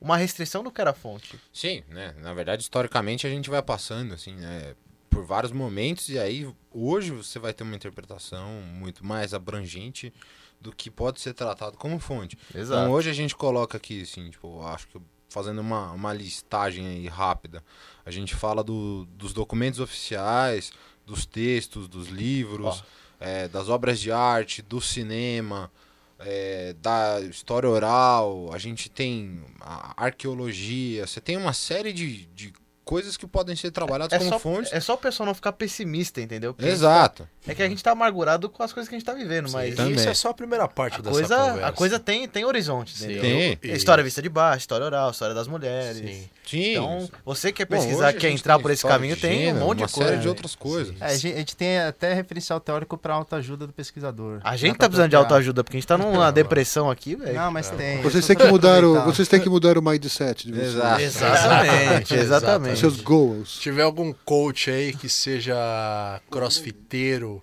uma 0.00 0.16
restrição 0.16 0.62
do 0.62 0.70
que 0.70 0.80
era 0.80 0.92
fonte. 0.92 1.38
Sim, 1.52 1.82
né? 1.88 2.14
Na 2.18 2.34
verdade, 2.34 2.62
historicamente 2.62 3.26
a 3.26 3.30
gente 3.30 3.50
vai 3.50 3.62
passando, 3.62 4.14
assim, 4.14 4.34
né? 4.34 4.74
Por 5.14 5.24
vários 5.24 5.52
momentos, 5.52 6.08
e 6.08 6.18
aí 6.18 6.52
hoje 6.72 7.12
você 7.12 7.38
vai 7.38 7.54
ter 7.54 7.62
uma 7.62 7.76
interpretação 7.76 8.48
muito 8.62 9.06
mais 9.06 9.32
abrangente 9.32 10.12
do 10.60 10.74
que 10.74 10.90
pode 10.90 11.20
ser 11.20 11.34
tratado 11.34 11.76
como 11.76 11.98
fonte. 11.98 12.36
Então 12.78 12.90
hoje 12.90 13.10
a 13.10 13.12
gente 13.12 13.36
coloca 13.36 13.76
aqui, 13.76 14.02
assim, 14.02 14.30
tipo, 14.30 14.62
acho 14.66 14.88
que 14.88 14.98
fazendo 15.28 15.60
uma, 15.60 15.92
uma 15.92 16.12
listagem 16.12 16.86
aí 16.86 17.08
rápida, 17.08 17.62
a 18.04 18.10
gente 18.10 18.34
fala 18.34 18.62
do, 18.62 19.04
dos 19.06 19.32
documentos 19.32 19.80
oficiais, 19.80 20.72
dos 21.04 21.26
textos, 21.26 21.88
dos 21.88 22.08
livros, 22.08 22.82
é, 23.20 23.48
das 23.48 23.68
obras 23.68 24.00
de 24.00 24.12
arte, 24.12 24.62
do 24.62 24.80
cinema, 24.80 25.70
é, 26.18 26.74
da 26.74 27.20
história 27.20 27.68
oral, 27.68 28.50
a 28.52 28.58
gente 28.58 28.88
tem 28.88 29.42
a 29.60 30.04
arqueologia, 30.04 31.06
você 31.06 31.20
tem 31.20 31.36
uma 31.36 31.52
série 31.52 31.92
de, 31.92 32.26
de 32.26 32.52
coisas 32.84 33.16
que 33.16 33.26
podem 33.26 33.56
ser 33.56 33.70
trabalhadas 33.70 34.12
É 34.12 34.18
como 34.18 34.30
só, 34.30 34.38
fontes. 34.38 34.72
é 34.72 34.78
só 34.80 34.94
o 34.94 34.98
pessoal 34.98 35.26
não 35.26 35.34
ficar 35.34 35.52
pessimista, 35.52 36.20
entendeu? 36.20 36.52
Porque 36.54 36.68
Exato. 36.70 37.26
É 37.46 37.54
que 37.54 37.62
a 37.62 37.68
gente 37.68 37.82
tá 37.82 37.90
amargurado 37.92 38.48
com 38.48 38.62
as 38.62 38.72
coisas 38.72 38.88
que 38.88 38.94
a 38.94 38.98
gente 38.98 39.06
tá 39.06 39.12
vivendo, 39.12 39.50
mas 39.50 39.72
E 39.74 39.76
Também. 39.76 39.94
isso 39.94 40.08
é 40.08 40.14
só 40.14 40.30
a 40.30 40.34
primeira 40.34 40.66
parte 40.68 40.94
a 40.98 41.02
dessa 41.02 41.10
coisa, 41.10 41.36
conversa. 41.36 41.66
a 41.66 41.72
coisa 41.72 41.98
tem, 41.98 42.26
tem 42.28 42.44
horizonte, 42.44 42.96
Sim. 42.96 43.04
entendeu? 43.04 43.22
Tem. 43.56 43.58
E- 43.70 43.76
História 43.76 44.02
vista 44.04 44.22
de 44.22 44.28
baixo, 44.28 44.58
história 44.60 44.86
oral, 44.86 45.10
história 45.10 45.34
das 45.34 45.46
mulheres. 45.46 45.96
Sim. 45.98 46.28
Sim. 46.46 46.70
Então, 46.72 47.08
você 47.24 47.50
quer 47.52 47.64
Bom, 47.66 47.76
pesquisar, 47.76 48.08
a 48.08 48.12
quer 48.12 48.30
entrar 48.30 48.58
por 48.58 48.70
esse 48.70 48.82
caminho, 48.86 49.16
tem 49.16 49.50
um 49.52 49.56
monte 49.60 49.78
de 49.78 49.82
uma 49.84 49.88
coisa. 49.88 50.10
série 50.10 50.20
de 50.22 50.28
outras 50.28 50.54
coisas. 50.54 50.94
É, 51.00 51.06
a, 51.06 51.16
gente, 51.16 51.34
a 51.34 51.38
gente 51.38 51.56
tem 51.56 51.78
até 51.78 52.12
referencial 52.12 52.60
teórico 52.60 52.98
para 52.98 53.14
autoajuda 53.14 53.66
do 53.66 53.72
pesquisador. 53.72 54.40
A 54.44 54.54
gente 54.56 54.72
pra 54.72 54.80
tá 54.80 54.88
precisando 54.88 55.10
de 55.10 55.16
autoajuda, 55.16 55.64
porque 55.64 55.78
a 55.78 55.80
gente 55.80 55.86
tá 55.88 55.96
numa 55.96 56.30
depressão 56.30 56.90
aqui, 56.90 57.14
velho. 57.16 57.32
Não, 57.34 57.50
mas 57.50 57.70
tem. 57.70 58.02
Vocês 58.02 58.26
têm 58.26 58.36
que 58.36 58.44
mudar 58.46 58.84
o, 58.84 59.02
vocês 59.04 59.26
têm 59.26 59.40
que 59.40 59.48
mudar 59.48 59.78
o 59.78 59.82
mindset 59.82 60.46
de 60.46 60.52
vocês. 60.52 60.74
Exato. 60.74 61.00
Exatamente, 61.02 62.14
exatamente. 62.74 62.96
Seus 62.96 63.00
goals. 63.00 63.54
Se 63.56 63.60
tiver 63.60 63.82
algum 63.82 64.12
coach 64.24 64.70
aí 64.70 64.92
que 64.92 65.08
seja 65.08 66.20
crossfiteiro, 66.30 67.42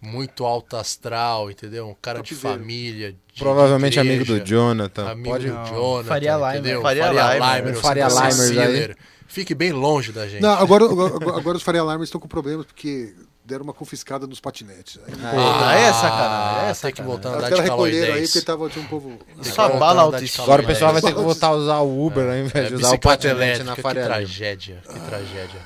muito 0.00 0.44
alto 0.44 0.76
astral, 0.76 1.50
entendeu? 1.50 1.88
Um 1.88 1.96
cara 2.00 2.22
de 2.22 2.34
família. 2.34 3.12
de 3.12 3.38
Provavelmente 3.38 3.98
igreja, 3.98 4.14
amigo 4.14 4.24
do 4.24 4.44
Jonathan. 4.44 5.10
Amigo 5.10 5.28
Pode... 5.28 5.46
do 5.48 5.64
Jonathan. 5.66 6.08
Faria 6.08 6.36
Limer. 6.36 6.54
entendeu? 6.54 6.82
Faria 6.82 7.04
Faria 7.04 7.34
Limer. 7.34 7.56
Limer. 7.56 7.74
você 7.74 7.82
Faria 7.82 8.08
tá 8.08 8.14
Limers 8.14 8.34
Cecília. 8.34 8.96
Fique 9.26 9.54
bem 9.54 9.70
longe 9.70 10.10
da 10.10 10.26
gente. 10.26 10.42
Não, 10.42 10.50
agora, 10.50 10.84
agora, 10.84 11.38
agora 11.38 11.56
os 11.56 11.62
Faria 11.62 11.80
Alarmes 11.80 12.08
estão 12.08 12.20
com 12.20 12.26
problemas 12.26 12.66
porque 12.66 13.14
deram 13.50 13.64
uma 13.64 13.74
confiscada 13.74 14.26
nos 14.26 14.40
patinetes. 14.40 14.98
Aí, 15.06 15.12
Porra, 15.14 15.68
aí 15.68 15.82
é 15.82 15.92
sacanagem, 15.92 16.70
é 16.70 16.74
Tem 16.74 16.92
que 16.92 17.02
voltar 17.02 17.28
a 17.30 17.32
andar 17.38 17.50
de 17.50 17.56
calor 17.56 17.62
recolheram 17.64 18.14
aí 18.14 18.20
10. 18.20 18.32
porque 18.32 18.46
tava, 18.46 18.70
tinha 18.70 18.84
um 18.84 18.88
povo. 18.88 19.18
Só 19.42 19.62
Voltar 19.68 19.78
bala 19.78 20.02
a 20.02 20.08
de 20.08 20.14
autoestima. 20.14 20.44
Agora 20.44 20.62
o 20.62 20.66
pessoal 20.66 20.92
vai 20.92 21.02
10. 21.02 21.14
ter 21.14 21.18
que 21.18 21.24
voltar 21.24 21.46
a 21.48 21.52
usar 21.52 21.78
o 21.80 22.06
Uber 22.06 22.26
ao 22.28 22.36
invés 22.36 22.66
É, 22.66 22.68
de 22.68 22.74
usar 22.76 22.94
o 22.94 22.98
patinete 22.98 23.62
na 23.62 23.74
que 23.74 23.82
Faria 23.82 24.02
Lima. 24.02 24.14
tragédia, 24.14 24.82
que 24.88 25.00
tragédia. 25.00 25.60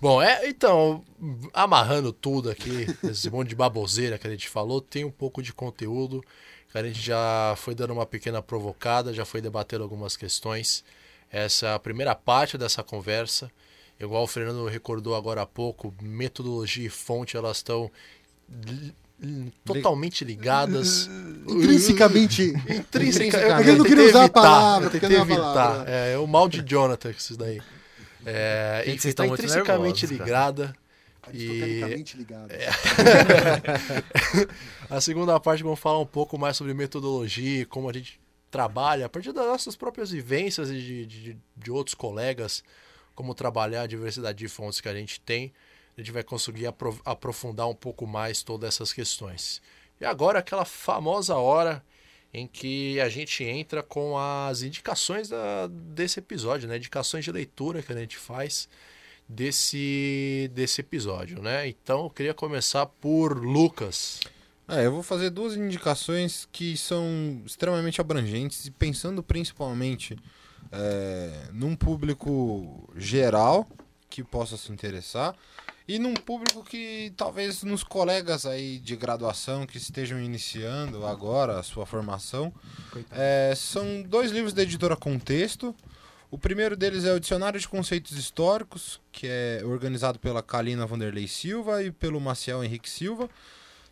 Bom, 0.00 0.22
é, 0.22 0.48
então, 0.48 1.02
amarrando 1.52 2.12
tudo 2.12 2.50
aqui, 2.50 2.86
esse 3.04 3.28
monte 3.30 3.48
de 3.48 3.54
baboseira 3.56 4.16
que 4.18 4.26
a 4.26 4.30
gente 4.30 4.48
falou, 4.48 4.80
tem 4.80 5.04
um 5.04 5.10
pouco 5.10 5.42
de 5.42 5.52
conteúdo, 5.52 6.22
que 6.70 6.78
a 6.78 6.82
gente 6.84 7.00
já 7.00 7.54
foi 7.56 7.74
dando 7.74 7.92
uma 7.94 8.06
pequena 8.06 8.40
provocada, 8.42 9.12
já 9.12 9.24
foi 9.24 9.40
debatendo 9.40 9.82
algumas 9.82 10.16
questões. 10.16 10.84
Essa 11.30 11.66
é 11.66 11.74
a 11.74 11.78
primeira 11.78 12.14
parte 12.14 12.56
dessa 12.56 12.82
conversa. 12.82 13.50
Igual 14.00 14.24
o 14.24 14.28
Fernando 14.28 14.66
recordou 14.66 15.14
agora 15.14 15.42
há 15.42 15.46
pouco, 15.46 15.94
metodologia 16.00 16.86
e 16.86 16.90
fonte, 16.90 17.36
elas 17.36 17.58
estão 17.58 17.90
totalmente 19.64 20.24
ligadas. 20.24 21.08
Intrinsecamente. 21.46 22.54
Intrínseca. 22.68 23.38
É 23.38 23.70
eu 23.70 23.76
não 23.76 23.84
queria 23.84 24.04
usar 24.04 24.20
a 24.20 24.24
evitar, 24.24 24.42
palavra, 24.42 24.86
eu 24.86 24.90
porque 24.90 25.00
tentei 25.00 25.16
é 25.16 25.20
a 25.20 25.24
evitar. 25.24 25.42
palavra. 25.42 25.90
É, 25.90 26.12
é 26.12 26.18
o 26.18 26.26
mal 26.26 26.48
de 26.48 26.62
Jonathan, 26.62 27.10
isso 27.10 27.36
daí. 27.36 27.60
É, 28.24 28.84
e 28.86 28.94
está 28.94 29.26
intrinsecamente 29.26 30.06
nervosos, 30.06 30.26
ligada. 30.26 30.74
Estou 31.32 31.88
E 31.88 32.04
ligado. 32.16 32.48
a 34.88 35.00
segunda 35.00 35.38
parte 35.40 35.62
vamos 35.62 35.78
falar 35.78 35.98
um 35.98 36.06
pouco 36.06 36.38
mais 36.38 36.56
sobre 36.56 36.72
metodologia, 36.72 37.62
e 37.62 37.64
como 37.64 37.88
a 37.88 37.92
gente 37.92 38.20
trabalha, 38.50 39.06
a 39.06 39.08
partir 39.08 39.32
das 39.32 39.46
nossas 39.46 39.76
próprias 39.76 40.10
vivências 40.10 40.70
e 40.70 40.74
de, 40.74 41.06
de, 41.06 41.36
de 41.56 41.70
outros 41.70 41.94
colegas, 41.94 42.62
como 43.18 43.34
trabalhar 43.34 43.82
a 43.82 43.86
diversidade 43.88 44.38
de 44.38 44.46
fontes 44.46 44.80
que 44.80 44.88
a 44.88 44.94
gente 44.94 45.20
tem. 45.20 45.52
A 45.96 46.00
gente 46.00 46.12
vai 46.12 46.22
conseguir 46.22 46.68
apro- 46.68 47.00
aprofundar 47.04 47.68
um 47.68 47.74
pouco 47.74 48.06
mais 48.06 48.44
todas 48.44 48.68
essas 48.68 48.92
questões. 48.92 49.60
E 50.00 50.04
agora 50.04 50.38
aquela 50.38 50.64
famosa 50.64 51.34
hora 51.34 51.84
em 52.32 52.46
que 52.46 53.00
a 53.00 53.08
gente 53.08 53.42
entra 53.42 53.82
com 53.82 54.16
as 54.16 54.62
indicações 54.62 55.28
da- 55.28 55.66
desse 55.68 56.20
episódio, 56.20 56.68
né? 56.68 56.76
Indicações 56.76 57.24
de 57.24 57.32
leitura 57.32 57.82
que 57.82 57.92
a 57.92 57.96
gente 57.96 58.16
faz 58.16 58.68
desse, 59.28 60.48
desse 60.54 60.80
episódio, 60.80 61.42
né? 61.42 61.66
Então 61.66 62.04
eu 62.04 62.10
queria 62.10 62.32
começar 62.34 62.86
por 62.86 63.36
Lucas. 63.36 64.20
É, 64.68 64.86
eu 64.86 64.92
vou 64.92 65.02
fazer 65.02 65.30
duas 65.30 65.56
indicações 65.56 66.48
que 66.52 66.76
são 66.76 67.42
extremamente 67.44 68.00
abrangentes 68.00 68.66
e 68.66 68.70
pensando 68.70 69.24
principalmente 69.24 70.14
é, 70.72 71.48
num 71.52 71.74
público 71.74 72.88
geral 72.96 73.66
que 74.08 74.22
possa 74.22 74.56
se 74.56 74.72
interessar 74.72 75.34
e 75.86 75.98
num 75.98 76.14
público 76.14 76.62
que 76.62 77.12
talvez 77.16 77.62
nos 77.62 77.82
colegas 77.82 78.44
aí 78.44 78.78
de 78.78 78.94
graduação 78.94 79.66
que 79.66 79.78
estejam 79.78 80.20
iniciando 80.20 81.06
agora 81.06 81.58
a 81.58 81.62
sua 81.62 81.86
formação. 81.86 82.52
É, 83.10 83.54
são 83.56 84.02
dois 84.02 84.30
livros 84.30 84.52
da 84.52 84.62
editora 84.62 84.96
Contexto. 84.96 85.74
O 86.30 86.36
primeiro 86.36 86.76
deles 86.76 87.06
é 87.06 87.14
o 87.14 87.20
Dicionário 87.20 87.58
de 87.58 87.66
Conceitos 87.66 88.18
Históricos, 88.18 89.00
que 89.10 89.26
é 89.26 89.62
organizado 89.64 90.18
pela 90.18 90.42
Kalina 90.42 90.86
Vanderlei 90.86 91.26
Silva 91.26 91.82
e 91.82 91.90
pelo 91.90 92.20
Maciel 92.20 92.62
Henrique 92.62 92.90
Silva 92.90 93.30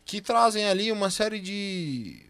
que 0.07 0.20
trazem 0.20 0.64
ali 0.64 0.93
uma 0.93 1.11
série 1.11 1.41
de 1.41 2.22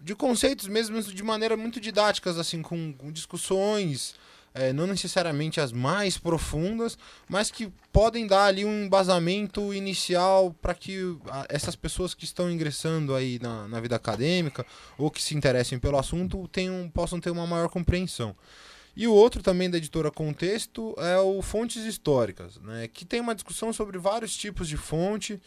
de 0.00 0.14
conceitos 0.14 0.68
mesmo 0.68 1.02
de 1.02 1.22
maneira 1.22 1.56
muito 1.56 1.80
didáticas, 1.80 2.38
assim, 2.38 2.62
com, 2.62 2.92
com 2.92 3.10
discussões, 3.10 4.14
é, 4.54 4.72
não 4.72 4.86
necessariamente 4.86 5.60
as 5.60 5.72
mais 5.72 6.18
profundas, 6.18 6.98
mas 7.28 7.50
que 7.50 7.72
podem 7.92 8.26
dar 8.26 8.46
ali 8.46 8.64
um 8.64 8.84
embasamento 8.84 9.72
inicial 9.74 10.54
para 10.60 10.74
que 10.74 11.16
essas 11.48 11.76
pessoas 11.76 12.14
que 12.14 12.24
estão 12.24 12.50
ingressando 12.50 13.14
aí 13.14 13.38
na, 13.40 13.68
na 13.68 13.80
vida 13.80 13.96
acadêmica 13.96 14.64
ou 14.96 15.10
que 15.10 15.22
se 15.22 15.36
interessem 15.36 15.78
pelo 15.78 15.98
assunto 15.98 16.48
tenham, 16.48 16.90
possam 16.90 17.20
ter 17.20 17.30
uma 17.30 17.46
maior 17.46 17.68
compreensão. 17.68 18.34
E 18.96 19.06
o 19.06 19.12
outro 19.12 19.42
também 19.42 19.70
da 19.70 19.78
editora 19.78 20.10
Contexto 20.10 20.92
é 20.98 21.16
o 21.18 21.40
Fontes 21.40 21.84
Históricas, 21.84 22.56
né, 22.56 22.88
que 22.88 23.04
tem 23.04 23.20
uma 23.20 23.34
discussão 23.34 23.72
sobre 23.72 23.96
vários 23.96 24.36
tipos 24.36 24.68
de 24.68 24.76
fonte. 24.76 25.40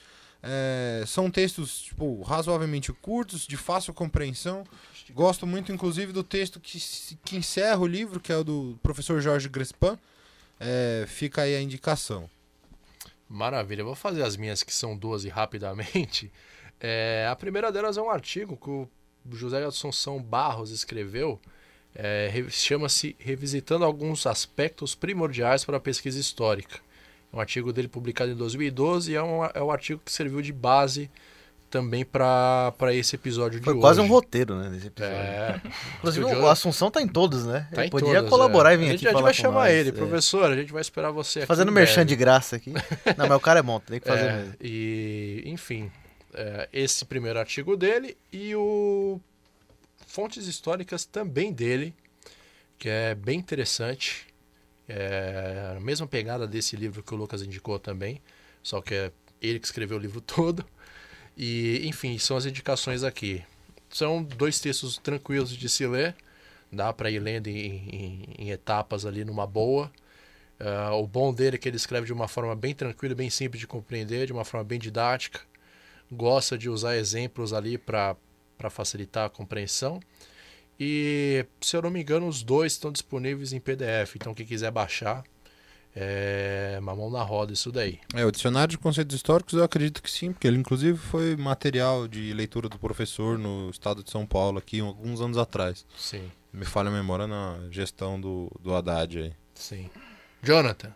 É, 0.44 1.04
são 1.06 1.30
textos 1.30 1.84
tipo, 1.84 2.22
razoavelmente 2.24 2.92
curtos, 2.94 3.46
de 3.46 3.58
fácil 3.58 3.94
compreensão. 3.94 4.64
Gosto 5.12 5.46
muito, 5.46 5.72
inclusive, 5.72 6.12
do 6.12 6.24
texto 6.24 6.60
que, 6.60 6.80
que 7.24 7.36
encerra 7.36 7.80
o 7.80 7.88
livro, 7.88 8.20
que 8.20 8.32
é 8.32 8.38
o 8.38 8.44
do 8.44 8.80
professor 8.82 9.20
Jorge 9.22 9.50
Grespin. 9.50 9.98
É, 10.60 11.06
fica 11.08 11.42
aí 11.42 11.56
a 11.56 11.62
indicação. 11.62 12.30
Maravilha, 13.28 13.84
vou 13.84 13.96
fazer 13.96 14.24
as 14.24 14.36
minhas 14.36 14.62
que 14.62 14.74
são 14.74 14.98
duas 14.98 15.24
e 15.24 15.30
rapidamente. 15.30 16.32
É, 16.84 17.28
a 17.30 17.36
primeira 17.36 17.72
delas 17.72 17.96
é 17.96 18.02
um 18.02 18.10
artigo 18.10 18.58
que 18.58 18.68
o 18.68 18.89
José 19.34 19.64
Assunção 19.64 20.20
Barros 20.20 20.72
escreveu, 20.72 21.39
é, 21.94 22.34
chama-se 22.50 23.16
Revisitando 23.20 23.86
alguns 23.86 24.26
aspectos 24.26 24.96
primordiais 24.96 25.64
para 25.64 25.78
a 25.78 25.80
pesquisa 25.80 26.20
histórica. 26.20 26.80
É 27.32 27.36
um 27.36 27.40
artigo 27.40 27.72
dele 27.72 27.88
publicado 27.88 28.32
em 28.32 28.36
2012 28.36 29.12
e 29.12 29.16
é 29.16 29.24
um, 29.24 29.46
é 29.46 29.64
um 29.64 29.72
artigo 29.72 30.02
que 30.04 30.12
serviu 30.12 30.42
de 30.42 30.52
base 30.52 31.10
também 31.72 32.04
para 32.04 32.74
esse 32.94 33.16
episódio 33.16 33.64
Foi 33.64 33.74
de 33.74 33.80
quase 33.80 34.02
hoje. 34.02 34.10
um 34.10 34.12
roteiro, 34.12 34.56
né, 34.58 34.70
desse 34.70 34.88
episódio. 34.88 35.16
É, 35.16 35.62
Inclusive, 35.98 36.26
o 36.26 36.42
o 36.42 36.50
Assunção 36.50 36.92
tá 36.92 37.02
em 37.02 37.08
todos, 37.08 37.46
né? 37.46 37.68
tá 37.74 37.84
ele 37.84 37.90
podia 37.90 38.16
todas, 38.16 38.30
colaborar 38.30 38.72
é. 38.72 38.74
e 38.74 38.78
vir 38.78 38.84
a 38.84 38.88
aqui 38.90 38.98
gente, 38.98 39.08
a 39.08 39.12
gente 39.12 39.22
vai 39.24 39.34
com 39.34 39.40
chamar 39.40 39.64
nós, 39.70 39.74
ele, 39.74 39.90
é. 39.90 39.92
professor, 39.94 40.52
a 40.52 40.56
gente 40.56 40.74
vai 40.74 40.82
esperar 40.82 41.12
você 41.12 41.40
aqui. 41.40 41.48
Fazendo 41.48 41.72
merchan 41.72 42.06
de 42.06 42.16
graça 42.16 42.58
aqui. 42.58 42.74
Não, 43.18 43.28
mas 43.28 43.38
o 43.38 43.40
cara 43.40 43.60
é 43.60 43.64
bom, 43.64 43.80
tem 43.80 44.02
que 44.02 44.08
fazer 44.08 44.26
É, 44.26 44.36
mesmo. 44.36 44.54
e, 44.60 45.44
enfim, 45.46 45.90
é, 46.34 46.68
esse 46.74 47.06
primeiro 47.06 47.40
artigo 47.40 47.78
dele 47.78 48.18
e 48.34 48.54
o 48.54 49.20
fontes 50.06 50.48
históricas 50.48 51.06
também 51.06 51.54
dele, 51.54 51.96
que 52.78 52.90
é 52.90 53.16
bem 53.16 53.40
interessante. 53.40 54.28
É 54.88 55.76
a 55.78 55.80
mesma 55.80 56.08
pegada 56.08 56.48
desse 56.48 56.76
livro 56.76 57.04
que 57.04 57.14
o 57.14 57.18
Lucas 57.18 57.42
indicou 57.42 57.80
também, 57.80 58.22
só 58.64 58.82
que 58.82 58.94
é 58.94 59.12
ele 59.42 59.60
que 59.60 59.66
escreveu 59.66 59.98
o 59.98 60.00
livro 60.02 60.22
todo. 60.22 60.66
E, 61.38 61.82
enfim, 61.88 62.18
são 62.20 62.38
as 62.38 62.46
indicações 62.46 63.04
aqui. 63.04 63.44
São 63.90 64.24
dois 64.24 64.60
textos 64.60 64.98
tranquilos 64.98 65.52
de 65.52 65.70
se 65.70 65.88
ler, 65.88 66.16
dá 66.72 66.94
para 66.94 67.12
ir 67.12 67.20
lendo 67.20 67.48
em, 67.48 67.56
em- 67.90 68.36
em 68.40 68.52
etapas 68.52 69.06
ali 69.06 69.26
numa 69.26 69.48
boa. 69.48 69.92
Ah, 70.60 70.94
o 70.96 71.08
bom 71.08 71.34
dele 71.34 71.56
é 71.56 71.60
que 71.60 71.68
ele 71.70 71.78
escreve 71.78 72.06
de 72.06 72.14
uma 72.14 72.28
forma 72.28 72.56
bem 72.56 72.74
tranquila, 72.76 73.16
bem 73.16 73.30
simples 73.30 73.60
de 73.60 73.68
compreender, 73.68 74.28
de 74.28 74.34
uma 74.34 74.46
forma 74.46 74.64
bem 74.64 74.80
didática. 74.80 75.42
Gosta 76.12 76.58
de 76.58 76.70
usar 76.70 76.98
exemplos 76.98 77.54
ali 77.54 77.78
para 77.78 78.16
facilitar 78.70 79.26
a 79.28 79.30
compreensão. 79.30 80.00
E, 80.84 81.46
se 81.62 81.76
eu 81.78 81.82
não 81.84 81.92
me 81.92 82.02
engano, 82.02 82.28
os 82.28 82.42
dois 82.42 82.72
estão 82.72 82.92
disponíveis 82.92 83.54
em 83.54 83.60
PDF. 83.60 84.16
Então, 84.16 84.34
quem 84.34 84.44
quiser 84.48 84.72
baixar, 84.72 85.24
é 85.96 86.78
uma 86.82 86.96
mão 86.96 87.10
na 87.12 87.22
roda 87.22 87.54
isso 87.54 87.72
daí. 87.72 88.00
É, 88.16 88.26
o 88.26 88.32
dicionário 88.32 88.72
de 88.72 88.78
conceitos 88.80 89.16
históricos 89.16 89.54
eu 89.54 89.64
acredito 89.64 90.02
que 90.02 90.10
sim, 90.10 90.32
porque 90.32 90.48
ele 90.48 90.58
inclusive 90.58 90.98
foi 90.98 91.36
material 91.36 92.08
de 92.08 92.34
leitura 92.34 92.68
do 92.68 92.80
professor 92.80 93.38
no 93.38 93.70
estado 93.70 94.04
de 94.04 94.10
São 94.10 94.26
Paulo 94.26 94.58
aqui 94.58 94.80
alguns 94.80 95.22
anos 95.22 95.38
atrás. 95.38 95.86
Sim, 95.96 96.32
Me 96.52 96.66
falha 96.66 96.90
a 96.90 96.92
memória 96.92 97.28
na 97.28 97.60
gestão 97.70 98.20
do, 98.20 98.50
do 98.60 98.74
Haddad 98.74 99.20
aí. 99.20 99.34
sim. 99.54 99.88
Jonathan, 100.42 100.92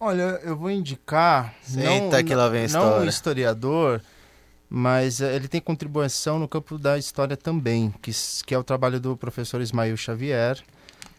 Olha, 0.00 0.38
eu 0.44 0.56
vou 0.56 0.70
indicar. 0.70 1.54
Senta 1.62 2.18
não, 2.18 2.24
que 2.24 2.34
lá 2.34 2.48
vem 2.48 2.60
a 2.66 2.68
não 2.68 2.84
história. 2.84 3.00
um 3.06 3.08
historiador, 3.08 4.02
mas 4.68 5.20
eh, 5.20 5.34
ele 5.34 5.48
tem 5.48 5.60
contribuição 5.60 6.38
no 6.38 6.48
campo 6.48 6.78
da 6.78 6.98
história 6.98 7.36
também, 7.36 7.90
que, 8.02 8.10
que 8.44 8.54
é 8.54 8.58
o 8.58 8.64
trabalho 8.64 9.00
do 9.00 9.16
professor 9.16 9.60
Ismael 9.60 9.96
Xavier, 9.96 10.62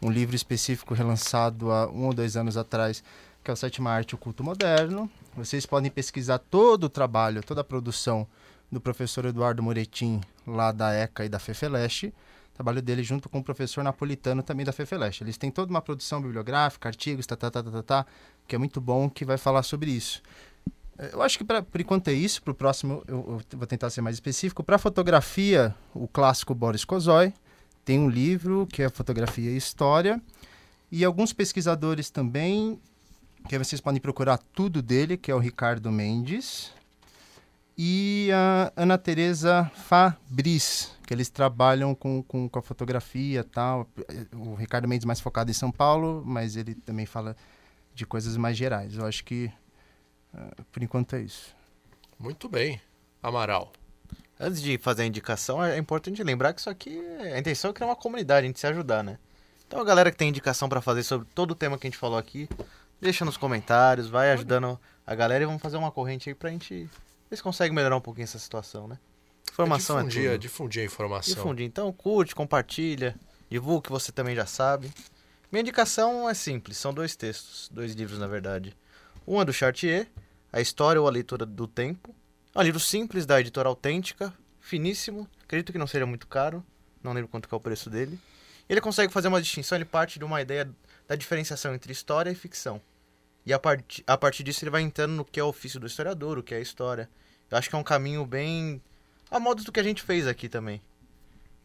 um 0.02 0.10
livro 0.10 0.36
específico 0.36 0.93
relançado 0.93 1.72
há 1.72 1.89
um 1.89 2.06
ou 2.06 2.14
dois 2.14 2.38
anos 2.38 2.58
atrás, 2.58 3.04
que 3.43 3.50
é 3.50 3.54
o 3.54 3.58
Sétima 3.58 3.91
Arte 3.91 4.12
e 4.12 4.16
o 4.16 4.18
Culto 4.18 4.43
Moderno. 4.43 5.10
Vocês 5.36 5.66
podem 5.66 5.89
pesquisar 5.89 6.39
todo 6.39 6.86
o 6.86 6.89
trabalho, 6.89 7.43
toda 7.43 7.62
a 7.62 7.64
produção 7.64 8.28
do 8.72 8.80
professor 8.80 9.26
Eduardo 9.26 9.64
Moretim, 9.64 10.22
lá 10.45 10.72
da 10.72 10.93
ECA 10.93 11.26
e 11.26 11.30
da 11.30 11.39
FEFELESTE, 11.39 12.14
trabalho 12.60 12.82
dele 12.82 13.04
junto 13.04 13.30
com 13.30 13.39
o 13.39 13.43
professor 13.43 13.84
napolitano 13.84 14.43
também 14.43 14.66
da 14.66 14.74
FEFELESTE. 14.74 15.24
Eles 15.24 15.38
têm 15.38 15.50
toda 15.50 15.72
uma 15.72 15.82
produção 15.82 16.22
bibliográfica, 16.22 16.89
artigos, 16.89 17.26
tá, 17.26 17.36
tá, 17.38 17.50
tá, 17.50 17.64
tá, 17.64 17.72
tá, 17.72 17.84
tá, 17.84 18.06
que 18.45 18.54
é 18.54 18.60
muito 18.60 18.82
bom, 18.82 19.10
que 19.10 19.24
vai 19.24 19.38
falar 19.38 19.64
sobre 19.64 19.91
isso. 19.91 20.22
Eh, 21.00 21.12
Eu 21.14 21.22
acho 21.22 21.38
que 21.38 21.43
pra, 21.43 21.62
por 21.64 21.80
enquanto 21.82 22.10
é 22.10 22.14
isso. 22.14 22.43
Para 22.43 22.52
o 22.52 22.56
próximo 22.56 23.04
eu, 23.08 23.41
eu 23.52 23.58
vou 23.58 23.68
tentar 23.68 23.89
ser 23.89 24.02
mais 24.02 24.16
específico. 24.18 24.64
Para 24.64 24.78
fotografia, 24.78 25.74
o 25.93 26.08
clássico 26.08 26.54
Boris 26.54 26.86
Kozoy 26.86 27.34
tem 27.86 27.97
um 27.97 28.10
livro 28.10 28.68
que 28.68 28.84
é 28.84 28.89
Fotografia 28.89 29.50
e 29.50 29.58
História. 29.58 30.22
E 30.91 31.04
alguns 31.06 31.34
pesquisadores 31.34 32.10
também, 32.10 32.80
que 33.47 33.58
vocês 33.58 33.80
podem 33.80 34.02
procurar 34.02 34.38
tudo 34.54 34.82
dele, 34.82 35.18
que 35.18 35.32
é 35.32 35.36
o 35.36 35.39
Ricardo 35.39 35.91
Mendes. 35.91 36.72
E 37.78 38.30
a 38.34 38.74
Ana 38.76 38.97
Teresa 38.97 39.72
Fabris, 39.74 40.91
que 41.08 41.14
eles 41.14 41.30
trabalham 41.30 41.95
com, 41.95 42.22
com, 42.24 42.50
com 42.50 42.60
a 42.60 42.62
fotografia 42.62 43.43
tal. 43.43 43.88
O 44.34 44.56
Ricardo 44.56 44.88
Mendes 44.88 45.06
mais 45.06 45.22
focado 45.22 45.50
em 45.50 45.54
São 45.54 45.72
Paulo, 45.72 46.22
mas 46.26 46.58
ele 46.58 46.76
também 46.76 47.06
fala 47.06 47.38
de 47.95 48.06
coisas 48.06 48.36
mais 48.36 48.58
gerais. 48.58 48.95
Eu 48.95 49.06
acho 49.06 49.24
que, 49.24 49.50
por 50.71 50.84
enquanto, 50.84 51.15
é 51.15 51.21
isso. 51.21 51.55
muito 52.17 52.47
bem. 52.47 52.82
Amaral. 53.21 53.71
Antes 54.39 54.61
de 54.61 54.77
fazer 54.77 55.03
a 55.03 55.05
indicação, 55.05 55.63
é 55.63 55.77
importante 55.77 56.23
lembrar 56.23 56.53
que 56.53 56.61
isso 56.61 56.69
aqui, 56.69 56.97
a 57.34 57.38
intenção 57.38 57.71
é 57.71 57.73
criar 57.73 57.88
uma 57.88 57.95
comunidade, 57.95 58.45
a 58.45 58.47
gente 58.47 58.59
se 58.59 58.67
ajudar, 58.67 59.03
né? 59.03 59.17
Então 59.67 59.82
a 59.82 59.84
galera 59.84 60.09
que 60.11 60.17
tem 60.17 60.30
indicação 60.30 60.69
pra 60.69 60.82
fazer 60.82 61.03
sobre 61.03 61.27
todo 61.36 61.51
o 61.51 61.55
tema 61.55 61.77
que 61.77 61.86
a 61.86 61.89
gente 61.89 61.99
falou 61.99 62.17
aqui, 62.17 62.47
deixa 63.01 63.25
nos 63.25 63.38
comentários, 63.38 64.07
vai 64.07 64.32
ajudando 64.32 64.80
a 65.05 65.13
galera 65.13 65.43
e 65.43 65.45
vamos 65.45 65.61
fazer 65.61 65.77
uma 65.77 65.91
corrente 65.91 66.30
aí 66.30 66.36
pra 66.36 66.49
gente 66.49 66.89
ver 67.30 67.36
se 67.36 67.43
consegue 67.43 67.75
melhorar 67.75 67.97
um 67.97 68.01
pouquinho 68.01 68.23
essa 68.23 68.39
situação, 68.39 68.88
né? 68.88 68.97
Informação 69.51 69.99
é, 69.99 70.03
difundir, 70.03 70.32
tudo. 70.32 70.39
difundir 70.39 70.82
a 70.82 70.86
informação. 70.86 71.34
Difundir. 71.36 71.65
Então 71.65 71.91
curte, 71.91 72.34
compartilha, 72.34 73.15
divulga 73.49 73.80
o 73.80 73.82
que 73.82 73.91
você 73.91 74.11
também 74.11 74.36
já 74.36 74.45
sabe. 74.45 74.89
Minha 75.51 75.61
indicação 75.61 76.30
é 76.30 76.34
simples, 76.34 76.77
são 76.77 76.93
dois 76.93 77.15
textos, 77.15 77.69
dois 77.71 77.93
livros 77.93 78.19
na 78.19 78.27
verdade. 78.27 78.75
Um 79.28 79.39
é 79.41 79.45
do 79.45 79.53
Chartier, 79.53 80.07
A 80.51 80.59
História 80.59 80.99
ou 80.99 81.07
a 81.07 81.11
Leitura 81.11 81.45
do 81.45 81.67
Tempo. 81.67 82.15
É 82.53 82.59
um 82.59 82.63
livro 82.63 82.80
simples 82.80 83.26
da 83.26 83.39
editora 83.39 83.70
autêntica, 83.70 84.34
finíssimo, 84.59 85.28
acredito 85.43 85.72
que 85.72 85.78
não 85.78 85.88
seja 85.88 86.05
muito 86.05 86.28
caro, 86.28 86.65
não 87.03 87.13
lembro 87.13 87.30
quanto 87.30 87.47
é 87.51 87.55
o 87.55 87.59
preço 87.59 87.89
dele. 87.89 88.20
Ele 88.67 88.82
consegue 88.82 89.11
fazer 89.11 89.28
uma 89.28 89.41
distinção, 89.41 89.78
ele 89.78 89.86
parte 89.86 90.20
de 90.20 90.26
uma 90.26 90.41
ideia 90.41 90.70
da 91.07 91.15
diferenciação 91.15 91.74
entre 91.74 91.91
história 91.91 92.30
e 92.30 92.36
ficção. 92.36 92.82
E 93.45 93.53
a, 93.53 93.59
part... 93.59 94.03
a 94.05 94.17
partir 94.17 94.43
disso 94.43 94.63
ele 94.63 94.72
vai 94.72 94.82
entrando 94.82 95.13
no 95.13 95.26
que 95.26 95.39
é 95.39 95.43
o 95.43 95.47
ofício 95.47 95.80
do 95.80 95.88
historiador, 95.88 96.38
o 96.38 96.43
que 96.43 96.53
é 96.53 96.57
a 96.57 96.61
história. 96.61 97.09
Eu 97.49 97.57
acho 97.57 97.70
que 97.70 97.76
é 97.76 97.80
um 97.80 97.84
caminho 97.84 98.26
bem 98.26 98.82
a 99.32 99.39
modo 99.39 99.63
do 99.63 99.72
que 99.72 99.80
a 99.80 99.84
gente 99.84 100.03
fez 100.03 100.28
aqui 100.28 100.49
também. 100.49 100.82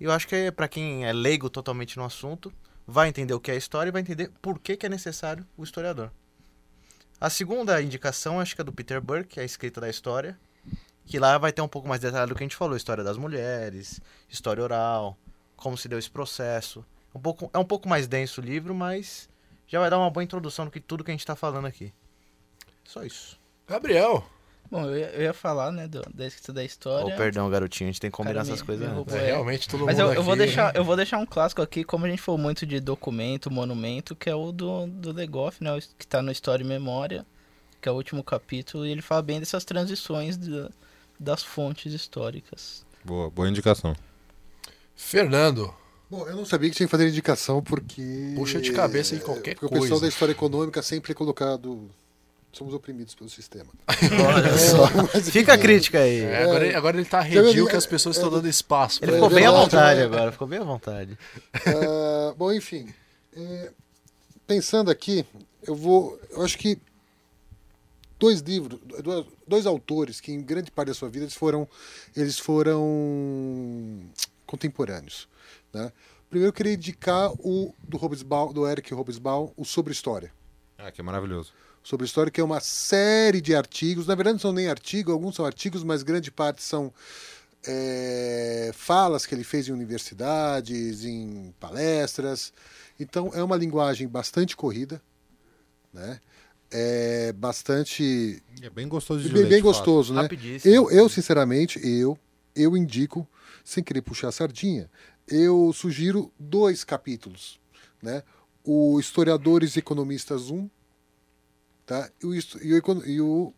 E 0.00 0.04
eu 0.04 0.12
acho 0.12 0.26
que 0.26 0.50
para 0.52 0.68
quem 0.68 1.06
é 1.06 1.12
leigo 1.12 1.48
totalmente 1.48 1.96
no 1.96 2.04
assunto, 2.04 2.52
vai 2.86 3.08
entender 3.08 3.34
o 3.34 3.40
que 3.40 3.50
é 3.50 3.56
história 3.56 3.88
e 3.88 3.92
vai 3.92 4.02
entender 4.02 4.30
por 4.42 4.58
que, 4.58 4.76
que 4.76 4.86
é 4.86 4.88
necessário 4.88 5.46
o 5.56 5.64
historiador. 5.64 6.10
A 7.20 7.30
segunda 7.30 7.80
indicação 7.80 8.40
acho 8.40 8.54
que 8.54 8.60
é 8.60 8.64
do 8.64 8.72
Peter 8.72 9.00
Burke, 9.00 9.40
a 9.40 9.44
escrita 9.44 9.80
da 9.80 9.88
história, 9.88 10.38
que 11.06 11.18
lá 11.18 11.38
vai 11.38 11.52
ter 11.52 11.62
um 11.62 11.68
pouco 11.68 11.88
mais 11.88 12.00
detalhado 12.00 12.32
do 12.32 12.36
que 12.36 12.42
a 12.42 12.46
gente 12.46 12.56
falou, 12.56 12.76
história 12.76 13.04
das 13.04 13.16
mulheres, 13.16 14.00
história 14.28 14.62
oral, 14.62 15.16
como 15.56 15.76
se 15.76 15.88
deu 15.88 15.98
esse 15.98 16.10
processo. 16.10 16.84
Um 17.14 17.20
pouco, 17.20 17.50
é 17.52 17.58
um 17.58 17.64
pouco 17.64 17.88
mais 17.88 18.06
denso 18.06 18.40
o 18.40 18.44
livro, 18.44 18.74
mas 18.74 19.28
já 19.66 19.80
vai 19.80 19.88
dar 19.88 19.98
uma 19.98 20.10
boa 20.10 20.24
introdução 20.24 20.64
do 20.64 20.70
que 20.70 20.80
tudo 20.80 21.04
que 21.04 21.10
a 21.10 21.14
gente 21.14 21.20
está 21.20 21.36
falando 21.36 21.66
aqui. 21.66 21.92
Só 22.84 23.02
isso. 23.02 23.38
Gabriel. 23.66 24.26
Bom, 24.70 24.86
eu 24.86 24.98
ia, 24.98 25.06
eu 25.10 25.22
ia 25.22 25.32
falar, 25.34 25.70
né, 25.70 25.86
do, 25.86 26.02
da 26.12 26.26
escrita 26.26 26.52
da 26.52 26.64
história. 26.64 27.14
Oh, 27.14 27.16
perdão, 27.16 27.48
garotinho, 27.48 27.88
a 27.88 27.92
gente 27.92 28.00
tem 28.00 28.10
que 28.10 28.16
combinar 28.16 28.40
Cara, 28.40 28.46
essas 28.48 28.60
me- 28.60 28.66
coisas 28.66 28.88
me 28.88 28.94
roubou. 28.94 29.16
É, 29.16 29.22
É. 29.22 29.26
realmente 29.26 29.68
todo 29.68 29.84
Mas 29.84 29.96
mundo 29.98 30.08
eu, 30.08 30.14
eu 30.14 30.22
vou 30.22 30.34
aqui- 30.34 30.42
deixar, 30.44 30.74
eu 30.76 30.84
vou 30.84 30.96
deixar 30.96 31.18
um 31.18 31.26
clássico 31.26 31.62
aqui, 31.62 31.84
como 31.84 32.06
a 32.06 32.08
gente 32.08 32.20
falou 32.22 32.40
muito 32.40 32.66
de 32.66 32.80
documento, 32.80 33.50
monumento, 33.50 34.16
que 34.16 34.28
é 34.28 34.34
o 34.34 34.50
do, 34.50 34.86
do 34.86 35.12
Legoff, 35.12 35.62
né? 35.62 35.72
o 35.76 35.80
Que 35.98 36.06
tá 36.06 36.20
no 36.22 36.32
História 36.32 36.64
e 36.64 36.66
Memória, 36.66 37.24
que 37.80 37.88
é 37.88 37.92
o 37.92 37.94
último 37.94 38.24
capítulo, 38.24 38.84
e 38.86 38.90
ele 38.90 39.02
fala 39.02 39.22
bem 39.22 39.38
dessas 39.38 39.64
transições 39.64 40.36
da- 40.36 40.70
das 41.20 41.42
fontes 41.42 41.92
históricas. 41.92 42.84
Boa, 43.04 43.30
boa 43.30 43.48
indicação. 43.48 43.94
Fernando. 44.96 45.72
Bom, 46.10 46.26
eu 46.28 46.36
não 46.36 46.44
sabia 46.44 46.70
que 46.70 46.76
tinha 46.76 46.86
que 46.86 46.90
fazer 46.90 47.08
indicação 47.08 47.62
porque. 47.62 48.32
Puxa 48.36 48.60
de 48.60 48.72
cabeça 48.72 49.14
em 49.14 49.18
qualquer 49.18 49.54
porque 49.54 49.66
o 49.66 49.68
coisa. 49.68 49.84
pessoal 49.84 50.00
da 50.00 50.08
história 50.08 50.32
econômica 50.32 50.82
sempre 50.82 51.12
é 51.12 51.14
colocado 51.14 51.90
somos 52.56 52.72
oprimidos 52.74 53.14
pelo 53.14 53.28
sistema. 53.30 53.70
Olha 53.88 54.56
só. 54.58 54.88
Mas, 55.12 55.28
Fica 55.30 55.54
a 55.54 55.58
crítica 55.58 55.98
aí. 55.98 56.20
É, 56.20 56.42
agora, 56.44 56.66
ele- 56.66 56.74
agora 56.74 56.96
ele 56.96 57.06
tá 57.08 57.26
é- 57.26 57.30
que 57.30 57.76
as 57.76 57.86
pessoas 57.86 58.16
estão 58.16 58.30
dando 58.30 58.48
espaço. 58.48 59.00
Ele 59.04 59.12
ficou 59.12 59.30
É 59.30 59.34
bem 59.34 59.46
à 59.46 59.50
vontade 59.50 60.00
né? 60.00 60.06
agora, 60.06 60.32
ficou 60.32 60.46
bem 60.48 60.58
à 60.58 60.64
vontade. 60.64 61.18
Ah, 61.66 62.34
bom, 62.36 62.52
enfim. 62.52 62.92
é, 63.36 63.70
pensando 64.46 64.90
aqui, 64.90 65.24
eu 65.66 65.74
vou. 65.74 66.18
Eu 66.30 66.42
acho 66.42 66.56
que 66.58 66.78
dois 68.18 68.40
livros, 68.40 68.78
dois, 69.02 69.26
dois 69.46 69.66
autores 69.66 70.20
que 70.20 70.32
em 70.32 70.40
grande 70.40 70.70
parte 70.70 70.88
da 70.88 70.94
sua 70.94 71.08
vida 71.08 71.24
eles 71.24 71.34
foram, 71.34 71.68
eles 72.16 72.38
foram 72.38 74.00
contemporâneos. 74.46 75.28
Né? 75.72 75.90
Primeiro 76.30 76.48
eu 76.48 76.52
queria 76.52 76.74
indicar 76.74 77.30
o 77.40 77.74
do 77.82 77.96
Hobsbawm, 77.96 78.52
do 78.52 78.66
Eric 78.66 78.92
Hobsbawm, 78.94 79.50
o 79.56 79.64
Sobre 79.64 79.92
História. 79.92 80.32
Ah, 80.78 80.90
que 80.90 81.00
é 81.00 81.04
maravilhoso. 81.04 81.52
Sobre 81.84 82.06
História, 82.06 82.32
que 82.32 82.40
é 82.40 82.44
uma 82.44 82.60
série 82.60 83.42
de 83.42 83.54
artigos. 83.54 84.06
Na 84.06 84.14
verdade, 84.14 84.36
não 84.36 84.40
são 84.40 84.54
nem 84.54 84.68
artigos, 84.68 85.12
alguns 85.12 85.36
são 85.36 85.44
artigos, 85.44 85.84
mas 85.84 86.02
grande 86.02 86.30
parte 86.30 86.62
são 86.62 86.90
é, 87.66 88.70
falas 88.72 89.26
que 89.26 89.34
ele 89.34 89.44
fez 89.44 89.68
em 89.68 89.72
universidades, 89.72 91.04
em 91.04 91.54
palestras. 91.60 92.54
Então, 92.98 93.30
é 93.34 93.42
uma 93.42 93.54
linguagem 93.54 94.08
bastante 94.08 94.56
corrida, 94.56 95.00
né? 95.92 96.20
É 96.70 97.32
bastante 97.34 98.42
é 98.62 98.70
bem 98.70 98.88
gostoso 98.88 99.22
de 99.22 99.28
bem, 99.28 99.42
ler, 99.42 99.48
bem 99.48 99.58
de 99.58 99.62
fato. 99.62 99.76
gostoso, 99.76 100.14
né? 100.14 100.26
Eu, 100.64 100.90
eu, 100.90 101.06
sinceramente, 101.08 101.78
eu, 101.86 102.18
eu 102.56 102.76
indico, 102.76 103.28
sem 103.62 103.84
querer 103.84 104.00
puxar 104.00 104.28
a 104.28 104.32
sardinha, 104.32 104.90
eu 105.28 105.70
sugiro 105.74 106.32
dois 106.38 106.82
capítulos, 106.82 107.60
né? 108.02 108.22
O 108.64 108.98
Historiadores 108.98 109.76
e 109.76 109.80
Economistas 109.80 110.50
1, 110.50 110.68
tá? 111.86 112.08
E 112.22 112.26
o, 112.26 112.34
e 112.34 112.38
o, 112.80 113.02
e 113.06 113.20
o 113.20 113.52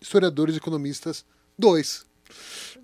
Historiadores 0.00 0.56
Economistas 0.56 1.24
2, 1.58 2.06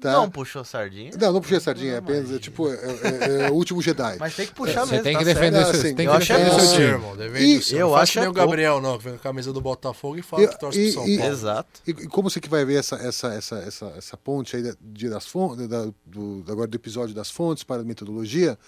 tá? 0.00 0.12
Não 0.12 0.30
puxou 0.30 0.62
sardinha. 0.64 1.10
não, 1.18 1.32
não 1.32 1.40
puxei 1.40 1.56
a 1.56 1.60
sardinha, 1.60 1.92
é 1.94 1.96
apenas, 1.96 2.30
é, 2.30 2.38
tipo, 2.38 2.68
é, 2.68 2.74
é- 2.74 3.46
é 3.46 3.50
o 3.50 3.54
último 3.54 3.80
Jedi. 3.80 4.16
Mas 4.18 4.36
tem 4.36 4.46
que 4.46 4.52
puxar 4.54 4.84
Você 4.84 4.92
mesmo. 4.92 5.04
tem 5.04 5.12
tá 5.14 5.18
que 5.20 5.24
certo. 5.24 5.38
defender, 5.38 5.58
Ah, 5.62 5.64
seu, 5.72 5.74
sim. 5.82 5.94
tem 5.94 6.06
Eu 6.06 6.12
que 6.12 6.18
acho 6.18 6.32
defender 6.32 6.50
é 6.50 6.58
seu 6.60 6.70
time. 6.72 6.82
irmão, 6.84 7.16
E- 7.36 7.62
seu. 7.62 7.78
eu 7.78 7.88
Não 7.88 7.96
acho 7.96 8.12
que 8.12 8.18
nem 8.18 8.26
é 8.26 8.30
o 8.30 8.32
Gabriel, 8.34 8.80
não, 8.82 8.98
que 8.98 9.04
vem 9.04 9.12
com 9.14 9.18
a 9.18 9.22
camisa 9.22 9.52
do 9.52 9.60
Botafogo 9.62 10.18
e 10.18 10.22
fala 10.22 10.42
E- 10.44 10.48
que 10.48 10.58
torce 10.60 10.78
e- 10.78 10.92
pro 10.92 10.92
São 11.02 11.08
e- 11.08 11.18
Paulo. 11.18 11.32
Exato. 11.32 11.80
E, 11.86 11.90
e 11.90 12.06
como 12.08 12.28
você 12.30 12.40
que 12.40 12.48
vai 12.50 12.64
ver 12.66 12.78
essa, 12.80 12.96
essa, 12.96 13.28
essa, 13.32 13.56
essa, 13.60 13.86
essa 13.96 14.16
ponte 14.16 14.56
aí 14.56 14.62
da, 14.62 14.76
de- 14.80 15.08
das 15.08 15.26
fontes, 15.26 15.66
da, 15.68 15.88
do, 16.04 16.44
agora 16.48 16.66
do 16.68 16.74
episódio 16.76 17.14
das 17.14 17.30
fontes 17.30 17.64
para 17.64 17.80
a 17.80 17.84
metodologia, 17.84 18.58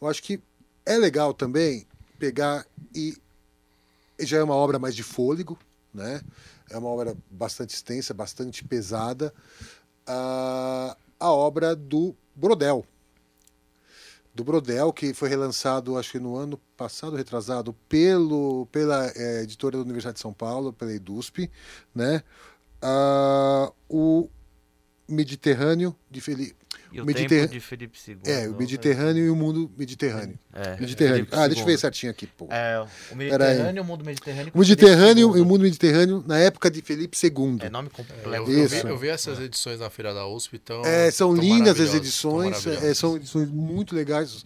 eu 0.00 0.08
acho 0.08 0.20
que 0.22 0.40
é 0.84 0.96
legal 0.98 1.32
também 1.32 1.86
pegar 2.18 2.66
e 2.94 3.16
já 4.26 4.38
é 4.38 4.42
uma 4.42 4.54
obra 4.54 4.78
mais 4.78 4.94
de 4.94 5.02
fôlego, 5.02 5.58
né? 5.92 6.20
É 6.70 6.78
uma 6.78 6.88
obra 6.88 7.16
bastante 7.30 7.74
extensa, 7.74 8.14
bastante 8.14 8.64
pesada. 8.64 9.32
A, 10.06 10.96
a 11.20 11.30
obra 11.30 11.76
do 11.76 12.14
Brodel. 12.34 12.84
Do 14.34 14.42
Brodel, 14.42 14.92
que 14.92 15.12
foi 15.12 15.28
relançado, 15.28 15.98
acho 15.98 16.12
que 16.12 16.18
no 16.18 16.36
ano 16.36 16.58
passado, 16.76 17.16
retrasado, 17.16 17.74
pelo, 17.88 18.66
pela 18.72 19.12
eh, 19.14 19.42
editora 19.42 19.76
da 19.76 19.82
Universidade 19.82 20.14
de 20.14 20.22
São 20.22 20.32
Paulo, 20.32 20.72
pela 20.72 20.92
EDUSP, 20.92 21.50
né? 21.94 22.22
Ah, 22.80 23.70
o 23.88 24.28
Mediterrâneo 25.06 25.94
de 26.10 26.20
Felipe. 26.20 26.56
E 26.92 27.00
o 27.00 27.04
Mediterrâneo- 27.06 27.48
tempo 27.48 27.52
de 27.54 27.60
Felipe 27.60 27.98
II. 28.08 28.18
É, 28.26 28.48
o 28.48 28.54
Mediterrâneo 28.54 29.24
e 29.26 29.30
o 29.30 29.36
mundo 29.36 29.70
Mediterrâneo. 29.76 30.38
É, 30.52 30.78
Mediterrâneo. 30.80 31.24
Felipe 31.26 31.36
Ah, 31.36 31.46
deixa 31.48 31.62
eu 31.62 31.66
ver 31.66 31.78
certinho 31.78 32.10
aqui, 32.12 32.26
pô. 32.26 32.46
É, 32.50 32.84
o 33.10 33.16
Mediterrâneo, 33.16 33.82
o 33.82 33.86
mundo 33.86 34.04
Mediterrâneo. 34.04 34.52
O 34.54 34.58
Mediterrâneo 34.58 35.36
e 35.36 35.40
o 35.40 35.44
mundo 35.44 35.62
Mediterrâneo 35.62 36.22
na 36.26 36.38
época 36.38 36.70
de 36.70 36.82
Felipe 36.82 37.16
II. 37.22 37.58
É 37.60 37.70
nome 37.70 37.88
Eu, 37.88 37.92
completo. 38.04 38.28
eu 38.34 38.44
vi, 38.46 38.64
Isso. 38.64 38.86
eu 38.86 38.98
vi 38.98 39.08
essas 39.08 39.38
edições 39.40 39.80
na 39.80 39.88
Feira 39.90 40.12
da 40.12 40.26
USP, 40.26 40.56
então. 40.62 40.82
É, 40.84 41.10
são 41.10 41.34
lindas 41.34 41.80
as 41.80 41.94
edições, 41.94 42.66
é, 42.66 42.92
são 42.94 43.16
edições 43.16 43.48
muito 43.50 43.94
legais, 43.94 44.44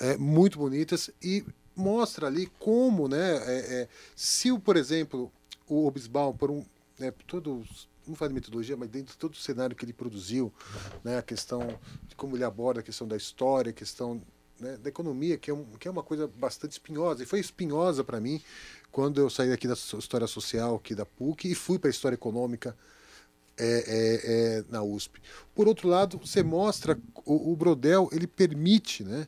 é, 0.00 0.16
muito 0.16 0.58
bonitas 0.58 1.10
e 1.22 1.44
mostra 1.74 2.26
ali 2.26 2.48
como, 2.58 3.08
né, 3.08 3.36
é, 3.46 3.82
é, 3.82 3.88
se 4.14 4.52
o, 4.52 4.58
por 4.58 4.76
exemplo, 4.76 5.32
o 5.66 5.86
Obisbal, 5.86 6.34
por 6.34 6.50
um, 6.50 6.64
né, 6.98 7.12
todo, 7.26 7.64
não 8.06 8.14
faz 8.14 8.28
de 8.30 8.34
metodologia, 8.34 8.76
mas 8.76 8.88
dentro 8.88 9.12
de 9.12 9.18
todo 9.18 9.34
o 9.34 9.36
cenário 9.36 9.76
que 9.76 9.84
ele 9.84 9.92
produziu, 9.92 10.52
né, 11.04 11.18
a 11.18 11.22
questão 11.22 11.78
de 12.08 12.14
como 12.16 12.36
ele 12.36 12.44
aborda 12.44 12.80
a 12.80 12.82
questão 12.82 13.06
da 13.06 13.16
história, 13.16 13.70
a 13.70 13.72
questão 13.72 14.20
né, 14.58 14.76
da 14.76 14.88
economia, 14.88 15.36
que 15.36 15.50
é, 15.50 15.54
um, 15.54 15.64
que 15.78 15.88
é 15.88 15.90
uma 15.90 16.02
coisa 16.02 16.26
bastante 16.26 16.72
espinhosa, 16.72 17.22
e 17.22 17.26
foi 17.26 17.40
espinhosa 17.40 18.04
para 18.04 18.20
mim 18.20 18.40
quando 18.90 19.20
eu 19.20 19.30
saí 19.30 19.48
daqui 19.48 19.66
da 19.66 19.74
história 19.74 20.26
social, 20.26 20.76
aqui 20.76 20.94
da 20.94 21.06
PUC, 21.06 21.50
e 21.50 21.54
fui 21.54 21.78
para 21.78 21.88
a 21.88 21.90
história 21.90 22.14
econômica 22.14 22.76
é, 23.58 23.64
é, 23.66 24.58
é, 24.58 24.64
na 24.68 24.82
USP. 24.82 25.20
Por 25.54 25.68
outro 25.68 25.88
lado, 25.88 26.18
você 26.18 26.42
mostra 26.42 26.98
o, 27.24 27.52
o 27.52 27.56
Brodel, 27.56 28.08
ele 28.12 28.26
permite, 28.26 29.04
né, 29.04 29.26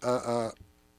a- 0.00 0.54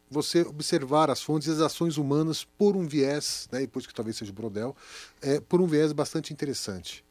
você 0.09 0.41
observar 0.41 1.09
as 1.09 1.21
fontes 1.21 1.47
e 1.47 1.51
as 1.51 1.59
ações 1.59 1.97
humanas 1.97 2.43
por 2.43 2.75
um 2.75 2.87
viés, 2.87 3.47
né, 3.51 3.59
e 3.59 3.65
depois 3.65 3.87
que 3.87 3.93
talvez 3.93 4.15
seja 4.17 4.31
o 4.31 4.35
Brodel, 4.35 4.75
é, 5.21 5.39
por 5.39 5.59
um 5.61 5.65
viés 5.67 5.91
bastante 5.91 6.31
interessante, 6.31 7.03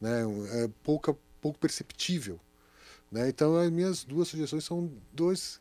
né, 0.00 0.22
é, 0.52 0.68
pouca, 0.82 1.16
pouco 1.40 1.58
perceptível. 1.58 2.38
Né? 3.10 3.28
Então, 3.28 3.56
as 3.56 3.70
minhas 3.70 4.04
duas 4.04 4.28
sugestões 4.28 4.64
são 4.64 4.90
dois 5.12 5.60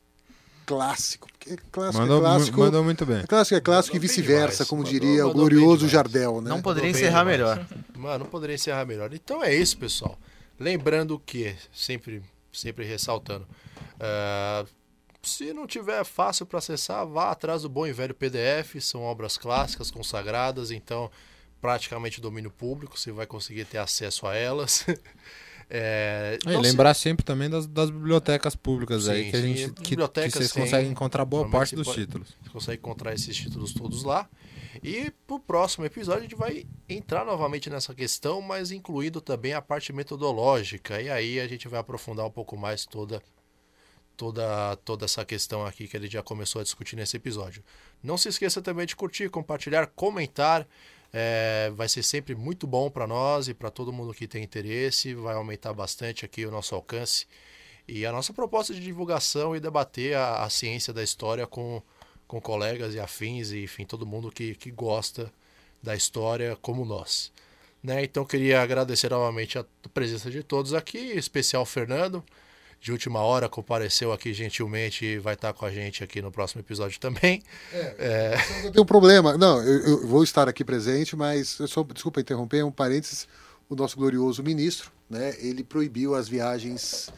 clássicos. 0.66 1.30
Porque 1.32 1.56
clássico 1.72 2.02
Mandou, 2.02 2.18
é 2.18 2.22
clássico, 2.22 2.60
mandou 2.60 2.84
muito 2.84 3.06
bem. 3.06 3.20
é 3.20 3.28
clássico 3.28 3.56
é 3.56 3.62
clássico 3.62 3.96
e 3.96 4.00
Mandou 4.00 4.08
bem 4.10 4.18
vice-versa, 4.18 4.66
como 4.66 4.82
Mandou- 4.82 4.92
diria 5.00 5.26
o 5.26 5.28
mandou 5.30 5.48
bem 5.48 5.58
glorioso. 5.58 5.88
Jardel. 5.88 6.42
Né? 6.42 6.50
Não 6.50 6.62
poderia 6.62 6.90
encerrar 6.90 7.20
demais. 7.20 7.28
melhor. 7.38 7.68
Mano, 7.96 8.24
não 8.24 8.32
poderia 8.32 8.56
encerrar 8.56 8.84
melhor. 8.86 9.14
Então 9.14 9.44
é 9.44 9.54
isso, 9.54 9.78
pessoal. 9.78 10.18
Lembrando 10.60 11.20
que, 11.20 11.56
sempre, 11.72 12.24
sempre 12.52 12.84
ressaltando, 12.84 13.48
ah, 14.00 14.66
se 15.28 15.54
não 15.54 15.66
tiver 15.68 16.04
fácil 16.04 16.46
para 16.46 16.60
acessar, 16.60 17.06
vá 17.08 17.32
atrás 17.32 17.62
do 17.64 17.70
bom 17.70 17.86
e 17.88 17.94
velho 17.94 18.14
PDF. 18.14 18.76
São 18.82 19.02
obras 19.04 19.38
clássicas, 19.38 19.90
consagradas, 19.92 20.72
então 20.72 21.10
praticamente 21.62 22.22
domínio 22.22 22.52
público. 22.52 22.98
Você 23.00 23.12
vai 23.12 23.26
conseguir 23.26 23.66
ter 23.66 23.78
acesso 23.80 24.26
a 24.28 24.36
elas. 24.36 24.86
É, 25.68 26.38
É, 26.46 26.48
e 26.48 26.54
não 26.54 26.64
se- 26.64 26.70
lembrar 26.70 26.94
sempre 26.94 27.26
também 27.26 27.50
das, 27.50 27.66
das 27.66 27.90
bibliotecas 27.90 28.56
públicas 28.56 29.06
Sim, 29.06 29.10
aí 29.12 29.32
que 29.32 29.36
a 29.36 29.42
sim, 29.42 29.56
gente 29.56 29.74
que, 29.82 29.96
que 29.96 30.30
vocês 30.30 30.52
tem, 30.52 30.62
conseguem 30.64 30.92
encontrar 30.92 31.26
boa 31.26 31.50
parte 31.50 31.76
dos 31.76 31.88
pode- 31.88 32.02
títulos. 32.02 32.36
Você 32.44 32.50
consegue 32.52 32.78
encontrar 32.78 33.16
esses 33.16 33.36
títulos 33.36 33.74
todos 33.74 34.04
lá. 34.04 34.30
E 34.84 35.12
pro 35.26 35.40
próximo 35.40 35.84
episódio 35.84 36.20
a 36.20 36.24
gente 36.24 36.36
vai 36.36 36.68
entrar 36.88 37.26
novamente 37.26 37.68
nessa 37.68 37.96
questão, 37.96 38.44
mas 38.44 38.70
incluindo 38.70 39.20
também 39.20 39.54
a 39.54 39.62
parte 39.62 39.92
metodológica. 39.92 41.02
E 41.02 41.10
aí 41.10 41.40
a 41.40 41.48
gente 41.48 41.68
vai 41.68 41.80
aprofundar 41.80 42.28
um 42.28 42.32
pouco 42.32 42.56
mais 42.56 42.86
toda 42.86 43.20
toda 44.16 44.76
toda 44.78 45.06
essa 45.06 45.24
questão 45.26 45.66
aqui 45.66 45.88
que 45.88 45.96
ele 45.98 46.08
já 46.08 46.24
começou 46.24 46.60
a 46.60 46.64
discutir 46.64 46.96
nesse 46.96 47.18
episódio. 47.18 47.64
Não 48.04 48.18
se 48.18 48.30
esqueça 48.30 48.62
também 48.62 48.86
de 48.86 48.96
curtir, 48.96 49.30
compartilhar, 49.30 49.88
comentar. 49.88 50.68
É, 51.14 51.72
vai 51.76 51.88
ser 51.88 52.04
sempre 52.04 52.36
muito 52.36 52.68
bom 52.68 52.90
para 52.90 53.08
nós 53.08 53.48
e 53.48 53.54
para 53.54 53.72
todo 53.72 53.94
mundo 53.94 54.14
que 54.14 54.28
tem 54.28 54.44
interesse. 54.44 55.14
Vai 55.14 55.36
aumentar 55.36 55.74
bastante 55.74 56.26
aqui 56.26 56.46
o 56.46 56.52
nosso 56.52 56.76
alcance 56.76 57.26
e 57.88 58.06
a 58.06 58.12
nossa 58.12 58.34
proposta 58.34 58.74
de 58.74 58.82
divulgação 58.82 59.56
e 59.56 59.60
debater 59.60 60.16
a, 60.16 60.44
a 60.44 60.50
ciência 60.50 60.92
da 60.92 61.04
história 61.04 61.46
com, 61.46 61.82
com 62.28 62.42
colegas 62.42 62.94
e 62.96 63.00
afins 63.00 63.52
e 63.52 63.64
enfim 63.64 63.86
todo 63.86 64.06
mundo 64.06 64.32
que, 64.32 64.56
que 64.56 64.72
gosta 64.72 65.32
da 65.82 65.96
história 65.96 66.58
como 66.62 66.84
nós. 66.84 67.32
Né? 67.84 68.04
Então 68.04 68.26
queria 68.26 68.62
agradecer 68.62 69.12
novamente 69.12 69.60
a 69.60 69.66
presença 69.94 70.32
de 70.32 70.42
todos 70.42 70.74
aqui, 70.74 70.98
especial 70.98 71.66
Fernando, 71.66 72.24
de 72.86 72.92
última 72.92 73.20
hora 73.20 73.50
compareceu 73.50 74.14
aqui 74.14 74.32
gentilmente 74.32 75.04
e 75.04 75.18
vai 75.18 75.34
estar 75.34 75.52
com 75.54 75.66
a 75.66 75.72
gente 75.72 76.04
aqui 76.04 76.22
no 76.22 76.32
próximo 76.32 76.62
episódio 76.62 77.00
também. 77.00 77.42
É, 77.74 78.36
Não 78.64 78.72
tem 78.72 78.80
um 78.84 78.86
problema. 78.86 79.36
Não, 79.40 79.60
eu, 79.64 79.88
eu 79.88 80.08
vou 80.08 80.24
estar 80.24 80.48
aqui 80.48 80.64
presente, 80.64 81.16
mas 81.16 81.58
eu 81.58 81.68
só, 81.68 81.82
desculpa 81.82 82.22
interromper, 82.22 82.64
um 82.64 82.72
parênteses. 82.72 83.28
O 83.68 83.76
nosso 83.76 83.98
glorioso 83.98 84.44
ministro, 84.44 84.92
né, 85.10 85.34
ele 85.40 85.64
proibiu 85.64 86.14
as 86.14 86.30
viagens 86.30 87.10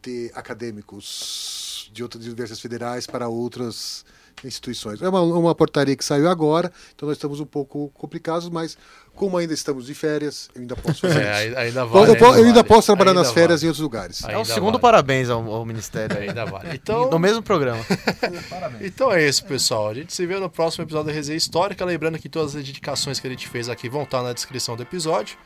de 0.00 0.30
acadêmicos 0.32 1.90
de 1.92 2.04
outras 2.04 2.24
universidades 2.24 2.60
federais 2.60 3.04
para 3.04 3.26
outras 3.26 4.04
instituições. 4.44 5.00
É 5.02 5.08
uma, 5.08 5.20
uma 5.22 5.54
portaria 5.54 5.96
que 5.96 6.04
saiu 6.04 6.28
agora, 6.28 6.70
então 6.94 7.08
nós 7.08 7.16
estamos 7.16 7.40
um 7.40 7.46
pouco 7.46 7.90
complicados, 7.94 8.48
mas 8.48 8.76
como 9.14 9.36
ainda 9.36 9.52
estamos 9.52 9.86
de 9.86 9.94
férias, 9.94 10.48
eu 10.54 10.60
ainda 10.60 10.76
posso 10.76 11.00
fazer 11.00 11.22
é, 11.26 11.46
isso. 11.48 11.58
ainda- 11.58 11.84
vale. 11.84 12.10
eu, 12.12 12.16
eu 12.16 12.32
ainda 12.34 12.52
vale. 12.54 12.64
posso 12.64 12.86
trabalhar 12.86 13.10
Ainda 13.10 13.22
nas 13.22 13.32
férias 13.32 13.60
vale. 13.60 13.66
em 13.66 13.68
outros 13.68 13.82
lugares. 13.82 14.22
É 14.24 14.26
um 14.36 14.40
Ainda 14.42 14.54
segundo 14.54 14.72
vale. 14.72 14.82
parabéns 14.82 15.28
ao, 15.28 15.44
ao 15.52 15.64
Ministério. 15.64 16.16
Ainda 16.18 16.44
vale. 16.44 16.70
Então, 16.74 17.10
No 17.10 17.18
mesmo 17.18 17.42
programa. 17.42 17.84
Então 18.80 19.12
é 19.12 19.26
isso, 19.26 19.44
pessoal. 19.44 19.88
A 19.88 19.94
gente 19.94 20.14
se 20.14 20.24
vê 20.26 20.38
no 20.38 20.48
próximo 20.48 20.84
episódio 20.84 21.06
da 21.08 21.12
Resenha 21.12 21.36
Histórica. 21.36 21.84
Lembrando 21.84 22.18
que 22.18 22.28
todas 22.28 22.54
as 22.54 22.60
indicações 22.62 23.18
que 23.18 23.26
a 23.26 23.30
gente 23.30 23.48
fez 23.48 23.68
aqui 23.68 23.88
vão 23.88 24.02
estar 24.02 24.22
na 24.22 24.32
descrição 24.32 24.76
do 24.76 24.82
episódio. 24.82 25.36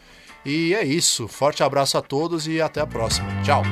E 0.44 0.74
é 0.74 0.84
isso. 0.84 1.26
Forte 1.28 1.62
abraço 1.62 1.96
a 1.96 2.02
todos 2.02 2.46
e 2.46 2.60
até 2.60 2.80
a 2.80 2.86
próxima. 2.86 3.28
Tchau. 3.42 3.62